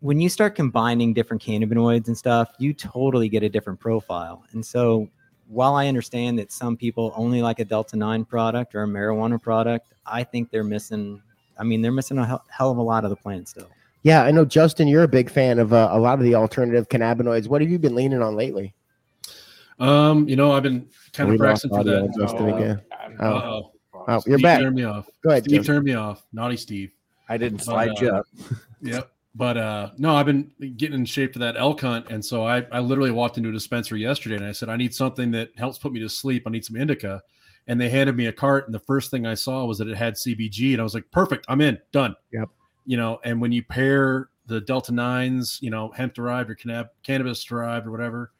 when 0.00 0.20
you 0.20 0.28
start 0.28 0.54
combining 0.54 1.14
different 1.14 1.42
cannabinoids 1.42 2.06
and 2.08 2.16
stuff, 2.16 2.52
you 2.58 2.72
totally 2.74 3.28
get 3.28 3.42
a 3.42 3.48
different 3.48 3.78
profile. 3.80 4.44
And 4.52 4.64
so, 4.64 5.08
while 5.48 5.74
I 5.74 5.86
understand 5.88 6.38
that 6.38 6.50
some 6.50 6.76
people 6.76 7.12
only 7.16 7.42
like 7.42 7.58
a 7.58 7.64
Delta 7.64 7.96
Nine 7.96 8.24
product 8.24 8.74
or 8.74 8.84
a 8.84 8.86
marijuana 8.86 9.40
product, 9.40 9.92
I 10.06 10.24
think 10.24 10.50
they're 10.50 10.64
missing. 10.64 11.20
I 11.58 11.64
mean, 11.64 11.82
they're 11.82 11.92
missing 11.92 12.18
a 12.18 12.26
hell, 12.26 12.44
hell 12.48 12.70
of 12.70 12.78
a 12.78 12.82
lot 12.82 13.04
of 13.04 13.10
the 13.10 13.16
plant 13.16 13.48
still. 13.48 13.68
Yeah, 14.02 14.22
I 14.24 14.30
know, 14.32 14.44
Justin, 14.44 14.88
you're 14.88 15.02
a 15.04 15.08
big 15.08 15.30
fan 15.30 15.58
of 15.58 15.72
uh, 15.72 15.90
a 15.92 15.98
lot 16.00 16.18
of 16.18 16.24
the 16.24 16.34
alternative 16.34 16.88
cannabinoids. 16.88 17.46
What 17.48 17.60
have 17.60 17.70
you 17.70 17.78
been 17.78 17.94
leaning 17.94 18.22
on 18.22 18.34
lately? 18.34 18.74
Um, 19.78 20.28
you 20.28 20.36
know, 20.36 20.52
I've 20.52 20.62
been 20.62 20.88
kind 21.12 21.28
We 21.28 21.36
of 21.36 21.40
lost 21.40 21.62
practicing 21.68 21.70
for 21.70 21.84
that. 21.84 22.02
on 22.02 22.12
Justin 22.18 22.48
again. 22.50 22.82
Oh. 23.20 23.26
Uh-oh. 23.26 23.72
Oh, 24.08 24.12
you're 24.26 24.38
Steve 24.38 24.42
back. 24.42 24.60
Turned 24.60 24.74
me 24.76 24.84
off. 24.84 25.08
Go 25.22 25.30
ahead, 25.30 25.44
Steve 25.44 25.58
Justin. 25.58 25.74
turned 25.74 25.84
me 25.84 25.94
off. 25.94 26.26
Naughty 26.32 26.56
Steve. 26.56 26.92
I 27.28 27.36
didn't 27.38 27.58
But, 27.58 27.64
slide 27.64 27.98
you 28.00 28.10
uh, 28.10 28.18
up. 28.18 28.26
Yep. 28.82 29.10
But 29.34 29.56
uh 29.56 29.90
no, 29.96 30.14
I've 30.14 30.26
been 30.26 30.50
getting 30.76 30.94
in 30.96 31.04
shape 31.06 31.32
for 31.32 31.38
that 31.38 31.56
elk 31.56 31.80
hunt. 31.80 32.10
And 32.10 32.22
so 32.22 32.44
I, 32.44 32.66
I 32.72 32.80
literally 32.80 33.12
walked 33.12 33.38
into 33.38 33.48
a 33.48 33.52
dispensary 33.52 34.02
yesterday 34.02 34.36
and 34.36 34.44
I 34.44 34.52
said, 34.52 34.68
I 34.68 34.76
need 34.76 34.92
something 34.94 35.30
that 35.30 35.50
helps 35.56 35.78
put 35.78 35.92
me 35.92 36.00
to 36.00 36.08
sleep. 36.08 36.42
I 36.46 36.50
need 36.50 36.64
some 36.64 36.76
indica. 36.76 37.22
And 37.68 37.80
they 37.80 37.88
handed 37.88 38.16
me 38.16 38.26
a 38.26 38.32
cart, 38.32 38.66
and 38.66 38.74
the 38.74 38.80
first 38.80 39.12
thing 39.12 39.24
I 39.24 39.34
saw 39.34 39.64
was 39.64 39.78
that 39.78 39.86
it 39.86 39.96
had 39.96 40.14
CBG, 40.14 40.72
and 40.72 40.80
I 40.80 40.82
was 40.82 40.94
like, 40.94 41.08
perfect, 41.12 41.44
I'm 41.48 41.60
in, 41.60 41.78
done. 41.92 42.16
Yep. 42.32 42.48
You 42.86 42.96
know, 42.96 43.20
and 43.22 43.40
when 43.40 43.52
you 43.52 43.62
pair 43.62 44.30
the 44.48 44.60
Delta 44.60 44.90
nines, 44.92 45.60
you 45.62 45.70
know, 45.70 45.90
hemp 45.92 46.12
derived 46.14 46.50
or 46.50 46.56
cannab- 46.56 46.88
cannabis 47.04 47.44
derived 47.44 47.86
or 47.86 47.92
whatever, 47.92 48.32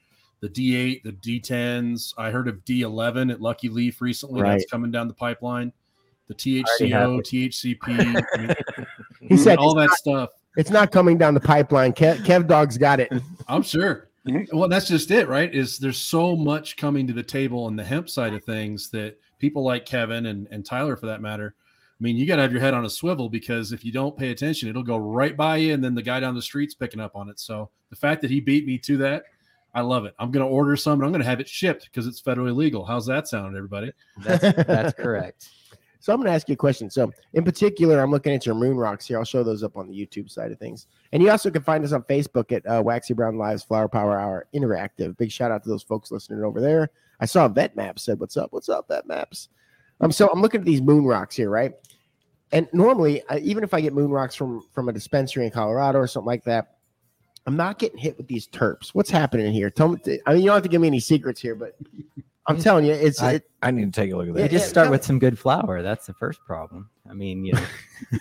the 0.43 0.49
D8, 0.49 1.05
the 1.05 1.12
D10s. 1.12 2.12
I 2.18 2.30
heard 2.30 2.49
of 2.49 2.64
D11 2.64 3.32
at 3.32 3.40
Lucky 3.40 3.68
Leaf 3.68 4.03
recently. 4.03 4.43
Right. 4.43 4.59
That's 4.59 4.70
coming 4.70 4.90
down 4.90 5.09
the 5.09 5.14
pipeline. 5.14 5.72
The 6.26 6.34
THCO. 6.34 7.22
THCP, 7.22 8.24
I 8.34 8.38
mean, 8.38 8.86
He 9.28 9.36
said 9.36 9.59
all 9.59 9.74
that 9.76 9.86
not- 9.86 9.99
stuff. 9.99 10.30
It's 10.57 10.70
not 10.70 10.93
coming 10.93 11.16
down 11.16 11.32
the 11.32 11.40
pipeline. 11.40 11.95
Kev, 11.95 12.18
Kev 12.26 12.47
Dog's 12.47 12.76
got 12.76 13.01
it. 13.01 13.11
I'm 13.49 13.62
sure. 13.62 14.11
Well, 14.53 14.68
that's 14.68 14.86
just 14.86 15.11
it, 15.11 15.26
right? 15.26 15.53
Is 15.53 15.78
there's 15.78 15.97
so 15.97 16.36
much 16.36 16.76
coming 16.76 17.07
to 17.07 17.14
the 17.14 17.22
table 17.22 17.64
on 17.64 17.74
the 17.74 17.82
hemp 17.82 18.11
side 18.11 18.34
of 18.34 18.45
things 18.45 18.90
that 18.90 19.18
people 19.38 19.64
like 19.64 19.86
Kevin 19.86 20.26
and, 20.26 20.47
and 20.51 20.64
Tyler, 20.66 20.95
for 20.97 21.07
that 21.07 21.22
matter, 21.22 21.55
I 21.59 22.03
mean, 22.03 22.16
you 22.16 22.26
got 22.26 22.36
to 22.36 22.43
have 22.43 22.53
your 22.53 22.61
head 22.61 22.74
on 22.74 22.84
a 22.84 22.90
swivel 22.90 23.28
because 23.30 23.72
if 23.72 23.84
you 23.84 23.93
don't 23.93 24.16
pay 24.16 24.30
attention, 24.30 24.68
it'll 24.68 24.82
go 24.82 24.99
right 24.99 25.36
by 25.36 25.57
you, 25.57 25.72
and 25.72 25.82
then 25.82 25.95
the 25.95 26.03
guy 26.03 26.20
down 26.20 26.34
the 26.34 26.43
street's 26.43 26.74
picking 26.74 27.01
up 27.01 27.16
on 27.16 27.30
it. 27.30 27.40
So 27.40 27.70
the 27.90 27.97
fact 27.97 28.20
that 28.22 28.30
he 28.30 28.40
beat 28.40 28.66
me 28.66 28.76
to 28.78 28.97
that, 28.99 29.24
I 29.75 29.81
love 29.81 30.05
it. 30.05 30.14
I'm 30.18 30.31
going 30.31 30.45
to 30.47 30.53
order 30.53 30.77
some, 30.77 30.95
and 30.95 31.05
I'm 31.05 31.12
going 31.12 31.23
to 31.23 31.29
have 31.29 31.41
it 31.41 31.49
shipped 31.49 31.85
because 31.85 32.07
it's 32.07 32.20
federally 32.20 32.55
legal. 32.55 32.85
How's 32.85 33.07
that 33.07 33.29
sound, 33.29 33.57
everybody? 33.57 33.93
That's 34.18 34.43
that's 34.66 34.93
correct. 34.95 35.49
So 36.03 36.12
I'm 36.12 36.18
going 36.18 36.27
to 36.27 36.35
ask 36.35 36.49
you 36.49 36.55
a 36.55 36.57
question. 36.57 36.91
So 36.91 37.12
in 37.33 37.45
particular, 37.45 38.01
I'm 38.01 38.11
looking 38.11 38.35
at 38.35 38.45
your 38.45 38.57
moon 38.57 38.77
rocks 38.77 39.07
here. 39.07 39.18
I'll 39.18 39.25
show 39.25 39.45
those 39.45 39.62
up 39.62 39.77
on 39.77 39.87
the 39.87 39.95
YouTube 39.95 40.29
side 40.29 40.51
of 40.51 40.59
things. 40.59 40.89
And 41.12 41.23
you 41.23 41.31
also 41.31 41.49
can 41.49 41.62
find 41.62 41.85
us 41.85 41.93
on 41.93 42.03
Facebook 42.03 42.51
at 42.51 42.66
uh, 42.66 42.83
Waxy 42.83 43.14
Brown 43.14 43.39
Lives 43.39 43.62
Flower 43.62 43.87
Power 43.87 44.18
Hour 44.18 44.49
Interactive. 44.53 45.16
Big 45.16 45.31
shout 45.31 45.53
out 45.53 45.62
to 45.62 45.68
those 45.68 45.85
folks 45.85 46.11
listening 46.11 46.43
over 46.43 46.61
there. 46.61 46.91
I 47.20 47.27
saw 47.27 47.47
Vet 47.47 47.77
Maps 47.77 48.03
said, 48.03 48.18
"What's 48.18 48.37
up? 48.37 48.53
What's 48.53 48.68
up, 48.68 48.89
Vet 48.89 49.07
Maps?" 49.07 49.49
Um, 50.01 50.11
so 50.11 50.29
I'm 50.29 50.43
looking 50.43 50.61
at 50.61 50.66
these 50.66 50.83
moon 50.83 51.05
rocks 51.05 51.37
here, 51.37 51.51
right? 51.51 51.73
And 52.51 52.68
normally, 52.73 53.23
uh, 53.29 53.39
even 53.41 53.62
if 53.62 53.73
I 53.73 53.81
get 53.81 53.95
moon 53.95 54.11
rocks 54.11 54.35
from 54.35 54.66
from 54.73 54.89
a 54.89 54.93
dispensary 54.93 55.45
in 55.45 55.53
Colorado 55.53 56.01
or 56.01 56.09
something 56.09 56.27
like 56.27 56.43
that, 56.45 56.72
I'm 57.47 57.57
not 57.57 57.78
getting 57.78 57.99
hit 57.99 58.16
with 58.16 58.28
these 58.28 58.47
terps. 58.47 58.90
What's 58.90 59.11
happening 59.11 59.53
here? 59.53 59.70
Tell 59.70 59.88
me. 59.88 59.99
I 60.26 60.34
mean, 60.34 60.43
you 60.43 60.47
don't 60.47 60.55
have 60.55 60.62
to 60.62 60.68
give 60.68 60.80
me 60.80 60.86
any 60.86 61.01
secrets 61.01 61.40
here, 61.40 61.55
but 61.55 61.76
I'm 62.47 62.59
telling 62.59 62.84
you, 62.84 62.93
it's 62.93 63.20
I, 63.22 63.32
it, 63.34 63.51
I 63.62 63.70
need 63.70 63.93
to 63.93 64.01
take 64.01 64.12
a 64.12 64.16
look 64.16 64.28
at 64.28 64.34
You 64.34 64.43
that. 64.43 64.51
just 64.51 64.68
start 64.68 64.90
with 64.90 65.05
some 65.05 65.18
good 65.18 65.38
flower. 65.38 65.82
That's 65.82 66.07
the 66.07 66.14
first 66.14 66.40
problem. 66.45 66.88
I 67.09 67.14
mean, 67.14 67.45
you 67.45 67.53
know, 67.53 67.64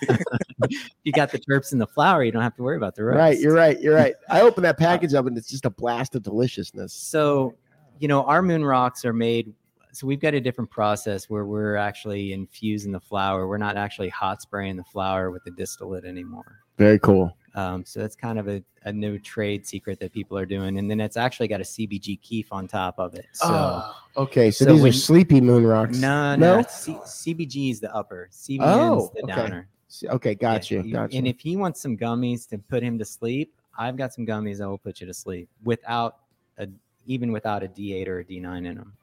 you 1.03 1.11
got 1.11 1.32
the 1.32 1.39
terps 1.39 1.72
in 1.72 1.80
the 1.80 1.88
flower, 1.88 2.24
you 2.24 2.32
don't 2.32 2.41
have 2.41 2.55
to 2.55 2.63
worry 2.63 2.78
about 2.78 2.95
the 2.95 3.03
rest. 3.03 3.17
right. 3.17 3.39
You're 3.39 3.53
right. 3.53 3.80
You're 3.80 3.95
right. 3.95 4.13
I 4.30 4.41
open 4.41 4.63
that 4.63 4.76
uh, 4.80 4.80
package 4.80 5.13
up 5.13 5.26
and 5.26 5.38
it's 5.38 5.49
just 5.49 5.65
a 5.65 5.69
blast 5.69 6.15
of 6.15 6.24
deliciousness. 6.24 6.93
So, 6.93 7.55
you 7.99 8.07
know, 8.07 8.24
our 8.24 8.41
moon 8.41 8.63
rocks 8.65 9.05
are 9.05 9.13
made. 9.13 9.53
So 9.94 10.08
we've 10.08 10.20
got 10.20 10.34
a 10.34 10.42
different 10.42 10.70
process 10.70 11.30
where 11.30 11.46
we're 11.46 11.76
actually 11.76 12.34
infusing 12.34 12.92
the 12.92 13.00
flower. 13.00 13.48
We're 13.48 13.58
not 13.58 13.78
actually 13.78 14.10
hot 14.10 14.42
spraying 14.42 14.78
the 14.78 14.84
flower 14.84 15.32
with 15.32 15.44
the 15.44 15.52
distillate 15.52 16.06
anymore. 16.06 16.60
Very 16.78 17.00
cool. 17.00 17.36
Um, 17.54 17.84
so 17.86 18.00
that's 18.00 18.16
kind 18.16 18.39
of 18.39 18.48
a, 18.48 18.64
a 18.86 18.94
new 18.94 19.20
trade 19.20 19.68
secret 19.68 20.00
that 20.00 20.14
people 20.14 20.38
are 20.38 20.46
doing. 20.46 20.78
And 20.78 20.89
then 20.89 21.02
it's 21.02 21.18
actually 21.18 21.50
got 21.50 21.60
a 21.60 21.66
CBG 21.66 22.22
kief 22.22 22.54
on 22.54 22.68
top 22.68 22.98
of 22.98 23.14
it. 23.16 23.26
So 23.34 23.48
Oh, 23.50 23.96
okay, 24.24 24.50
so, 24.52 24.66
so 24.66 24.74
these 24.74 24.86
are 24.86 24.92
sleepy 24.94 25.42
moon 25.42 25.66
rocks. 25.68 25.98
no, 26.00 26.36
no. 26.36 26.62
no, 26.62 26.68
C- 26.68 26.94
CBG 27.06 27.72
is 27.72 27.80
the 27.82 27.94
upper, 27.94 28.30
CBN 28.32 28.60
Oh, 28.62 29.04
is 29.06 29.12
the 29.12 29.24
okay. 29.24 29.36
downer. 29.36 29.68
Okay, 30.06 30.36
got 30.36 30.72
Yeah, 30.72 30.82
you. 30.84 30.94
Got 30.94 31.14
And 31.14 31.28
if 31.28 31.42
he 31.42 31.58
wants 31.58 31.82
some 31.82 31.98
gummies 31.98 32.48
to 32.50 32.58
put 32.58 32.82
him 32.82 32.98
to 32.98 33.04
sleep, 33.06 33.54
I've 33.78 33.98
got 33.98 34.14
some 34.14 34.26
gummies 34.26 34.60
that 34.60 34.70
will 34.70 34.78
put 34.78 35.02
you 35.02 35.08
to 35.08 35.14
sleep 35.14 35.50
without 35.64 36.20
a 36.58 36.68
even 37.06 37.32
without 37.32 37.64
a 37.64 37.68
D8 37.68 38.08
or 38.08 38.20
a 38.20 38.24
D9 38.24 38.58
in 38.66 38.76
them. 38.76 38.94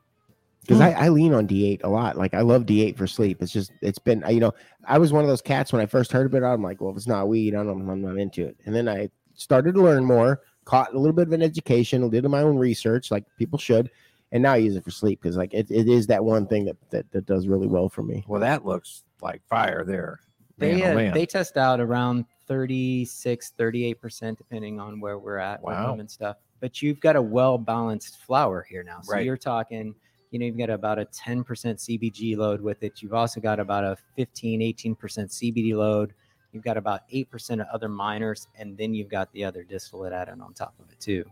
Because 0.69 0.83
I, 0.83 0.91
I 0.91 1.09
lean 1.09 1.33
on 1.33 1.49
D8 1.49 1.83
a 1.83 1.89
lot. 1.89 2.19
Like 2.19 2.35
I 2.35 2.43
love 2.43 2.67
D8 2.67 2.97
for 2.97 3.07
sleep. 3.07 3.41
It's 3.41 3.53
just 3.53 3.73
it's 3.81 3.99
been 3.99 4.23
you 4.29 4.39
know 4.39 4.53
I 4.85 4.99
was 4.99 5.13
one 5.15 5.25
of 5.25 5.29
those 5.29 5.41
cats 5.41 5.73
when 5.73 5.81
I 5.81 5.87
first 5.87 6.13
heard 6.13 6.27
about 6.27 6.43
it. 6.43 6.47
I'm 6.47 6.63
like, 6.63 6.81
well, 6.81 6.91
if 6.91 6.97
it's 6.97 7.07
not 7.07 7.27
weed, 7.29 7.55
I 7.55 7.65
don't, 7.65 7.89
I'm 7.89 8.03
not 8.03 8.19
into 8.19 8.47
it. 8.47 8.57
And 8.67 8.75
then 8.75 8.87
I 8.87 9.09
started 9.35 9.75
to 9.75 9.83
learn 9.83 10.05
more, 10.05 10.43
caught 10.67 10.93
a 10.93 10.99
little 10.99 11.15
bit 11.15 11.27
of 11.27 11.33
an 11.33 11.43
education, 11.43 12.09
did 12.11 12.25
my 12.25 12.43
own 12.43 12.59
research, 12.59 13.11
like 13.11 13.25
people 13.39 13.59
should, 13.59 13.91
and 14.33 14.43
now 14.43 14.53
I 14.53 14.57
use 14.57 14.77
it 14.77 14.85
for 14.85 14.91
sleep 14.91 15.23
because 15.23 15.39
like 15.39 15.55
it, 15.55 15.71
it 15.71 15.89
is 15.89 16.07
that 16.09 16.23
one 16.23 16.47
thing 16.47 16.67
that, 16.67 16.77
that 16.91 17.11
that 17.13 17.25
does 17.25 17.49
really 17.49 17.67
well 17.67 17.89
for 17.89 18.03
me. 18.03 18.25
Well, 18.29 18.41
that 18.43 18.67
looks 18.67 19.05
like 19.23 19.41
fire 19.49 19.85
there. 19.85 20.21
They 20.59 20.75
Man, 20.75 20.97
oh, 20.99 21.09
uh, 21.09 21.15
they 21.15 21.25
test 21.25 21.57
out 21.57 21.81
around 21.81 22.25
36, 22.47 23.53
38% 23.57 24.37
depending 24.37 24.81
on 24.81 25.01
where 25.01 25.19
we're 25.19 25.39
at 25.39 25.63
with 25.63 25.77
them 25.77 26.01
and 26.01 26.11
stuff. 26.11 26.37
But 26.61 26.83
you've 26.83 26.99
got 26.99 27.15
a 27.15 27.23
well 27.23 27.59
balanced 27.59 28.19
flower 28.19 28.67
here 28.69 28.83
now. 28.83 29.01
So 29.03 29.13
Right. 29.13 29.25
you're 29.25 29.37
talking, 29.37 29.95
you 30.31 30.39
know, 30.39 30.47
you've 30.47 30.59
got 30.59 30.71
about 30.71 30.99
a 30.99 31.07
10% 31.07 31.45
CBG 31.45 32.37
load 32.37 32.61
with 32.61 32.83
it. 32.83 33.03
You've 33.03 33.15
also 33.15 33.41
got 33.41 33.59
about 33.61 33.85
a 33.85 33.97
15, 34.17 34.61
18% 34.61 34.97
CBD 34.97 35.75
load. 35.75 36.13
You've 36.53 36.65
got 36.65 36.77
about 36.77 37.09
8% 37.11 37.61
of 37.61 37.67
other 37.73 37.89
minors, 37.89 38.49
and 38.57 38.77
then 38.77 38.95
you've 38.95 39.09
got 39.09 39.31
the 39.33 39.45
other 39.45 39.63
distillate 39.63 40.13
added 40.13 40.41
on 40.41 40.55
top 40.55 40.75
of 40.81 40.91
it 40.91 41.01
too. 41.01 41.25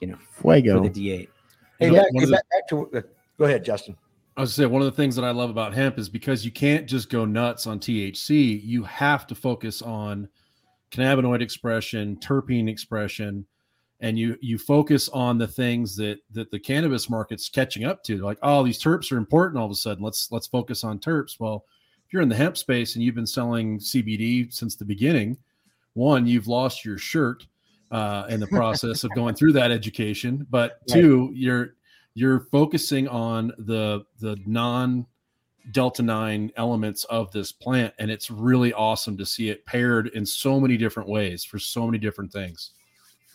You 0.00 0.08
know, 0.08 0.18
Fuego. 0.30 0.82
for 0.82 0.88
the 0.88 1.10
D8. 1.10 1.28
Hey, 1.78 1.90
back, 1.90 2.12
one 2.12 2.24
the- 2.24 2.30
back, 2.30 2.44
back 2.50 2.68
to 2.68 2.90
uh, 2.94 3.02
go 3.38 3.44
ahead, 3.44 3.64
Justin. 3.64 3.96
I 4.36 4.40
was 4.40 4.56
gonna 4.56 4.68
say 4.68 4.72
one 4.72 4.80
of 4.80 4.86
the 4.86 4.96
things 4.96 5.14
that 5.16 5.24
I 5.24 5.30
love 5.30 5.50
about 5.50 5.74
hemp 5.74 5.98
is 5.98 6.08
because 6.08 6.44
you 6.44 6.50
can't 6.50 6.86
just 6.86 7.10
go 7.10 7.26
nuts 7.26 7.66
on 7.66 7.78
THC. 7.78 8.64
You 8.64 8.82
have 8.84 9.26
to 9.26 9.34
focus 9.34 9.82
on 9.82 10.28
cannabinoid 10.90 11.42
expression, 11.42 12.16
terpene 12.16 12.68
expression, 12.68 13.46
and 14.02 14.18
you 14.18 14.36
you 14.40 14.58
focus 14.58 15.08
on 15.10 15.38
the 15.38 15.46
things 15.46 15.96
that 15.96 16.18
that 16.32 16.50
the 16.50 16.58
cannabis 16.58 17.08
market's 17.08 17.48
catching 17.48 17.84
up 17.84 18.02
to. 18.04 18.18
Like, 18.18 18.38
oh, 18.42 18.62
these 18.62 18.82
terps 18.82 19.10
are 19.12 19.16
important 19.16 19.58
all 19.58 19.64
of 19.64 19.70
a 19.70 19.76
sudden. 19.76 20.04
Let's 20.04 20.30
let's 20.30 20.48
focus 20.48 20.84
on 20.84 20.98
terps. 20.98 21.40
Well, 21.40 21.64
if 22.04 22.12
you're 22.12 22.22
in 22.22 22.28
the 22.28 22.34
hemp 22.34 22.58
space 22.58 22.94
and 22.94 23.04
you've 23.04 23.14
been 23.14 23.26
selling 23.26 23.78
CBD 23.78 24.52
since 24.52 24.74
the 24.74 24.84
beginning, 24.84 25.38
one, 25.94 26.26
you've 26.26 26.48
lost 26.48 26.84
your 26.84 26.98
shirt 26.98 27.46
uh, 27.92 28.26
in 28.28 28.40
the 28.40 28.46
process 28.48 29.04
of 29.04 29.14
going 29.14 29.36
through 29.36 29.52
that 29.52 29.70
education. 29.70 30.46
But 30.50 30.80
Right. 30.90 31.00
two, 31.00 31.30
you're 31.32 31.76
you're 32.14 32.40
focusing 32.50 33.06
on 33.06 33.52
the 33.56 34.04
the 34.18 34.36
non 34.46 35.06
delta 35.70 36.02
9 36.02 36.50
elements 36.56 37.04
of 37.04 37.30
this 37.30 37.52
plant 37.52 37.94
and 38.00 38.10
it's 38.10 38.32
really 38.32 38.72
awesome 38.72 39.16
to 39.16 39.24
see 39.24 39.48
it 39.48 39.64
paired 39.64 40.08
in 40.08 40.26
so 40.26 40.58
many 40.58 40.76
different 40.76 41.08
ways 41.08 41.44
for 41.44 41.56
so 41.60 41.86
many 41.86 41.98
different 41.98 42.32
things 42.32 42.72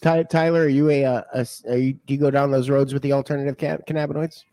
Ty, 0.01 0.23
Tyler, 0.23 0.61
are 0.61 0.67
you 0.67 0.89
a, 0.89 1.05
uh, 1.05 1.21
a 1.33 1.47
are 1.69 1.77
you, 1.77 1.93
do 1.93 2.13
you 2.13 2.19
go 2.19 2.29
down 2.29 2.51
those 2.51 2.69
roads 2.69 2.93
with 2.93 3.01
the 3.01 3.13
alternative 3.13 3.57
ca- 3.57 3.83
cannabinoids? 3.87 4.43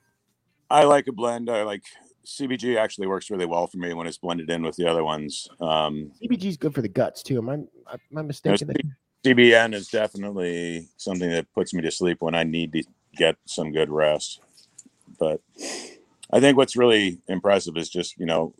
I 0.70 0.84
like 0.84 1.06
a 1.06 1.12
blend. 1.12 1.50
I 1.50 1.62
like 1.62 1.82
CBG 2.24 2.76
actually 2.78 3.06
works 3.06 3.30
really 3.30 3.46
well 3.46 3.66
for 3.66 3.76
me 3.76 3.92
when 3.92 4.06
it's 4.06 4.16
blended 4.16 4.50
in 4.50 4.62
with 4.62 4.76
the 4.76 4.86
other 4.86 5.04
ones. 5.04 5.48
Um, 5.60 6.10
CBG 6.22 6.44
is 6.44 6.56
good 6.56 6.74
for 6.74 6.82
the 6.82 6.88
guts 6.88 7.22
too. 7.22 7.38
Am 7.38 7.50
I 7.50 7.54
am 7.54 7.68
I 7.88 7.92
you 7.92 8.00
know, 8.10 8.22
mistaken? 8.22 8.94
CBN 9.24 9.74
is 9.74 9.88
definitely 9.88 10.88
something 10.96 11.30
that 11.30 11.52
puts 11.54 11.72
me 11.74 11.82
to 11.82 11.90
sleep 11.90 12.18
when 12.20 12.34
I 12.34 12.42
need 12.42 12.72
to 12.72 12.82
get 13.16 13.36
some 13.44 13.72
good 13.72 13.90
rest. 13.90 14.40
But 15.18 15.40
I 16.32 16.40
think 16.40 16.56
what's 16.56 16.76
really 16.76 17.20
impressive 17.28 17.76
is 17.76 17.90
just 17.90 18.18
you 18.18 18.26
know, 18.26 18.54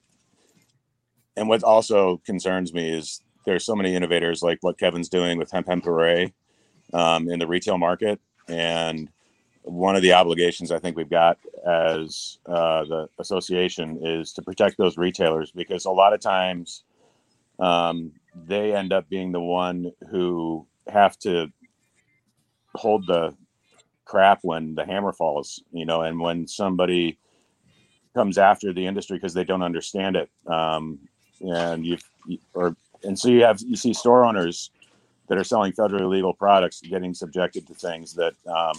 and 1.37 1.49
what 1.49 1.63
also 1.63 2.21
concerns 2.27 2.75
me 2.75 2.91
is 2.91 3.23
there's 3.47 3.65
so 3.65 3.75
many 3.75 3.95
innovators 3.95 4.43
like 4.43 4.59
what 4.61 4.79
Kevin's 4.79 5.09
doing 5.09 5.39
with 5.39 5.51
Hemp 5.51 5.69
Hemp 5.69 5.85
Hooray 5.85 6.33
um, 6.93 7.29
in 7.29 7.39
the 7.39 7.47
retail 7.47 7.79
market, 7.79 8.21
and 8.49 9.09
one 9.63 9.97
of 9.97 10.03
the 10.03 10.13
obligations 10.13 10.71
I 10.71 10.79
think 10.79 10.97
we've 10.97 11.09
got 11.09 11.39
as 11.67 12.39
uh, 12.47 12.85
the 12.85 13.09
association 13.19 13.99
is 14.03 14.33
to 14.35 14.43
protect 14.43 14.77
those 14.77 14.99
retailers 14.99 15.51
because 15.51 15.87
a 15.87 15.91
lot 15.91 16.13
of 16.13 16.21
times 16.21 16.85
um, 17.59 18.13
they 18.47 18.75
end 18.75 18.93
up 18.93 19.09
being 19.09 19.33
the 19.33 19.41
one 19.41 19.91
who 20.11 20.67
have 20.87 21.19
to 21.21 21.51
hold 22.75 23.07
the 23.07 23.35
crap 24.05 24.41
when 24.43 24.75
the 24.75 24.85
hammer 24.85 25.13
falls, 25.13 25.63
you 25.73 25.87
know, 25.87 26.03
and 26.03 26.21
when 26.21 26.47
somebody 26.47 27.17
comes 28.15 28.37
after 28.39 28.73
the 28.73 28.87
industry 28.87 29.17
because 29.17 29.35
they 29.35 29.45
don't 29.45 29.63
understand 29.63 30.17
it. 30.17 30.31
Um, 30.47 30.99
and 31.41 31.85
you 31.85 31.99
or 32.55 32.77
and 33.03 33.19
so 33.19 33.29
you 33.29 33.43
have 33.43 33.61
you 33.61 33.77
see 33.77 33.93
store 33.93 34.25
owners 34.25 34.71
that 35.29 35.39
are 35.39 35.45
selling 35.45 35.73
federally 35.73 36.09
legal 36.09 36.35
products 36.35 36.81
getting 36.81 37.15
subjected 37.15 37.67
to 37.67 37.75
things 37.75 38.15
that 38.15 38.35
um, 38.47 38.77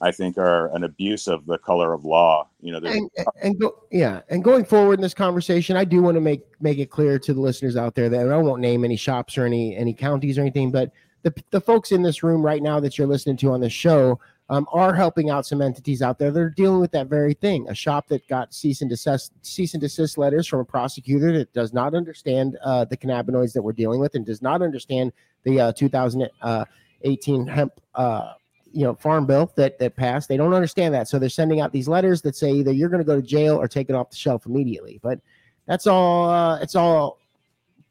I 0.00 0.12
think 0.12 0.38
are 0.38 0.74
an 0.74 0.84
abuse 0.84 1.26
of 1.26 1.44
the 1.46 1.58
color 1.58 1.92
of 1.92 2.04
law. 2.04 2.48
You 2.60 2.72
know, 2.72 2.88
and, 2.88 3.10
and 3.42 3.60
go, 3.60 3.82
yeah, 3.90 4.20
and 4.28 4.44
going 4.44 4.64
forward 4.64 4.94
in 4.94 5.00
this 5.00 5.14
conversation, 5.14 5.76
I 5.76 5.84
do 5.84 6.02
want 6.02 6.14
to 6.14 6.20
make 6.20 6.42
make 6.60 6.78
it 6.78 6.90
clear 6.90 7.18
to 7.18 7.34
the 7.34 7.40
listeners 7.40 7.76
out 7.76 7.94
there 7.94 8.08
that 8.08 8.28
I 8.28 8.36
won't 8.36 8.60
name 8.60 8.84
any 8.84 8.96
shops 8.96 9.36
or 9.36 9.44
any 9.44 9.76
any 9.76 9.92
counties 9.92 10.38
or 10.38 10.42
anything, 10.42 10.70
but 10.70 10.92
the 11.22 11.34
the 11.50 11.60
folks 11.60 11.92
in 11.92 12.02
this 12.02 12.22
room 12.22 12.42
right 12.42 12.62
now 12.62 12.80
that 12.80 12.96
you're 12.96 13.06
listening 13.06 13.36
to 13.38 13.52
on 13.52 13.60
the 13.60 13.70
show 13.70 14.20
um, 14.50 14.66
are 14.72 14.94
helping 14.94 15.30
out 15.30 15.46
some 15.46 15.60
entities 15.60 16.00
out 16.00 16.18
there 16.18 16.30
that 16.30 16.40
are 16.40 16.50
dealing 16.50 16.80
with 16.80 16.90
that 16.92 17.06
very 17.06 17.34
thing. 17.34 17.68
A 17.68 17.74
shop 17.74 18.08
that 18.08 18.26
got 18.28 18.54
cease 18.54 18.80
and 18.80 18.90
desist 18.90 19.32
cease 19.42 19.74
and 19.74 19.80
desist 19.80 20.16
letters 20.16 20.46
from 20.46 20.60
a 20.60 20.64
prosecutor 20.64 21.32
that 21.38 21.52
does 21.52 21.72
not 21.72 21.94
understand 21.94 22.56
uh, 22.64 22.84
the 22.84 22.96
cannabinoids 22.96 23.52
that 23.52 23.62
we're 23.62 23.72
dealing 23.72 24.00
with 24.00 24.14
and 24.14 24.24
does 24.24 24.40
not 24.40 24.62
understand 24.62 25.12
the 25.44 25.60
uh, 25.60 25.72
2018 25.72 27.46
hemp 27.46 27.72
uh, 27.94 28.32
you 28.72 28.84
know 28.84 28.94
farm 28.94 29.26
bill 29.26 29.52
that 29.56 29.78
that 29.78 29.96
passed. 29.96 30.28
They 30.28 30.36
don't 30.36 30.54
understand 30.54 30.94
that, 30.94 31.08
so 31.08 31.18
they're 31.18 31.28
sending 31.28 31.60
out 31.60 31.72
these 31.72 31.88
letters 31.88 32.22
that 32.22 32.36
say 32.36 32.52
either 32.52 32.72
you're 32.72 32.88
going 32.88 33.02
to 33.02 33.06
go 33.06 33.16
to 33.16 33.26
jail 33.26 33.56
or 33.56 33.68
take 33.68 33.90
it 33.90 33.94
off 33.94 34.10
the 34.10 34.16
shelf 34.16 34.46
immediately. 34.46 34.98
But 35.02 35.20
that's 35.66 35.86
all. 35.86 36.30
Uh, 36.30 36.58
it's 36.60 36.74
all. 36.74 37.18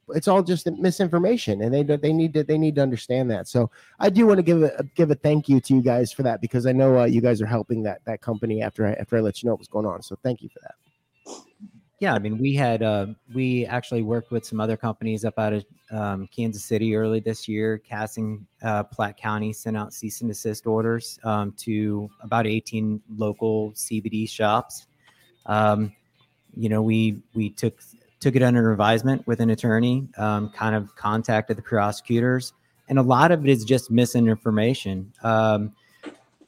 It's 0.09 0.27
all 0.27 0.43
just 0.43 0.69
misinformation, 0.71 1.61
and 1.61 1.73
they 1.73 1.83
they 1.83 2.13
need 2.13 2.33
to 2.33 2.43
they 2.43 2.57
need 2.57 2.75
to 2.75 2.81
understand 2.81 3.29
that. 3.31 3.47
So 3.47 3.69
I 3.99 4.09
do 4.09 4.27
want 4.27 4.37
to 4.37 4.43
give 4.43 4.63
a 4.63 4.83
give 4.95 5.11
a 5.11 5.15
thank 5.15 5.49
you 5.49 5.59
to 5.59 5.73
you 5.75 5.81
guys 5.81 6.11
for 6.11 6.23
that 6.23 6.41
because 6.41 6.65
I 6.65 6.71
know 6.71 6.99
uh, 6.99 7.05
you 7.05 7.21
guys 7.21 7.41
are 7.41 7.45
helping 7.45 7.83
that 7.83 8.03
that 8.05 8.21
company 8.21 8.61
after 8.61 8.85
I 8.85 8.93
after 8.93 9.17
I 9.17 9.21
let 9.21 9.41
you 9.41 9.47
know 9.47 9.53
what 9.53 9.59
was 9.59 9.67
going 9.67 9.85
on. 9.85 10.01
So 10.01 10.17
thank 10.23 10.41
you 10.41 10.49
for 10.49 10.59
that. 10.61 10.75
Yeah, 11.99 12.13
I 12.13 12.19
mean, 12.19 12.37
we 12.37 12.53
had 12.53 12.83
uh, 12.83 13.07
we 13.33 13.65
actually 13.65 14.03
worked 14.03 14.29
with 14.29 14.45
some 14.45 14.59
other 14.59 14.77
companies 14.77 15.25
up 15.25 15.39
out 15.39 15.53
of 15.53 15.65
um, 15.89 16.27
Kansas 16.27 16.63
City 16.63 16.95
early 16.95 17.19
this 17.19 17.47
year. 17.47 17.79
Casting 17.79 18.45
uh, 18.61 18.83
Platte 18.83 19.17
County 19.17 19.51
sent 19.51 19.75
out 19.75 19.93
cease 19.93 20.21
and 20.21 20.29
desist 20.29 20.67
orders 20.67 21.19
um, 21.23 21.53
to 21.53 22.07
about 22.21 22.45
18 22.45 23.01
local 23.15 23.71
CBD 23.71 24.29
shops. 24.29 24.85
Um, 25.47 25.91
you 26.55 26.69
know, 26.69 26.83
we 26.83 27.23
we 27.33 27.49
took 27.49 27.81
took 28.19 28.35
it 28.35 28.41
under 28.43 28.71
advisement 28.71 29.25
with 29.27 29.39
an 29.39 29.49
attorney, 29.49 30.07
um, 30.17 30.49
kind 30.49 30.75
of 30.75 30.95
contacted 30.95 31.57
the 31.57 31.61
prosecutors, 31.61 32.53
and 32.89 32.97
a 32.97 33.01
lot 33.01 33.31
of 33.31 33.45
it 33.45 33.49
is 33.49 33.63
just 33.65 33.91
misinformation. 33.91 35.11
Um, 35.23 35.73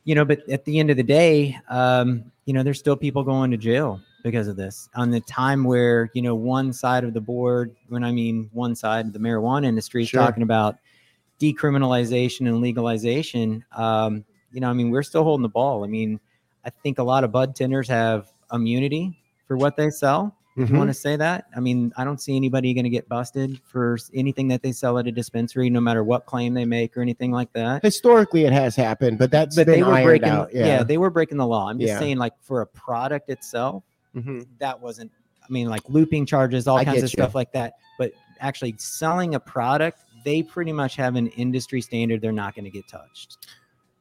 you 0.06 0.16
know, 0.16 0.26
but 0.26 0.48
at 0.50 0.66
the 0.66 0.80
end 0.80 0.90
of 0.90 0.98
the 0.98 1.04
day, 1.04 1.58
um, 1.70 2.32
you 2.46 2.54
know, 2.54 2.64
there's 2.64 2.80
still 2.80 2.96
people 2.96 3.24
going 3.24 3.52
to 3.52 3.58
jail 3.58 4.02
because 4.24 4.48
of 4.48 4.56
this. 4.56 4.90
On 4.96 5.12
the 5.12 5.20
time 5.22 5.64
where 5.64 6.10
you 6.14 6.22
know 6.22 6.36
one 6.36 6.74
side 6.74 7.04
of 7.04 7.14
the 7.14 7.22
board, 7.22 7.76
when 7.90 8.04
I 8.04 8.12
mean 8.12 8.50
one 8.54 8.76
side, 8.76 9.08
of 9.08 9.14
the 9.14 9.20
marijuana 9.20 9.66
industry 9.66 10.04
is 10.04 10.10
Sure. 10.10 10.22
talking 10.22 10.44
about 10.44 10.78
decriminalization 11.40 12.42
and 12.48 12.62
legalization. 12.62 13.64
Um, 13.76 14.26
you 14.52 14.62
know, 14.62 14.70
I 14.70 14.74
mean, 14.74 14.90
we're 14.90 15.04
still 15.04 15.24
holding 15.24 15.44
the 15.44 15.50
ball. 15.50 15.84
I 15.84 15.88
mean, 15.88 16.20
I 16.66 16.70
think 16.70 16.98
a 16.98 17.04
lot 17.04 17.24
of 17.24 17.32
bud 17.32 17.56
tenders 17.56 17.88
have 17.88 18.32
immunity 18.52 19.18
for 19.48 19.58
what 19.58 19.78
they 19.78 19.90
sell. 19.90 20.36
If 20.58 20.68
Mhm. 20.68 20.72
you 20.72 20.78
want 20.78 20.90
to 20.90 20.94
say 20.94 21.16
that, 21.16 21.46
I 21.56 21.60
mean, 21.60 21.94
I 21.96 22.04
don't 22.04 22.20
see 22.20 22.36
anybody 22.36 22.74
going 22.74 22.84
to 22.84 22.90
get 22.90 23.08
busted 23.08 23.62
for 23.64 23.98
anything 24.14 24.48
that 24.50 24.62
they 24.62 24.72
sell 24.72 24.98
at 24.98 25.08
a 25.08 25.12
dispensary, 25.12 25.70
no 25.70 25.80
matter 25.80 26.04
what 26.04 26.26
claim 26.26 26.54
they 26.54 26.66
make 26.66 26.98
or 26.98 27.02
anything 27.02 27.32
like 27.32 27.54
that. 27.54 27.84
Historically, 27.84 28.44
it 28.46 28.52
has 28.52 28.76
happened, 28.76 29.20
but 29.20 29.32
that's 29.32 29.56
But 29.56 29.68
they 29.68 29.84
were 29.84 30.02
breaking, 30.04 30.28
out. 30.30 30.54
yeah. 30.54 30.66
Yeah, 30.66 30.84
they 30.84 30.98
were 30.98 31.10
breaking 31.12 31.38
the 31.38 31.48
law. 31.48 31.70
I'm 31.70 31.80
just 31.80 31.90
Yeah. 31.94 32.00
saying, 32.00 32.18
like 32.18 32.34
for 32.42 32.62
a 32.62 32.68
product 32.68 33.30
itself, 33.30 33.84
Mhm. 34.16 34.48
that 34.58 34.82
wasn't. 34.82 35.12
I 35.42 35.52
mean, 35.52 35.70
like 35.70 35.88
looping 35.88 36.26
charges, 36.26 36.68
all 36.68 36.78
I 36.78 36.84
kinds 36.84 36.98
of 36.98 37.04
you. 37.04 37.08
stuff 37.10 37.36
like 37.36 37.52
that. 37.54 37.74
But 37.98 38.12
actually 38.40 38.76
selling 38.78 39.36
a 39.36 39.40
product, 39.40 40.00
they 40.26 40.44
pretty 40.44 40.74
much 40.74 40.96
have 40.98 41.16
an 41.16 41.28
industry 41.30 41.82
standard. 41.82 42.22
They're 42.22 42.32
not 42.32 42.56
going 42.56 42.66
to 42.66 42.72
get 42.72 42.88
touched 42.88 43.38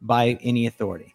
by 0.03 0.39
any 0.43 0.67
authority. 0.67 1.15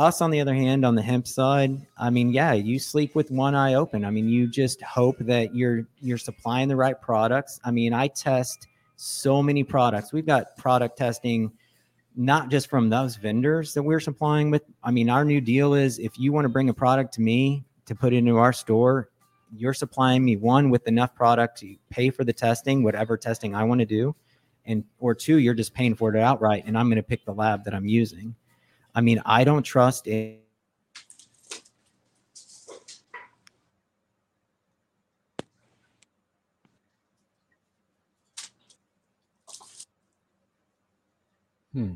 Us, 0.00 0.22
on 0.22 0.30
the 0.30 0.40
other 0.40 0.54
hand, 0.54 0.86
on 0.86 0.94
the 0.94 1.02
hemp 1.02 1.28
side, 1.28 1.86
I 1.98 2.08
mean, 2.08 2.32
yeah, 2.32 2.54
you 2.54 2.78
sleep 2.78 3.14
with 3.14 3.30
one 3.30 3.54
eye 3.54 3.74
open. 3.74 4.02
I 4.06 4.10
mean, 4.10 4.30
you 4.30 4.46
just 4.46 4.80
hope 4.80 5.18
that 5.18 5.54
you're 5.54 5.86
you're 6.00 6.16
supplying 6.16 6.68
the 6.68 6.76
right 6.76 6.98
products. 6.98 7.60
I 7.64 7.70
mean, 7.70 7.92
I 7.92 8.08
test 8.08 8.66
so 8.96 9.42
many 9.42 9.62
products. 9.62 10.10
We've 10.10 10.24
got 10.24 10.56
product 10.56 10.96
testing 10.96 11.52
not 12.16 12.48
just 12.48 12.70
from 12.70 12.88
those 12.88 13.16
vendors 13.16 13.74
that 13.74 13.82
we're 13.82 14.00
supplying 14.00 14.50
with. 14.50 14.62
I 14.82 14.90
mean, 14.90 15.10
our 15.10 15.22
new 15.22 15.38
deal 15.38 15.74
is 15.74 15.98
if 15.98 16.18
you 16.18 16.32
want 16.32 16.46
to 16.46 16.48
bring 16.48 16.70
a 16.70 16.74
product 16.74 17.12
to 17.14 17.20
me 17.20 17.62
to 17.84 17.94
put 17.94 18.14
into 18.14 18.38
our 18.38 18.54
store, 18.54 19.10
you're 19.54 19.74
supplying 19.74 20.24
me 20.24 20.34
one 20.34 20.70
with 20.70 20.88
enough 20.88 21.14
product 21.14 21.58
to 21.58 21.76
pay 21.90 22.08
for 22.08 22.24
the 22.24 22.32
testing, 22.32 22.82
whatever 22.82 23.18
testing 23.18 23.54
I 23.54 23.64
want 23.64 23.80
to 23.80 23.86
do, 23.86 24.16
and 24.64 24.82
or 24.98 25.14
two, 25.14 25.36
you're 25.40 25.52
just 25.52 25.74
paying 25.74 25.94
for 25.94 26.08
it 26.08 26.18
outright, 26.18 26.64
and 26.64 26.78
I'm 26.78 26.86
going 26.86 26.96
to 26.96 27.02
pick 27.02 27.26
the 27.26 27.34
lab 27.34 27.64
that 27.64 27.74
I'm 27.74 27.86
using. 27.86 28.34
I 28.94 29.00
mean, 29.00 29.20
I 29.24 29.44
don't 29.44 29.62
trust 29.62 30.06
it. 30.06 30.44
Hmm. 41.72 41.94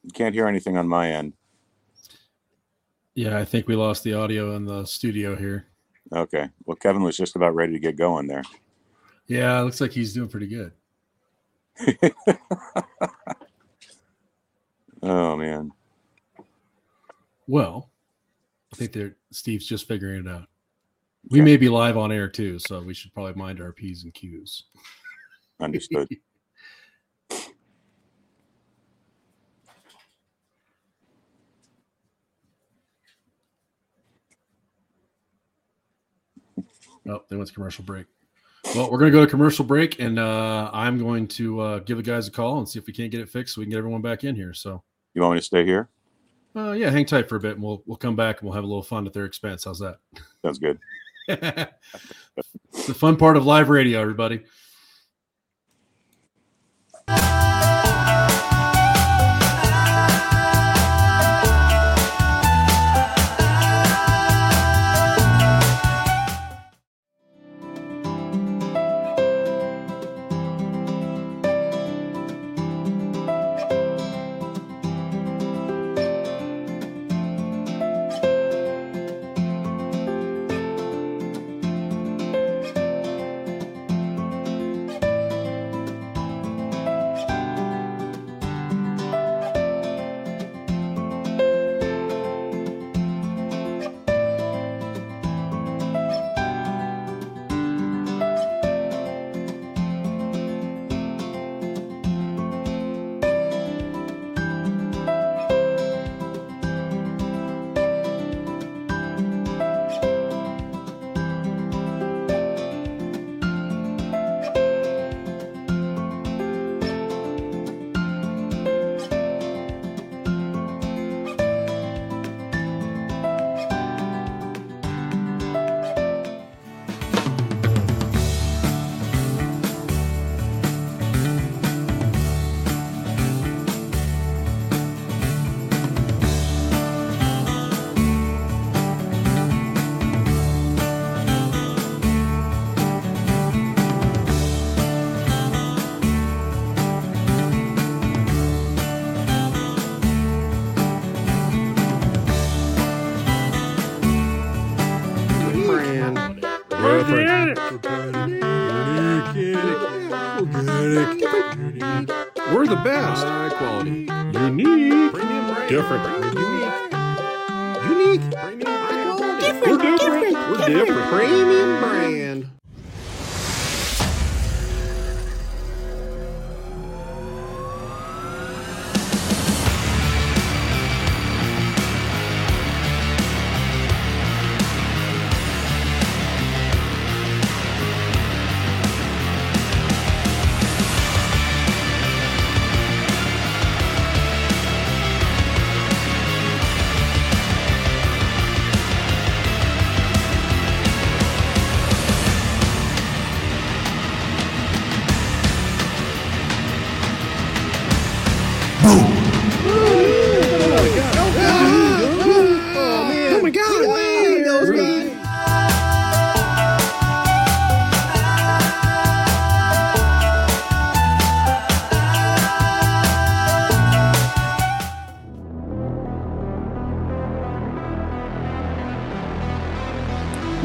can't 0.11 0.35
hear 0.35 0.47
anything 0.47 0.77
on 0.77 0.87
my 0.87 1.11
end. 1.11 1.33
Yeah, 3.15 3.37
I 3.37 3.45
think 3.45 3.67
we 3.67 3.75
lost 3.75 4.03
the 4.03 4.13
audio 4.13 4.55
in 4.55 4.65
the 4.65 4.85
studio 4.85 5.35
here. 5.35 5.67
Okay. 6.13 6.49
Well, 6.65 6.77
Kevin 6.77 7.03
was 7.03 7.17
just 7.17 7.35
about 7.35 7.55
ready 7.55 7.73
to 7.73 7.79
get 7.79 7.97
going 7.97 8.27
there. 8.27 8.43
Yeah, 9.27 9.59
it 9.59 9.63
looks 9.63 9.81
like 9.81 9.91
he's 9.91 10.13
doing 10.13 10.29
pretty 10.29 10.47
good. 10.47 10.71
Oh 15.03 15.35
man. 15.35 15.71
Well, 17.47 17.89
I 18.71 18.75
think 18.75 18.93
they're 18.93 19.15
Steve's 19.31 19.65
just 19.65 19.87
figuring 19.87 20.25
it 20.25 20.29
out. 20.29 20.47
We 21.29 21.41
may 21.41 21.57
be 21.57 21.69
live 21.69 21.97
on 21.97 22.11
air 22.11 22.27
too, 22.27 22.59
so 22.59 22.81
we 22.81 22.93
should 22.93 23.13
probably 23.13 23.33
mind 23.33 23.61
our 23.61 23.71
P's 23.71 24.03
and 24.03 24.13
Q's. 24.13 24.63
Understood. 25.59 26.07
Oh, 37.07 37.23
they 37.29 37.35
went 37.35 37.47
to 37.47 37.53
commercial 37.53 37.83
break. 37.83 38.05
Well, 38.75 38.91
we're 38.91 38.99
going 38.99 39.11
to 39.11 39.17
go 39.17 39.25
to 39.25 39.29
commercial 39.29 39.65
break, 39.65 39.99
and 39.99 40.19
uh, 40.19 40.69
I'm 40.71 40.99
going 40.99 41.27
to 41.29 41.59
uh, 41.59 41.79
give 41.79 41.97
the 41.97 42.03
guys 42.03 42.27
a 42.27 42.31
call 42.31 42.59
and 42.59 42.69
see 42.69 42.77
if 42.77 42.85
we 42.85 42.93
can't 42.93 43.11
get 43.11 43.21
it 43.21 43.29
fixed 43.29 43.55
so 43.55 43.61
we 43.61 43.65
can 43.65 43.71
get 43.71 43.79
everyone 43.79 44.01
back 44.01 44.23
in 44.23 44.35
here. 44.35 44.53
So, 44.53 44.83
You 45.15 45.21
want 45.21 45.33
me 45.33 45.39
to 45.39 45.45
stay 45.45 45.65
here? 45.65 45.89
Uh, 46.55 46.73
yeah, 46.73 46.89
hang 46.89 47.05
tight 47.05 47.27
for 47.27 47.37
a 47.37 47.39
bit, 47.39 47.53
and 47.53 47.63
we'll 47.63 47.81
we'll 47.85 47.97
come 47.97 48.15
back 48.15 48.39
and 48.39 48.47
we'll 48.47 48.55
have 48.55 48.63
a 48.63 48.67
little 48.67 48.83
fun 48.83 49.07
at 49.07 49.13
their 49.13 49.25
expense. 49.25 49.63
How's 49.63 49.79
that? 49.79 49.97
Sounds 50.43 50.59
good. 50.59 50.79
it's 51.27 52.87
the 52.87 52.93
fun 52.93 53.15
part 53.15 53.37
of 53.37 53.45
live 53.45 53.69
radio, 53.69 53.99
everybody. 54.01 54.43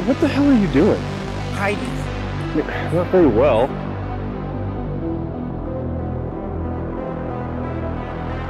What 0.04 0.20
the 0.20 0.28
hell 0.28 0.46
are 0.46 0.52
you 0.52 0.68
doing? 0.68 1.00
Hiding. 1.54 1.96
Not 2.94 3.08
very 3.08 3.26
well. 3.26 3.66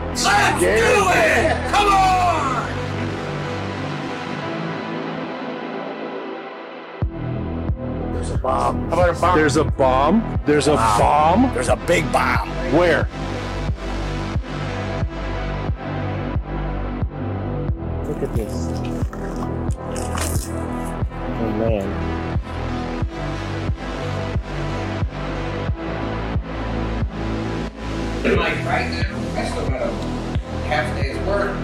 Let's 0.08 0.24
do 0.60 0.66
it! 0.66 1.70
Come 1.70 1.88
on! 1.88 2.66
There's 8.12 8.30
a 8.30 8.38
bomb. 8.38 8.88
How 8.88 8.92
about 8.92 9.08
a 9.08 9.20
bomb? 9.20 9.36
There's 9.38 9.56
a 9.56 9.64
bomb. 9.64 10.40
There's 10.46 10.68
a 10.68 10.74
bomb. 10.74 11.54
There's 11.54 11.68
a 11.68 11.76
big 11.76 12.10
bomb. 12.12 12.50
Where? 12.74 13.08
Look 18.08 18.22
at 18.22 18.34
this. 18.34 19.15
Man. 21.46 21.86
Like 28.24 28.64
right 28.64 28.90
now, 28.90 29.06
I 29.36 29.48
still 29.48 29.68
got 29.68 29.82
a 29.82 29.90
half 30.66 30.96
day's 31.00 31.16
work 31.26 31.54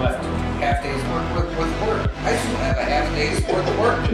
left. 0.00 0.24
Half 0.60 0.82
day's 0.82 1.02
work 1.08 1.34
with, 1.34 1.58
with 1.58 1.72
work. 1.88 2.10
I 2.18 2.36
still 2.36 2.56
have 2.56 2.76
a 2.76 2.84
half 2.84 3.14
day's 3.14 3.40
worth 3.48 3.66
of 3.66 3.78
work 3.78 4.10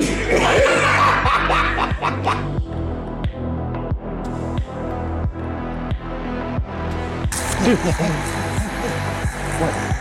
to 9.62 9.91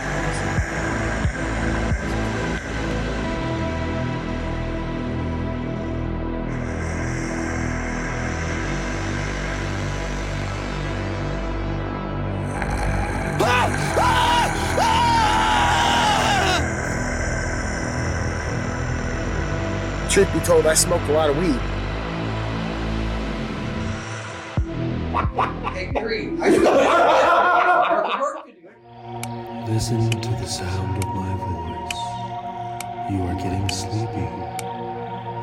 Truth 20.12 20.34
be 20.34 20.40
told, 20.40 20.66
I 20.66 20.74
smoke 20.74 21.00
a 21.08 21.12
lot 21.12 21.30
of 21.30 21.38
weed. 21.38 21.58
Hey, 25.72 25.90
Green, 25.90 26.38
I 26.42 26.50
still 26.50 26.78
have 26.80 28.04
worth 28.04 28.14
of 28.14 28.20
work 28.20 28.44
to 28.44 28.52
do. 28.52 29.72
Listen 29.72 30.10
to 30.10 30.28
the 30.28 30.44
sound 30.44 31.02
of 31.02 31.08
my 31.14 31.32
voice. 31.40 32.00
You 33.10 33.22
are 33.22 33.36
getting 33.36 33.66
sleepy. 33.70 34.28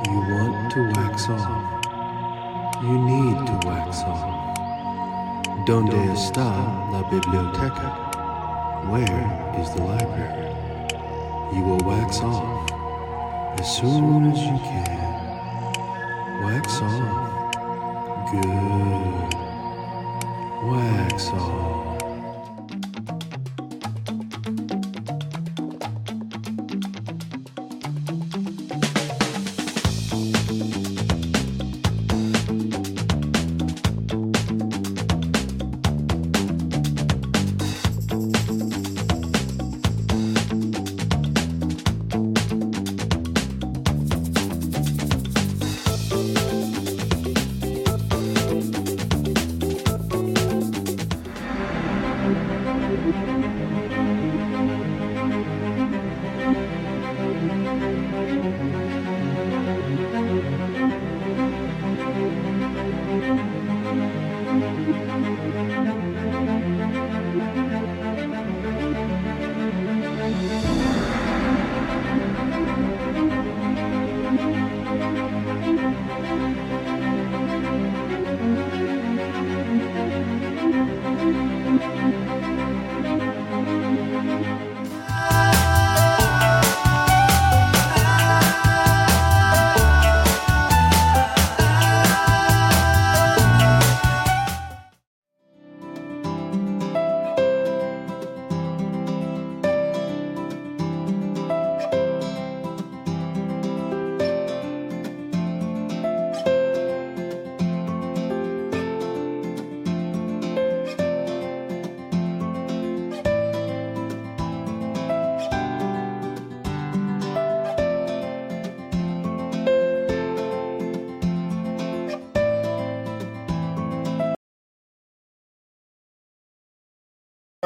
You 0.05 0.19
want 0.37 0.71
to 0.73 0.81
wax 1.01 1.27
off. 1.29 2.83
You 2.83 2.93
need 3.09 3.47
to 3.47 3.67
wax 3.67 4.03
off. 4.03 5.65
Donde 5.65 5.97
está 6.13 6.45
la 6.91 7.01
biblioteca? 7.09 7.89
Where 8.87 9.21
is 9.59 9.73
the 9.73 9.81
library? 9.81 10.53
You 11.55 11.63
will 11.63 11.79
wax 11.79 12.19
off 12.19 12.68
as 13.59 13.77
soon 13.77 14.31
as 14.31 14.39
you 14.41 14.57
can. 14.59 14.99
Wax 16.43 16.81
off. 16.81 18.31
Good. 18.31 19.33
Wax 20.63 21.27
off. 21.33 21.88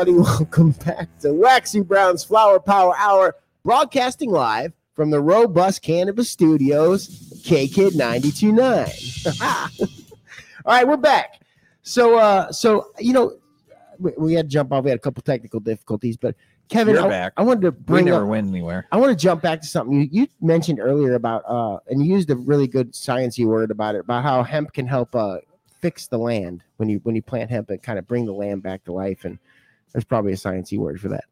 Everybody. 0.03 0.29
Welcome 0.39 0.71
back 0.71 1.07
to 1.19 1.33
Waxy 1.33 1.81
Brown's 1.81 2.23
Flower 2.23 2.59
Power 2.59 2.93
Hour, 2.97 3.35
broadcasting 3.63 4.31
live 4.31 4.73
from 4.93 5.11
the 5.11 5.21
Robust 5.21 5.81
Cannabis 5.81 6.29
Studios, 6.29 7.41
K 7.45 7.67
Kid 7.67 7.95
929. 7.95 8.87
All 9.41 10.73
right, 10.73 10.87
we're 10.87 10.97
back. 10.97 11.41
So, 11.83 12.17
uh, 12.17 12.51
so 12.51 12.91
you 12.99 13.13
know, 13.13 13.37
we, 13.97 14.11
we 14.17 14.33
had 14.33 14.49
to 14.49 14.53
jump 14.53 14.73
off. 14.73 14.83
We 14.83 14.89
had 14.89 14.99
a 14.99 15.01
couple 15.01 15.21
technical 15.21 15.61
difficulties, 15.61 16.17
but 16.17 16.35
Kevin, 16.67 16.95
You're 16.95 17.05
I, 17.05 17.09
back. 17.09 17.33
I 17.37 17.43
wanted 17.43 17.61
to 17.61 17.71
bring. 17.71 18.05
We 18.05 18.11
never 18.11 18.25
up, 18.25 18.29
went 18.29 18.47
anywhere. 18.47 18.87
I 18.91 18.97
want 18.97 19.17
to 19.17 19.21
jump 19.21 19.41
back 19.41 19.61
to 19.61 19.67
something 19.67 20.01
you, 20.01 20.09
you 20.11 20.27
mentioned 20.41 20.79
earlier 20.81 21.13
about, 21.13 21.43
uh, 21.47 21.79
and 21.87 22.05
you 22.05 22.13
used 22.13 22.29
a 22.29 22.35
really 22.35 22.67
good 22.67 22.91
sciencey 22.91 23.45
word 23.45 23.71
about 23.71 23.95
it, 23.95 24.01
about 24.01 24.23
how 24.23 24.43
hemp 24.43 24.73
can 24.73 24.85
help 24.85 25.15
uh, 25.15 25.37
fix 25.79 26.07
the 26.07 26.17
land 26.17 26.63
when 26.75 26.89
you 26.89 26.99
when 27.03 27.15
you 27.15 27.21
plant 27.21 27.49
hemp 27.49 27.69
and 27.69 27.81
kind 27.81 27.97
of 27.97 28.05
bring 28.05 28.25
the 28.25 28.33
land 28.33 28.61
back 28.63 28.83
to 28.83 28.91
life. 28.91 29.23
And 29.23 29.39
there's 29.93 30.03
probably 30.05 30.33
a 30.33 30.35
sciencey 30.35 30.77
word 30.77 30.99
for 30.99 31.09
that. 31.09 31.23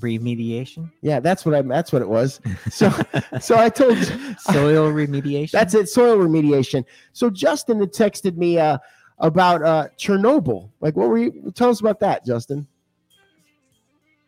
Remediation, 0.00 0.90
Yeah, 1.00 1.20
that's 1.20 1.46
what 1.46 1.54
I. 1.54 1.62
That's 1.62 1.92
what 1.92 2.02
it 2.02 2.08
was. 2.08 2.40
So, 2.70 2.90
so 3.40 3.56
I 3.56 3.68
told 3.68 3.96
soil 3.96 4.90
remediation. 4.92 5.52
that's 5.52 5.74
it. 5.74 5.88
Soil 5.88 6.16
remediation. 6.18 6.84
So 7.12 7.30
Justin 7.30 7.78
had 7.78 7.92
texted 7.92 8.36
me 8.36 8.58
uh, 8.58 8.78
about 9.20 9.62
uh, 9.62 9.86
Chernobyl. 9.96 10.70
Like, 10.80 10.96
what 10.96 11.08
were 11.08 11.18
you? 11.18 11.52
Tell 11.54 11.70
us 11.70 11.78
about 11.78 12.00
that, 12.00 12.26
Justin. 12.26 12.66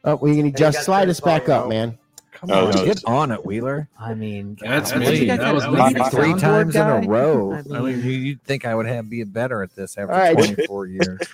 Oh, 0.05 0.15
well, 0.15 0.33
you 0.33 0.41
gonna 0.43 0.53
just 0.53 0.85
slide 0.85 1.09
us 1.09 1.19
back 1.19 1.49
up, 1.49 1.69
man. 1.69 1.99
Come 2.31 2.53
Oh, 2.53 2.69
on, 2.69 2.75
no. 2.77 2.85
get 2.85 3.05
on 3.05 3.33
it, 3.33 3.45
Wheeler. 3.45 3.89
I 3.99 4.15
mean, 4.15 4.57
That's 4.61 4.93
God, 4.93 5.01
me. 5.01 5.25
That 5.27 5.53
was 5.53 5.67
me. 5.67 5.73
Three 6.11 6.35
soundboard 6.35 6.41
times 6.41 6.77
in 6.77 6.83
a 6.83 7.01
row. 7.01 7.53
I 7.53 7.59
I 7.59 7.63
mean, 7.63 7.85
mean- 7.85 8.05
you, 8.05 8.13
you'd 8.13 8.43
think 8.45 8.65
I 8.65 8.77
would 8.77 8.87
have 8.87 9.11
be 9.11 9.25
better 9.25 9.65
at 9.65 9.75
this 9.75 9.99
after 9.99 10.13
All 10.13 10.21
right. 10.21 10.35
24 10.37 10.87
years. 10.87 11.19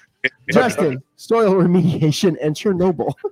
Justin, 0.50 1.02
soil 1.16 1.54
remediation 1.54 2.36
and 2.40 2.54
Chernobyl. 2.54 3.14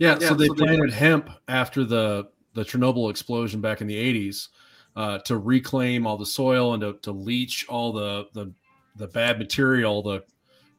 Yeah, 0.00 0.18
so 0.18 0.34
they 0.34 0.48
planted 0.48 0.92
hemp 0.92 1.30
after 1.46 1.84
the 1.84 2.28
the 2.54 2.64
Chernobyl 2.64 3.10
explosion 3.10 3.60
back 3.60 3.80
in 3.80 3.86
the 3.86 3.94
80s 3.94 4.48
uh, 4.96 5.18
to 5.18 5.38
reclaim 5.38 6.06
all 6.06 6.16
the 6.16 6.26
soil 6.26 6.74
and 6.74 6.80
to, 6.80 6.94
to 7.02 7.12
leach 7.12 7.66
all 7.68 7.92
the, 7.92 8.26
the 8.32 8.52
the 8.96 9.08
bad 9.08 9.38
material, 9.38 10.02
the 10.02 10.24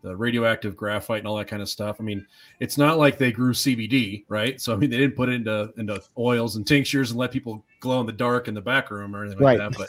the 0.01 0.15
radioactive 0.15 0.77
graphite 0.77 1.19
and 1.19 1.27
all 1.27 1.35
that 1.37 1.47
kind 1.47 1.61
of 1.61 1.69
stuff. 1.69 1.97
I 1.99 2.03
mean, 2.03 2.27
it's 2.59 2.77
not 2.77 2.99
like 2.99 3.17
they 3.17 3.31
grew 3.31 3.53
CBD, 3.53 4.23
right? 4.29 4.61
So 4.61 4.73
I 4.73 4.75
mean, 4.75 4.89
they 4.89 4.97
didn't 4.97 5.15
put 5.15 5.29
it 5.29 5.35
into 5.35 5.73
into 5.77 6.01
oils 6.17 6.57
and 6.57 6.65
tinctures 6.65 7.11
and 7.11 7.19
let 7.19 7.31
people 7.31 7.65
glow 7.79 8.01
in 8.01 8.05
the 8.05 8.11
dark 8.11 8.47
in 8.47 8.53
the 8.53 8.61
back 8.61 8.91
room 8.91 9.15
or 9.15 9.23
anything 9.23 9.41
like 9.41 9.59
Right. 9.59 9.71
that. 9.71 9.87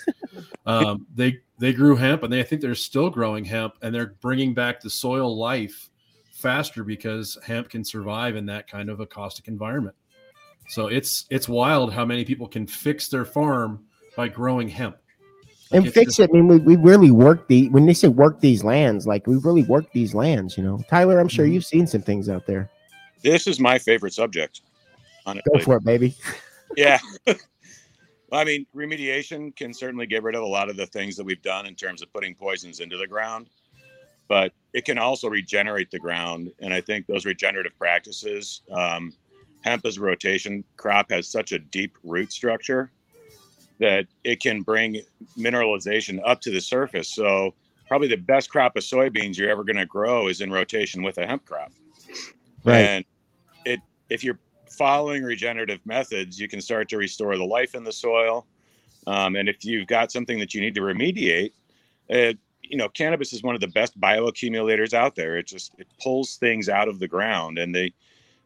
But 0.65 0.73
um, 0.73 1.07
they 1.15 1.41
they 1.59 1.73
grew 1.73 1.97
hemp 1.97 2.23
and 2.23 2.33
they 2.33 2.41
I 2.41 2.43
think 2.43 2.61
they're 2.61 2.75
still 2.75 3.11
growing 3.11 3.45
hemp 3.45 3.75
and 3.83 3.95
they're 3.95 4.15
bringing 4.21 4.55
back 4.55 4.81
the 4.81 4.91
soil 4.91 5.37
life 5.37 5.89
faster 6.33 6.85
because 6.85 7.39
hemp 7.45 7.71
can 7.71 7.83
survive 7.85 8.37
in 8.37 8.45
that 8.47 8.69
kind 8.69 8.91
of 8.91 9.01
a 9.01 9.07
caustic 9.07 9.49
environment. 9.49 9.97
So 10.69 10.89
it's 10.89 11.27
it's 11.31 11.49
wild 11.49 11.93
how 11.93 12.05
many 12.05 12.25
people 12.25 12.47
can 12.49 12.67
fix 12.67 13.09
their 13.09 13.25
farm 13.25 13.85
by 14.17 14.29
growing 14.29 14.69
hemp. 14.69 14.97
Like, 15.71 15.85
and 15.85 15.93
fix 15.93 16.17
just- 16.17 16.21
it. 16.21 16.31
I 16.31 16.33
mean, 16.35 16.47
we, 16.49 16.59
we 16.59 16.77
really 16.77 17.11
work 17.11 17.49
the 17.49 17.69
when 17.71 17.87
they 17.87 17.95
say 17.95 18.09
work 18.09 18.41
these 18.41 18.63
lands, 18.63 19.07
like 19.07 19.27
we 19.27 19.37
really 19.37 19.63
work 19.65 19.91
these 19.93 20.15
lands. 20.15 20.57
You 20.57 20.65
know, 20.65 20.81
Tyler, 20.89 21.19
I'm 21.19 21.29
sure 21.29 21.47
Mhm. 21.47 21.53
you've 21.55 21.65
seen 21.67 21.87
some 21.87 22.03
things 22.03 22.29
out 22.29 22.47
there. 22.47 22.71
This 23.23 23.47
is 23.47 23.59
my 23.59 23.79
favorite 23.79 24.13
subject. 24.13 24.61
Honestly. 25.25 25.51
Go 25.55 25.65
for 25.65 25.77
it, 25.77 25.85
baby. 25.85 26.15
Yeah. 26.77 26.99
I 28.33 28.45
mean, 28.45 28.67
remediation 28.75 29.55
can 29.55 29.73
certainly 29.73 30.07
get 30.07 30.23
rid 30.23 30.35
of 30.35 30.43
a 30.43 30.47
lot 30.47 30.69
of 30.69 30.77
the 30.77 30.87
things 30.87 31.17
that 31.17 31.25
we've 31.25 31.43
done 31.43 31.67
in 31.67 31.75
terms 31.75 32.03
of 32.03 32.13
putting 32.13 32.35
poisons 32.35 32.81
into 32.81 32.97
the 32.97 33.07
ground, 33.07 33.49
but 34.29 34.53
it 34.73 34.85
can 34.85 34.99
also 34.99 35.29
regenerate 35.29 35.91
the 35.91 35.99
ground. 35.99 36.53
And 36.61 36.75
I 36.75 36.81
think 36.81 37.07
those 37.07 37.25
regenerative 37.25 37.79
practices, 37.79 38.63
um, 38.73 39.13
hemp 39.63 39.85
as 39.85 39.97
a 39.97 40.01
rotation 40.01 40.65
crop 40.77 41.11
has 41.11 41.29
such 41.29 41.53
a 41.53 41.59
deep 41.59 41.97
root 42.05 42.33
structure 42.33 42.91
that 43.79 44.07
it 44.25 44.41
can 44.41 44.63
bring 44.63 45.03
mineralization 45.37 46.21
up 46.25 46.41
to 46.41 46.51
the 46.51 46.61
surface. 46.61 47.09
So, 47.15 47.55
probably 47.89 48.09
the 48.09 48.17
best 48.17 48.51
crop 48.51 48.77
of 48.77 48.83
soybeans 48.83 49.37
you're 49.37 49.51
ever 49.51 49.63
going 49.63 49.77
to 49.77 49.87
grow 49.87 50.29
is 50.29 50.41
in 50.41 50.51
rotation 50.51 51.03
with 51.03 51.19
a 51.19 51.27
hemp 51.27 51.45
crop. 51.45 51.73
Right. 52.65 52.79
And 52.79 53.05
it 53.65 53.81
if 54.09 54.25
you're 54.25 54.39
following 54.77 55.23
regenerative 55.23 55.81
methods, 55.85 56.39
you 56.39 56.49
can 56.49 56.61
start 56.61 56.89
to 56.91 56.97
restore 56.97 57.37
the 57.37 57.45
life 57.45 57.75
in 57.75 57.85
the 57.85 57.93
soil. 57.93 58.47
Um, 59.07 59.37
and 59.37 59.49
if 59.49 59.65
you've 59.65 59.87
got 59.87 60.11
something 60.13 60.39
that 60.39 60.55
you 60.55 60.61
need 60.61 60.75
to 60.75 60.81
remediate, 60.81 61.53
uh, 62.11 62.33
you 62.63 62.77
know, 62.77 62.89
cannabis 62.89 63.33
is 63.33 63.43
one 63.43 63.55
of 63.55 63.61
the 63.61 63.69
best 63.69 63.99
bioaccumulators 64.01 64.93
out 64.93 65.15
there. 65.15 65.37
It 65.37 65.47
just 65.47 65.73
it 65.79 65.87
pulls 66.03 66.37
things 66.37 66.69
out 66.69 66.89
of 66.89 66.99
the 66.99 67.09
ground, 67.09 67.59
and 67.59 67.75
they 67.75 67.93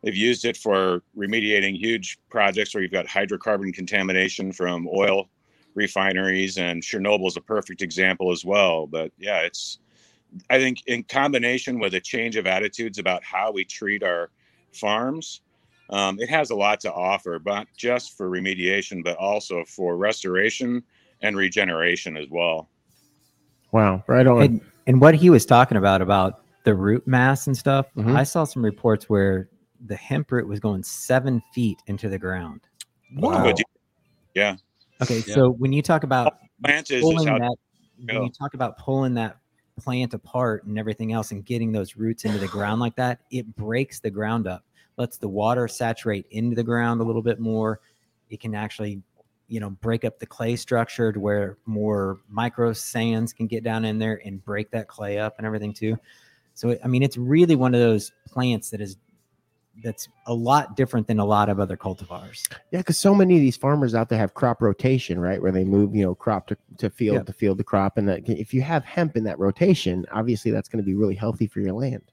they've 0.02 0.16
used 0.16 0.44
it 0.44 0.56
for 0.56 1.02
remediating 1.16 1.78
huge 1.78 2.18
projects 2.28 2.74
where 2.74 2.82
you've 2.82 2.92
got 2.92 3.06
hydrocarbon 3.06 3.72
contamination 3.72 4.52
from 4.52 4.88
oil 4.94 5.28
refineries, 5.74 6.58
and 6.58 6.82
Chernobyl 6.82 7.28
is 7.28 7.36
a 7.36 7.40
perfect 7.40 7.80
example 7.80 8.30
as 8.30 8.44
well. 8.44 8.86
But 8.86 9.12
yeah, 9.18 9.40
it's 9.40 9.78
I 10.50 10.58
think 10.58 10.82
in 10.86 11.02
combination 11.04 11.78
with 11.78 11.94
a 11.94 12.00
change 12.00 12.36
of 12.36 12.46
attitudes 12.46 12.98
about 12.98 13.24
how 13.24 13.52
we 13.52 13.64
treat 13.64 14.02
our 14.02 14.30
farms, 14.72 15.40
um, 15.90 16.18
it 16.20 16.28
has 16.28 16.50
a 16.50 16.54
lot 16.54 16.80
to 16.80 16.92
offer, 16.92 17.40
not 17.44 17.68
just 17.76 18.16
for 18.16 18.30
remediation, 18.30 19.02
but 19.04 19.16
also 19.16 19.64
for 19.64 19.96
restoration 19.96 20.82
and 21.22 21.36
regeneration 21.36 22.16
as 22.16 22.28
well. 22.30 22.68
Wow, 23.72 24.02
right 24.06 24.26
on. 24.26 24.42
And, 24.42 24.60
and 24.86 25.00
what 25.00 25.14
he 25.14 25.30
was 25.30 25.44
talking 25.44 25.76
about 25.76 26.02
about 26.02 26.44
the 26.64 26.74
root 26.74 27.06
mass 27.06 27.46
and 27.46 27.56
stuff, 27.56 27.86
Mhm. 27.96 28.16
I 28.16 28.22
saw 28.22 28.44
some 28.44 28.64
reports 28.64 29.08
where 29.08 29.48
the 29.86 29.96
hemp 29.96 30.30
root 30.30 30.46
was 30.46 30.60
going 30.60 30.82
seven 30.82 31.42
feet 31.54 31.78
into 31.86 32.08
the 32.08 32.18
ground. 32.18 32.60
Wow. 33.16 33.52
Yeah. 34.34 34.56
Okay, 35.02 35.22
Yeah. 35.26 35.34
so 35.34 35.50
when 35.50 35.72
you 35.72 35.82
talk 35.82 36.04
about 36.04 36.36
Plants 36.62 36.90
is, 36.90 36.98
is 36.98 37.02
pulling 37.02 37.26
how 37.26 37.38
that, 37.38 37.56
when 38.04 38.22
you 38.24 38.30
talk 38.30 38.54
about 38.54 38.78
pulling 38.78 39.14
that 39.14 39.38
plant 39.78 40.12
apart 40.12 40.64
and 40.64 40.78
everything 40.78 41.12
else 41.12 41.30
and 41.30 41.44
getting 41.44 41.72
those 41.72 41.96
roots 41.96 42.24
into 42.24 42.38
the 42.38 42.48
ground 42.48 42.80
like 42.80 42.94
that, 42.96 43.20
it 43.30 43.56
breaks 43.56 44.00
the 44.00 44.10
ground 44.10 44.46
up, 44.46 44.64
lets 45.00 45.16
the 45.16 45.28
water 45.28 45.66
saturate 45.66 46.26
into 46.30 46.54
the 46.54 46.62
ground 46.62 47.00
a 47.00 47.04
little 47.04 47.22
bit 47.22 47.40
more. 47.40 47.80
It 48.28 48.38
can 48.38 48.54
actually, 48.54 49.02
you 49.48 49.58
know, 49.58 49.70
break 49.70 50.04
up 50.04 50.18
the 50.18 50.26
clay 50.26 50.56
structure 50.56 51.10
to 51.10 51.18
where 51.18 51.56
more 51.64 52.20
micro 52.28 52.74
sands 52.74 53.32
can 53.32 53.46
get 53.46 53.64
down 53.64 53.86
in 53.86 53.98
there 53.98 54.20
and 54.26 54.44
break 54.44 54.70
that 54.72 54.88
clay 54.88 55.18
up 55.18 55.36
and 55.38 55.46
everything 55.46 55.72
too. 55.72 55.96
So 56.52 56.76
I 56.84 56.86
mean, 56.86 57.02
it's 57.02 57.16
really 57.16 57.56
one 57.56 57.74
of 57.74 57.80
those 57.80 58.12
plants 58.28 58.68
that 58.70 58.82
is 58.82 58.98
that's 59.82 60.06
a 60.26 60.34
lot 60.34 60.76
different 60.76 61.06
than 61.06 61.18
a 61.18 61.24
lot 61.24 61.48
of 61.48 61.58
other 61.58 61.78
cultivars. 61.78 62.46
Yeah, 62.70 62.80
because 62.80 62.98
so 62.98 63.14
many 63.14 63.36
of 63.36 63.40
these 63.40 63.56
farmers 63.56 63.94
out 63.94 64.10
there 64.10 64.18
have 64.18 64.34
crop 64.34 64.60
rotation, 64.60 65.18
right? 65.18 65.40
Where 65.40 65.52
they 65.52 65.64
move, 65.64 65.94
you 65.94 66.02
know, 66.02 66.14
crop 66.14 66.48
to, 66.48 66.56
to 66.76 66.90
field 66.90 67.16
Yeah. 67.16 67.22
to 67.22 67.32
field 67.32 67.56
to 67.56 67.64
crop. 67.64 67.96
And 67.96 68.06
that, 68.06 68.28
if 68.28 68.52
you 68.52 68.60
have 68.60 68.84
hemp 68.84 69.16
in 69.16 69.24
that 69.24 69.38
rotation, 69.38 70.04
obviously 70.12 70.50
that's 70.50 70.68
going 70.68 70.84
to 70.84 70.86
be 70.86 70.94
really 70.94 71.14
healthy 71.14 71.46
for 71.46 71.60
your 71.60 71.72
land. 71.72 72.12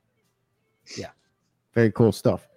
Yeah. 0.97 1.09
Very 1.73 1.91
cool 1.91 2.13
stuff. 2.13 2.47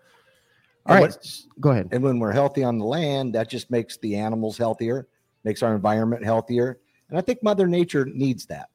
All 0.90 0.96
And 0.96 1.04
right, 1.06 1.16
s- 1.16 1.46
go 1.60 1.70
ahead. 1.70 1.88
And 1.92 2.02
when 2.02 2.18
we're 2.18 2.32
healthy 2.32 2.64
on 2.64 2.78
the 2.78 2.84
land, 2.84 3.34
that 3.36 3.48
just 3.48 3.70
makes 3.70 3.96
the 3.98 4.16
animals 4.16 4.58
healthier, 4.58 5.06
makes 5.44 5.62
our 5.62 5.74
environment 5.74 6.24
healthier. 6.24 6.80
And 7.08 7.16
I 7.18 7.20
think 7.20 7.42
Mother 7.42 7.66
Nature 7.68 8.06
needs 8.06 8.44
that. 8.46 8.68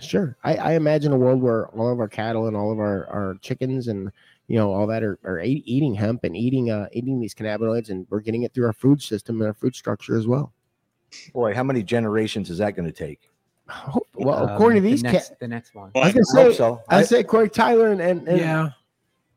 Sure. 0.00 0.36
I, 0.42 0.56
I 0.56 0.72
imagine 0.72 1.12
a 1.12 1.16
world 1.16 1.40
where 1.40 1.68
all 1.68 1.92
of 1.92 2.00
our 2.00 2.08
cattle 2.08 2.48
and 2.48 2.56
all 2.56 2.72
of 2.72 2.78
our, 2.80 3.06
our 3.06 3.36
chickens 3.40 3.86
and 3.88 4.10
you 4.48 4.56
know 4.56 4.72
all 4.72 4.86
that 4.88 5.04
are, 5.04 5.18
are 5.24 5.40
eating 5.40 5.94
hemp 5.94 6.24
and 6.24 6.36
eating 6.36 6.70
uh 6.70 6.88
eating 6.92 7.20
these 7.20 7.34
cannabinoids 7.34 7.90
and 7.90 8.04
we're 8.10 8.20
getting 8.20 8.42
it 8.42 8.52
through 8.52 8.66
our 8.66 8.72
food 8.72 9.00
system 9.00 9.40
and 9.40 9.46
our 9.46 9.54
food 9.54 9.74
structure 9.76 10.16
as 10.16 10.26
well. 10.26 10.52
Boy, 11.32 11.54
how 11.54 11.62
many 11.62 11.82
generations 11.84 12.50
is 12.50 12.58
that 12.58 12.74
going 12.74 12.86
to 12.86 12.92
take? 12.92 13.20
Hope- 13.68 14.08
well, 14.14 14.44
Um, 14.48 14.50
according 14.50 14.82
to 14.82 14.88
the 14.88 14.94
these, 14.96 15.02
ca- 15.02 15.34
the 15.40 15.46
next 15.48 15.74
one. 15.74 15.90
I 15.94 16.12
was 16.12 16.14
Well, 16.14 16.24
gonna 16.34 16.40
I 16.40 16.42
hope 16.44 16.52
say, 16.52 16.56
so. 16.58 16.82
I 16.88 16.98
I- 16.98 17.02
say 17.02 17.22
Corey 17.22 17.48
Tyler 17.50 17.92
and 17.92 18.00
and, 18.00 18.26
and 18.26 18.38
yeah, 18.38 18.64
I 18.64 18.72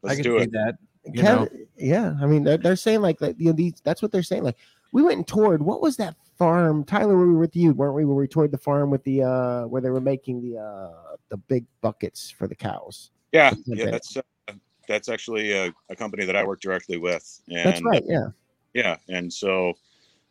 let's 0.02 0.16
can 0.16 0.24
do 0.24 0.38
see 0.40 0.44
it. 0.46 0.52
that. 0.54 0.76
Kev- 1.10 1.50
yeah, 1.78 2.14
I 2.22 2.26
mean 2.26 2.44
they're, 2.44 2.58
they're 2.58 2.76
saying 2.76 3.02
like 3.02 3.20
like 3.22 3.36
you 3.38 3.48
know 3.48 3.54
these 3.54 3.82
that's 3.84 4.02
what 4.02 4.12
they're 4.12 4.24
saying 4.24 4.44
like 4.44 4.58
we 4.94 5.02
went 5.02 5.18
and 5.18 5.28
toured 5.28 5.62
what 5.62 5.82
was 5.82 5.98
that 5.98 6.16
farm 6.38 6.84
Tyler 6.84 7.18
we 7.18 7.26
were 7.26 7.40
with 7.40 7.56
you 7.56 7.74
weren't 7.74 7.96
we 7.96 8.06
where 8.06 8.16
we 8.16 8.28
toured 8.28 8.52
the 8.52 8.58
farm 8.58 8.90
with 8.90 9.04
the 9.04 9.24
uh 9.24 9.64
where 9.64 9.82
they 9.82 9.90
were 9.90 10.02
making 10.02 10.42
the 10.42 10.58
uh 10.58 11.16
the 11.30 11.38
big 11.38 11.66
buckets 11.82 12.32
for 12.32 12.48
the 12.48 12.56
cows 12.56 13.12
Yeah, 13.32 13.50
That's 13.50 13.62
yeah, 13.68 13.92
that's 13.92 14.18
uh, 14.18 14.54
that's 14.88 15.10
actually 15.10 15.52
a, 15.52 15.74
a 15.90 15.96
company 15.96 16.26
that 16.26 16.36
I 16.36 16.44
work 16.44 16.62
directly 16.62 16.98
with. 16.98 17.42
And, 17.50 17.66
that's 17.66 17.82
right 17.84 18.04
yeah 18.06 18.28
Yeah, 18.74 18.98
and 19.10 19.32
so 19.32 19.74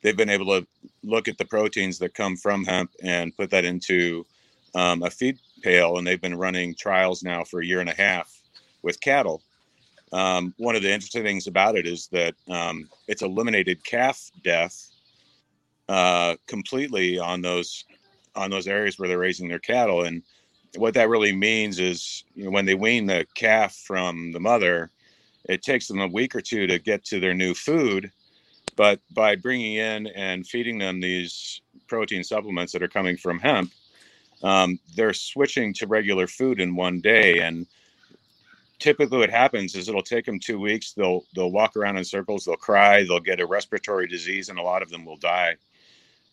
they've 0.03 0.17
been 0.17 0.31
able 0.31 0.47
to 0.47 0.67
look 1.03 1.29
at 1.29 1.39
the 1.39 1.45
proteins 1.45 1.99
that 1.99 2.15
come 2.15 2.37
from 2.37 2.65
hemp 2.65 2.91
and 3.03 3.37
put 3.37 3.51
that 3.51 3.65
into 3.65 4.27
um, 4.75 5.03
a 5.03 5.11
feed 5.11 5.39
pail, 5.63 5.99
and 5.99 6.07
they've 6.07 6.21
been 6.21 6.37
running 6.37 6.75
trials 6.75 7.23
now 7.23 7.45
for 7.45 7.61
a 7.61 7.67
year 7.67 7.81
and 7.81 7.91
a 7.91 7.95
half 7.95 8.41
with 8.83 9.01
cattle. 9.01 9.43
Um, 10.13 10.55
one 10.59 10.77
of 10.77 10.83
the 10.83 10.93
interesting 10.93 11.23
things 11.23 11.47
about 11.47 11.77
it 11.77 11.87
is 11.87 12.09
that 12.09 12.35
um, 12.49 12.89
it's 13.09 13.23
eliminated 13.23 13.83
calf 13.85 14.31
death 14.45 14.91
uh, 15.89 16.37
completely 16.47 17.19
on 17.19 17.41
those 17.41 17.85
on 18.35 18.51
those 18.51 18.67
areas 18.67 18.99
where 18.99 19.09
they're 19.09 19.19
raising 19.19 19.49
their 19.49 19.59
cattle, 19.59 20.05
and 20.05 20.23
what 20.77 20.95
that 20.95 21.09
really 21.09 21.35
means 21.35 21.79
is 21.79 22.25
you 22.35 22.45
know, 22.45 22.51
when 22.51 22.65
they 22.65 22.75
wean 22.75 23.07
the 23.07 23.27
calf 23.35 23.75
from 23.75 24.33
the 24.33 24.41
mother, 24.41 24.91
it 25.49 25.63
takes 25.63 25.87
them 25.87 26.01
a 26.01 26.07
week 26.07 26.35
or 26.35 26.41
two 26.41 26.67
to 26.67 26.79
get 26.79 27.05
to 27.05 27.21
their 27.21 27.35
new 27.35 27.55
food. 27.55 28.11
But 28.77 29.01
by 29.11 29.37
bringing 29.37 29.75
in 29.75 30.07
and 30.09 30.47
feeding 30.47 30.79
them 30.79 31.01
these 31.01 31.61
protein 31.89 32.25
supplements 32.25 32.73
that 32.73 32.83
are 32.83 32.89
coming 32.89 33.17
from 33.17 33.39
hemp, 33.39 33.71
um, 34.43 34.79
they're 34.97 35.13
switching 35.13 35.75
to 35.75 35.87
regular 35.87 36.27
food 36.27 36.61
in 36.61 36.75
one 36.75 37.01
day. 37.01 37.41
And 37.41 37.67
typically, 38.83 39.19
what 39.19 39.31
happens 39.31 39.75
is 39.77 39.89
it'll 39.89 40.03
take 40.03 40.27
them 40.27 40.41
two 40.41 40.59
weeks. 40.59 40.93
They'll 40.93 41.25
they'll 41.35 41.53
walk 41.53 41.77
around 41.77 41.97
in 41.97 42.05
circles. 42.05 42.45
They'll 42.45 42.57
cry. 42.57 43.05
They'll 43.05 43.21
get 43.21 43.41
a 43.41 43.47
respiratory 43.47 44.09
disease, 44.09 44.49
and 44.49 44.59
a 44.59 44.63
lot 44.63 44.83
of 44.83 44.91
them 44.91 45.05
will 45.05 45.17
die. 45.17 45.57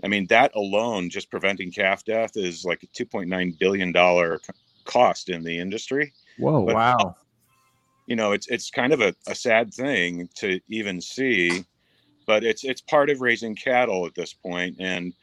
I 0.03 0.07
mean, 0.07 0.25
that 0.27 0.55
alone, 0.55 1.09
just 1.09 1.29
preventing 1.29 1.71
calf 1.71 2.03
death, 2.03 2.31
is 2.35 2.65
like 2.65 2.81
a 2.83 2.87
two 2.87 3.05
point 3.05 3.29
nine 3.29 3.55
billion 3.59 3.91
dollar 3.91 4.41
cost 4.85 5.29
in 5.29 5.43
the 5.43 5.57
industry. 5.59 6.11
Whoa! 6.39 6.65
But- 6.65 6.75
Wow. 6.75 7.15
you 8.07 8.15
know 8.15 8.31
it's 8.31 8.47
it's 8.47 8.71
kind 8.71 8.91
of 8.93 9.01
a, 9.01 9.13
a 9.27 9.35
sad 9.35 9.71
thing 9.73 10.27
to 10.35 10.59
even 10.67 10.99
see 10.99 11.63
but 12.25 12.43
it's 12.43 12.63
it's 12.63 12.81
part 12.81 13.09
of 13.11 13.21
raising 13.21 13.55
cattle 13.55 14.05
at 14.07 14.15
this 14.15 14.33
point 14.33 14.75
and 14.79 15.13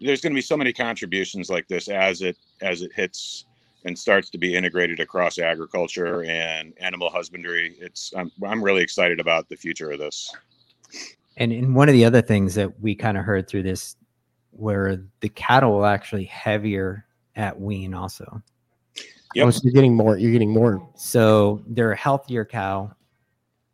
there's 0.00 0.22
going 0.22 0.32
to 0.32 0.38
be 0.38 0.40
so 0.40 0.56
many 0.56 0.72
contributions 0.72 1.50
like 1.50 1.68
this 1.68 1.88
as 1.88 2.22
it 2.22 2.38
as 2.62 2.80
it 2.80 2.92
hits 2.94 3.44
and 3.84 3.98
starts 3.98 4.30
to 4.30 4.38
be 4.38 4.54
integrated 4.54 5.00
across 5.00 5.38
agriculture 5.38 6.24
and 6.24 6.74
animal 6.78 7.10
husbandry 7.10 7.76
it's 7.80 8.12
i'm, 8.16 8.30
I'm 8.46 8.62
really 8.62 8.82
excited 8.82 9.20
about 9.20 9.48
the 9.48 9.56
future 9.56 9.90
of 9.90 9.98
this 9.98 10.34
And 11.40 11.52
in 11.52 11.74
one 11.74 11.88
of 11.88 11.94
the 11.94 12.04
other 12.04 12.20
things 12.20 12.54
that 12.56 12.80
we 12.80 12.94
kind 12.94 13.16
of 13.16 13.24
heard 13.24 13.48
through 13.48 13.62
this, 13.62 13.96
where 14.50 15.02
the 15.20 15.28
cattle 15.30 15.76
are 15.76 15.86
actually 15.86 16.24
heavier 16.24 17.06
at 17.34 17.58
wean 17.58 17.94
also. 17.94 18.42
Yep. 19.34 19.46
Oh, 19.46 19.50
so 19.50 19.60
you're 19.64 19.72
getting 19.72 19.94
more. 19.94 20.18
You're 20.18 20.32
getting 20.32 20.52
more. 20.52 20.86
So 20.96 21.62
they're 21.66 21.92
a 21.92 21.96
healthier 21.96 22.44
cow, 22.44 22.92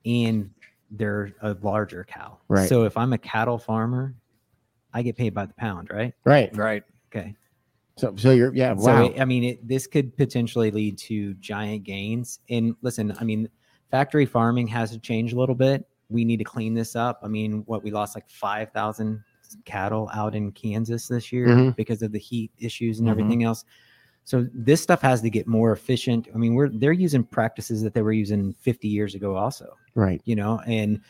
and 0.04 0.50
they're 0.90 1.32
a 1.42 1.56
larger 1.60 2.04
cow. 2.04 2.38
Right. 2.48 2.68
So 2.68 2.84
if 2.84 2.96
I'm 2.96 3.12
a 3.12 3.18
cattle 3.18 3.58
farmer, 3.58 4.14
I 4.94 5.02
get 5.02 5.16
paid 5.16 5.34
by 5.34 5.46
the 5.46 5.54
pound, 5.54 5.90
right? 5.90 6.14
Right. 6.24 6.54
Right. 6.56 6.84
Okay. 7.08 7.34
So 7.97 8.14
so 8.16 8.31
you're 8.32 8.55
yeah. 8.55 8.73
Wow. 8.73 9.06
it- 9.06 9.20
I 9.20 9.24
mean, 9.24 9.44
it, 9.44 9.66
this 9.66 9.86
could 9.86 10.16
potentially 10.16 10.70
lead 10.70 10.98
to 10.98 11.35
giant 11.35 11.85
gains. 11.85 12.40
And 12.51 12.77
listen, 12.82 13.14
I 13.18 13.24
mean, 13.24 13.48
factory 13.90 14.27
farming 14.27 14.66
has 14.68 14.90
to 14.90 14.98
change 14.98 15.32
a 15.32 15.39
little 15.39 15.55
bit. 15.55 15.86
We 16.09 16.24
need 16.24 16.36
to 16.39 16.44
clean 16.44 16.74
this 16.74 16.94
up. 16.94 17.20
I 17.23 17.28
mean, 17.28 17.62
what 17.66 17.82
we 17.82 17.90
lost 17.90 18.14
like 18.14 18.28
five 18.28 18.70
thousand 18.73 19.23
cattle 19.64 20.10
out 20.12 20.35
in 20.35 20.52
Kansas 20.52 21.06
this 21.09 21.32
year 21.32 21.47
Mhm. 21.47 21.77
because 21.77 22.02
of 22.02 22.12
the 22.12 22.18
heat 22.18 22.51
issues 22.59 22.98
and 22.98 23.09
Mhm. 23.09 23.12
everything 23.12 23.44
else. 23.44 23.64
So 24.24 24.47
this 24.52 24.81
stuff 24.82 25.01
has 25.02 25.20
to 25.23 25.31
get 25.31 25.47
more 25.47 25.70
efficient. 25.73 26.28
I 26.35 26.39
mean, 26.39 26.55
we're 26.55 26.68
they're 26.68 26.93
using 26.93 27.23
practices 27.24 27.81
that 27.82 27.94
they 27.94 28.02
were 28.02 28.12
using 28.12 28.52
50 28.55 28.89
years 28.89 29.14
ago, 29.14 29.36
also 29.36 29.74
right. 29.94 30.20
you 30.24 30.35
know 30.36 30.60
and 30.66 31.01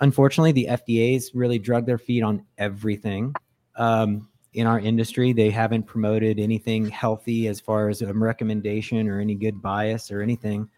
unfortunately 0.00 0.52
the 0.52 0.66
fda's 0.70 1.32
really 1.34 1.58
drug 1.58 1.84
their 1.86 1.98
feet 1.98 2.22
on 2.22 2.44
everything 2.58 3.32
um, 3.76 4.28
in 4.54 4.66
our 4.66 4.78
industry 4.78 5.32
they 5.32 5.50
haven't 5.50 5.84
promoted 5.84 6.38
anything 6.38 6.88
healthy 6.88 7.48
as 7.48 7.60
far 7.60 7.88
as 7.88 8.02
a 8.02 8.12
recommendation 8.12 9.08
or 9.08 9.20
any 9.20 9.34
good 9.34 9.60
bias 9.62 10.10
or 10.10 10.20
anything 10.20 10.68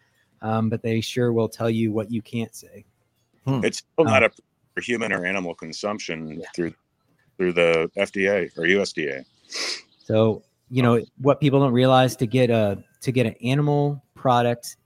um, 0.41 0.69
but 0.69 0.81
they 0.81 1.01
sure 1.01 1.33
will 1.33 1.49
tell 1.49 1.69
you 1.69 1.91
what 1.91 2.11
you 2.11 2.21
can't 2.21 2.55
say. 2.55 2.85
It's 3.47 3.79
still 3.79 4.05
not 4.05 4.23
a 4.23 4.31
for 4.73 4.81
human 4.81 5.11
or 5.11 5.25
animal 5.25 5.55
consumption 5.55 6.43
through 6.55 6.73
through 7.37 7.53
the 7.53 7.89
fda 7.97 8.49
or 8.57 8.63
usda 8.63 9.23
So, 10.03 10.43
you 10.69 10.81
know, 10.83 11.01
what 11.17 11.39
people 11.39 11.59
don't 11.59 11.73
realize 11.73 12.15
to 12.17 12.27
get 12.27 12.49
a 12.49 12.83
to 13.01 13.11
get 13.11 13.25
an 13.25 13.35
animal 13.43 14.03
product 14.13 14.77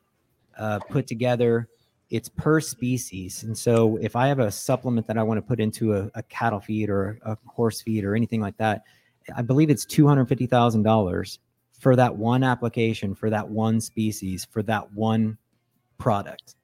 uh, 0.57 0.79
put 0.89 1.07
together, 1.07 1.67
it's 2.09 2.29
per 2.29 2.59
species. 2.59 3.43
And 3.43 3.57
so, 3.57 3.97
if 3.97 4.15
I 4.15 4.27
have 4.27 4.39
a 4.39 4.51
supplement 4.51 5.05
that 5.07 5.17
I 5.17 5.23
want 5.23 5.37
to 5.37 5.41
put 5.41 5.59
into 5.59 5.95
a, 5.95 6.09
a 6.15 6.23
cattle 6.23 6.59
feed 6.59 6.89
or 6.89 7.19
a 7.23 7.37
horse 7.45 7.81
feed 7.81 8.03
or 8.03 8.15
anything 8.15 8.41
like 8.41 8.57
that, 8.57 8.83
I 9.35 9.41
believe 9.41 9.69
it's 9.69 9.85
two 9.85 10.07
hundred 10.07 10.25
fifty 10.27 10.47
thousand 10.47 10.83
dollars 10.83 11.39
for 11.79 11.95
that 11.95 12.15
one 12.15 12.43
application, 12.43 13.15
for 13.15 13.29
that 13.29 13.47
one 13.47 13.79
species, 13.79 14.45
for 14.49 14.61
that 14.63 14.91
one 14.93 15.37
product. 15.97 16.55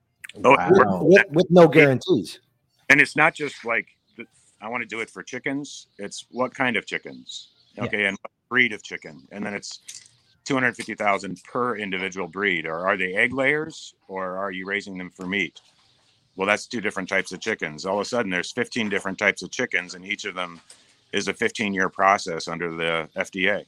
Oh, 0.43 0.51
Wow. 0.57 0.99
with, 1.03 1.23
with 1.31 1.47
no 1.49 1.67
guarantees. 1.67 2.39
and 2.89 2.99
it's 2.99 3.15
not 3.15 3.33
just 3.33 3.63
like 3.63 3.87
I 4.61 4.67
want 4.67 4.81
to 4.81 4.87
do 4.87 4.99
it 4.99 5.09
for 5.09 5.21
chickens. 5.23 5.87
It's 5.99 6.25
what 6.31 6.53
kind 6.53 6.75
of 6.75 6.85
chickens, 6.85 7.51
Yeah. 7.77 7.85
okay, 7.85 8.05
and 8.05 8.17
what 8.21 8.31
breed 8.49 8.73
of 8.73 8.83
chicken, 8.83 9.27
and 9.31 9.45
then 9.45 9.53
it's 9.53 9.79
two 10.45 10.53
hundred 10.53 10.75
fifty 10.75 10.95
thousand 10.95 11.41
per 11.43 11.77
individual 11.77 12.27
breed. 12.27 12.65
Or 12.65 12.87
are 12.87 12.97
they 12.97 13.13
egg 13.15 13.33
layers, 13.33 13.93
or 14.07 14.37
are 14.37 14.51
you 14.51 14.65
raising 14.65 14.97
them 14.97 15.09
for 15.09 15.25
meat? 15.25 15.61
Well, 16.35 16.47
that's 16.47 16.67
two 16.67 16.81
different 16.81 17.07
types 17.09 17.31
of 17.31 17.39
chickens. 17.39 17.85
All 17.85 17.99
of 17.99 18.01
a 18.01 18.05
sudden, 18.05 18.31
there's 18.31 18.51
fifteen 18.51 18.89
different 18.89 19.17
types 19.17 19.41
of 19.41 19.51
chickens, 19.51 19.95
and 19.95 20.05
each 20.05 20.25
of 20.25 20.35
them 20.35 20.61
is 21.11 21.27
a 21.27 21.33
fifteen-year 21.33 21.89
process 21.89 22.47
under 22.47 22.75
the 22.75 23.09
FDA. 23.15 23.65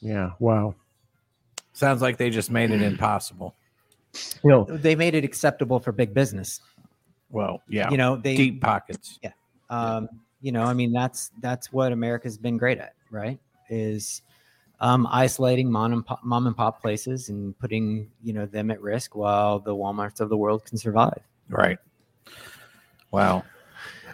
Yeah. 0.00 0.30
Wow. 0.38 0.74
Sounds 1.72 2.02
like 2.02 2.18
they 2.18 2.30
just 2.30 2.50
made 2.50 2.70
it 2.70 2.82
impossible. 2.92 3.54
You 4.44 4.50
know. 4.50 4.64
They 4.64 4.94
made 4.94 5.14
it 5.14 5.24
acceptable 5.24 5.80
for 5.80 5.92
big 5.92 6.14
business. 6.14 6.60
Well, 7.30 7.62
yeah. 7.68 7.90
You 7.90 7.96
know, 7.96 8.16
they 8.16 8.36
deep 8.36 8.60
pockets. 8.60 9.18
um, 9.70 10.08
you 10.44 10.52
know 10.52 10.62
i 10.62 10.74
mean 10.74 10.92
that's 10.92 11.30
that's 11.40 11.72
what 11.72 11.90
america's 11.90 12.36
been 12.36 12.58
great 12.58 12.78
at 12.78 12.92
right 13.10 13.40
is 13.70 14.20
um, 14.80 15.06
isolating 15.10 15.70
mom 15.70 15.92
and 15.92 16.04
pop, 16.06 16.22
mom 16.24 16.46
and 16.46 16.56
pop 16.56 16.80
places 16.80 17.28
and 17.28 17.58
putting 17.58 18.10
you 18.22 18.32
know 18.32 18.46
them 18.46 18.70
at 18.70 18.80
risk 18.80 19.14
while 19.16 19.58
the 19.58 19.74
walmarts 19.74 20.20
of 20.20 20.28
the 20.28 20.36
world 20.36 20.64
can 20.64 20.76
survive 20.78 21.20
Right. 21.48 21.78
Wow. 23.10 23.44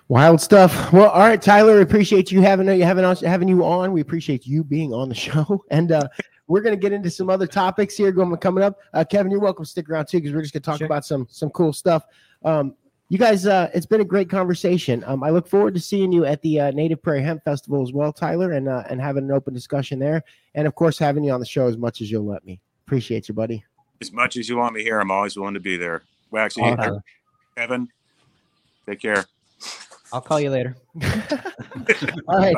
Wild 0.08 0.40
stuff. 0.40 0.92
Well, 0.92 1.08
all 1.10 1.20
right, 1.20 1.40
Tyler. 1.40 1.76
we 1.76 1.82
Appreciate 1.82 2.32
you 2.32 2.40
having 2.42 2.66
you 2.66 2.82
having 2.84 3.04
us 3.04 3.20
having 3.20 3.46
you 3.48 3.64
on. 3.64 3.92
We 3.92 4.00
appreciate 4.00 4.44
you 4.46 4.64
being 4.64 4.92
on 4.92 5.08
the 5.08 5.14
show, 5.26 5.64
and 5.70 5.92
uh, 5.92 6.08
we're 6.48 6.60
gonna 6.62 6.76
get 6.76 6.92
into 6.92 7.10
some 7.10 7.30
other 7.30 7.46
topics 7.46 7.96
here 7.96 8.10
going 8.10 8.36
coming 8.38 8.64
up. 8.64 8.80
Uh, 8.92 9.04
Kevin, 9.08 9.30
you're 9.30 9.40
welcome 9.40 9.64
to 9.64 9.70
stick 9.70 9.88
around 9.88 10.06
too 10.06 10.18
because 10.18 10.34
we're 10.34 10.42
just 10.42 10.52
gonna 10.52 10.62
talk 10.62 10.78
Sure. 10.78 10.86
about 10.86 11.04
some 11.04 11.28
some 11.30 11.48
cool 11.50 11.72
stuff. 11.72 12.04
Um, 12.44 12.74
you 13.10 13.18
guys, 13.18 13.44
uh, 13.44 13.68
it's 13.74 13.86
been 13.86 14.00
a 14.00 14.04
great 14.04 14.30
conversation. 14.30 15.02
Um, 15.04 15.24
I 15.24 15.30
look 15.30 15.48
forward 15.48 15.74
to 15.74 15.80
seeing 15.80 16.12
you 16.12 16.24
at 16.24 16.40
the 16.42 16.60
uh, 16.60 16.70
Native 16.70 17.02
Prairie 17.02 17.22
Hemp 17.22 17.44
Festival 17.44 17.82
as 17.82 17.92
well, 17.92 18.12
Tyler, 18.12 18.52
and 18.52 18.68
uh, 18.68 18.84
and 18.88 19.00
having 19.00 19.24
an 19.24 19.32
open 19.32 19.52
discussion 19.52 19.98
there, 19.98 20.22
and 20.54 20.66
of 20.66 20.76
course 20.76 20.96
having 20.96 21.24
you 21.24 21.32
on 21.32 21.40
the 21.40 21.46
show 21.46 21.66
as 21.66 21.76
much 21.76 22.00
as 22.00 22.10
you'll 22.10 22.24
let 22.24 22.46
me. 22.46 22.60
Appreciate 22.86 23.28
you, 23.28 23.34
buddy. 23.34 23.64
As 24.00 24.12
much 24.12 24.36
as 24.36 24.48
you 24.48 24.56
want 24.56 24.74
me 24.74 24.84
here, 24.84 25.00
I'm 25.00 25.10
always 25.10 25.36
willing 25.36 25.54
to 25.54 25.60
be 25.60 25.76
there. 25.76 26.02
Waxy, 26.30 26.62
Awesome. 26.62 27.00
Kevin, 27.56 27.88
take 28.86 29.00
care. 29.00 29.26
I'll 30.12 30.20
call 30.20 30.40
you 30.40 30.50
later 30.50 30.76
All 32.28 32.38
right. 32.38 32.56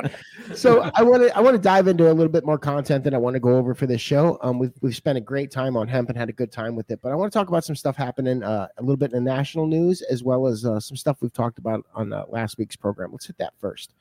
So 0.54 0.90
I 0.94 1.02
want 1.02 1.22
to 1.22 1.36
I 1.36 1.40
want 1.40 1.54
to 1.54 1.62
dive 1.62 1.86
into 1.86 2.10
a 2.10 2.14
little 2.14 2.32
bit 2.32 2.44
more 2.44 2.58
content 2.58 3.04
that 3.04 3.14
I 3.14 3.18
want 3.18 3.34
to 3.34 3.40
go 3.40 3.56
over 3.56 3.74
for 3.74 3.86
this 3.86 4.00
show. 4.00 4.38
Um, 4.42 4.58
we've 4.58 4.72
we've 4.80 4.96
spent 4.96 5.18
a 5.18 5.20
great 5.20 5.50
time 5.50 5.76
on 5.76 5.88
hemp 5.88 6.08
and 6.08 6.18
had 6.18 6.28
a 6.28 6.32
good 6.32 6.50
time 6.50 6.74
with 6.74 6.90
it, 6.90 7.00
but 7.02 7.12
I 7.12 7.14
want 7.14 7.32
to 7.32 7.38
talk 7.38 7.48
about 7.48 7.64
some 7.64 7.76
stuff 7.76 7.96
happening 7.96 8.42
uh, 8.42 8.68
a 8.78 8.82
little 8.82 8.96
bit 8.96 9.12
in 9.12 9.24
the 9.24 9.30
national 9.30 9.66
news 9.66 10.02
as 10.02 10.22
well 10.22 10.46
as 10.46 10.64
uh, 10.64 10.80
some 10.80 10.96
stuff 10.96 11.18
we've 11.20 11.32
talked 11.32 11.58
about 11.58 11.84
on 11.94 12.12
uh, 12.12 12.24
last 12.28 12.58
week's 12.58 12.76
program. 12.76 13.12
Let's 13.12 13.26
hit 13.26 13.38
that 13.38 13.52
first. 13.60 13.92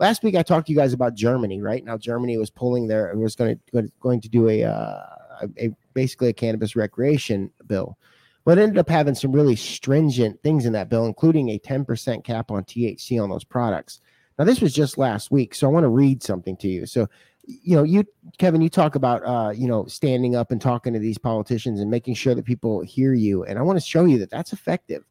Last 0.00 0.22
week 0.22 0.34
I 0.34 0.42
talked 0.42 0.66
to 0.66 0.72
you 0.72 0.78
guys 0.78 0.92
about 0.92 1.14
Germany, 1.14 1.60
right? 1.60 1.84
Now 1.84 1.96
Germany 1.96 2.36
was 2.36 2.50
pulling 2.50 2.88
their 2.88 3.14
was 3.16 3.36
going 3.36 3.60
to 3.72 3.90
going 4.00 4.20
to 4.20 4.28
do 4.28 4.48
a, 4.48 4.64
uh, 4.64 5.02
a 5.42 5.66
a 5.66 5.76
basically 5.94 6.28
a 6.28 6.32
cannabis 6.32 6.74
recreation 6.74 7.50
bill 7.66 7.96
but 8.44 8.58
ended 8.58 8.78
up 8.78 8.88
having 8.88 9.14
some 9.14 9.32
really 9.32 9.56
stringent 9.56 10.42
things 10.42 10.64
in 10.64 10.72
that 10.72 10.88
bill, 10.88 11.06
including 11.06 11.50
a 11.50 11.58
10% 11.58 12.24
cap 12.24 12.50
on 12.50 12.64
THC 12.64 13.22
on 13.22 13.30
those 13.30 13.44
products. 13.44 14.00
Now, 14.38 14.44
this 14.44 14.60
was 14.60 14.72
just 14.72 14.98
last 14.98 15.30
week, 15.30 15.54
so 15.54 15.66
I 15.66 15.70
want 15.70 15.84
to 15.84 15.88
read 15.88 16.22
something 16.22 16.56
to 16.58 16.68
you. 16.68 16.86
So, 16.86 17.08
you 17.44 17.76
know, 17.76 17.82
you, 17.82 18.04
Kevin, 18.38 18.60
you 18.60 18.68
talk 18.68 18.94
about, 18.94 19.22
uh, 19.24 19.50
you 19.50 19.66
know, 19.66 19.86
standing 19.86 20.36
up 20.36 20.50
and 20.50 20.60
talking 20.60 20.92
to 20.92 20.98
these 20.98 21.18
politicians 21.18 21.80
and 21.80 21.90
making 21.90 22.14
sure 22.14 22.34
that 22.34 22.44
people 22.44 22.80
hear 22.82 23.14
you. 23.14 23.44
And 23.44 23.58
I 23.58 23.62
want 23.62 23.78
to 23.78 23.84
show 23.84 24.04
you 24.04 24.18
that 24.18 24.30
that's 24.30 24.52
effective. 24.52 25.04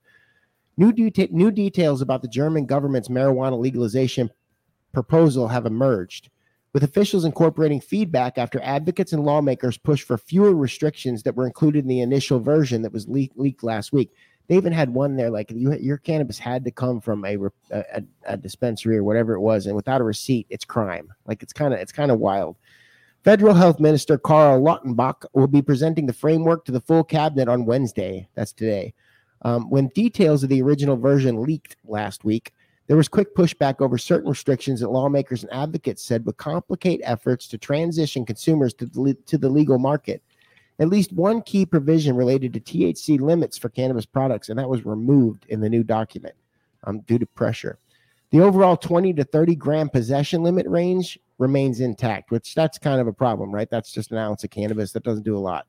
New, 0.78 0.94
new 1.32 1.52
details 1.52 2.02
about 2.02 2.22
the 2.22 2.28
German 2.28 2.66
government's 2.66 3.08
marijuana 3.10 3.60
legalization 3.60 4.30
proposal 4.94 5.48
have 5.48 5.66
emerged 5.66 6.30
with 6.78 6.84
officials 6.84 7.26
incorporating 7.26 7.82
feedback 7.82 8.38
after 8.38 8.62
advocates 8.62 9.12
and 9.12 9.24
lawmakers 9.24 9.80
pushed 9.80 10.04
for 10.04 10.16
fewer 10.16 10.54
restrictions 10.54 11.24
that 11.24 11.36
were 11.36 11.48
included 11.48 11.80
in 11.80 11.88
the 11.88 12.02
initial 12.02 12.40
version 12.40 12.84
that 12.84 12.94
was 12.94 13.08
leaked, 13.08 13.64
last 13.64 13.91
week. 13.91 14.12
They 14.48 14.58
even 14.58 14.74
had 14.74 14.94
one 14.94 15.16
there 15.16 15.32
like 15.32 15.49
you, 15.49 15.74
your 15.80 15.98
cannabis 15.98 16.38
had 16.38 16.64
to 16.66 16.70
come 16.70 17.02
from 17.02 17.26
a, 17.26 17.36
a, 17.72 18.04
a- 18.26 18.38
dispensary 18.38 18.95
or 18.95 19.04
whatever 19.04 19.34
it 19.34 19.40
was, 19.40 19.66
and 19.66 19.76
without 19.76 20.02
a 20.02 20.04
receipt, 20.04 20.45
it's 20.52 20.66
crime. 20.66 21.12
Like 21.26 21.41
it's 21.41 21.52
kind 21.52 21.74
of 21.74 21.80
it's 21.80 21.91
kind 21.91 22.12
of 22.12 22.20
wild. 22.20 22.58
Federal 23.24 23.56
Health 23.56 23.80
Minister 23.80 24.20
Karl 24.20 24.62
Lauterbach 24.62 25.26
will 25.34 25.48
be 25.48 25.64
presenting 25.64 26.06
the 26.06 26.14
framework 26.14 26.64
to 26.66 26.72
the 26.72 26.82
full 26.82 27.04
cabinet 27.04 27.49
on 27.49 27.66
Wednesday. 27.66 28.30
That's 28.36 28.54
today. 28.54 28.94
Um, 29.41 29.72
when 29.72 29.88
details 29.95 30.44
of 30.44 30.49
the 30.49 30.62
original 30.62 30.95
version 30.95 31.41
leaked 31.41 31.76
last 31.86 32.24
week, 32.24 32.54
there 32.88 32.97
was 32.97 33.07
quick 33.09 33.35
pushback 33.35 33.81
over 33.81 33.97
certain 33.97 34.30
restrictions 34.30 34.80
that 34.80 34.89
lawmakers 34.89 35.43
and 35.43 35.53
advocates 35.53 36.03
said 36.03 36.26
would 36.26 36.38
complicate 36.38 37.01
efforts 37.03 37.47
to 37.49 37.57
transition 37.57 38.26
consumers 38.26 38.73
to 38.76 38.85
the, 38.85 39.18
to 39.26 39.38
the 39.38 39.49
legal 39.49 39.77
market. 39.77 40.23
at 40.80 40.88
least 40.88 41.11
one 41.11 41.41
key 41.41 41.65
provision 41.65 42.15
related 42.15 42.53
to 42.53 42.59
THC 42.59 43.19
limits 43.19 43.57
for 43.57 43.69
cannabis 43.69 44.05
products, 44.05 44.49
and 44.49 44.57
that 44.57 44.69
was 44.69 44.85
removed 44.85 45.45
in 45.49 45.59
the 45.59 45.69
new 45.69 45.84
document 45.84 46.35
um, 46.85 47.01
due 47.01 47.19
to 47.19 47.26
pressure. 47.26 47.77
The 48.31 48.41
overall 48.41 48.77
20 48.77 49.14
to 49.14 49.23
30 49.23 49.55
gram 49.55 49.89
possession 49.89 50.43
limit 50.43 50.68
range 50.68 51.19
remains 51.38 51.80
intact, 51.80 52.31
which 52.31 52.55
that's 52.55 52.77
kind 52.77 52.99
of 52.99 53.07
a 53.07 53.14
problem, 53.14 53.51
right? 53.51 53.69
That's 53.69 53.91
just 53.91 54.11
an 54.11 54.18
ounce 54.18 54.43
of 54.43 54.49
cannabis. 54.49 54.91
That 54.91 55.03
doesn't 55.03 55.23
do 55.23 55.38
a 55.38 55.39
lot. 55.39 55.68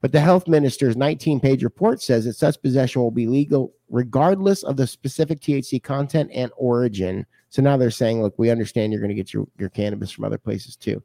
But 0.00 0.10
the 0.10 0.20
health 0.20 0.48
minister's 0.48 0.96
19 0.96 1.38
page 1.38 1.62
report 1.62 2.02
says 2.02 2.24
that 2.24 2.34
such 2.34 2.60
possession 2.60 3.02
will 3.02 3.12
be 3.12 3.26
legal 3.26 3.72
regardless 3.92 4.64
of 4.64 4.76
the 4.76 4.86
specific 4.86 5.38
THC 5.38 5.80
content 5.80 6.30
and 6.34 6.50
origin. 6.56 7.24
So 7.50 7.62
now 7.62 7.76
they're 7.76 7.90
saying, 7.90 8.22
look, 8.22 8.34
we 8.38 8.50
understand 8.50 8.92
you're 8.92 9.02
going 9.02 9.10
to 9.10 9.14
get 9.14 9.32
your, 9.32 9.46
your 9.58 9.68
cannabis 9.68 10.10
from 10.10 10.24
other 10.24 10.38
places 10.38 10.74
too. 10.74 11.00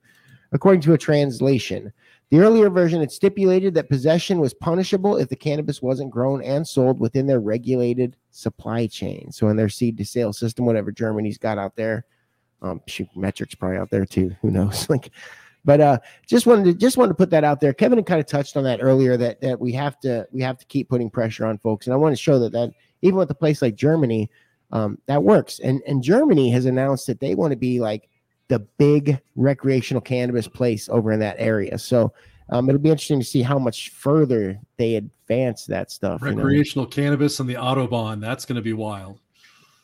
According 0.54 0.80
to 0.82 0.94
a 0.94 0.98
translation, 0.98 1.92
the 2.32 2.40
earlier 2.40 2.70
version 2.70 3.02
had 3.02 3.12
stipulated 3.12 3.74
that 3.74 3.90
possession 3.90 4.40
was 4.40 4.54
punishable 4.54 5.18
if 5.18 5.28
the 5.28 5.36
cannabis 5.36 5.82
wasn't 5.82 6.10
grown 6.10 6.42
and 6.42 6.66
sold 6.66 7.02
within 7.02 7.28
their 7.28 7.42
regulated 7.42 8.16
supply 8.32 8.88
chain. 8.88 9.32
So 9.34 9.50
in 9.50 9.58
their 9.58 9.70
seed 9.70 9.98
to 9.98 10.06
sale 10.06 10.32
system, 10.32 10.66
whatever 10.66 10.94
Germany's 10.94 11.38
got 11.38 11.58
out 11.58 11.76
there, 11.76 12.06
um, 12.62 12.82
shoot, 12.88 13.10
metrics 13.16 13.54
probably 13.54 13.78
out 13.78 13.90
there 13.90 14.06
too. 14.06 14.34
Who 14.42 14.50
knows? 14.50 14.90
like, 14.90 15.12
but 15.68 15.82
uh, 15.82 16.00
just 16.26 16.48
wanted 16.48 16.64
to 16.64 16.74
just 16.74 16.96
wanted 16.96 17.10
to 17.10 17.16
put 17.16 17.30
that 17.30 17.44
out 17.44 17.60
there. 17.60 17.74
Kevin 17.74 17.98
had 17.98 18.06
kind 18.06 18.22
of 18.22 18.26
touched 18.26 18.56
on 18.56 18.64
that 18.64 18.80
earlier 18.82 19.18
that 19.18 19.42
that 19.42 19.60
we 19.60 19.74
have 19.74 20.00
to 20.00 20.26
we 20.32 20.42
have 20.42 20.58
to 20.58 20.66
keep 20.66 20.88
putting 20.88 21.10
pressure 21.10 21.46
on 21.46 21.58
folks, 21.58 21.86
and 21.86 21.94
I 21.94 21.98
want 21.98 22.16
to 22.16 22.22
show 22.22 22.40
that 22.40 22.54
that 22.54 22.72
even 23.02 23.18
with 23.18 23.30
a 23.32 23.36
place 23.36 23.62
like 23.62 23.76
Germany, 23.76 24.32
um, 24.72 24.98
that 25.08 25.22
works. 25.22 25.60
And 25.60 25.82
and 25.86 26.02
Germany 26.02 26.50
has 26.52 26.66
announced 26.66 27.06
that 27.08 27.20
they 27.20 27.36
want 27.36 27.52
to 27.52 27.58
be 27.58 27.82
like 27.82 28.08
the 28.48 28.60
big 28.78 29.20
recreational 29.36 30.00
cannabis 30.00 30.48
place 30.48 30.88
over 30.88 31.12
in 31.12 31.20
that 31.20 31.36
area. 31.38 31.78
So 31.78 32.14
um, 32.50 32.70
it'll 32.70 32.80
be 32.80 32.90
interesting 32.90 33.20
to 33.20 33.26
see 33.26 33.42
how 33.42 33.60
much 33.60 33.90
further 33.90 34.58
they 34.78 34.96
advance 34.96 35.66
that 35.66 35.92
stuff. 35.92 36.22
you 36.22 36.30
know? 36.30 36.38
Recreational 36.38 36.86
cannabis 36.86 37.42
and 37.42 37.50
the 37.50 37.56
Autobahn. 37.56 38.22
That's 38.22 38.46
going 38.46 38.56
to 38.56 38.62
be 38.62 38.72
wild. 38.72 39.20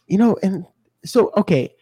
you 0.08 0.18
know 0.18 0.38
and 0.44 0.66
so 1.04 1.34
okay 1.36 1.76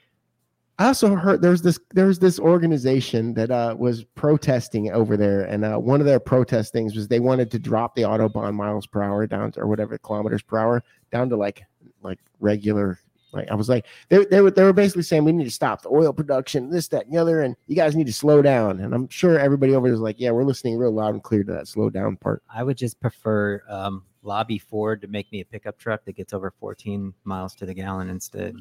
i 0.79 0.87
also 0.87 1.15
heard 1.15 1.41
there's 1.41 1.61
this 1.61 1.79
there's 1.93 2.19
this 2.19 2.39
organization 2.39 3.33
that 3.33 3.51
uh 3.51 3.75
was 3.77 4.03
protesting 4.03 4.91
over 4.91 5.17
there. 5.17 5.43
And 5.43 5.65
uh 5.65 5.77
one 5.77 5.99
of 5.99 6.05
their 6.05 6.19
protest 6.19 6.73
things 6.73 6.95
was 6.95 7.07
they 7.07 7.19
wanted 7.19 7.51
to 7.51 7.59
drop 7.59 7.95
the 7.95 8.03
autobahn 8.03 8.53
miles 8.55 8.87
per 8.87 9.03
hour 9.03 9.27
down 9.27 9.51
to 9.53 9.61
or 9.61 9.67
whatever 9.67 9.97
kilometers 9.97 10.41
per 10.41 10.57
hour 10.57 10.83
down 11.11 11.29
to 11.29 11.35
like 11.35 11.63
like 12.01 12.19
regular 12.39 12.99
like 13.31 13.49
i 13.49 13.55
was 13.55 13.69
like 13.69 13.85
they, 14.09 14.25
they 14.25 14.41
were 14.41 14.51
they 14.51 14.63
were 14.63 14.73
basically 14.73 15.03
saying 15.03 15.23
we 15.23 15.31
need 15.31 15.45
to 15.45 15.51
stop 15.51 15.81
the 15.81 15.89
oil 15.89 16.11
production 16.11 16.69
this 16.69 16.87
that 16.87 17.05
and 17.05 17.13
the 17.13 17.17
other 17.17 17.41
and 17.41 17.55
you 17.67 17.75
guys 17.75 17.95
need 17.95 18.07
to 18.07 18.13
slow 18.13 18.41
down. 18.41 18.79
And 18.79 18.93
i'm 18.93 19.07
sure 19.09 19.39
everybody 19.39 19.75
over 19.75 19.87
there 19.87 19.95
is 19.95 20.01
like 20.01 20.19
yeah 20.19 20.31
we're 20.31 20.43
listening 20.43 20.77
real 20.77 20.91
loud 20.91 21.13
and 21.13 21.23
clear 21.23 21.43
to 21.43 21.51
that 21.53 21.67
slow 21.67 21.89
down 21.89 22.17
part. 22.17 22.43
I 22.53 22.63
would 22.63 22.77
just 22.77 22.99
prefer 22.99 23.61
um, 23.69 24.03
lobby 24.23 24.57
Ford 24.57 25.01
to 25.01 25.07
make 25.07 25.31
me 25.31 25.41
a 25.41 25.45
pickup 25.45 25.77
truck 25.77 26.05
that 26.05 26.15
gets 26.15 26.33
over 26.33 26.51
14 26.51 27.13
miles 27.23 27.55
to 27.55 27.65
the 27.65 27.73
gallon 27.73 28.09
instead. 28.09 28.55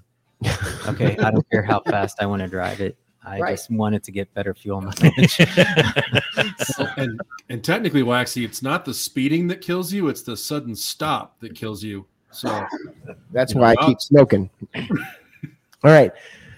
Okay, 0.89 1.17
I 1.19 1.31
don't 1.31 1.49
care 1.51 1.63
how 1.63 1.81
fast 1.81 2.17
I 2.21 2.27
want 2.27 2.41
to 2.43 2.49
drive 2.49 2.81
it. 2.81 2.97
I 3.25 3.39
Right. 3.39 3.51
just 3.57 3.71
want 3.71 3.95
it 3.95 4.03
to 4.05 4.13
get 4.13 4.33
better 4.33 4.55
fuel 4.55 4.81
mileage. 4.81 5.39
and 6.97 7.21
and 7.51 7.63
technically, 7.63 8.03
Waxy, 8.03 8.45
it's 8.45 8.63
not 8.63 8.85
the 8.85 8.95
speeding 8.95 9.47
that 9.49 9.61
kills 9.61 9.93
you; 9.93 10.09
it's 10.09 10.23
the 10.23 10.37
sudden 10.37 10.75
stop 10.75 11.39
that 11.41 11.55
kills 11.55 11.83
you. 11.83 12.07
So 12.31 12.49
That's 13.33 13.53
You 13.53 13.57
know, 13.61 13.63
why 13.67 13.75
I 13.79 13.87
keep 13.87 14.01
smoking. 14.01 14.49
All 14.77 15.91
right. 15.91 16.13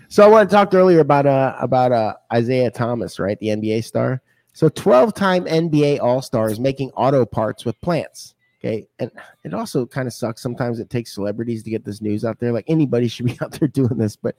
So 0.08 0.22
I 0.22 0.28
want 0.28 0.48
to 0.48 0.54
talk 0.54 0.72
earlier 0.74 1.00
about 1.00 1.26
uh 1.26 1.56
about 1.60 1.90
uh 1.92 2.14
Isiah 2.34 2.70
Thomas, 2.70 3.18
right? 3.18 3.38
The 3.40 3.48
NBA 3.48 3.82
star. 3.84 4.20
So 4.54 4.68
12-time 4.68 5.46
NBA 5.46 6.00
All-Star 6.00 6.50
is 6.50 6.60
making 6.60 6.90
auto 6.90 7.24
parts 7.24 7.64
with 7.64 7.80
plants. 7.80 8.34
Okay. 8.64 8.86
And 9.00 9.10
it 9.42 9.54
also 9.54 9.86
kind 9.86 10.06
of 10.06 10.14
sucks. 10.14 10.40
Sometimes 10.40 10.78
it 10.78 10.88
takes 10.88 11.14
celebrities 11.14 11.64
to 11.64 11.70
get 11.70 11.84
this 11.84 12.00
news 12.00 12.24
out 12.24 12.38
there. 12.38 12.52
Like 12.52 12.66
anybody 12.68 13.08
should 13.08 13.26
be 13.26 13.38
out 13.40 13.52
there 13.52 13.68
doing 13.68 13.98
this, 13.98 14.16
but 14.16 14.36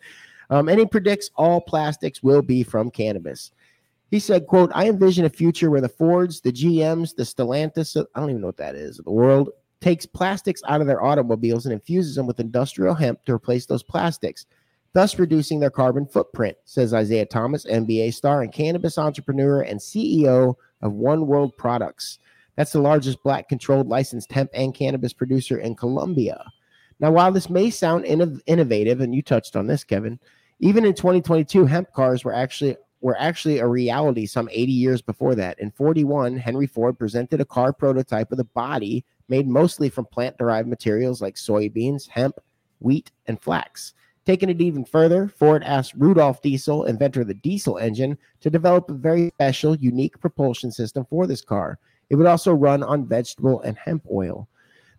um, 0.50 0.70
and 0.70 0.80
he 0.80 0.86
predicts 0.86 1.30
all 1.36 1.62
plastics 1.62 2.22
will 2.22 2.41
be 2.41 2.64
from 2.64 2.91
cannabis. 2.91 3.52
He 4.12 4.20
said, 4.20 4.45
quote, 4.45 4.72
I 4.76 4.88
envision 4.88 5.26
a 5.26 5.30
future 5.30 5.72
where 5.72 5.82
the 5.82 5.90
Fords, 5.90 6.41
the 6.41 6.52
GMs, 6.52 7.16
the 7.16 7.24
Stellantis, 7.24 7.98
I 8.14 8.20
don't 8.20 8.30
even 8.30 8.41
know 8.41 8.48
what 8.48 8.58
that 8.58 8.76
is, 8.76 8.98
the 8.98 9.10
world 9.10 9.50
takes 9.82 10.06
plastics 10.06 10.62
out 10.68 10.82
of 10.82 10.88
their 10.88 11.04
automobiles 11.04 11.66
and 11.66 11.74
infuses 11.74 12.16
them 12.16 12.28
with 12.28 12.40
industrial 12.40 12.94
hemp 12.94 13.26
to 13.26 13.34
replace 13.34 13.66
those 13.66 13.84
plastics, 13.84 14.45
thus 14.94 15.18
reducing 15.18 15.60
their 15.60 15.72
carbon 15.72 16.06
footprint, 16.06 16.56
says 16.66 16.94
Isiah 16.94 17.26
Thomas, 17.26 17.66
NBA 17.66 18.14
star 18.14 18.44
and 18.44 18.54
cannabis 18.54 18.98
entrepreneur 18.98 19.62
and 19.62 19.80
CEO 19.80 20.56
of 20.82 20.94
One 20.94 21.26
World 21.26 21.58
Products. 21.58 22.20
That's 22.56 22.72
the 22.72 22.82
largest 22.82 23.24
black 23.24 23.50
controlled 23.50 23.88
licensed 23.88 24.32
hemp 24.32 24.52
and 24.54 24.74
cannabis 24.74 25.14
producer 25.14 25.58
in 25.58 25.76
Colombia. 25.76 26.44
Now, 27.00 27.12
while 27.12 27.32
this 27.32 27.50
may 27.50 27.70
sound 27.70 28.06
innov- 28.06 28.42
innovative, 28.46 29.02
and 29.02 29.14
you 29.14 29.22
touched 29.22 29.56
on 29.56 29.68
this, 29.68 29.84
Kevin, 29.84 30.20
even 30.60 30.86
in 30.86 30.94
2022, 30.94 31.66
hemp 31.66 31.92
cars 31.92 32.24
were 32.24 32.34
actually 32.34 32.78
were 33.02 33.20
actually 33.20 33.60
a 33.60 33.68
reality 33.68 34.26
some 34.26 34.48
80 34.50 34.72
years 34.72 35.02
before 35.02 35.36
that. 35.36 35.60
In 35.60 35.72
41, 35.72 36.38
Henry 36.38 36.66
Ford 36.66 36.98
presented 36.98 37.42
a 37.42 37.46
car 37.46 37.74
prototype 37.74 38.30
with 38.30 38.40
a 38.40 38.46
body 38.46 39.04
made 39.28 39.46
mostly 39.46 39.90
from 39.90 40.06
plant-derived 40.06 40.70
materials 40.70 41.22
like 41.22 41.36
soybeans, 41.36 42.08
hemp, 42.08 42.40
wheat, 42.80 43.12
and 43.28 43.42
flax. 43.42 43.94
Taking 44.26 44.50
it 44.50 44.62
even 44.62 44.86
further, 44.86 45.28
Ford 45.28 45.64
asked 45.66 45.94
Rudolf 45.96 46.42
Diesel, 46.42 46.86
inventor 46.86 47.22
of 47.22 47.28
the 47.28 47.34
diesel 47.34 47.78
engine, 47.78 48.18
to 48.40 48.50
develop 48.50 48.90
a 48.90 48.94
very 48.94 49.32
special, 49.36 49.76
unique 49.76 50.18
propulsion 50.22 50.72
system 50.72 51.06
for 51.10 51.28
this 51.28 51.42
car. 51.42 51.80
It 52.14 52.18
would 52.18 52.27
also 52.27 52.53
run 52.53 52.84
on 52.84 53.07
vegetable 53.07 53.60
and 53.61 53.76
hemp 53.76 54.03
oil. 54.14 54.48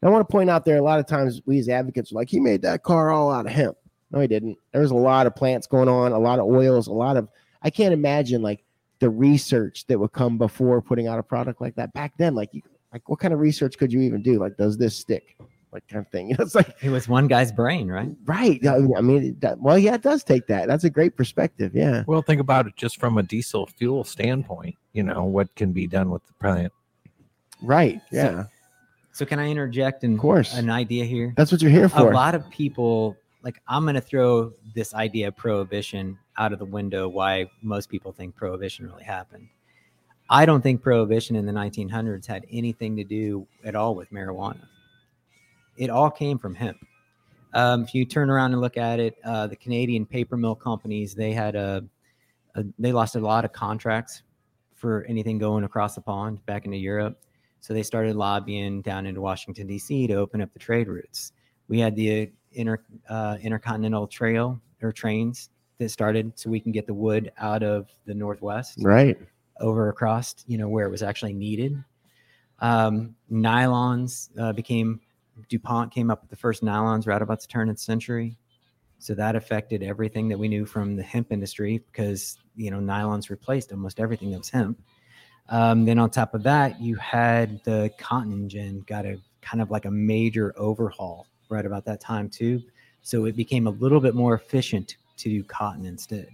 Now, 0.03 0.09
I 0.09 0.11
want 0.11 0.29
to 0.29 0.33
point 0.33 0.51
out 0.51 0.65
there 0.65 0.79
a 0.79 0.83
lot 0.83 0.99
of 0.99 1.07
times 1.07 1.41
we 1.47 1.61
as 1.61 1.69
advocates 1.69 2.11
are 2.11 2.17
like, 2.17 2.29
he 2.29 2.41
made 2.41 2.61
that 2.63 2.83
car 2.83 3.13
all 3.13 3.31
out 3.31 3.47
of 3.47 3.53
hemp. 3.53 3.77
No, 4.11 4.19
he 4.19 4.27
didn't. 4.27 4.59
There's 4.73 4.91
a 4.91 4.97
lot 4.97 5.29
of 5.29 5.37
plants 5.37 5.69
going 5.69 5.89
on, 5.89 6.11
a 6.11 6.19
lot 6.19 6.41
of 6.41 6.47
oils, 6.47 6.89
a 6.89 6.93
lot 6.93 7.17
of, 7.17 7.29
I 7.63 7.71
can't 7.71 7.95
imagine 7.95 8.43
like 8.43 8.65
the 8.99 9.11
research 9.11 9.87
that 9.87 10.01
would 10.01 10.11
come 10.11 10.39
before 10.39 10.83
putting 10.83 11.07
out 11.07 11.21
a 11.21 11.23
product 11.23 11.61
like 11.61 11.77
that 11.77 11.93
back 11.93 12.15
then. 12.19 12.35
Like, 12.35 12.49
you, 12.51 12.63
like 12.93 13.09
what 13.09 13.21
kind 13.21 13.33
of 13.33 13.39
research 13.39 13.79
could 13.79 13.93
you 13.93 14.01
even 14.01 14.21
do? 14.21 14.41
Like, 14.41 14.57
does 14.57 14.77
this 14.77 14.97
stick? 14.97 15.37
Like, 15.71 15.87
kind 15.87 16.05
of 16.05 16.11
thing. 16.11 16.29
You 16.31 16.37
know, 16.37 16.43
it's 16.43 16.57
like, 16.57 16.75
it 16.83 16.91
was 16.91 17.09
one 17.09 17.29
guy's 17.29 17.53
brain, 17.53 17.87
right? 17.87 18.11
right. 18.25 18.67
I 18.67 18.79
mean, 18.79 18.97
I 18.97 19.01
mean, 19.03 19.23
it 19.23 19.39
does- 19.39 19.59
well, 19.61 19.79
yeah, 19.79 19.95
it 19.95 20.03
does 20.03 20.25
take 20.25 20.49
that. 20.49 20.67
That's 20.67 20.83
a 20.83 20.91
great 20.91 21.17
perspective. 21.17 21.77
Yeah. 21.77 22.03
Well, 22.09 22.23
think 22.23 22.41
about 22.41 22.67
it 22.67 22.75
just 22.75 22.99
from 22.99 23.19
a 23.19 23.23
diesel 23.23 23.69
fuel 23.69 24.03
standpoint. 24.03 24.75
You 24.93 25.05
know 25.05 25.23
what 25.23 25.55
can 25.55 25.73
be 25.73 25.87
done 25.87 26.11
with 26.11 26.27
the 26.27 26.33
plant. 26.35 26.73
Right. 27.65 28.01
Yeah. 28.11 28.45
So 29.13 29.25
can 29.25 29.39
I 29.39 29.49
interject 29.49 30.05
in 30.05 30.15
Of 30.15 30.21
course. 30.21 30.55
an 30.55 30.71
idea 30.71 31.05
here? 31.05 31.35
That's 31.37 31.53
what 31.53 31.63
you're 31.63 31.71
here 31.71 31.89
for. 31.89 32.11
a 32.11 32.15
lot 32.15 32.35
of 32.35 32.49
people 32.51 33.17
like 33.45 33.61
i'm 33.69 33.85
going 33.85 33.95
to 33.95 34.01
throw 34.01 34.53
this 34.75 34.95
idea 34.95 35.29
of 35.29 35.37
prohibition 35.37 36.19
out 36.39 36.53
of 36.53 36.59
the 36.59 36.65
window 36.65 37.09
why 37.09 37.49
most 37.63 37.89
people 37.91 38.11
think 38.11 38.35
prohibition 38.35 38.87
really 38.87 39.05
happened 39.05 39.47
i 40.31 40.45
don't 40.47 40.63
think 40.63 40.83
prohibition 40.83 41.37
in 41.37 41.47
the 41.47 41.53
1900s 41.53 42.27
had 42.27 42.45
anything 42.51 42.97
to 42.97 43.05
do 43.05 43.47
at 43.65 43.77
all 43.77 43.95
with 43.95 44.11
marijuana 44.11 44.67
it 45.77 45.91
all 45.91 46.11
came 46.11 46.39
from 46.39 46.55
hemp 46.55 46.79
um, 47.53 47.85
if 47.85 47.95
you 47.95 48.05
turn 48.05 48.31
around 48.31 48.53
and 48.53 48.61
look 48.61 48.77
at 48.79 48.99
it 48.99 49.15
uh, 49.25 49.47
the 49.47 49.57
canadian 49.57 50.05
paper 50.07 50.37
mill 50.37 50.55
companies 50.57 51.15
they 51.15 51.33
had 51.33 51.55
a, 51.55 51.85
a 52.57 52.65
they 52.79 52.93
lost 52.93 53.15
a 53.15 53.21
lot 53.21 53.45
of 53.45 53.53
contracts 53.53 54.23
for 54.75 55.05
anything 55.07 55.39
going 55.39 55.65
across 55.65 55.95
the 55.95 56.01
pond 56.01 56.45
back 56.47 56.65
into 56.65 56.79
europe 56.79 57.19
so 57.65 57.73
they 57.73 57.83
started 57.83 58.15
lobbying 58.15 58.83
down 58.83 59.07
into 59.07 59.23
washington 59.23 59.67
d.c 59.67 60.07
to 60.07 60.13
open 60.13 60.43
up 60.43 60.53
the 60.53 60.59
trade 60.59 60.87
routes. 60.87 61.33
We 61.67 61.81
had 61.81 61.97
the 61.97 62.31
inter 62.53 62.79
uh, 63.09 63.39
intercontinental 63.41 64.07
trail 64.07 64.61
or 64.83 64.93
trains 64.93 65.49
that 65.79 65.89
started 65.89 66.39
so 66.39 66.51
we 66.51 66.61
can 66.61 66.73
get 66.73 66.87
the 66.87 66.93
wood 66.93 67.33
out 67.39 67.63
of 67.63 67.89
the 68.05 68.13
northwest. 68.13 68.81
Right. 68.83 69.19
over 69.61 69.89
across 69.89 70.35
you 70.47 70.59
know 70.59 70.69
where 70.69 70.85
it 70.87 70.91
was 70.91 71.03
actually 71.03 71.33
needed. 71.33 71.83
Um, 72.59 73.17
nylons 73.33 74.29
uh, 74.39 74.53
became 74.53 75.01
dupont 75.49 75.91
came 75.91 76.11
up 76.11 76.21
with 76.21 76.29
the 76.29 76.37
first 76.37 76.63
nylons 76.63 77.07
right 77.07 77.23
about 77.23 77.41
the 77.41 77.47
turn 77.47 77.71
of 77.71 77.77
the 77.77 77.83
century. 77.83 78.37
So 78.99 79.15
that 79.15 79.37
affected 79.37 79.83
everything 79.83 80.29
that 80.29 80.39
we 80.39 80.49
knew 80.49 80.67
from 80.67 80.97
the 80.97 81.03
hemp 81.03 81.33
industry 81.33 81.83
because 81.91 82.37
you 82.57 82.71
know 82.71 82.79
nylons 82.79 83.31
replaced 83.31 83.73
almost 83.73 84.01
everything 84.01 84.33
that 84.33 84.39
was 84.39 84.51
hemp 84.51 84.79
um, 85.49 85.85
then 85.85 85.99
on 85.99 86.11
top 86.11 86.35
of 86.35 86.43
that 86.43 86.81
you 86.81 86.97
had 86.97 87.63
the 87.65 87.91
cotton 87.99 88.49
gin 88.49 88.81
got 88.87 89.05
a 89.05 89.19
kind 89.43 89.61
of 89.61 89.71
like 89.71 89.85
a 89.85 89.91
major 89.91 90.55
overhaul 90.57 91.27
right 91.49 91.67
about 91.67 91.85
that 91.85 92.01
time 92.01 92.29
too 92.29 92.63
so 93.03 93.27
it 93.27 93.37
became 93.37 93.67
a 93.67 93.71
little 93.71 94.01
bit 94.01 94.15
more 94.15 94.35
efficient 94.35 94.97
to 95.17 95.29
do 95.29 95.45
cotton 95.45 95.85
instead 95.85 96.29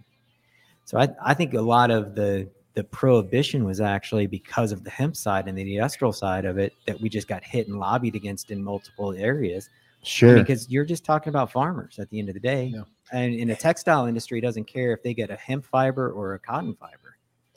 so 0.85 0.99
I, 0.99 1.09
I 1.24 1.35
think 1.35 1.55
a 1.55 1.61
lot 1.61 1.91
of 1.91 2.15
the 2.15 2.49
the 2.74 2.85
prohibition 2.85 3.65
was 3.65 3.81
actually 3.81 4.27
because 4.27 4.73
of 4.73 4.85
the 4.85 4.91
hemp 4.91 5.16
side 5.16 5.49
and 5.49 5.59
the 5.59 5.77
industrial 5.77 6.12
side 6.12 6.45
of 6.45 6.59
it 6.59 6.73
that 6.87 7.01
we 7.01 7.09
just 7.09 7.28
got 7.28 7.43
hit 7.45 7.69
and 7.69 7.78
lobbied 7.78 8.15
against 8.15 8.51
in 8.51 8.62
multiple 8.62 9.12
areas. 9.12 9.69
Sure. 10.03 10.37
Because 10.37 10.70
you're 10.70 10.85
just 10.85 11.05
talking 11.05 11.28
about 11.28 11.53
farmers 11.53 11.99
at 11.99 12.09
the 12.11 12.19
end 12.19 12.28
of 12.28 12.35
the 12.35 12.41
day. 12.41 12.73
Yeah. 12.74 12.82
And 13.12 13.35
in 13.35 13.49
the 13.49 13.57
textile 13.57 14.07
industry 14.07 14.41
doesn't 14.41 14.65
care 14.65 14.93
if 14.93 15.03
they 15.03 15.15
get 15.15 15.31
a 15.31 15.37
hemp 15.37 15.65
fiber 15.65 16.11
or 16.11 16.35
a 16.35 16.39
cotton 16.39 16.74
fiber. 16.74 16.99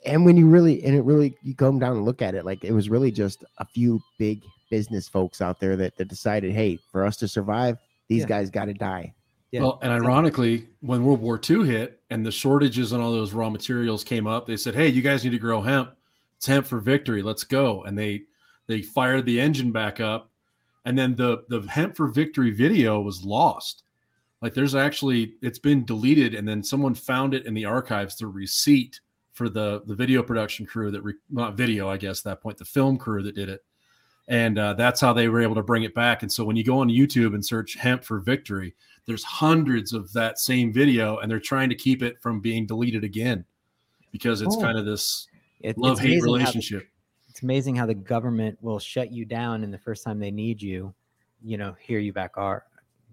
And 0.04 0.24
when 0.24 0.36
you 0.36 0.46
really 0.48 0.82
and 0.84 0.94
it 0.94 1.02
really 1.02 1.36
you 1.42 1.54
come 1.54 1.78
down 1.78 1.96
and 1.96 2.04
look 2.04 2.22
at 2.22 2.34
it, 2.34 2.44
like 2.44 2.64
it 2.64 2.72
was 2.72 2.88
really 2.88 3.10
just 3.10 3.44
a 3.58 3.64
few 3.64 4.00
big 4.18 4.42
business 4.70 5.08
folks 5.08 5.40
out 5.40 5.60
there 5.60 5.76
that, 5.76 5.96
that 5.96 6.08
decided, 6.08 6.52
hey, 6.52 6.76
for 6.90 7.04
us 7.04 7.16
to 7.18 7.28
survive, 7.28 7.78
these 8.08 8.22
Yeah. 8.22 8.28
guys 8.28 8.50
got 8.50 8.64
to 8.66 8.74
die. 8.74 9.14
Yeah. 9.50 9.60
Well, 9.60 9.78
and 9.82 9.92
ironically, 9.92 10.66
when 10.80 11.04
World 11.04 11.20
War 11.20 11.40
II 11.48 11.64
hit 11.64 12.00
and 12.10 12.26
the 12.26 12.32
shortages 12.32 12.92
on 12.92 13.00
all 13.00 13.12
those 13.12 13.32
raw 13.32 13.48
materials 13.50 14.02
came 14.02 14.26
up, 14.26 14.46
they 14.46 14.56
said, 14.56 14.74
"Hey, 14.74 14.88
you 14.88 15.00
guys 15.00 15.22
need 15.22 15.30
to 15.30 15.38
grow 15.38 15.60
hemp. 15.60 15.92
It's 16.36 16.46
hemp 16.46 16.66
for 16.66 16.80
victory. 16.80 17.22
Let's 17.22 17.44
go!" 17.44 17.84
And 17.84 17.96
they 17.96 18.22
they 18.66 18.82
fired 18.82 19.26
the 19.26 19.40
engine 19.40 19.70
back 19.70 20.00
up, 20.00 20.30
and 20.86 20.98
then 20.98 21.14
the 21.14 21.44
the 21.48 21.60
hemp 21.68 21.96
for 21.96 22.08
victory 22.08 22.50
video 22.50 23.00
was 23.00 23.22
lost. 23.22 23.84
Like 24.42 24.54
there's 24.54 24.74
actually 24.74 25.34
it's 25.40 25.60
been 25.60 25.84
deleted, 25.84 26.34
and 26.34 26.46
then 26.48 26.62
someone 26.62 26.94
found 26.94 27.32
it 27.32 27.46
in 27.46 27.54
the 27.54 27.64
archives, 27.64 28.16
the 28.16 28.26
receipt 28.26 29.00
for 29.34 29.48
the 29.48 29.82
the 29.86 29.94
video 29.94 30.22
production 30.22 30.64
crew 30.64 30.90
that 30.90 31.02
re, 31.02 31.14
not 31.30 31.56
video, 31.56 31.88
I 31.88 31.96
guess 31.98 32.20
at 32.20 32.24
that 32.24 32.40
point, 32.40 32.56
the 32.56 32.64
film 32.64 32.96
crew 32.96 33.22
that 33.24 33.34
did 33.34 33.48
it. 33.50 33.62
And 34.28 34.58
uh, 34.58 34.72
that's 34.72 35.02
how 35.02 35.12
they 35.12 35.28
were 35.28 35.42
able 35.42 35.54
to 35.56 35.62
bring 35.62 35.82
it 35.82 35.94
back. 35.94 36.22
And 36.22 36.32
so 36.32 36.44
when 36.44 36.56
you 36.56 36.64
go 36.64 36.78
on 36.78 36.88
YouTube 36.88 37.34
and 37.34 37.44
search 37.44 37.74
hemp 37.74 38.02
for 38.04 38.20
victory, 38.20 38.74
there's 39.04 39.22
hundreds 39.22 39.92
of 39.92 40.10
that 40.14 40.38
same 40.38 40.72
video 40.72 41.18
and 41.18 41.30
they're 41.30 41.38
trying 41.38 41.68
to 41.68 41.74
keep 41.74 42.02
it 42.02 42.18
from 42.22 42.40
being 42.40 42.64
deleted 42.64 43.04
again 43.04 43.44
because 44.12 44.40
it's 44.40 44.56
Oh. 44.56 44.60
kind 44.62 44.78
of 44.78 44.86
this 44.86 45.28
It- 45.60 45.70
it's 45.70 45.78
love 45.78 45.98
hate 45.98 46.06
amazing 46.12 46.20
how- 46.20 46.24
relationship. 46.38 46.88
it's 47.28 47.42
amazing 47.42 47.76
how 47.76 47.84
the 47.84 47.94
government 47.94 48.56
will 48.62 48.78
shut 48.78 49.12
you 49.12 49.26
down 49.26 49.62
and 49.62 49.74
the 49.74 49.78
first 49.78 50.04
time 50.04 50.18
they 50.18 50.30
need 50.30 50.62
you, 50.62 50.94
you 51.42 51.58
know, 51.58 51.76
here 51.78 51.98
you 51.98 52.12
back 52.14 52.38
are 52.38 52.64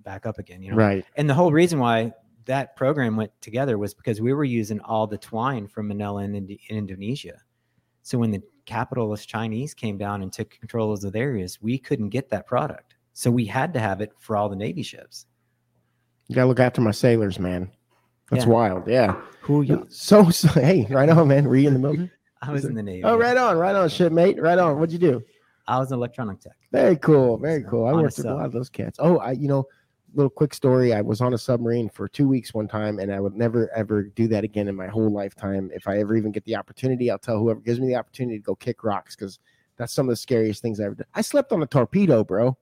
back 0.05 0.25
up 0.25 0.37
again, 0.39 0.61
you 0.63 0.71
know. 0.71 0.77
Right. 0.77 1.05
And 1.17 1.29
the 1.29 1.33
whole 1.33 1.51
reason 1.51 1.77
why 1.77 2.13
that 2.45 2.75
program 2.75 3.15
went 3.15 3.31
together 3.41 3.77
was 3.77 3.93
because 3.93 4.21
we 4.21 4.33
were 4.33 4.43
using 4.43 4.79
all 4.81 5.07
the 5.07 5.17
twine 5.17 5.67
from 5.67 5.87
Manila 5.87 6.23
in, 6.23 6.35
in 6.35 6.57
Indonesia. 6.69 7.39
So 8.03 8.17
when 8.17 8.31
the 8.31 8.41
capitalist 8.65 9.27
Chinese 9.27 9.73
came 9.73 9.97
down 9.97 10.21
and 10.21 10.31
took 10.31 10.49
control 10.49 10.91
of 10.91 11.01
those 11.01 11.15
areas, 11.15 11.61
we 11.61 11.77
couldn't 11.77 12.09
get 12.09 12.29
that 12.29 12.47
product. 12.47 12.95
So 13.13 13.29
we 13.29 13.45
had 13.45 13.73
to 13.73 13.79
have 13.79 14.01
it 14.01 14.11
for 14.19 14.35
all 14.35 14.49
the 14.49 14.55
Navy 14.55 14.83
ships. 14.83 15.25
You 16.27 16.35
gotta 16.35 16.47
look 16.47 16.59
after 16.59 16.81
my 16.81 16.91
sailors, 16.91 17.39
man. 17.39 17.69
That's 18.29 18.45
Yeah. 18.45 18.51
wild. 18.51 18.87
Yeah. 18.87 19.21
Who 19.41 19.61
you? 19.61 19.85
So, 19.89 20.29
so 20.29 20.47
hey, 20.47 20.87
right 20.89 21.09
on, 21.09 21.27
man. 21.27 21.47
Were 21.47 21.57
you 21.57 21.67
in 21.67 21.73
the 21.73 21.79
military? 21.79 22.11
I 22.41 22.51
was 22.51 22.65
in 22.65 22.73
the 22.73 22.81
Navy. 22.81 23.03
Oh, 23.03 23.17
right 23.17 23.37
on, 23.37 23.57
right 23.57 23.75
on, 23.75 23.89
shit, 23.89 24.11
mate. 24.11 24.41
Right 24.41 24.57
on. 24.57 24.79
What'd 24.79 24.93
you 24.93 24.99
do? 24.99 25.21
I 25.67 25.77
was 25.77 25.91
an 25.91 25.97
electronic 25.97 26.39
tech. 26.39 26.53
Very 26.71 26.95
cool. 26.95 27.37
Very 27.37 27.63
cool. 27.63 27.85
I 27.85 27.93
worked 27.93 28.17
with 28.17 28.25
a 28.25 28.33
lot 28.33 28.45
of 28.45 28.51
those 28.51 28.69
cats. 28.69 28.97
Oh, 28.99 29.17
I 29.17 29.31
you 29.33 29.47
know, 29.47 29.65
little 30.13 30.29
quick 30.29 30.53
story. 30.53 30.93
I 30.93 31.01
was 31.01 31.21
on 31.21 31.33
a 31.33 31.37
submarine 31.37 31.89
for 31.89 32.07
two 32.07 32.27
weeks 32.27 32.53
one 32.53 32.67
time, 32.67 32.99
and 32.99 33.13
I 33.13 33.19
would 33.19 33.35
never 33.35 33.69
ever 33.75 34.03
do 34.03 34.27
that 34.29 34.43
again 34.43 34.67
in 34.67 34.75
my 34.75 34.87
whole 34.87 35.09
lifetime. 35.11 35.69
If 35.73 35.87
I 35.87 35.99
ever 35.99 36.15
even 36.15 36.31
get 36.31 36.43
the 36.45 36.55
opportunity, 36.55 37.09
I'll 37.11 37.17
tell 37.19 37.37
whoever 37.39 37.59
gives 37.59 37.79
me 37.79 37.87
the 37.87 37.95
opportunity 37.95 38.37
to 38.37 38.43
go 38.43 38.55
kick 38.55 38.83
rocks 38.83 39.15
because 39.15 39.39
that's 39.77 39.93
some 39.93 40.07
of 40.07 40.11
the 40.11 40.17
scariest 40.17 40.61
things 40.61 40.79
I 40.79 40.85
ever 40.85 40.95
did. 40.95 41.05
I 41.15 41.21
slept 41.21 41.51
on 41.51 41.63
a 41.63 41.65
torpedo, 41.67 42.23
bro. 42.23 42.57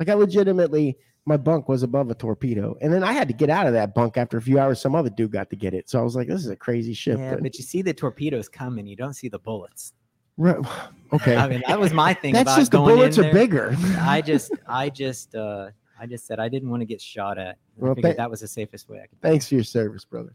Like 0.00 0.08
I 0.08 0.14
legitimately, 0.14 0.96
my 1.26 1.36
bunk 1.36 1.68
was 1.68 1.82
above 1.82 2.10
a 2.10 2.14
torpedo, 2.14 2.76
and 2.80 2.92
then 2.92 3.02
I 3.04 3.12
had 3.12 3.28
to 3.28 3.34
get 3.34 3.50
out 3.50 3.66
of 3.66 3.72
that 3.72 3.94
bunk 3.94 4.16
after 4.16 4.36
a 4.36 4.42
few 4.42 4.58
hours. 4.58 4.80
Some 4.80 4.94
other 4.94 5.10
dude 5.10 5.32
got 5.32 5.50
to 5.50 5.56
get 5.56 5.74
it, 5.74 5.88
so 5.88 5.98
I 5.98 6.02
was 6.02 6.16
like, 6.16 6.28
"This 6.28 6.40
is 6.44 6.50
a 6.50 6.56
crazy 6.56 6.94
ship." 6.94 7.18
Yeah, 7.18 7.34
but- 7.34 7.42
but 7.42 7.58
you 7.58 7.64
see 7.64 7.82
the 7.82 7.94
torpedoes 7.94 8.48
coming, 8.48 8.86
you 8.86 8.96
don't 8.96 9.14
see 9.14 9.28
the 9.28 9.38
bullets. 9.38 9.92
Right. 10.36 10.56
Okay. 11.12 11.36
I 11.36 11.46
mean, 11.48 11.62
that 11.68 11.78
was 11.78 11.92
my 11.92 12.12
thing. 12.12 12.32
That's 12.34 12.56
just 12.56 12.72
the 12.72 12.78
bullets 12.78 13.18
are 13.18 13.22
there. 13.22 13.32
bigger. 13.32 13.76
I 14.00 14.20
just, 14.20 14.50
I 14.66 14.90
just, 14.90 15.36
uh, 15.36 15.68
I 16.00 16.06
just 16.06 16.26
said 16.26 16.40
I 16.40 16.48
didn't 16.48 16.70
want 16.70 16.80
to 16.80 16.86
get 16.86 17.00
shot 17.00 17.38
at. 17.38 17.56
Well, 17.76 17.92
I 17.92 17.94
figured 17.94 18.12
tha- 18.14 18.16
that 18.16 18.30
was 18.30 18.40
the 18.40 18.48
safest 18.48 18.88
way 18.88 18.98
I 18.98 19.06
could. 19.06 19.20
Thanks 19.20 19.48
for 19.48 19.54
your 19.54 19.64
service, 19.64 20.04
brother. 20.04 20.34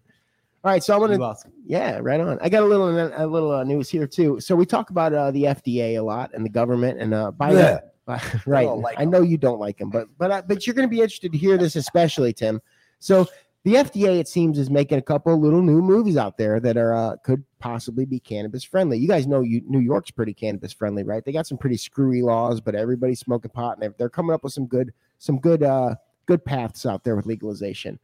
All 0.63 0.71
right, 0.71 0.83
so 0.83 0.93
I'm 0.93 0.99
gonna, 1.17 1.35
yeah, 1.65 1.99
right 2.01 2.19
on. 2.19 2.37
I 2.41 2.49
got 2.49 2.63
a 2.63 2.65
little, 2.65 2.89
a 2.89 3.25
little 3.25 3.51
uh, 3.51 3.63
news 3.63 3.89
here 3.89 4.05
too. 4.05 4.41
So 4.41 4.55
we 4.57 4.65
talk 4.65 4.89
about 4.89 5.13
uh, 5.13 5.31
the 5.31 5.43
FDA 5.43 5.97
a 5.97 6.01
lot 6.01 6.31
and 6.33 6.43
the 6.45 6.49
government, 6.49 6.99
and 6.99 7.13
uh, 7.13 7.31
by 7.31 7.53
Yeah. 7.53 7.79
by- 8.05 8.21
right. 8.45 8.63
don't 8.65 8.81
like 8.81 8.99
I 8.99 9.05
know 9.05 9.21
you 9.21 9.37
don't 9.37 9.59
like 9.59 9.77
them, 9.77 9.89
but 9.89 10.07
but 10.17 10.31
uh, 10.31 10.41
but 10.45 10.67
you're 10.67 10.73
going 10.73 10.87
to 10.87 10.91
be 10.93 10.99
interested 11.01 11.31
to 11.31 11.37
hear 11.37 11.57
this, 11.57 11.75
especially 11.77 12.33
Tim. 12.33 12.59
So 12.99 13.25
the 13.63 13.75
FDA, 13.75 14.19
it 14.19 14.27
seems, 14.27 14.57
is 14.59 14.69
making 14.69 14.97
a 14.97 15.01
couple 15.01 15.33
of 15.33 15.39
little 15.39 15.61
new 15.61 15.81
movies 15.81 16.17
out 16.17 16.37
there 16.37 16.59
that 16.59 16.75
are 16.75 16.93
uh, 16.93 17.15
could 17.23 17.43
possibly 17.59 18.03
be 18.05 18.19
cannabis 18.19 18.63
friendly. 18.65 18.97
You 18.97 19.07
guys 19.07 19.27
know 19.27 19.41
you, 19.41 19.61
New 19.65 19.79
York's 19.79 20.11
pretty 20.11 20.33
cannabis 20.33 20.73
friendly, 20.73 21.03
right? 21.03 21.23
They 21.23 21.31
got 21.31 21.47
some 21.47 21.57
pretty 21.57 21.77
screwy 21.77 22.21
laws, 22.21 22.59
but 22.59 22.75
everybody's 22.75 23.19
smoking 23.21 23.51
pot, 23.51 23.75
and 23.75 23.83
they're, 23.83 23.95
they're 23.97 24.09
coming 24.09 24.33
up 24.33 24.43
with 24.43 24.51
some 24.53 24.65
good 24.65 24.91
some 25.19 25.39
good 25.39 25.61
uh, 25.61 25.95
good 26.25 26.43
paths 26.43 26.85
out 26.85 27.03
there 27.03 27.15
with 27.15 27.25
legalization. 27.25 27.99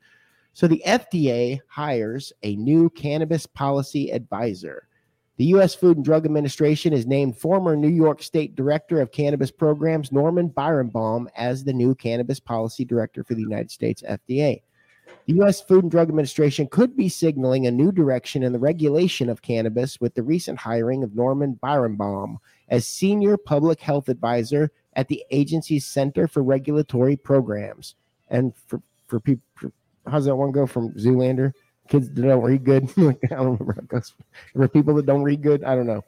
So 0.54 0.68
the 0.68 0.84
FDA 0.86 1.60
hires 1.68 2.32
a 2.44 2.56
new 2.56 2.90
cannabis 2.92 3.46
policy 3.46 4.12
advisor. 4.12 4.88
The 5.38 5.46
U.S. 5.46 5.76
Food 5.76 5.98
and 5.98 6.06
Drug 6.06 6.26
Administration 6.26 6.94
has 6.94 7.06
named 7.06 7.38
former 7.38 7.76
New 7.76 7.90
York 7.90 8.24
State 8.24 8.56
Director 8.56 9.02
of 9.02 9.12
Cannabis 9.12 9.52
Programs 9.52 10.14
Norman 10.14 10.50
Birenbaum 10.50 11.28
as 11.36 11.64
the 11.64 11.74
new 11.74 11.94
cannabis 11.94 12.40
policy 12.40 12.86
director 12.86 13.22
for 13.22 13.34
the 13.34 13.42
United 13.42 13.70
States 13.70 14.02
FDA. 14.08 14.62
The 15.26 15.34
U.S. 15.34 15.60
Food 15.60 15.84
and 15.84 15.92
Drug 15.92 16.08
Administration 16.08 16.68
could 16.68 16.96
be 16.96 17.10
signaling 17.10 17.68
a 17.68 17.72
new 17.72 17.92
direction 17.92 18.44
in 18.44 18.54
the 18.54 18.60
regulation 18.60 19.30
of 19.30 19.42
cannabis 19.42 20.00
with 20.00 20.14
the 20.14 20.24
recent 20.24 20.58
hiring 20.58 21.04
of 21.04 21.16
Norman 21.16 21.60
Birenbaum 21.62 22.38
as 22.70 22.88
senior 22.88 23.36
public 23.36 23.82
health 23.82 24.08
advisor 24.08 24.72
at 24.96 25.08
the 25.08 25.24
agency's 25.32 25.86
Center 25.86 26.28
for 26.28 26.44
Regulatory 26.44 27.16
Programs. 27.16 27.96
And 28.30 28.54
for 28.68 28.82
for 29.08 29.20
people, 29.20 29.72
how's 30.08 30.26
that 30.26 30.36
one 30.36 30.52
go 30.52 30.66
from 30.66 30.92
Zoolander? 30.94 31.54
Kids 31.88 32.10
that 32.10 32.22
don't 32.22 32.44
read 32.44 32.64
good. 32.64 32.84
I 32.98 33.36
don't 33.36 33.60
remember 33.60 33.74
how 33.74 33.82
it 33.82 33.88
goes. 33.88 34.14
For 34.54 34.68
people 34.68 34.96
that 34.96 35.06
don't 35.06 35.24
read 35.24 35.42
good, 35.44 35.64
I 35.64 35.76
don't 35.76 35.86
know. 35.86 36.04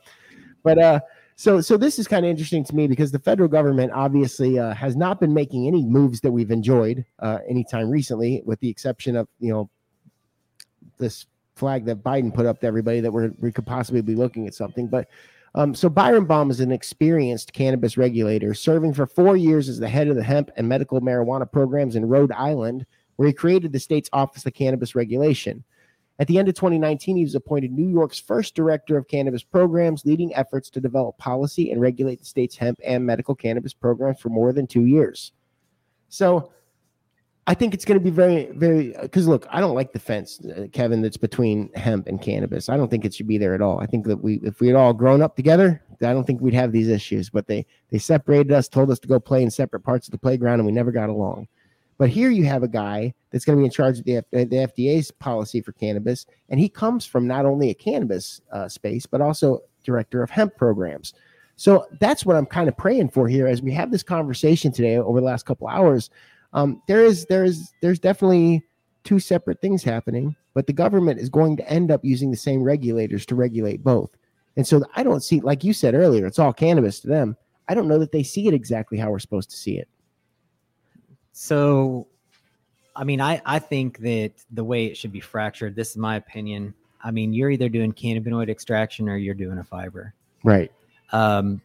But 0.64 0.80
uh, 0.80 1.00
so 1.36 1.62
so 1.62 1.78
this 1.78 2.00
is 2.00 2.08
kind 2.08 2.26
of 2.26 2.30
interesting 2.30 2.64
to 2.64 2.76
me 2.76 2.88
because 2.88 3.12
the 3.12 3.20
federal 3.20 3.48
government 3.48 3.92
obviously 3.94 4.58
uh, 4.58 4.74
has 4.74 4.96
not 4.96 5.20
been 5.20 5.34
making 5.34 5.68
any 5.68 5.86
moves 5.86 6.20
that 6.22 6.32
we've 6.32 6.52
enjoyed 6.52 7.06
uh, 7.20 7.40
anytime 7.48 7.90
recently, 7.90 8.42
with 8.46 8.60
the 8.60 8.70
exception 8.70 9.16
of 9.16 9.28
you 9.40 9.54
know 9.54 9.70
this 10.98 11.28
flag 11.56 11.86
that 11.86 12.04
Biden 12.04 12.34
put 12.34 12.46
up 12.46 12.60
to 12.62 12.68
everybody 12.68 13.00
that 13.02 13.12
we're, 13.12 13.32
we 13.40 13.52
could 13.52 13.66
possibly 13.66 14.02
be 14.02 14.16
looking 14.16 14.48
at 14.48 14.54
something. 14.54 14.88
But 14.88 15.10
um, 15.56 15.74
so 15.74 15.90
Birenbaum 15.90 16.52
is 16.52 16.60
an 16.60 16.72
experienced 16.72 17.54
cannabis 17.54 17.98
regulator, 17.98 18.54
serving 18.54 18.94
for 18.94 19.08
four 19.08 19.36
years 19.38 19.70
as 19.70 19.80
the 19.80 19.90
head 19.90 20.08
of 20.08 20.16
the 20.16 20.24
hemp 20.24 20.52
and 20.56 20.68
medical 20.68 21.02
marijuana 21.02 21.52
programs 21.52 21.96
in 21.96 22.08
Rhode 22.08 22.32
Island, 22.32 22.86
where 23.16 23.28
he 23.28 23.34
created 23.34 23.72
the 23.72 23.80
state's 23.80 24.10
Office 24.14 24.46
of 24.46 24.54
Cannabis 24.54 24.96
Regulation. 24.96 25.64
At 26.20 26.28
the 26.28 26.40
end 26.40 26.50
of 26.50 26.56
2019, 26.56 27.16
he 27.16 27.24
was 27.24 27.36
appointed 27.36 27.72
New 27.72 27.88
York's 27.88 28.20
first 28.20 28.56
director 28.56 28.98
of 28.98 29.08
cannabis 29.08 29.44
programs, 29.44 30.06
leading 30.06 30.36
efforts 30.36 30.70
to 30.72 30.82
develop 30.82 31.18
policy 31.18 31.72
and 31.72 31.80
regulate 31.80 32.20
the 32.20 32.26
state's 32.26 32.56
hemp 32.56 32.80
and 32.84 33.06
medical 33.06 33.36
cannabis 33.36 33.74
programs 33.74 34.20
for 34.20 34.30
more 34.30 34.52
than 34.52 34.66
two 34.66 34.86
years. 34.86 35.32
So 36.10 36.52
I 37.50 37.54
think 37.54 37.74
it's 37.74 37.86
going 37.86 37.98
to 37.98 38.04
be 38.04 38.10
very, 38.10 38.52
very, 38.52 38.94
because 39.02 39.26
look, 39.26 39.48
I 39.50 39.62
don't 39.62 39.74
like 39.74 39.94
the 39.94 40.00
fence, 40.00 40.42
uh, 40.42 40.68
Kevin, 40.74 41.02
that's 41.02 41.16
between 41.16 41.72
hemp 41.74 42.06
and 42.06 42.22
cannabis. 42.22 42.68
I 42.68 42.76
don't 42.76 42.90
think 42.90 43.06
it 43.06 43.14
should 43.14 43.28
be 43.28 43.38
there 43.38 43.56
at 43.56 43.62
all. 43.62 43.80
I 43.80 43.86
think 43.86 44.06
that 44.08 44.18
we, 44.18 44.42
if 44.44 44.60
we 44.60 44.68
had 44.68 44.76
all 44.76 44.94
grown 44.94 45.22
up 45.22 45.38
together, 45.38 45.82
I 46.02 46.12
don't 46.12 46.28
think 46.28 46.42
we'd 46.42 46.54
have 46.54 46.74
these 46.74 46.90
issues. 46.90 47.30
But 47.30 47.48
they, 47.48 47.66
they 47.90 48.00
separated 48.00 48.52
us, 48.52 48.68
told 48.68 48.92
us 48.92 49.00
to 49.00 49.08
go 49.08 49.18
play 49.18 49.44
in 49.44 49.50
separate 49.50 49.80
parts 49.80 50.08
of 50.08 50.12
the 50.12 50.18
playground, 50.18 50.60
and 50.60 50.66
we 50.66 50.74
never 50.74 50.92
got 50.92 51.10
along. 51.10 51.48
But 51.98 52.10
here 52.10 52.30
you 52.30 52.44
have 52.46 52.64
a 52.64 52.68
guy 52.68 53.14
that's 53.32 53.46
going 53.46 53.58
to 53.58 53.62
be 53.62 53.66
in 53.66 53.72
charge 53.72 54.00
of 54.00 54.06
the, 54.06 54.18
F- 54.18 54.26
the 54.32 54.46
FDA's 54.46 55.10
policy 55.12 55.62
for 55.62 55.72
cannabis, 55.72 56.26
and 56.50 56.60
he 56.60 56.68
comes 56.68 57.06
from 57.06 57.28
not 57.28 57.46
only 57.46 57.70
a 57.70 57.74
cannabis 57.74 58.42
uh, 58.52 58.68
space 58.68 59.06
but 59.06 59.22
also 59.22 59.62
director 59.84 60.22
of 60.22 60.30
hemp 60.30 60.56
programs. 60.58 61.14
So 61.56 61.88
that's 62.00 62.26
what 62.26 62.36
I'm 62.36 62.46
kind 62.46 62.68
of 62.68 62.78
praying 62.78 63.10
for 63.10 63.28
here 63.28 63.48
as 63.48 63.62
we 63.64 63.72
have 63.72 63.90
this 63.90 64.04
conversation 64.04 64.72
today 64.72 64.98
over 64.98 65.20
the 65.20 65.26
last 65.26 65.46
couple 65.46 65.68
hours. 65.68 66.12
Um, 66.58 66.82
there 66.88 67.06
is 67.06 67.28
there 67.28 67.44
is 67.44 67.72
there's 67.82 68.00
definitely 68.00 68.64
two 69.04 69.20
separate 69.20 69.62
things 69.62 69.84
happening, 69.84 70.36
but 70.56 70.66
the 70.66 70.74
government 70.74 71.20
is 71.20 71.30
going 71.30 71.56
to 71.58 71.70
end 71.70 71.92
up 71.92 72.04
using 72.04 72.32
the 72.32 72.38
same 72.38 72.64
regulators 72.64 73.28
to 73.28 73.36
regulate 73.36 73.84
both. 73.84 74.10
And 74.56 74.66
so 74.66 74.84
I 74.96 75.04
don't 75.04 75.22
see, 75.22 75.40
like 75.40 75.64
you 75.64 75.72
said 75.72 75.94
earlier, 75.94 76.26
it's 76.26 76.40
all 76.40 76.52
cannabis 76.52 77.00
to 77.02 77.08
them. 77.08 77.38
I 77.70 77.76
don't 77.76 77.88
know 77.88 78.00
that 78.00 78.12
they 78.12 78.24
see 78.24 78.48
it 78.48 78.56
exactly 78.56 78.98
how 78.98 79.12
we're 79.12 79.20
supposed 79.20 79.52
to 79.52 79.56
see 79.56 79.78
it. 79.78 79.88
So, 81.32 82.08
I 82.96 83.04
mean, 83.04 83.22
I, 83.22 83.40
I 83.46 83.60
think 83.60 84.00
that 84.00 84.32
the 84.50 84.64
way 84.64 84.88
it 84.88 84.98
should 84.98 85.12
be 85.12 85.20
fractured, 85.20 85.76
this 85.76 85.92
is 85.92 85.98
my 85.98 86.16
opinion. 86.16 86.74
I 87.04 87.12
mean, 87.12 87.34
you're 87.34 87.52
either 87.52 87.70
doing 87.70 87.94
cannabinoid 87.94 88.50
extraction 88.50 89.08
or 89.08 89.18
you're 89.18 89.36
doing 89.36 89.60
a 89.60 89.64
fiber. 89.64 90.16
Right. 90.44 90.72
Um, 91.12 91.62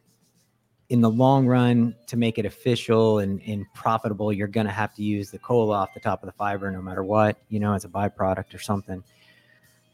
in 0.92 1.00
the 1.00 1.08
long 1.08 1.46
run, 1.46 1.96
to 2.06 2.18
make 2.18 2.36
it 2.36 2.44
official 2.44 3.20
and, 3.20 3.40
and 3.46 3.64
profitable, 3.72 4.30
you're 4.30 4.46
going 4.46 4.66
to 4.66 4.72
have 4.72 4.92
to 4.92 5.02
use 5.02 5.30
the 5.30 5.38
coal 5.38 5.72
off 5.72 5.94
the 5.94 6.00
top 6.00 6.22
of 6.22 6.26
the 6.26 6.32
fiber 6.32 6.70
no 6.70 6.82
matter 6.82 7.02
what, 7.02 7.38
you 7.48 7.58
know, 7.58 7.72
as 7.72 7.86
a 7.86 7.88
byproduct 7.88 8.54
or 8.54 8.58
something. 8.58 9.02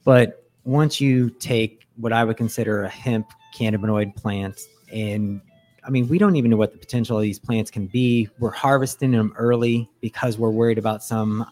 But 0.02 0.44
once 0.64 1.00
you 1.00 1.30
take 1.30 1.86
what 1.98 2.12
I 2.12 2.24
would 2.24 2.36
consider 2.36 2.82
a 2.82 2.88
hemp 2.88 3.28
cannabinoid 3.56 4.16
plant, 4.16 4.58
and 4.92 5.40
I 5.84 5.90
mean, 5.90 6.08
we 6.08 6.18
don't 6.18 6.34
even 6.34 6.50
know 6.50 6.56
what 6.56 6.72
the 6.72 6.78
potential 6.78 7.16
of 7.16 7.22
these 7.22 7.38
plants 7.38 7.70
can 7.70 7.86
be. 7.86 8.28
We're 8.40 8.50
harvesting 8.50 9.12
them 9.12 9.32
early 9.36 9.88
because 10.00 10.36
we're 10.36 10.50
worried 10.50 10.78
about 10.78 11.04
some 11.04 11.46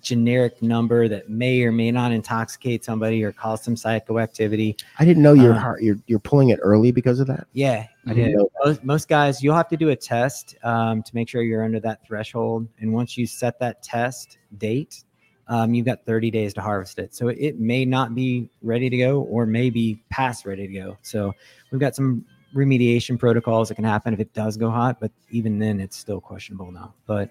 generic 0.00 0.62
number 0.62 1.08
that 1.08 1.28
may 1.28 1.62
or 1.62 1.72
may 1.72 1.90
not 1.90 2.12
intoxicate 2.12 2.84
somebody 2.84 3.22
or 3.22 3.32
cause 3.32 3.62
some 3.62 3.74
psychoactivity. 3.74 4.80
I 4.98 5.04
didn't 5.04 5.22
know 5.22 5.32
you're 5.32 5.54
Uh, 5.54 5.58
hard, 5.58 5.82
you're 5.82 5.98
you're 6.06 6.18
pulling 6.18 6.50
it 6.50 6.58
early 6.62 6.92
because 6.92 7.20
of 7.20 7.26
that. 7.26 7.46
Yeah, 7.52 7.86
I 8.06 8.14
didn't 8.14 8.34
know 8.34 8.48
Most, 8.64 8.84
most 8.84 9.08
guys, 9.08 9.42
you'll 9.42 9.56
have 9.56 9.68
to 9.68 9.76
do 9.76 9.90
a 9.90 9.96
test 9.96 10.56
um, 10.62 11.02
to 11.02 11.14
make 11.14 11.28
sure 11.28 11.42
you're 11.42 11.64
under 11.64 11.80
that 11.80 12.06
threshold. 12.06 12.68
And 12.80 12.92
once 12.92 13.16
you 13.16 13.26
set 13.26 13.58
that 13.60 13.82
test 13.82 14.38
date, 14.58 15.04
um, 15.48 15.74
you've 15.74 15.86
got 15.86 16.04
30 16.04 16.30
days 16.30 16.54
to 16.54 16.60
harvest 16.60 16.98
it. 16.98 17.14
So 17.14 17.28
it 17.28 17.60
may 17.60 17.84
not 17.84 18.14
be 18.14 18.48
ready 18.62 18.90
to 18.90 18.96
go 18.96 19.22
or 19.22 19.46
may 19.46 19.70
be 19.70 20.02
past 20.10 20.44
ready 20.44 20.66
to 20.66 20.72
go. 20.72 20.98
So 21.02 21.32
we've 21.70 21.80
got 21.80 21.94
some 21.94 22.24
remediation 22.54 23.18
protocols 23.18 23.68
that 23.68 23.74
can 23.74 23.84
happen 23.84 24.14
if 24.14 24.20
it 24.20 24.32
does 24.32 24.56
go 24.56 24.70
hot, 24.70 24.98
but 24.98 25.12
even 25.30 25.58
then, 25.58 25.80
it's 25.80 25.96
still 25.96 26.20
questionable 26.20 26.72
now. 26.72 26.94
But 27.06 27.30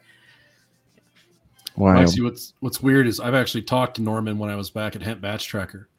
Wow. 1.77 1.97
Actually, 1.97 2.23
what's 2.23 2.53
what's 2.61 2.81
weird 2.81 3.07
is 3.07 3.19
I've 3.19 3.33
actually 3.33 3.63
talked 3.63 3.97
to 3.97 4.01
Norman 4.01 4.37
when 4.37 4.49
I 4.49 4.55
was 4.55 4.69
back 4.69 4.95
at 4.95 5.01
Hemp 5.01 5.21
Batch 5.21 5.45
Tracker. 5.47 5.89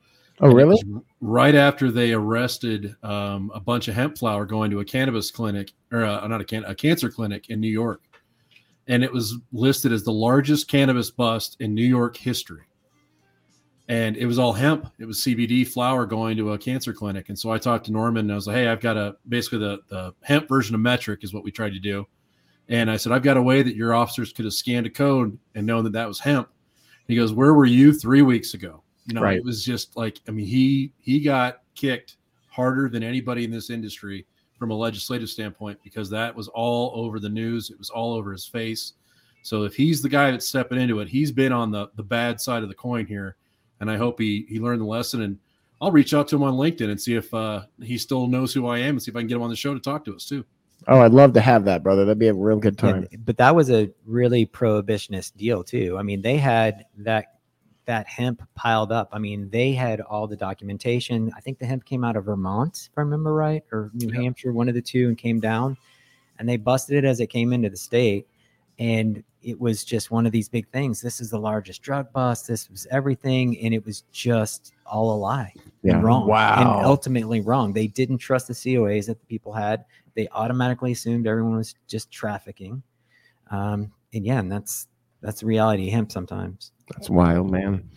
Oh, 0.40 0.52
really? 0.52 0.76
Right 1.20 1.54
after 1.54 1.90
they 1.90 2.12
arrested 2.12 2.94
um, 3.02 3.50
a 3.54 3.60
bunch 3.60 3.88
of 3.88 3.94
hemp 3.94 4.18
flower 4.18 4.44
going 4.44 4.70
to 4.70 4.80
a 4.80 4.84
cannabis 4.84 5.30
clinic 5.30 5.72
or 5.92 6.04
uh, 6.04 6.26
not 6.28 6.40
a 6.40 6.44
can 6.44 6.64
a 6.64 6.74
cancer 6.74 7.10
clinic 7.10 7.48
in 7.50 7.60
New 7.60 7.70
York, 7.70 8.02
and 8.86 9.02
it 9.02 9.12
was 9.12 9.36
listed 9.52 9.92
as 9.92 10.02
the 10.02 10.12
largest 10.12 10.68
cannabis 10.68 11.10
bust 11.10 11.56
in 11.60 11.74
New 11.74 11.84
York 11.84 12.16
history. 12.16 12.64
And 13.88 14.16
it 14.16 14.26
was 14.26 14.38
all 14.38 14.52
hemp. 14.52 14.92
It 14.98 15.04
was 15.04 15.18
CBD 15.18 15.66
flower 15.66 16.06
going 16.06 16.36
to 16.38 16.54
a 16.54 16.58
cancer 16.58 16.92
clinic. 16.92 17.28
And 17.28 17.38
so 17.38 17.52
I 17.52 17.58
talked 17.58 17.86
to 17.86 17.92
Norman 17.92 18.26
and 18.26 18.32
I 18.32 18.34
was 18.34 18.46
like, 18.48 18.56
"Hey, 18.56 18.68
I've 18.68 18.80
got 18.80 18.96
a 18.96 19.16
basically 19.28 19.58
the 19.58 19.78
the 19.88 20.14
hemp 20.22 20.48
version 20.48 20.74
of 20.74 20.80
Metrc 20.80 21.22
is 21.22 21.32
what 21.32 21.44
we 21.44 21.50
tried 21.50 21.72
to 21.72 21.78
do." 21.78 22.06
And 22.68 22.90
I 22.90 22.96
said, 22.96 23.12
I've 23.12 23.22
got 23.22 23.36
a 23.36 23.42
way 23.42 23.62
that 23.62 23.76
your 23.76 23.94
officers 23.94 24.32
could 24.32 24.44
have 24.44 24.54
scanned 24.54 24.86
a 24.86 24.90
code 24.90 25.38
and 25.54 25.66
known 25.66 25.84
that 25.84 25.92
that 25.92 26.08
was 26.08 26.18
hemp. 26.18 26.48
He 27.06 27.14
goes, 27.14 27.32
Where 27.32 27.54
were 27.54 27.66
you 27.66 27.92
three 27.92 28.22
weeks 28.22 28.54
ago? 28.54 28.82
You 29.06 29.14
know, 29.14 29.22
Right. 29.22 29.36
it 29.38 29.44
was 29.44 29.64
just 29.64 29.96
like, 29.96 30.20
I 30.26 30.32
mean, 30.32 30.46
he 30.46 30.92
he 30.98 31.20
got 31.20 31.62
kicked 31.76 32.16
harder 32.48 32.88
than 32.88 33.02
anybody 33.02 33.44
in 33.44 33.50
this 33.50 33.70
industry 33.70 34.26
from 34.58 34.70
a 34.70 34.74
legislative 34.74 35.28
standpoint 35.28 35.78
because 35.84 36.10
that 36.10 36.34
was 36.34 36.48
all 36.48 36.92
over 36.94 37.20
the 37.20 37.28
news. 37.28 37.70
It 37.70 37.78
was 37.78 37.90
all 37.90 38.14
over 38.14 38.32
his 38.32 38.46
face. 38.46 38.94
So 39.42 39.62
if 39.62 39.76
he's 39.76 40.02
the 40.02 40.08
guy 40.08 40.30
that's 40.32 40.48
stepping 40.48 40.80
into 40.80 40.98
it, 41.00 41.08
he's 41.08 41.30
been 41.30 41.52
on 41.52 41.70
the 41.70 41.88
the 41.94 42.02
bad 42.02 42.40
side 42.40 42.64
of 42.64 42.68
the 42.68 42.74
coin 42.74 43.06
here. 43.06 43.36
And 43.78 43.88
I 43.88 43.96
hope 43.96 44.18
he 44.18 44.44
he 44.48 44.58
learned 44.58 44.80
the 44.80 44.86
lesson. 44.86 45.22
And 45.22 45.38
I'll 45.80 45.92
reach 45.92 46.14
out 46.14 46.26
to 46.28 46.36
him 46.36 46.42
on 46.42 46.54
LinkedIn 46.54 46.90
and 46.90 47.00
see 47.00 47.14
if 47.14 47.32
uh, 47.32 47.62
he 47.80 47.98
still 47.98 48.26
knows 48.26 48.52
who 48.52 48.66
I 48.66 48.78
am 48.78 48.94
and 48.96 49.02
see 49.02 49.10
if 49.10 49.16
I 49.16 49.20
can 49.20 49.28
get 49.28 49.36
him 49.36 49.42
on 49.42 49.50
the 49.50 49.56
show 49.56 49.74
to 49.74 49.78
talk 49.78 50.04
to 50.06 50.16
us 50.16 50.24
too. 50.24 50.44
Oh, 50.88 51.00
I'd 51.00 51.12
love 51.12 51.32
to 51.34 51.40
have 51.40 51.64
that, 51.64 51.82
brother. 51.82 52.04
That'd 52.04 52.18
be 52.18 52.28
a 52.28 52.34
real 52.34 52.58
good 52.58 52.78
time. 52.78 53.08
but 53.24 53.36
that 53.38 53.54
was 53.54 53.70
a 53.70 53.90
really 54.04 54.46
prohibitionist 54.46 55.36
deal 55.36 55.64
too. 55.64 55.96
I 55.98 56.02
mean, 56.02 56.22
they 56.22 56.36
had 56.36 56.86
that 56.98 57.36
that 57.86 58.06
hemp 58.06 58.42
piled 58.54 58.92
up. 58.92 59.08
I 59.12 59.18
mean, 59.18 59.48
they 59.50 59.72
had 59.72 60.00
all 60.00 60.26
the 60.26 60.36
documentation. 60.36 61.32
I 61.36 61.40
think 61.40 61.58
the 61.58 61.66
hemp 61.66 61.84
came 61.84 62.04
out 62.04 62.16
of 62.16 62.24
Vermont, 62.24 62.88
if 62.90 62.98
I 62.98 63.00
remember 63.00 63.32
right, 63.32 63.62
or 63.72 63.90
New 63.94 64.10
Hampshire, 64.10 64.52
one 64.52 64.68
of 64.68 64.74
the 64.74 64.82
two, 64.82 65.08
and 65.08 65.16
came 65.16 65.40
down. 65.40 65.76
And 66.38 66.48
they 66.48 66.56
busted 66.56 66.96
it 66.96 67.04
as 67.06 67.20
it 67.20 67.28
came 67.28 67.52
into 67.52 67.70
the 67.70 67.76
state. 67.76 68.26
And 68.78 69.22
it 69.42 69.58
was 69.60 69.84
just 69.84 70.10
one 70.10 70.26
of 70.26 70.32
these 70.32 70.48
big 70.48 70.68
things. 70.68 71.00
This 71.00 71.20
is 71.20 71.30
the 71.30 71.38
largest 71.38 71.82
drug 71.82 72.12
bust. 72.12 72.48
This 72.48 72.68
was 72.68 72.86
everything. 72.90 73.58
And 73.60 73.72
it 73.72 73.84
was 73.84 74.02
just 74.12 74.72
all 74.84 75.14
a 75.14 75.18
lie. 75.18 75.52
and 75.54 75.72
Yeah. 75.82 76.00
Wrong. 76.00 76.26
Wow. 76.26 76.60
And 76.78 76.86
ultimately 76.86 77.40
wrong. 77.40 77.72
They 77.72 77.86
didn't 77.86 78.18
trust 78.18 78.48
the 78.48 78.54
COAs 78.54 79.06
that 79.06 79.20
the 79.20 79.26
people 79.26 79.52
had. 79.52 79.84
They 80.14 80.28
automatically 80.32 80.92
assumed 80.92 81.26
everyone 81.26 81.56
was 81.56 81.74
just 81.86 82.10
trafficking. 82.10 82.82
Um, 83.50 83.92
and 84.12 84.24
yeah, 84.24 84.40
and 84.40 84.50
that's 84.50 84.88
that's 85.20 85.40
the 85.40 85.46
reality 85.46 85.88
of 85.88 85.92
hemp 85.94 86.12
sometimes. 86.12 86.72
That's 86.88 87.10
wild, 87.10 87.50
man. 87.50 87.88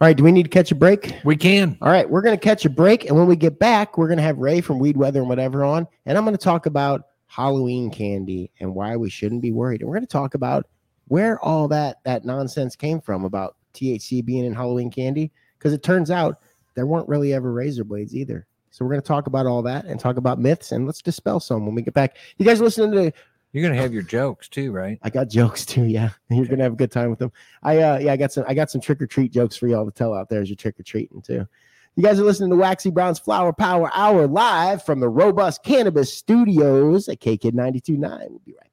All 0.00 0.06
right, 0.06 0.16
do 0.16 0.22
we 0.22 0.30
need 0.30 0.44
to 0.44 0.48
catch 0.48 0.70
a 0.70 0.76
break? 0.76 1.12
We 1.24 1.36
can. 1.36 1.76
All 1.82 1.90
right, 1.90 2.08
we're 2.08 2.22
going 2.22 2.38
to 2.38 2.42
catch 2.42 2.64
a 2.64 2.70
break. 2.70 3.06
And 3.06 3.16
when 3.16 3.26
we 3.26 3.34
get 3.34 3.58
back, 3.58 3.98
we're 3.98 4.06
going 4.06 4.18
to 4.18 4.22
have 4.22 4.38
Ray 4.38 4.60
from 4.60 4.78
Weed 4.78 4.96
Weather 4.96 5.18
and 5.18 5.28
whatever 5.28 5.64
on. 5.64 5.88
And 6.06 6.16
I'm 6.16 6.24
going 6.24 6.36
to 6.36 6.42
talk 6.42 6.66
about 6.66 7.07
Halloween 7.28 7.90
candy 7.90 8.50
and 8.58 8.74
why 8.74 8.96
we 8.96 9.08
shouldn't 9.08 9.42
be 9.42 9.52
worried. 9.52 9.80
And 9.80 9.88
we're 9.88 9.96
going 9.96 10.06
to 10.06 10.12
talk 10.12 10.34
about 10.34 10.66
where 11.06 11.38
all 11.40 11.68
that, 11.68 11.98
that 12.04 12.24
nonsense 12.24 12.74
came 12.74 13.00
from 13.00 13.24
about 13.24 13.56
THC 13.74 14.24
being 14.24 14.44
in 14.44 14.54
Halloween 14.54 14.90
candy. 14.90 15.30
Because 15.58 15.72
it 15.72 15.82
turns 15.82 16.10
out 16.10 16.40
there 16.74 16.86
weren't 16.86 17.08
really 17.08 17.34
ever 17.34 17.52
razor 17.52 17.84
blades 17.84 18.14
either. 18.14 18.46
So 18.70 18.84
we're 18.84 18.92
going 18.92 19.02
to 19.02 19.08
talk 19.08 19.26
about 19.26 19.46
all 19.46 19.62
that 19.62 19.84
and 19.84 19.98
talk 19.98 20.16
about 20.16 20.38
myths. 20.38 20.72
And 20.72 20.86
let's 20.86 21.02
dispel 21.02 21.40
some 21.40 21.66
when 21.66 21.74
we 21.74 21.82
get 21.82 21.94
back. 21.94 22.16
You 22.38 22.46
guys 22.46 22.60
listening 22.60 22.92
to 22.92 23.12
You're 23.52 23.68
gonna 23.68 23.80
have 23.80 23.92
your 23.92 24.02
jokes 24.02 24.48
too, 24.48 24.72
right? 24.72 24.98
I 25.02 25.10
got 25.10 25.28
jokes 25.28 25.64
too. 25.64 25.84
Yeah, 25.84 26.10
you're 26.30 26.46
gonna 26.46 26.62
have 26.62 26.74
a 26.74 26.76
good 26.76 26.92
time 26.92 27.10
with 27.10 27.18
them. 27.18 27.32
I 27.62 27.78
uh, 27.78 27.98
yeah, 27.98 28.12
I 28.12 28.16
got 28.16 28.30
some. 28.30 28.44
I 28.46 28.54
got 28.54 28.70
some 28.70 28.80
trick 28.80 29.00
or 29.00 29.06
treat 29.06 29.32
jokes 29.32 29.56
for 29.56 29.66
y'all 29.66 29.86
to 29.86 29.90
tell 29.90 30.14
out 30.14 30.28
there 30.28 30.42
as 30.42 30.48
you're 30.48 30.56
trick 30.56 30.78
or 30.78 30.82
treating 30.82 31.22
too. 31.22 31.48
You 31.96 32.04
guys 32.04 32.20
are 32.20 32.24
listening 32.24 32.50
to 32.50 32.56
Waxy 32.56 32.90
Brown's 32.90 33.18
Flower 33.18 33.52
Power 33.52 33.90
Hour 33.92 34.28
live 34.28 34.84
from 34.84 35.00
the 35.00 35.08
Robust 35.08 35.64
Cannabis 35.64 36.12
Studios 36.14 37.08
at 37.08 37.20
KKid 37.20 37.52
92.9. 37.52 38.30
We'll 38.30 38.40
be 38.46 38.54
right 38.54 38.67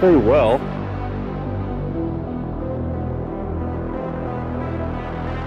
Not 0.00 0.06
very 0.06 0.16
well. 0.16 0.58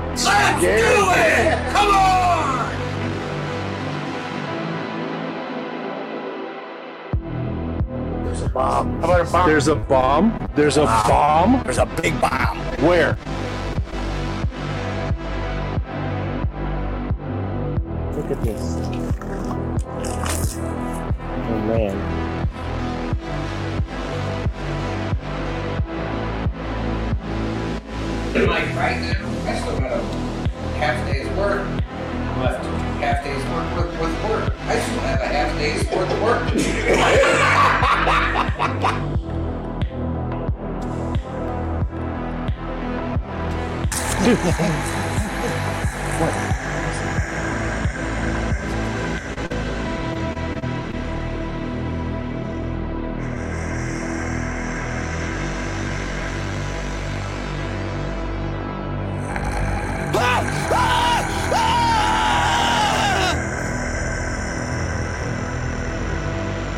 Let's 0.09 0.25
do 0.61 0.67
it! 0.69 1.57
Come 1.73 1.89
on! 1.89 2.69
There's 8.25 8.41
a 8.43 8.49
bomb. 8.49 8.99
How 8.99 9.05
about 9.05 9.21
a 9.21 9.31
bomb? 9.31 9.49
There's 9.49 9.67
a 9.67 9.75
bomb. 9.75 10.49
There's 10.53 10.77
a 10.77 10.85
bomb. 10.85 11.63
There's 11.63 11.79
a 11.79 11.87
big 11.87 12.21
bomb. 12.21 12.59
Where? 12.85 13.17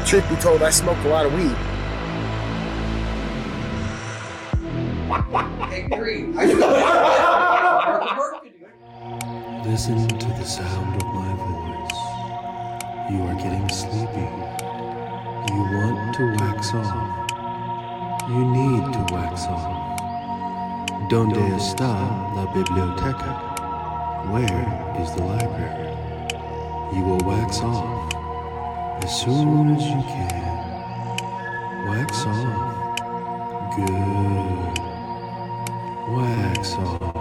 Truth 0.05 0.29
be 0.29 0.35
told, 0.35 0.61
I 0.61 0.69
smoke 0.69 1.03
a 1.03 1.07
lot 1.07 1.25
of 1.25 1.33
weed. 1.33 1.55
Hey, 5.67 5.87
Green, 5.89 6.37
I 6.37 6.45
still 6.45 6.75
have 6.75 8.15
work 8.15 8.43
to 8.43 8.49
do. 8.49 9.67
Listen 9.67 10.07
to 10.07 10.27
the 10.27 10.43
sound 10.43 11.01
of 11.01 11.07
my 11.11 11.33
voice. 11.41 11.99
You 13.09 13.23
are 13.23 13.33
getting 13.33 13.67
sleepy. 13.67 14.29
You 15.49 15.61
want 15.73 16.15
to 16.17 16.23
wax 16.39 16.71
off. 16.75 18.29
You 18.29 18.45
need 18.45 18.93
to 18.93 19.13
wax 19.13 19.47
off. 19.47 19.99
Donde 21.09 21.41
está 21.57 21.89
la 22.35 22.45
biblioteca? 22.53 23.33
Where 24.29 25.01
is 25.01 25.11
the 25.15 25.23
library? 25.23 25.97
You 26.93 27.03
will 27.05 27.25
wax 27.25 27.59
off 27.61 28.14
as 29.05 29.21
soon 29.21 29.75
as 29.75 29.83
you 29.85 30.01
can. 30.11 30.41
Wax 31.87 32.25
off. 32.25 33.75
Good. 33.75 34.79
Wax 36.11 36.73
off. 36.73 37.14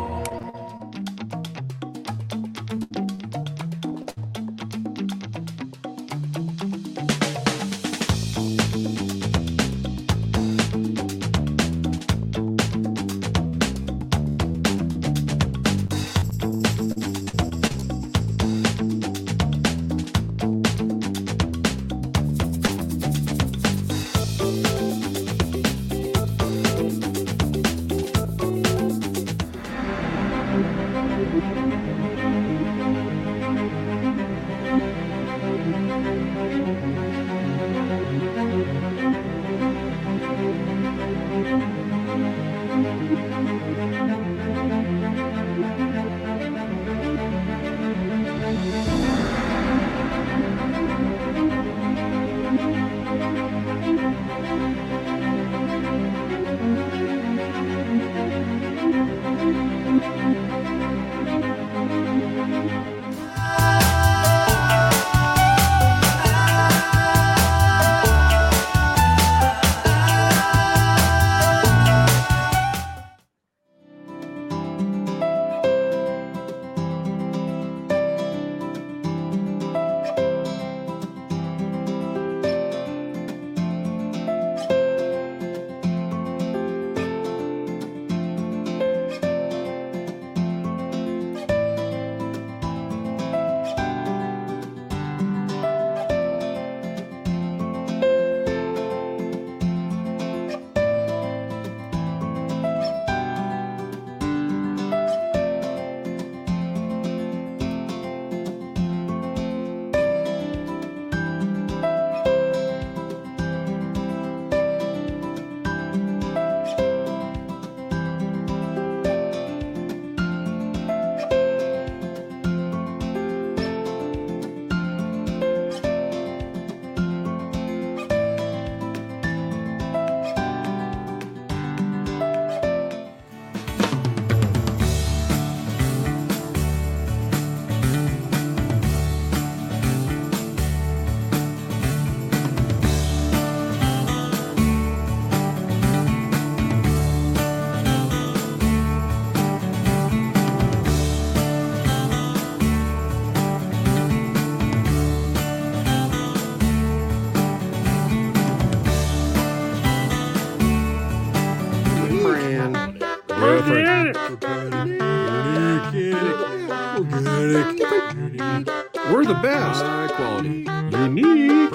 We're 169.13 169.25
the 169.27 169.35
best. 169.35 169.83
High 169.83 170.09
quality. 170.09 170.49
Unique. 170.49 171.71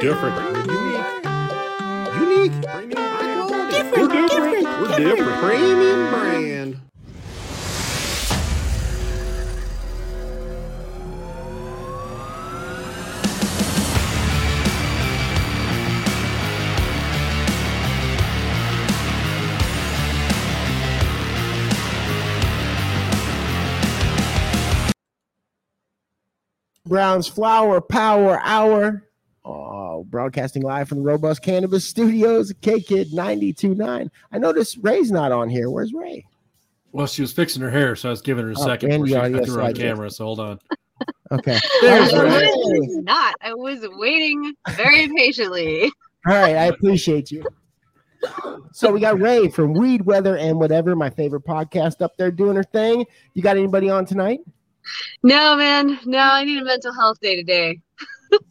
Different. 0.00 0.36
Unique. 0.66 1.18
Unique. 2.14 2.52
We're 3.96 4.08
different. 4.08 4.64
We're 4.80 4.96
different. 4.96 5.40
Premium 5.40 6.10
brand. 6.10 6.87
Brown's 26.88 27.28
Flower 27.28 27.80
Power 27.80 28.40
Hour. 28.42 29.04
Oh, 29.44 30.04
broadcasting 30.04 30.62
live 30.62 30.88
from 30.88 30.98
the 30.98 31.04
Robust 31.04 31.42
Cannabis 31.42 31.84
Studios, 31.84 32.52
K 32.60 32.80
Kid 32.80 33.12
929. 33.12 34.10
I 34.32 34.38
noticed 34.38 34.78
Ray's 34.82 35.10
not 35.10 35.32
on 35.32 35.48
here. 35.48 35.70
Where's 35.70 35.92
Ray? 35.94 36.26
Well, 36.92 37.06
she 37.06 37.22
was 37.22 37.32
fixing 37.32 37.62
her 37.62 37.70
hair, 37.70 37.94
so 37.96 38.08
I 38.08 38.10
was 38.10 38.20
giving 38.22 38.44
her 38.44 38.50
a 38.52 38.58
Oh, 38.58 38.64
second. 38.64 38.92
and 38.92 39.04
before 39.04 39.24
she, 39.26 39.30
yeah, 39.30 39.36
yes, 39.38 39.46
threw 39.46 39.54
her 39.56 39.62
on 39.62 39.72
did. 39.74 39.82
camera, 39.82 40.10
so 40.10 40.24
hold 40.24 40.40
on. 40.40 40.58
Okay. 41.30 41.58
There's 41.82 42.12
All 42.12 42.24
right. 42.24 42.40
Ray. 42.42 42.48
was 42.54 42.96
not. 43.04 43.34
I 43.42 43.52
was 43.54 43.86
waiting 43.92 44.54
very 44.70 45.06
patiently. 45.08 45.84
All 46.26 46.34
right, 46.34 46.56
I 46.56 46.64
appreciate 46.64 47.30
you. 47.30 47.44
So 48.72 48.90
we 48.90 48.98
got 48.98 49.20
Ray 49.20 49.48
from 49.48 49.74
Weed, 49.74 50.02
Weather, 50.06 50.36
and 50.36 50.58
Whatever, 50.58 50.96
my 50.96 51.10
favorite 51.10 51.44
podcast 51.44 52.00
up 52.02 52.16
there 52.16 52.30
doing 52.32 52.56
her 52.56 52.64
thing. 52.64 53.04
You 53.34 53.42
got 53.42 53.56
anybody 53.56 53.88
on 53.90 54.06
tonight? 54.06 54.40
No, 55.22 55.56
man. 55.56 55.98
No, 56.04 56.18
I 56.18 56.44
need 56.44 56.60
a 56.60 56.64
mental 56.64 56.92
health 56.92 57.20
day 57.20 57.36
today. 57.36 57.80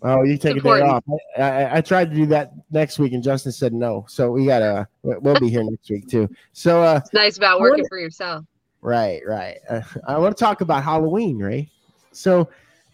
Oh, 0.02 0.24
you 0.24 0.38
take 0.38 0.58
a 0.58 0.60
day 0.60 0.82
off. 0.82 1.04
I, 1.38 1.42
I, 1.42 1.78
I 1.78 1.82
tried 1.82 2.10
to 2.10 2.16
do 2.16 2.26
that 2.28 2.52
next 2.72 2.98
week, 2.98 3.14
and 3.14 3.24
Justin 3.24 3.52
said 3.52 3.74
no. 3.74 4.06
So 4.10 4.32
we 4.32 4.46
gotta. 4.46 4.88
We'll 5.04 5.40
be 5.40 5.50
here 5.50 5.64
next 5.70 5.90
week 5.90 6.08
too. 6.08 6.30
So, 6.54 6.82
uh, 6.82 7.00
It's 7.04 7.14
nice 7.14 7.38
about 7.38 7.60
working 7.60 7.86
for 7.88 8.00
yourself. 8.00 8.46
right, 8.82 9.22
right. 9.26 9.58
Uh, 9.70 9.82
I 10.08 10.18
want 10.18 10.36
to 10.36 10.44
talk 10.44 10.62
about 10.62 10.84
Halloween, 10.84 11.38
right? 11.42 11.70
So, 12.12 12.50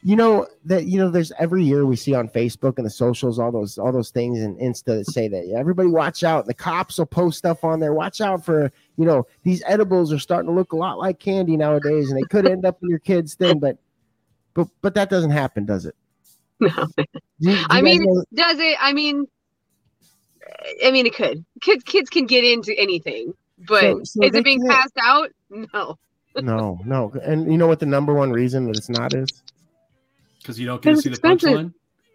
you 0.06 0.18
know 0.18 0.48
that 0.66 0.86
you 0.86 0.98
know 0.98 1.10
there's 1.10 1.32
every 1.40 1.64
year 1.64 1.86
we 1.86 1.96
see 1.96 2.14
on 2.14 2.28
Facebook 2.28 2.78
and 2.78 2.86
the 2.86 2.90
socials 2.90 3.40
all 3.40 3.54
those 3.54 3.78
all 3.78 3.94
those 3.94 4.12
things 4.12 4.42
and 4.42 4.58
Insta 4.60 4.98
that 4.98 5.06
say 5.06 5.30
that 5.30 5.50
everybody 5.56 5.88
watch 5.88 6.26
out. 6.26 6.46
The 6.46 6.54
cops 6.54 6.98
will 6.98 7.06
post 7.06 7.38
stuff 7.38 7.64
on 7.64 7.80
there. 7.80 7.94
Watch 7.94 8.20
out 8.20 8.44
for 8.44 8.70
you 8.98 9.06
know 9.06 9.26
these 9.44 9.64
edibles 9.66 10.12
are 10.14 10.20
starting 10.20 10.50
to 10.50 10.56
look 10.56 10.72
a 10.74 10.76
lot 10.78 10.98
like 11.00 11.20
candy 11.20 11.58
nowadays, 11.58 12.10
and 12.12 12.18
they 12.18 12.28
could 12.28 12.48
end 12.48 12.66
up 12.66 12.78
in 12.84 12.90
your 12.90 13.00
kid's 13.00 13.34
thing. 13.36 13.60
But 13.60 13.78
but 14.54 14.68
but 14.82 14.94
that 14.96 15.10
doesn't 15.10 15.32
happen, 15.32 15.66
does 15.66 15.86
it? 15.86 15.96
No. 16.60 16.70
Do 16.70 17.06
you- 17.40 17.56
do 17.56 17.64
I 17.70 17.82
mean, 17.82 18.04
know- 18.04 18.24
does 18.34 18.60
it? 18.60 18.78
I 18.80 18.94
mean, 18.94 19.26
I 20.86 20.92
mean, 20.92 21.06
it 21.06 21.16
could. 21.16 21.44
Kids, 21.62 21.84
kids 21.84 22.10
can 22.10 22.26
get 22.26 22.44
into 22.44 22.74
anything, 22.78 23.34
but 23.68 23.82
So- 23.82 24.02
so 24.04 24.24
is 24.24 24.36
it 24.36 24.44
being 24.44 24.62
can't- 24.62 24.72
passed 24.74 24.98
out? 25.04 25.30
No. 25.50 25.98
no, 26.36 26.80
no. 26.86 27.12
And 27.24 27.52
you 27.52 27.58
know 27.58 27.68
what 27.68 27.80
the 27.80 27.86
number 27.86 28.14
one 28.14 28.32
reason 28.32 28.66
that 28.66 28.78
it's 28.78 28.90
not 28.90 29.14
is? 29.14 29.28
Because 30.40 30.60
you 30.60 30.66
don't 30.66 30.82
get 30.82 30.90
to 30.92 30.94
It's 30.96 31.04
see 31.04 31.10
the 31.10 31.14
expensive. 31.14 31.50
punchline. 31.50 31.74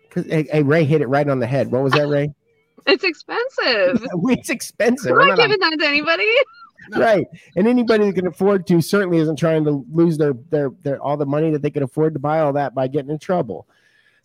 Because 0.09 0.27
hey, 0.27 0.47
hey, 0.51 0.63
Ray 0.63 0.85
hit 0.85 1.03
it 1.03 1.07
right 1.09 1.29
on 1.29 1.39
the 1.39 1.47
head. 1.47 1.71
What 1.71 1.83
was 1.83 1.93
that, 1.95 2.09
Ray? 2.09 2.33
It's 2.87 3.05
expensive. 3.05 4.07
it's 4.31 4.49
expensive. 4.49 5.11
I'm 5.13 5.19
We're 5.19 5.27
not 5.27 5.37
not 5.37 5.41
on- 5.41 5.49
giving 5.51 5.61
that 5.61 5.77
to 5.81 5.87
anybody. 5.87 6.25
right. 6.97 7.27
And 7.57 7.67
anybody 7.67 8.07
that 8.07 8.15
can 8.15 8.27
afford 8.27 8.67
to 8.69 8.81
certainly 8.81 9.19
isn't 9.19 9.37
trying 9.37 9.65
to 9.65 9.85
lose 9.93 10.19
their 10.19 10.35
their 10.51 10.71
their 10.83 11.01
all 11.01 11.17
the 11.17 11.27
money 11.27 11.51
that 11.51 11.63
they 11.63 11.71
can 11.71 11.83
afford 11.83 12.15
to 12.15 12.21
buy 12.21 12.41
all 12.41 12.53
that 12.55 12.75
by 12.75 12.89
getting 12.89 13.11
in 13.11 13.19
trouble. 13.19 13.67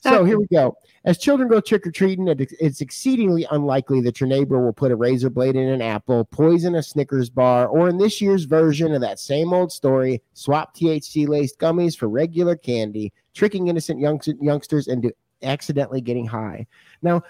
So 0.04 0.26
here 0.26 0.38
we 0.38 0.48
go. 0.48 0.76
As 1.06 1.18
children 1.18 1.48
go 1.48 1.62
trick-or-treating 1.62 2.28
it, 2.28 2.52
it's 2.60 2.82
exceedingly 2.82 3.48
unlikely 3.52 4.02
that 4.02 4.20
your 4.20 4.28
neighbor 4.28 4.62
will 4.62 4.74
put 4.74 4.92
a 4.92 4.98
razor 4.98 5.30
blade 5.30 5.56
in 5.56 5.70
an 5.70 5.82
apple 5.82 6.26
poison 6.26 6.76
a 6.76 6.84
snickers 6.84 7.30
bar 7.30 7.68
or 7.68 7.88
in 7.88 7.98
this 7.98 8.20
year's 8.20 8.44
version 8.44 8.94
of 8.94 9.00
that 9.00 9.18
same 9.18 9.54
old 9.54 9.72
story 9.72 10.22
swap 10.34 10.76
thc 10.76 11.26
laced 11.28 11.58
gummies 11.58 11.98
for 11.98 12.10
regular 12.10 12.58
candy 12.58 13.14
tricking 13.34 13.70
innocent 13.70 13.98
young, 13.98 14.20
youngsters 14.42 14.88
into 14.88 15.14
accidentally 15.42 16.02
getting 16.02 16.26
high. 16.26 16.68
Now 17.02 17.24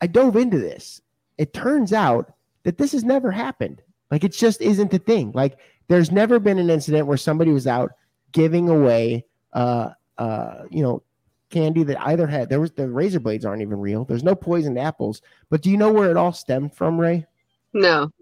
i 0.00 0.06
dove 0.06 0.36
into 0.36 0.58
this. 0.58 1.02
It 1.36 1.52
turns 1.52 1.92
out 1.92 2.32
that 2.62 2.78
this 2.78 2.92
has 2.92 3.04
never 3.04 3.30
happened 3.30 3.82
like 4.14 4.22
it 4.22 4.32
just 4.32 4.60
isn't 4.60 4.92
the 4.92 5.00
thing. 5.00 5.32
Like 5.32 5.58
there's 5.88 6.12
never 6.12 6.38
been 6.38 6.60
an 6.60 6.70
incident 6.70 7.08
where 7.08 7.16
somebody 7.16 7.50
was 7.50 7.66
out 7.66 7.90
giving 8.30 8.68
away 8.68 9.24
uh 9.54 9.90
uh 10.18 10.62
you 10.70 10.82
know 10.84 11.02
candy 11.50 11.82
that 11.82 12.00
either 12.06 12.26
had 12.28 12.48
there 12.48 12.60
was 12.60 12.70
the 12.70 12.88
razor 12.88 13.18
blades 13.18 13.44
aren't 13.44 13.60
even 13.60 13.80
real. 13.80 14.04
There's 14.04 14.22
no 14.22 14.36
poisoned 14.36 14.78
apples. 14.78 15.20
But 15.50 15.62
do 15.62 15.70
you 15.70 15.76
know 15.76 15.92
where 15.92 16.12
it 16.12 16.16
all 16.16 16.32
stemmed 16.32 16.76
from, 16.76 16.96
Ray? 16.96 17.26
No. 17.72 18.12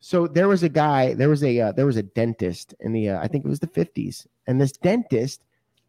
So 0.00 0.26
there 0.26 0.48
was 0.48 0.64
a 0.64 0.68
guy, 0.68 1.14
there 1.14 1.28
was 1.28 1.44
a 1.44 1.60
uh, 1.60 1.70
there 1.70 1.86
was 1.86 1.96
a 1.96 2.02
dentist 2.02 2.74
in 2.80 2.92
the 2.92 3.10
uh, 3.10 3.20
I 3.20 3.28
think 3.28 3.44
it 3.44 3.48
was 3.48 3.60
the 3.60 3.68
50s, 3.68 4.26
and 4.48 4.60
this 4.60 4.72
dentist 4.72 5.44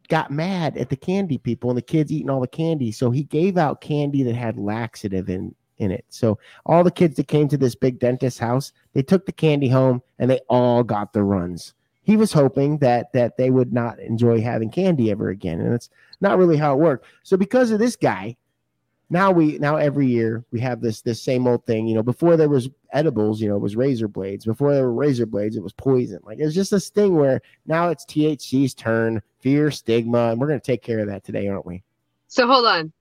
got 0.10 0.30
mad 0.30 0.78
at 0.78 0.90
the 0.90 0.96
candy 0.96 1.40
people 1.40 1.72
and 1.72 1.78
the 1.78 1.82
kids 1.82 2.12
eating 2.12 2.30
all 2.30 2.40
the 2.40 2.48
candy, 2.48 2.92
so 2.92 3.10
he 3.10 3.24
gave 3.24 3.58
out 3.58 3.82
candy 3.82 4.22
that 4.22 4.36
had 4.36 4.60
laxative 4.60 5.28
in 5.28 5.56
in 5.80 5.92
it. 5.92 6.06
So 6.10 6.38
all 6.66 6.84
the 6.84 6.92
kids 6.92 7.16
that 7.16 7.28
came 7.28 7.48
to 7.48 7.58
this 7.58 7.76
big 7.76 8.00
dentist 8.00 8.40
house, 8.40 8.72
they 8.94 9.02
took 9.02 9.26
the 9.26 9.32
candy 9.32 9.70
home 9.70 10.04
and 10.20 10.30
they 10.30 10.40
all 10.50 10.84
got 10.84 11.14
the 11.14 11.24
runs. 11.24 11.74
He 12.04 12.18
was 12.18 12.34
hoping 12.34 12.78
that 12.80 13.12
that 13.14 13.38
they 13.38 13.50
would 13.50 13.74
not 13.74 14.00
enjoy 14.00 14.42
having 14.42 14.72
candy 14.72 15.12
ever 15.12 15.30
again, 15.30 15.60
and 15.60 15.74
it's 15.74 15.90
not 16.22 16.38
really 16.38 16.58
how 16.58 16.74
it 16.74 16.80
worked. 16.80 17.06
So 17.24 17.38
because 17.38 17.70
of 17.70 17.78
this 17.78 17.96
guy, 17.96 18.36
now 19.12 19.32
we 19.32 19.60
now 19.60 19.76
every 19.76 20.08
year 20.08 20.44
we 20.52 20.60
have 20.60 20.82
this 20.82 21.02
this 21.02 21.22
same 21.22 21.48
old 21.48 21.66
thing. 21.66 21.88
You 21.88 21.96
know, 21.96 22.04
before 22.04 22.36
there 22.36 22.50
was 22.50 22.70
edibles, 22.94 23.40
you 23.42 23.48
know, 23.48 23.58
it 23.58 23.62
was 23.62 23.76
razor 23.76 24.08
blades. 24.08 24.46
Before 24.46 24.74
there 24.74 24.84
were 24.84 24.94
razor 24.94 25.28
blades, 25.28 25.56
it 25.56 25.64
was 25.64 25.74
poison. 25.74 26.20
Like 26.24 26.40
it's 26.40 26.56
just 26.56 26.72
this 26.72 26.90
thing 26.90 27.16
where 27.16 27.42
now 27.68 27.90
it's 27.90 28.06
THC's 28.06 28.74
turn, 28.74 29.22
fear, 29.40 29.70
stigma, 29.70 30.32
and 30.32 30.40
we're 30.42 30.48
gonna 30.48 30.60
take 30.60 30.82
care 30.82 31.00
of 31.00 31.08
that 31.08 31.24
today, 31.24 31.48
aren't 31.48 31.66
we? 31.66 31.84
So 32.28 32.48
hold 32.48 32.66
on. 32.66 32.92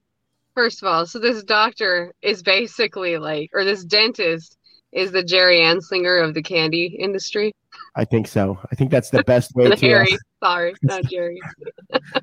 First 0.59 0.83
of 0.83 0.89
all, 0.89 1.07
so 1.07 1.21
this 1.21 1.45
doctor 1.45 2.13
is 2.21 2.43
basically 2.43 3.17
like, 3.17 3.49
or 3.55 3.63
this 3.65 3.85
dentist 3.85 4.59
is 4.91 5.13
the 5.13 5.23
Jerry 5.23 5.61
Anslinger 5.61 6.21
of 6.27 6.35
the 6.35 6.43
candy 6.43 6.97
industry. 6.99 7.55
I 7.95 8.05
think 8.05 8.27
so. 8.27 8.59
I 8.73 8.75
think 8.75 8.91
that's 8.91 9.09
the 9.09 9.23
best 9.23 9.55
way 9.55 9.67
to. 9.69 9.73
uh, 9.75 9.77
Harry, 9.77 10.19
sorry, 10.43 10.75
not 10.83 11.05
Jerry. 11.05 11.41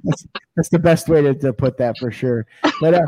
that's, 0.03 0.27
that's 0.53 0.67
the 0.67 0.79
best 0.79 1.07
way 1.07 1.21
to, 1.21 1.33
to 1.33 1.53
put 1.53 1.77
that 1.77 1.97
for 1.97 2.11
sure. 2.11 2.45
But 2.81 2.95
uh, 2.95 3.05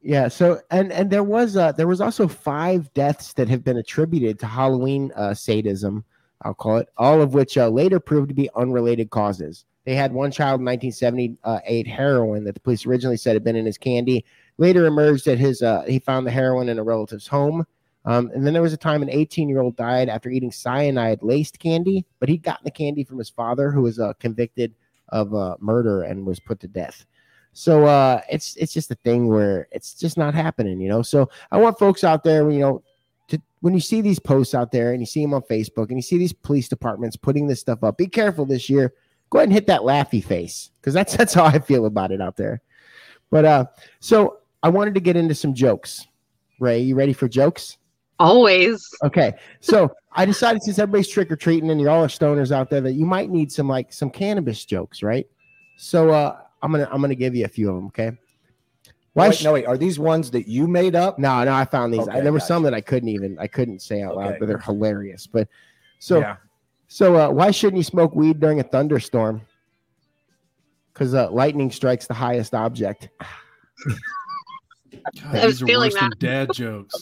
yeah, 0.00 0.28
so 0.28 0.62
and 0.70 0.90
and 0.90 1.10
there 1.10 1.22
was 1.22 1.58
uh 1.58 1.72
there 1.72 1.86
was 1.86 2.00
also 2.00 2.26
five 2.26 2.90
deaths 2.94 3.34
that 3.34 3.50
have 3.50 3.62
been 3.62 3.76
attributed 3.76 4.38
to 4.38 4.46
Halloween 4.46 5.12
uh, 5.16 5.34
sadism. 5.34 6.02
I'll 6.40 6.54
call 6.54 6.78
it, 6.78 6.88
all 6.96 7.20
of 7.20 7.34
which 7.34 7.58
uh, 7.58 7.68
later 7.68 8.00
proved 8.00 8.30
to 8.30 8.34
be 8.34 8.48
unrelated 8.56 9.10
causes. 9.10 9.66
They 9.84 9.94
had 9.94 10.12
one 10.12 10.30
child 10.30 10.60
in 10.60 10.66
1978 10.66 11.86
heroin 11.86 12.44
that 12.44 12.54
the 12.54 12.60
police 12.60 12.86
originally 12.86 13.16
said 13.16 13.34
had 13.34 13.44
been 13.44 13.56
in 13.56 13.66
his 13.66 13.78
candy. 13.78 14.24
Later 14.56 14.86
emerged 14.86 15.26
that 15.26 15.38
his 15.38 15.62
uh, 15.62 15.82
he 15.82 15.98
found 15.98 16.26
the 16.26 16.30
heroin 16.30 16.68
in 16.68 16.78
a 16.78 16.84
relative's 16.84 17.26
home. 17.26 17.66
Um, 18.06 18.30
and 18.34 18.46
then 18.46 18.52
there 18.52 18.62
was 18.62 18.72
a 18.72 18.78
time 18.78 19.02
an 19.02 19.10
18 19.10 19.48
year 19.48 19.60
old 19.60 19.76
died 19.76 20.08
after 20.08 20.28
eating 20.28 20.52
cyanide 20.52 21.22
laced 21.22 21.58
candy, 21.58 22.04
but 22.20 22.28
he'd 22.28 22.42
gotten 22.42 22.64
the 22.64 22.70
candy 22.70 23.04
from 23.04 23.18
his 23.18 23.30
father, 23.30 23.70
who 23.70 23.82
was 23.82 23.98
uh, 23.98 24.12
convicted 24.20 24.74
of 25.10 25.34
uh, 25.34 25.56
murder 25.60 26.02
and 26.02 26.26
was 26.26 26.40
put 26.40 26.60
to 26.60 26.68
death. 26.68 27.06
So 27.52 27.86
uh, 27.86 28.20
it's 28.30 28.56
it's 28.56 28.72
just 28.72 28.90
a 28.90 28.96
thing 28.96 29.28
where 29.28 29.68
it's 29.70 29.94
just 29.94 30.18
not 30.18 30.34
happening, 30.34 30.80
you 30.80 30.88
know. 30.88 31.02
So 31.02 31.30
I 31.52 31.58
want 31.58 31.78
folks 31.78 32.04
out 32.04 32.24
there, 32.24 32.50
you 32.50 32.58
know, 32.58 32.82
to 33.28 33.40
when 33.60 33.74
you 33.74 33.80
see 33.80 34.00
these 34.00 34.18
posts 34.18 34.54
out 34.54 34.72
there 34.72 34.92
and 34.92 35.00
you 35.00 35.06
see 35.06 35.22
them 35.22 35.34
on 35.34 35.42
Facebook 35.42 35.88
and 35.88 35.96
you 35.96 36.02
see 36.02 36.18
these 36.18 36.32
police 36.32 36.68
departments 36.68 37.16
putting 37.16 37.46
this 37.46 37.60
stuff 37.60 37.84
up, 37.84 37.96
be 37.96 38.08
careful 38.08 38.44
this 38.44 38.68
year. 38.68 38.92
Go 39.30 39.38
ahead 39.38 39.48
and 39.48 39.52
hit 39.52 39.66
that 39.66 39.80
laughy 39.80 40.22
face 40.24 40.70
because 40.80 40.94
that's 40.94 41.16
that's 41.16 41.34
how 41.34 41.44
I 41.44 41.58
feel 41.58 41.86
about 41.86 42.12
it 42.12 42.20
out 42.20 42.36
there. 42.36 42.60
But 43.30 43.44
uh, 43.44 43.66
so 44.00 44.38
I 44.62 44.68
wanted 44.68 44.94
to 44.94 45.00
get 45.00 45.16
into 45.16 45.34
some 45.34 45.54
jokes. 45.54 46.06
Ray, 46.60 46.80
you 46.80 46.94
ready 46.94 47.12
for 47.12 47.28
jokes? 47.28 47.78
Always. 48.18 48.88
Okay, 49.02 49.34
so 49.60 49.92
I 50.12 50.24
decided 50.24 50.62
since 50.62 50.78
everybody's 50.78 51.08
trick 51.08 51.30
or 51.30 51.36
treating 51.36 51.70
and 51.70 51.80
you're 51.80 51.90
all 51.90 52.04
are 52.04 52.08
stoners 52.08 52.52
out 52.52 52.70
there 52.70 52.80
that 52.80 52.92
you 52.92 53.06
might 53.06 53.30
need 53.30 53.50
some 53.50 53.68
like 53.68 53.92
some 53.92 54.10
cannabis 54.10 54.64
jokes, 54.64 55.02
right? 55.02 55.26
So 55.76 56.10
uh, 56.10 56.38
I'm 56.62 56.70
gonna 56.70 56.88
I'm 56.90 57.00
gonna 57.00 57.14
give 57.14 57.34
you 57.34 57.44
a 57.44 57.48
few 57.48 57.68
of 57.70 57.76
them. 57.76 57.86
Okay. 57.86 58.12
Why 59.14 59.28
Wait, 59.28 59.38
sh- 59.38 59.44
no, 59.44 59.52
wait. 59.52 59.66
Are 59.66 59.78
these 59.78 59.98
ones 59.98 60.30
that 60.32 60.48
you 60.48 60.66
made 60.66 60.96
up? 60.96 61.18
no, 61.20 61.44
no, 61.44 61.52
I 61.52 61.64
found 61.64 61.94
these. 61.94 62.00
Okay, 62.00 62.20
there 62.20 62.32
were 62.32 62.38
gotcha. 62.38 62.46
some 62.46 62.62
that 62.64 62.74
I 62.74 62.80
couldn't 62.80 63.08
even 63.08 63.38
I 63.38 63.46
couldn't 63.46 63.80
say 63.80 64.02
out 64.02 64.16
loud, 64.16 64.36
but 64.38 64.46
they're 64.46 64.58
hilarious. 64.58 65.26
But 65.26 65.48
so 66.00 66.20
Yeah. 66.20 66.36
So 66.94 67.16
uh, 67.16 67.28
why 67.28 67.50
shouldn't 67.50 67.78
you 67.78 67.82
smoke 67.82 68.14
weed 68.14 68.38
during 68.38 68.60
a 68.60 68.62
thunderstorm? 68.62 69.42
Because 70.92 71.12
uh, 71.12 71.28
lightning 71.28 71.72
strikes 71.72 72.06
the 72.06 72.14
highest 72.14 72.54
object. 72.54 73.08
God, 73.84 73.98
I 75.24 75.46
was 75.46 75.54
these 75.54 75.62
are 75.62 75.66
feeling 75.66 75.90
worse 75.90 76.00
than 76.00 76.10
that. 76.10 76.20
dad 76.20 76.52
jokes. 76.52 76.94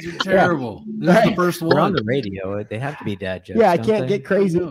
These 0.00 0.14
are 0.14 0.18
terrible. 0.20 0.82
This 0.96 1.14
right. 1.14 1.24
is 1.24 1.30
the 1.30 1.36
first 1.36 1.60
one. 1.60 1.76
We're 1.76 1.82
on 1.82 1.92
the 1.92 2.04
radio. 2.06 2.64
They 2.64 2.78
have 2.78 2.96
to 2.96 3.04
be 3.04 3.16
dad 3.16 3.44
jokes. 3.44 3.60
yeah, 3.60 3.70
I 3.70 3.76
can't 3.76 4.08
they? 4.08 4.16
get 4.16 4.24
crazy. 4.24 4.66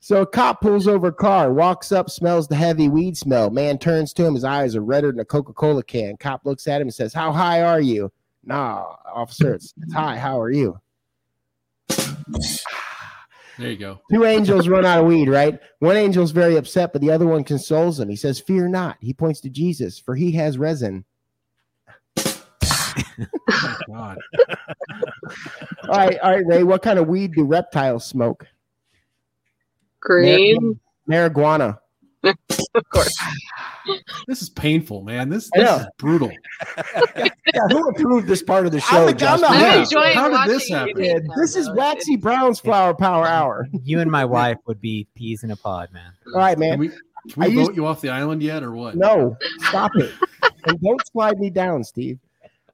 So 0.00 0.20
a 0.20 0.26
cop 0.26 0.60
pulls 0.60 0.86
over 0.86 1.06
a 1.06 1.12
car, 1.12 1.50
walks 1.50 1.90
up, 1.90 2.10
smells 2.10 2.48
the 2.48 2.56
heavy 2.56 2.90
weed 2.90 3.16
smell. 3.16 3.48
Man 3.48 3.78
turns 3.78 4.12
to 4.12 4.26
him, 4.26 4.34
his 4.34 4.44
eyes 4.44 4.76
are 4.76 4.82
redder 4.82 5.10
than 5.10 5.20
a 5.20 5.24
Coca-Cola 5.24 5.84
can. 5.84 6.18
Cop 6.18 6.44
looks 6.44 6.68
at 6.68 6.82
him 6.82 6.88
and 6.88 6.94
says, 6.94 7.14
"How 7.14 7.32
high 7.32 7.62
are 7.62 7.80
you?" 7.80 8.12
Nah, 8.44 8.94
officer, 9.06 9.54
it's, 9.54 9.72
it's 9.80 9.94
high. 9.94 10.18
How 10.18 10.38
are 10.38 10.50
you? 10.50 10.78
There 13.60 13.70
you 13.70 13.76
go. 13.76 14.00
Two 14.10 14.24
angels 14.24 14.68
run 14.68 14.86
out 14.86 15.00
of 15.00 15.04
weed, 15.06 15.28
right? 15.28 15.60
One 15.80 15.94
angel's 15.94 16.30
very 16.30 16.56
upset, 16.56 16.94
but 16.94 17.02
the 17.02 17.10
other 17.10 17.26
one 17.26 17.44
consoles 17.44 18.00
him. 18.00 18.08
He 18.08 18.16
says, 18.16 18.40
Fear 18.40 18.68
not. 18.68 18.96
He 19.00 19.12
points 19.12 19.38
to 19.42 19.50
Jesus, 19.50 19.98
for 19.98 20.14
he 20.14 20.32
has 20.32 20.56
resin. 20.56 21.04
Oh, 22.16 23.76
God. 23.86 24.16
All 25.90 25.98
right, 25.98 26.18
all 26.20 26.30
right, 26.36 26.46
Ray. 26.46 26.62
What 26.62 26.80
kind 26.80 26.98
of 26.98 27.06
weed 27.06 27.34
do 27.34 27.44
reptiles 27.44 28.06
smoke? 28.06 28.46
Green. 30.00 30.80
Marijuana. 31.06 31.79
of 32.74 32.90
course. 32.92 33.16
This 34.28 34.42
is 34.42 34.50
painful, 34.50 35.02
man. 35.02 35.28
This, 35.30 35.50
this 35.54 35.68
is 35.80 35.86
brutal. 35.98 36.30
Yeah, 37.16 37.62
who 37.70 37.88
approved 37.88 38.28
this 38.28 38.42
part 38.42 38.64
of 38.66 38.70
the 38.72 38.78
show? 38.80 39.08
I'm 39.08 39.16
Justin? 39.16 39.48
I'm 39.50 39.60
host. 39.60 39.92
enjoying 39.92 40.14
How 40.14 40.28
did 40.46 40.54
this 40.54 40.68
happen? 40.68 40.92
Yeah, 41.02 41.18
this 41.36 41.56
is. 41.56 41.68
Waxy 41.72 42.14
Brown's 42.16 42.60
Flower 42.60 42.94
Power 42.94 43.26
Hour. 43.26 43.66
You 43.82 43.98
and 43.98 44.08
my 44.10 44.24
wife 44.38 44.58
would 44.66 44.80
be 44.80 45.08
peas 45.16 45.42
in 45.42 45.50
a 45.50 45.56
pod, 45.56 45.88
man. 45.92 46.12
All 46.32 46.38
right, 46.40 46.56
Can 46.56 46.60
man. 46.60 46.78
we, 46.78 46.88
can 47.30 47.42
I 47.42 47.48
we 47.48 47.54
used- 47.54 47.70
vote 47.70 47.76
you 47.76 47.86
off 47.86 48.00
the 48.00 48.10
island 48.10 48.40
yet, 48.42 48.62
or 48.62 48.72
what? 48.72 48.94
No, 48.94 49.36
stop 49.62 49.90
it. 49.96 50.12
and 50.66 50.80
don't 50.80 51.04
slide 51.10 51.38
me 51.38 51.50
down, 51.50 51.82
Steve. 51.82 52.20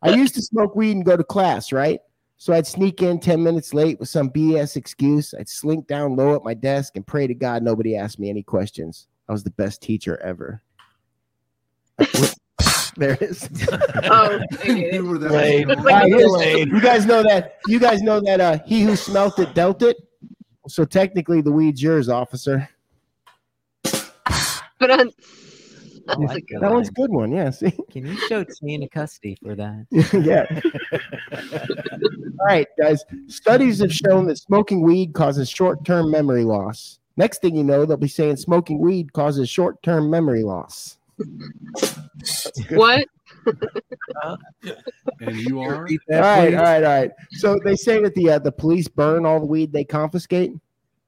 I 0.03 0.11
used 0.11 0.35
to 0.35 0.43
smoke 0.43 0.77
weed 0.77 0.93
and 0.97 1.05
go 1.07 1.17
to 1.17 1.25
class, 1.25 1.73
right? 1.73 2.01
So 2.37 2.53
I'd 2.53 2.67
sneak 2.67 3.01
in 3.01 3.19
10 3.19 3.43
minutes 3.43 3.73
late 3.73 3.99
with 3.99 4.11
some 4.11 4.29
BS 4.29 4.77
excuse. 4.77 5.33
I'd 5.33 5.49
slink 5.49 5.87
down 5.87 6.17
low 6.17 6.35
at 6.37 6.45
my 6.45 6.53
desk 6.53 6.97
and 6.97 7.07
pray 7.07 7.27
to 7.27 7.35
God 7.35 7.63
nobody 7.63 7.97
asked 7.97 8.19
me 8.19 8.29
any 8.29 8.43
questions. 8.43 9.09
I 9.29 9.33
was 9.33 9.45
the 9.45 9.51
best 9.51 9.83
teacher 9.83 10.21
ever. 10.23 10.63
there 12.97 13.13
it 13.13 13.23
is. 13.23 13.49
Oh, 14.05 14.39
I 14.41 14.47
get 14.65 14.77
it. 14.79 14.95
You 14.95 15.05
were 15.07 15.19
that 15.19 15.31
Wait. 15.33 15.67
much 15.67 15.79
All 15.79 15.85
right, 15.85 16.13
older. 16.13 16.45
here's- 16.45 16.67
you 16.67 16.81
guys 16.81 17.07
know 17.07 17.23
that 17.23 17.59
you 17.67 17.79
guys 17.79 18.03
know 18.03 18.21
that 18.21 18.41
uh 18.41 18.59
he 18.67 18.83
who 18.83 18.97
smelt 18.97 19.39
it 19.39 19.55
dealt 19.55 19.83
it. 19.83 19.97
So 20.69 20.85
technically 20.85 21.41
the 21.43 21.53
weed's 21.53 21.83
yours, 21.83 22.09
officer. 22.09 22.69
but 23.85 24.91
on, 24.91 25.11
I 26.09 26.15
like 26.19 26.45
That 26.51 26.61
that. 26.61 26.71
one's 26.73 26.89
a 26.89 26.93
good 26.93 27.11
one, 27.11 27.31
yeah. 27.33 27.51
See? 27.51 27.73
Can 27.91 28.07
you 28.07 28.17
show 28.29 28.45
chain 28.45 28.83
of 28.83 28.91
custody 28.91 29.37
for 29.43 29.55
that? 29.55 29.87
yeah. 30.25 30.47
All 32.41 32.47
right, 32.47 32.67
guys. 32.79 33.05
Studies 33.29 33.79
have 33.81 33.93
shown 33.93 34.27
that 34.27 34.39
smoking 34.39 34.83
weed 34.83 35.15
causes 35.15 35.49
short-term 35.49 36.11
memory 36.11 36.45
loss. 36.45 36.99
Next 37.17 37.41
thing 37.41 37.57
you 37.57 37.65
know, 37.65 37.85
they'll 37.85 37.97
be 37.97 38.09
saying 38.09 38.37
smoking 38.37 38.79
weed 38.79 39.13
causes 39.13 39.49
short-term 39.49 40.11
memory 40.11 40.43
loss. 40.43 40.99
what? 42.71 43.07
And 45.21 45.37
you 45.37 45.61
are? 45.61 45.83
Repeat 45.83 46.01
All 46.11 46.21
that, 46.21 46.21
right, 46.21 46.49
please. 46.49 46.57
all 46.57 46.63
right, 46.65 46.85
all 46.85 47.01
right. 47.01 47.11
So 47.33 47.59
they 47.65 47.77
say 47.77 48.03
that 48.03 48.15
the 48.15 48.31
uh, 48.31 48.39
the 48.41 48.51
police 48.51 48.89
burn 48.89 49.25
all 49.25 49.39
the 49.39 49.47
weed 49.47 49.73
they 49.73 49.85
confiscate. 49.85 50.53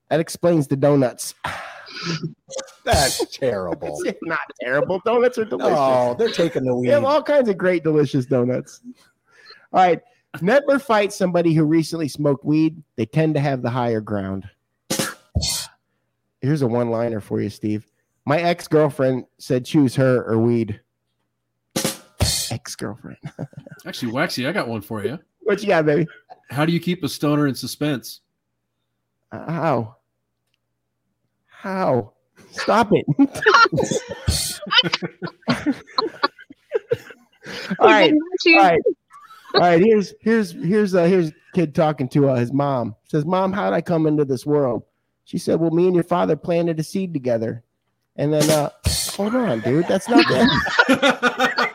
That 0.08 0.20
explains 0.20 0.68
the 0.68 0.76
donuts. 0.76 1.34
That's 2.84 3.36
terrible. 3.36 4.00
It's 4.06 4.18
not 4.22 4.38
terrible. 4.60 5.00
Donuts 5.04 5.36
are 5.38 5.44
delicious. 5.44 5.76
Oh, 5.78 6.14
they're 6.18 6.30
taking 6.30 6.64
the 6.64 6.74
weed. 6.76 6.88
They 6.88 6.94
have 6.94 7.04
all 7.04 7.22
kinds 7.22 7.48
of 7.48 7.58
great, 7.58 7.82
delicious 7.82 8.24
donuts. 8.24 8.80
All 9.72 9.82
right. 9.82 10.00
Never 10.40 10.78
fight 10.78 11.12
somebody 11.12 11.54
who 11.54 11.64
recently 11.64 12.06
smoked 12.08 12.44
weed. 12.44 12.80
They 12.96 13.06
tend 13.06 13.34
to 13.34 13.40
have 13.40 13.62
the 13.62 13.70
higher 13.70 14.00
ground. 14.00 14.48
Here's 16.40 16.62
a 16.62 16.66
one 16.66 16.90
liner 16.90 17.20
for 17.20 17.40
you, 17.40 17.50
Steve. 17.50 17.86
My 18.24 18.40
ex 18.40 18.68
girlfriend 18.68 19.24
said 19.38 19.64
choose 19.64 19.94
her 19.96 20.22
or 20.24 20.38
weed. 20.38 20.80
Ex 22.50 22.76
girlfriend. 22.76 23.18
Actually, 23.86 24.12
Waxy, 24.12 24.46
I 24.46 24.52
got 24.52 24.68
one 24.68 24.80
for 24.80 25.04
you. 25.04 25.18
what 25.40 25.60
you 25.62 25.68
got, 25.68 25.86
baby? 25.86 26.06
How 26.50 26.64
do 26.64 26.72
you 26.72 26.80
keep 26.80 27.02
a 27.04 27.08
stoner 27.08 27.46
in 27.46 27.54
suspense? 27.54 28.20
Uh, 29.32 29.50
How? 29.50 29.96
How? 31.46 32.12
Stop 32.52 32.90
it. 32.92 33.04
all 37.78 37.86
right. 37.88 38.12
All 38.12 38.56
right. 38.56 38.80
All 39.54 39.60
right. 39.60 39.80
Here's 39.80 40.14
here's 40.20 40.52
here's 40.52 40.94
uh 40.94 41.04
here's 41.04 41.28
a 41.28 41.32
kid 41.54 41.74
talking 41.74 42.08
to 42.10 42.28
uh, 42.28 42.36
his 42.36 42.52
mom. 42.52 42.94
Says, 43.04 43.24
"Mom, 43.24 43.52
how 43.52 43.70
did 43.70 43.76
I 43.76 43.80
come 43.80 44.06
into 44.06 44.24
this 44.24 44.46
world?" 44.46 44.84
She 45.28 45.36
said, 45.36 45.60
"Well, 45.60 45.70
me 45.70 45.84
and 45.84 45.94
your 45.94 46.04
father 46.04 46.36
planted 46.36 46.80
a 46.80 46.82
seed 46.82 47.12
together." 47.12 47.62
And 48.16 48.32
then, 48.32 48.48
uh, 48.48 48.70
hold 49.10 49.34
on, 49.34 49.60
dude. 49.60 49.86
That's 49.86 50.08
not 50.08 50.24
that. 50.28 51.74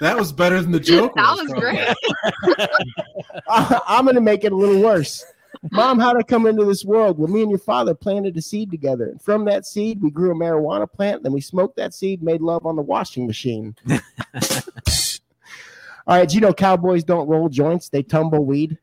That 0.00 0.16
was 0.16 0.32
better 0.32 0.62
than 0.62 0.72
the 0.72 0.80
joke. 0.80 1.14
That 1.14 1.36
was 1.36 1.50
probably. 1.50 1.60
great. 1.60 1.94
I'm 3.86 4.06
gonna 4.06 4.22
make 4.22 4.44
it 4.44 4.52
a 4.52 4.56
little 4.56 4.80
worse. 4.80 5.22
Mom, 5.72 5.98
how'd 5.98 6.16
I 6.16 6.22
come 6.22 6.46
into 6.46 6.64
this 6.64 6.86
world? 6.86 7.18
Well, 7.18 7.28
me 7.28 7.42
and 7.42 7.50
your 7.50 7.58
father 7.58 7.94
planted 7.94 8.34
a 8.38 8.40
seed 8.40 8.70
together. 8.70 9.10
And 9.10 9.20
from 9.20 9.44
that 9.44 9.66
seed, 9.66 10.00
we 10.00 10.10
grew 10.10 10.30
a 10.30 10.34
marijuana 10.34 10.90
plant. 10.90 11.22
Then 11.22 11.32
we 11.32 11.42
smoked 11.42 11.76
that 11.76 11.92
seed, 11.92 12.22
made 12.22 12.40
love 12.40 12.64
on 12.64 12.76
the 12.76 12.82
washing 12.82 13.26
machine. 13.26 13.76
All 16.06 16.16
right, 16.16 16.32
you 16.32 16.40
know 16.40 16.54
cowboys 16.54 17.04
don't 17.04 17.28
roll 17.28 17.50
joints, 17.50 17.90
they 17.90 18.02
tumble 18.02 18.46
weed. 18.46 18.78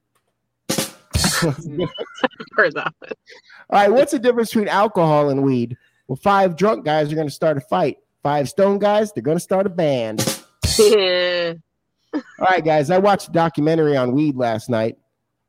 All 1.43 1.53
Heard 2.55 2.73
that 2.75 2.93
one. 2.99 3.11
right, 3.71 3.91
what's 3.91 4.11
the 4.11 4.19
difference 4.19 4.49
between 4.49 4.67
alcohol 4.67 5.29
and 5.29 5.43
weed? 5.43 5.77
Well, 6.07 6.15
five 6.15 6.55
drunk 6.55 6.85
guys 6.85 7.11
are 7.11 7.15
going 7.15 7.27
to 7.27 7.33
start 7.33 7.57
a 7.57 7.61
fight. 7.61 7.97
Five 8.23 8.49
stone 8.49 8.79
guys, 8.79 9.11
they're 9.13 9.23
going 9.23 9.37
to 9.37 9.43
start 9.43 9.65
a 9.65 9.69
band. 9.69 10.43
Yeah. 10.79 11.53
All 12.13 12.21
right, 12.39 12.63
guys, 12.63 12.89
I 12.89 12.97
watched 12.97 13.29
a 13.29 13.31
documentary 13.31 13.95
on 13.97 14.13
weed 14.13 14.35
last 14.35 14.69
night. 14.69 14.97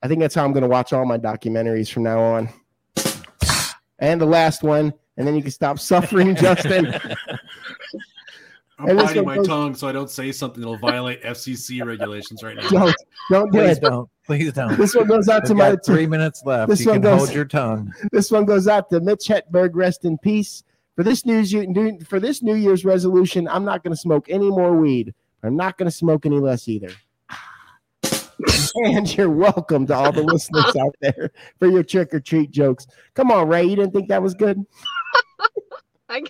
I 0.03 0.09
think 0.09 0.21
that's 0.21 0.35
how 0.35 0.45
I'm 0.45 0.53
going 0.53 0.63
to 0.63 0.69
watch 0.69 0.93
all 0.93 1.05
my 1.05 1.19
documentaries 1.19 1.91
from 1.91 2.05
now 2.05 2.21
on. 2.21 2.49
And 3.99 4.21
the 4.21 4.27
last 4.27 4.63
one, 4.63 4.93
and 5.17 5.27
then 5.27 5.35
you 5.35 5.43
can 5.43 5.51
stop 5.51 5.81
suffering, 5.81 6.35
Justin. 6.37 6.95
I'm 8.79 8.97
biting 8.97 9.25
my 9.25 9.37
goes- 9.37 9.47
tongue 9.49 9.75
so 9.75 9.89
I 9.89 9.93
don't 9.93 10.11
say 10.11 10.31
something 10.31 10.61
that'll 10.61 10.79
violate 10.79 11.23
FCC 11.25 11.85
regulations 11.85 12.45
right 12.45 12.57
now. 12.57 12.69
Don't, 12.69 12.95
don't 13.31 13.53
do 13.53 13.59
Please 13.59 13.79
it. 13.79 13.83
don't. 13.83 14.09
Please 14.29 14.53
don't. 14.53 14.77
This 14.77 14.95
one 14.95 15.07
goes 15.07 15.27
out 15.31 15.47
to 15.47 15.55
my 15.55 15.75
three 15.87 16.07
minutes 16.07 16.43
left. 16.45 16.69
this 16.69 16.81
you 16.81 16.89
one 16.91 16.97
can 16.97 17.03
goes- 17.03 17.19
hold 17.21 17.33
your 17.33 17.47
tongue. 17.47 17.91
This 18.13 18.31
one 18.31 18.45
goes 18.45 18.69
out 18.69 18.91
to 18.91 19.01
Mitch 19.01 19.27
Hedberg. 19.27 19.71
Rest 19.73 20.05
in 20.05 20.19
peace. 20.19 20.65
For 20.97 21.03
this 21.03 21.25
news, 21.25 21.51
you 21.51 21.99
for 22.07 22.21
this 22.21 22.43
New 22.43 22.55
Year's 22.55 22.85
resolution, 22.85 23.49
I'm 23.49 23.65
not 23.65 23.83
going 23.83 23.95
to 23.95 23.97
smoke 23.97 24.27
any 24.29 24.51
more 24.51 24.77
weed. 24.77 25.15
I'm 25.43 25.57
not 25.57 25.79
going 25.79 25.87
to 25.87 25.97
smoke 25.97 26.27
any 26.27 26.41
less 26.41 26.69
either. 26.69 26.91
and 28.75 29.17
you're 29.17 29.31
welcome 29.31 29.87
to 29.87 29.95
all 29.95 30.13
the 30.13 30.23
listeners 30.23 30.77
out 30.77 30.95
there 31.01 31.31
for 31.59 31.67
your 31.69 31.83
trick 31.83 32.13
or 32.13 32.21
treat 32.21 32.51
jokes. 32.51 32.87
Come 33.15 33.31
on, 33.31 33.49
Ray. 33.49 33.65
You 33.65 33.77
didn't 33.77 33.93
think 33.95 34.09
that 34.09 34.23
was 34.23 34.35
good? 34.35 34.63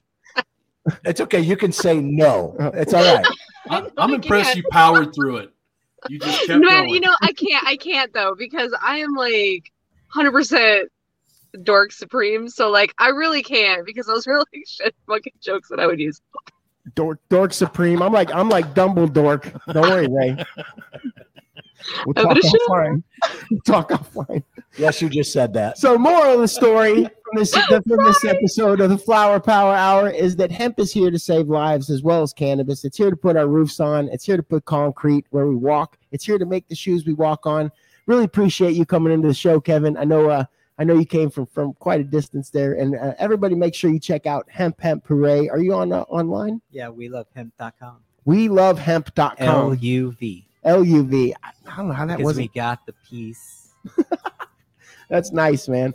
It's 1.04 1.20
okay. 1.20 1.40
You 1.40 1.56
can 1.56 1.70
say 1.70 2.00
no. 2.00 2.56
It's 2.74 2.94
all 2.94 3.02
right. 3.04 3.26
I, 3.68 3.86
I'm 3.98 4.14
impressed 4.14 4.56
you 4.56 4.62
powered 4.70 5.14
through 5.14 5.36
it. 5.38 5.52
You 6.08 6.18
just 6.18 6.46
kept 6.46 6.60
Man, 6.60 6.60
going. 6.60 6.88
you 6.90 7.00
know, 7.00 7.14
I 7.20 7.32
can't 7.32 7.66
I 7.66 7.76
can't 7.76 8.12
though, 8.12 8.34
because 8.36 8.74
I 8.80 8.98
am 8.98 9.14
like 9.14 9.72
hundred 10.08 10.32
percent 10.32 10.90
dork 11.62 11.92
supreme. 11.92 12.48
So 12.48 12.70
like 12.70 12.94
I 12.98 13.08
really 13.08 13.42
can't 13.42 13.84
because 13.84 14.06
those 14.06 14.26
are 14.26 14.38
like 14.38 14.48
shit 14.66 14.94
fucking 15.06 15.32
jokes 15.40 15.68
that 15.68 15.80
I 15.80 15.86
would 15.86 16.00
use. 16.00 16.20
Dork, 16.94 17.20
dork 17.28 17.52
supreme. 17.52 18.02
I'm 18.02 18.12
like, 18.12 18.34
I'm 18.34 18.48
like 18.48 18.74
Dumbledore. 18.74 19.42
Don't 19.72 19.88
worry, 19.90 20.08
Ray. 20.08 20.44
We'll 22.04 22.14
talk 22.14 22.24
gonna 22.24 22.40
offline. 22.40 23.02
We'll 23.50 23.60
talk 23.66 23.90
offline. 23.90 24.42
Yes, 24.76 25.00
you 25.02 25.08
just 25.08 25.32
said 25.32 25.52
that. 25.54 25.78
So, 25.78 25.98
moral 25.98 26.34
of 26.34 26.40
the 26.40 26.48
story 26.48 27.04
from 27.04 27.12
this 27.34 27.54
from 27.54 28.04
this 28.04 28.24
episode 28.24 28.80
of 28.80 28.90
the 28.90 28.98
Flower 28.98 29.40
Power 29.40 29.74
Hour 29.74 30.10
is 30.10 30.36
that 30.36 30.50
hemp 30.50 30.78
is 30.78 30.92
here 30.92 31.10
to 31.10 31.18
save 31.18 31.48
lives 31.48 31.90
as 31.90 32.02
well 32.02 32.22
as 32.22 32.32
cannabis. 32.32 32.84
It's 32.84 32.96
here 32.96 33.10
to 33.10 33.16
put 33.16 33.36
our 33.36 33.46
roofs 33.46 33.80
on. 33.80 34.08
It's 34.08 34.24
here 34.24 34.36
to 34.36 34.42
put 34.42 34.64
concrete 34.64 35.26
where 35.30 35.46
we 35.46 35.56
walk. 35.56 35.98
It's 36.12 36.24
here 36.24 36.38
to 36.38 36.46
make 36.46 36.68
the 36.68 36.74
shoes 36.74 37.06
we 37.06 37.14
walk 37.14 37.46
on. 37.46 37.70
Really 38.06 38.24
appreciate 38.24 38.74
you 38.74 38.86
coming 38.86 39.12
into 39.12 39.28
the 39.28 39.34
show, 39.34 39.60
Kevin. 39.60 39.96
I 39.96 40.04
know 40.04 40.30
uh, 40.30 40.44
I 40.78 40.84
know 40.84 40.94
you 40.94 41.06
came 41.06 41.30
from 41.30 41.46
from 41.46 41.74
quite 41.74 42.00
a 42.00 42.04
distance 42.04 42.50
there, 42.50 42.74
and 42.74 42.94
uh, 42.94 43.14
everybody 43.18 43.54
make 43.54 43.74
sure 43.74 43.90
you 43.90 44.00
check 44.00 44.26
out 44.26 44.48
Hemp 44.50 44.80
Hemp 44.80 45.06
Hooray. 45.06 45.48
Are 45.48 45.60
you 45.60 45.74
on 45.74 45.92
uh, 45.92 46.02
online? 46.02 46.60
Yeah, 46.70 46.88
we 46.88 47.08
love 47.08 47.26
hemp.com. 47.34 47.98
We 48.24 48.48
love 48.48 48.78
hemp.com. 48.78 49.36
L 49.38 49.74
U 49.74 50.12
V. 50.12 50.47
L 50.68 50.84
U 50.84 51.02
V. 51.02 51.34
I 51.42 51.50
I 51.66 51.76
don't 51.76 51.88
know 51.88 51.94
how 51.94 52.06
that 52.06 52.20
was. 52.20 52.36
we 52.36 52.48
got 52.48 52.84
the 52.86 52.92
piece. 53.08 53.74
That's 55.08 55.32
nice, 55.32 55.68
man. 55.68 55.94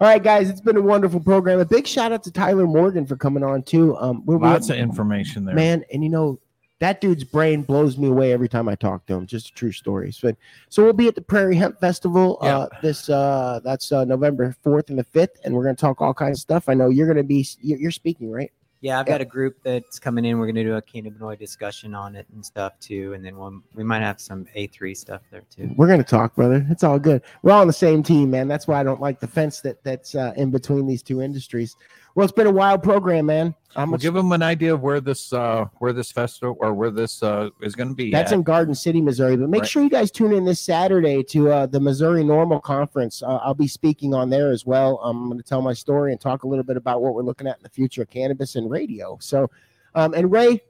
All 0.00 0.08
right, 0.08 0.22
guys, 0.22 0.50
it's 0.50 0.60
been 0.60 0.76
a 0.76 0.82
wonderful 0.82 1.20
program. 1.20 1.60
A 1.60 1.64
big 1.64 1.86
shout 1.86 2.10
out 2.12 2.22
to 2.24 2.32
Tyler 2.32 2.66
Morgan 2.66 3.06
for 3.06 3.16
coming 3.16 3.44
on 3.44 3.62
too. 3.62 3.96
Um, 3.98 4.24
we're, 4.26 4.38
Lots 4.38 4.68
of 4.70 4.76
information 4.76 5.44
there. 5.44 5.54
man, 5.54 5.84
and 5.92 6.02
you 6.02 6.10
know 6.10 6.40
that 6.80 7.00
dude's 7.00 7.24
brain 7.24 7.62
blows 7.62 7.96
me 7.96 8.08
away 8.08 8.32
every 8.32 8.48
time 8.48 8.68
I 8.68 8.74
talk 8.74 9.06
to 9.06 9.14
him. 9.14 9.26
Just 9.26 9.50
a 9.50 9.52
true 9.52 9.72
story. 9.72 10.10
So, 10.10 10.34
so 10.68 10.82
we'll 10.82 10.92
be 10.92 11.06
at 11.06 11.14
the 11.14 11.22
Prairie 11.22 11.56
Hemp 11.56 11.78
Festival. 11.78 12.38
Uh, 12.40 12.66
this 12.82 13.08
uh, 13.08 13.60
that's 13.62 13.92
uh, 13.92 14.04
November 14.04 14.56
fourth 14.62 14.90
and 14.90 14.98
the 14.98 15.04
fifth, 15.04 15.38
and 15.44 15.54
we're 15.54 15.64
gonna 15.64 15.76
talk 15.76 16.00
all 16.00 16.14
kinds 16.14 16.38
of 16.38 16.42
stuff. 16.42 16.68
I 16.68 16.74
know 16.74 16.88
you're 16.88 17.06
gonna 17.06 17.22
be 17.22 17.46
you're 17.60 17.78
you're 17.78 17.90
speaking, 17.90 18.30
right? 18.30 18.50
Yeah, 18.84 19.00
I've 19.00 19.06
got 19.06 19.22
a 19.22 19.24
group 19.24 19.56
that's 19.62 19.98
coming 19.98 20.26
in. 20.26 20.38
We're 20.38 20.44
going 20.44 20.56
to 20.56 20.62
do 20.62 20.74
a 20.74 20.82
cannabinoid 20.82 21.38
discussion 21.38 21.94
on 21.94 22.14
it 22.14 22.26
and 22.34 22.44
stuff 22.44 22.78
too, 22.80 23.14
and 23.14 23.24
then 23.24 23.34
we'll, 23.34 23.62
we 23.74 23.82
might 23.82 24.02
have 24.02 24.20
some 24.20 24.46
A3 24.54 24.94
stuff 24.94 25.22
there 25.30 25.40
too. 25.48 25.72
We're 25.74 25.88
gonna 25.88 26.04
talk, 26.04 26.34
brother. 26.34 26.66
It's 26.68 26.84
all 26.84 26.98
good. 26.98 27.22
We're 27.42 27.52
all 27.52 27.62
on 27.62 27.66
the 27.66 27.72
same 27.72 28.02
team, 28.02 28.30
man. 28.30 28.46
That's 28.46 28.68
why 28.68 28.78
I 28.78 28.82
don't 28.82 29.00
like 29.00 29.20
the 29.20 29.26
fence 29.26 29.62
that 29.62 29.82
that's 29.84 30.14
uh, 30.14 30.34
in 30.36 30.50
between 30.50 30.86
these 30.86 31.02
two 31.02 31.22
industries. 31.22 31.76
Well, 32.14 32.24
it's 32.24 32.32
been 32.34 32.46
a 32.46 32.52
wild 32.52 32.82
program, 32.82 33.24
man. 33.24 33.54
I'm 33.76 33.90
We'll 33.90 33.98
give 33.98 34.14
them 34.14 34.32
an 34.32 34.42
idea 34.42 34.72
of 34.74 34.80
where 34.82 35.00
this 35.00 35.32
uh 35.32 35.66
where 35.78 35.92
this 35.92 36.12
festival 36.12 36.56
or 36.60 36.72
where 36.74 36.90
this 36.90 37.22
uh 37.22 37.50
is 37.60 37.74
going 37.74 37.88
to 37.88 37.94
be. 37.94 38.10
That's 38.10 38.32
at. 38.32 38.36
in 38.36 38.42
Garden 38.42 38.74
City, 38.74 39.00
Missouri. 39.00 39.36
But 39.36 39.48
make 39.50 39.62
Right. 39.62 39.70
sure 39.70 39.82
you 39.82 39.90
guys 39.90 40.10
tune 40.10 40.32
in 40.32 40.44
this 40.44 40.60
Saturday 40.60 41.22
to 41.24 41.50
uh, 41.50 41.66
the 41.66 41.80
Missouri 41.80 42.22
NORML 42.22 42.62
Conference. 42.62 43.22
Uh, 43.22 43.36
I'll 43.42 43.54
be 43.54 43.68
speaking 43.68 44.14
on 44.14 44.30
there 44.30 44.50
as 44.50 44.64
well. 44.64 45.00
I'm 45.02 45.26
going 45.28 45.38
to 45.38 45.44
tell 45.44 45.62
my 45.62 45.72
story 45.72 46.12
and 46.12 46.20
talk 46.20 46.44
a 46.44 46.48
little 46.48 46.64
bit 46.64 46.76
about 46.76 47.02
what 47.02 47.14
we're 47.14 47.22
looking 47.22 47.46
at 47.46 47.56
in 47.56 47.62
the 47.62 47.68
future 47.68 48.02
of 48.02 48.10
cannabis 48.10 48.54
and 48.56 48.70
radio. 48.70 49.18
So, 49.20 49.50
um, 49.94 50.14
and 50.14 50.30
Ray, 50.30 50.60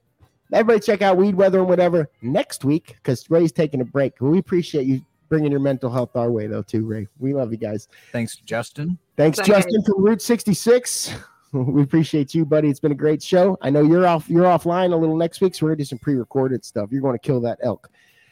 everybody 0.52 0.80
check 0.80 1.02
out 1.02 1.16
Weed 1.16 1.34
Weather 1.34 1.58
and 1.60 1.68
whatever 1.68 2.10
next 2.22 2.64
week 2.64 2.94
because 2.96 3.28
Ray's 3.30 3.52
taking 3.52 3.80
a 3.80 3.84
break. 3.84 4.14
We 4.20 4.38
appreciate 4.38 4.86
you 4.86 5.04
bringing 5.28 5.50
your 5.50 5.60
mental 5.60 5.90
health 5.90 6.14
our 6.16 6.30
way, 6.30 6.46
though, 6.46 6.62
too, 6.62 6.86
Ray. 6.86 7.08
We 7.18 7.34
love 7.34 7.50
you 7.50 7.58
guys. 7.58 7.88
Thanks, 8.12 8.36
Justin. 8.36 8.98
Thanks, 9.16 9.38
Second. 9.38 9.54
Justin 9.54 9.82
from 9.84 10.04
Route 10.04 10.22
66. 10.22 11.14
We 11.54 11.82
appreciate 11.82 12.34
you, 12.34 12.44
buddy. 12.44 12.68
It's 12.68 12.80
been 12.80 12.92
a 12.92 12.96
great 12.96 13.22
show. 13.22 13.56
I 13.62 13.70
know 13.70 13.82
you're 13.82 14.06
off. 14.06 14.28
You're 14.28 14.44
offline 14.44 14.92
a 14.92 14.96
little 14.96 15.16
next 15.16 15.40
week, 15.40 15.54
so 15.54 15.64
we're 15.66 15.70
gonna 15.70 15.78
do 15.78 15.84
some 15.84 15.98
pre-recorded 15.98 16.64
stuff. 16.64 16.90
You're 16.90 17.00
going 17.02 17.14
to 17.14 17.18
kill 17.18 17.40
that 17.42 17.58
elk. 17.62 17.88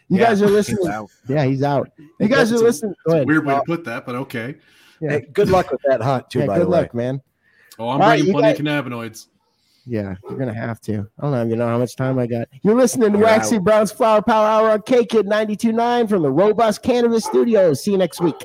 You 0.09 0.19
Yeah, 0.19 0.27
guys 0.27 0.43
are 0.43 0.49
listening. 0.49 0.89
out. 0.89 1.09
Yeah, 1.29 1.45
he's 1.45 1.63
out. 1.63 1.91
You 2.21 2.29
guys 2.29 2.51
are 2.53 2.57
That's 2.57 2.61
a- 2.61 2.65
listening. 2.65 2.95
Go 3.07 3.13
a 3.13 3.15
ahead. 3.17 3.27
weird 3.29 3.47
way 3.47 3.55
to 3.55 3.63
put 3.65 3.85
that, 3.85 4.05
but 4.05 4.15
okay. 4.17 4.57
Yeah. 5.01 5.11
Hey, 5.11 5.27
good 5.33 5.49
luck 5.49 5.71
with 5.71 5.81
that 5.89 6.01
hunt 6.03 6.29
too. 6.31 6.41
Yeah, 6.41 6.47
by 6.47 6.59
good 6.59 6.67
the 6.67 6.71
way. 6.71 6.81
luck, 6.83 6.95
man. 6.95 7.23
Oh, 7.79 7.89
I'm 7.89 7.95
All 7.95 7.99
right, 8.01 8.09
bringing 8.19 8.27
you 8.27 8.33
plenty 8.33 8.59
guys- 8.59 8.61
of 8.61 8.87
cannabinoids. 8.87 9.27
Yeah, 9.85 10.15
you're 10.29 10.39
gonna 10.39 10.55
have 10.55 10.81
to. 10.83 11.09
I 11.19 11.23
don't 11.23 11.47
even 11.47 11.59
know 11.59 11.67
how 11.67 11.79
much 11.79 11.97
time 11.97 12.17
I 12.19 12.27
got. 12.29 12.47
You're 12.63 12.77
listening 12.77 13.13
to 13.13 13.19
You're 13.19 13.27
Waxy 13.27 13.57
out. 13.57 13.65
Brown's 13.65 13.91
Flower 13.91 14.23
Power 14.23 14.47
Hour 14.47 14.71
on 14.71 14.83
K 14.83 15.05
Kid 15.05 15.27
92.9 15.27 16.09
from 16.09 16.23
the 16.23 16.31
Robust 16.31 16.83
Cannabis 16.85 17.25
Studios. 17.25 17.83
See 17.83 17.91
you 17.93 17.99
next 17.99 18.21
week. 18.21 18.37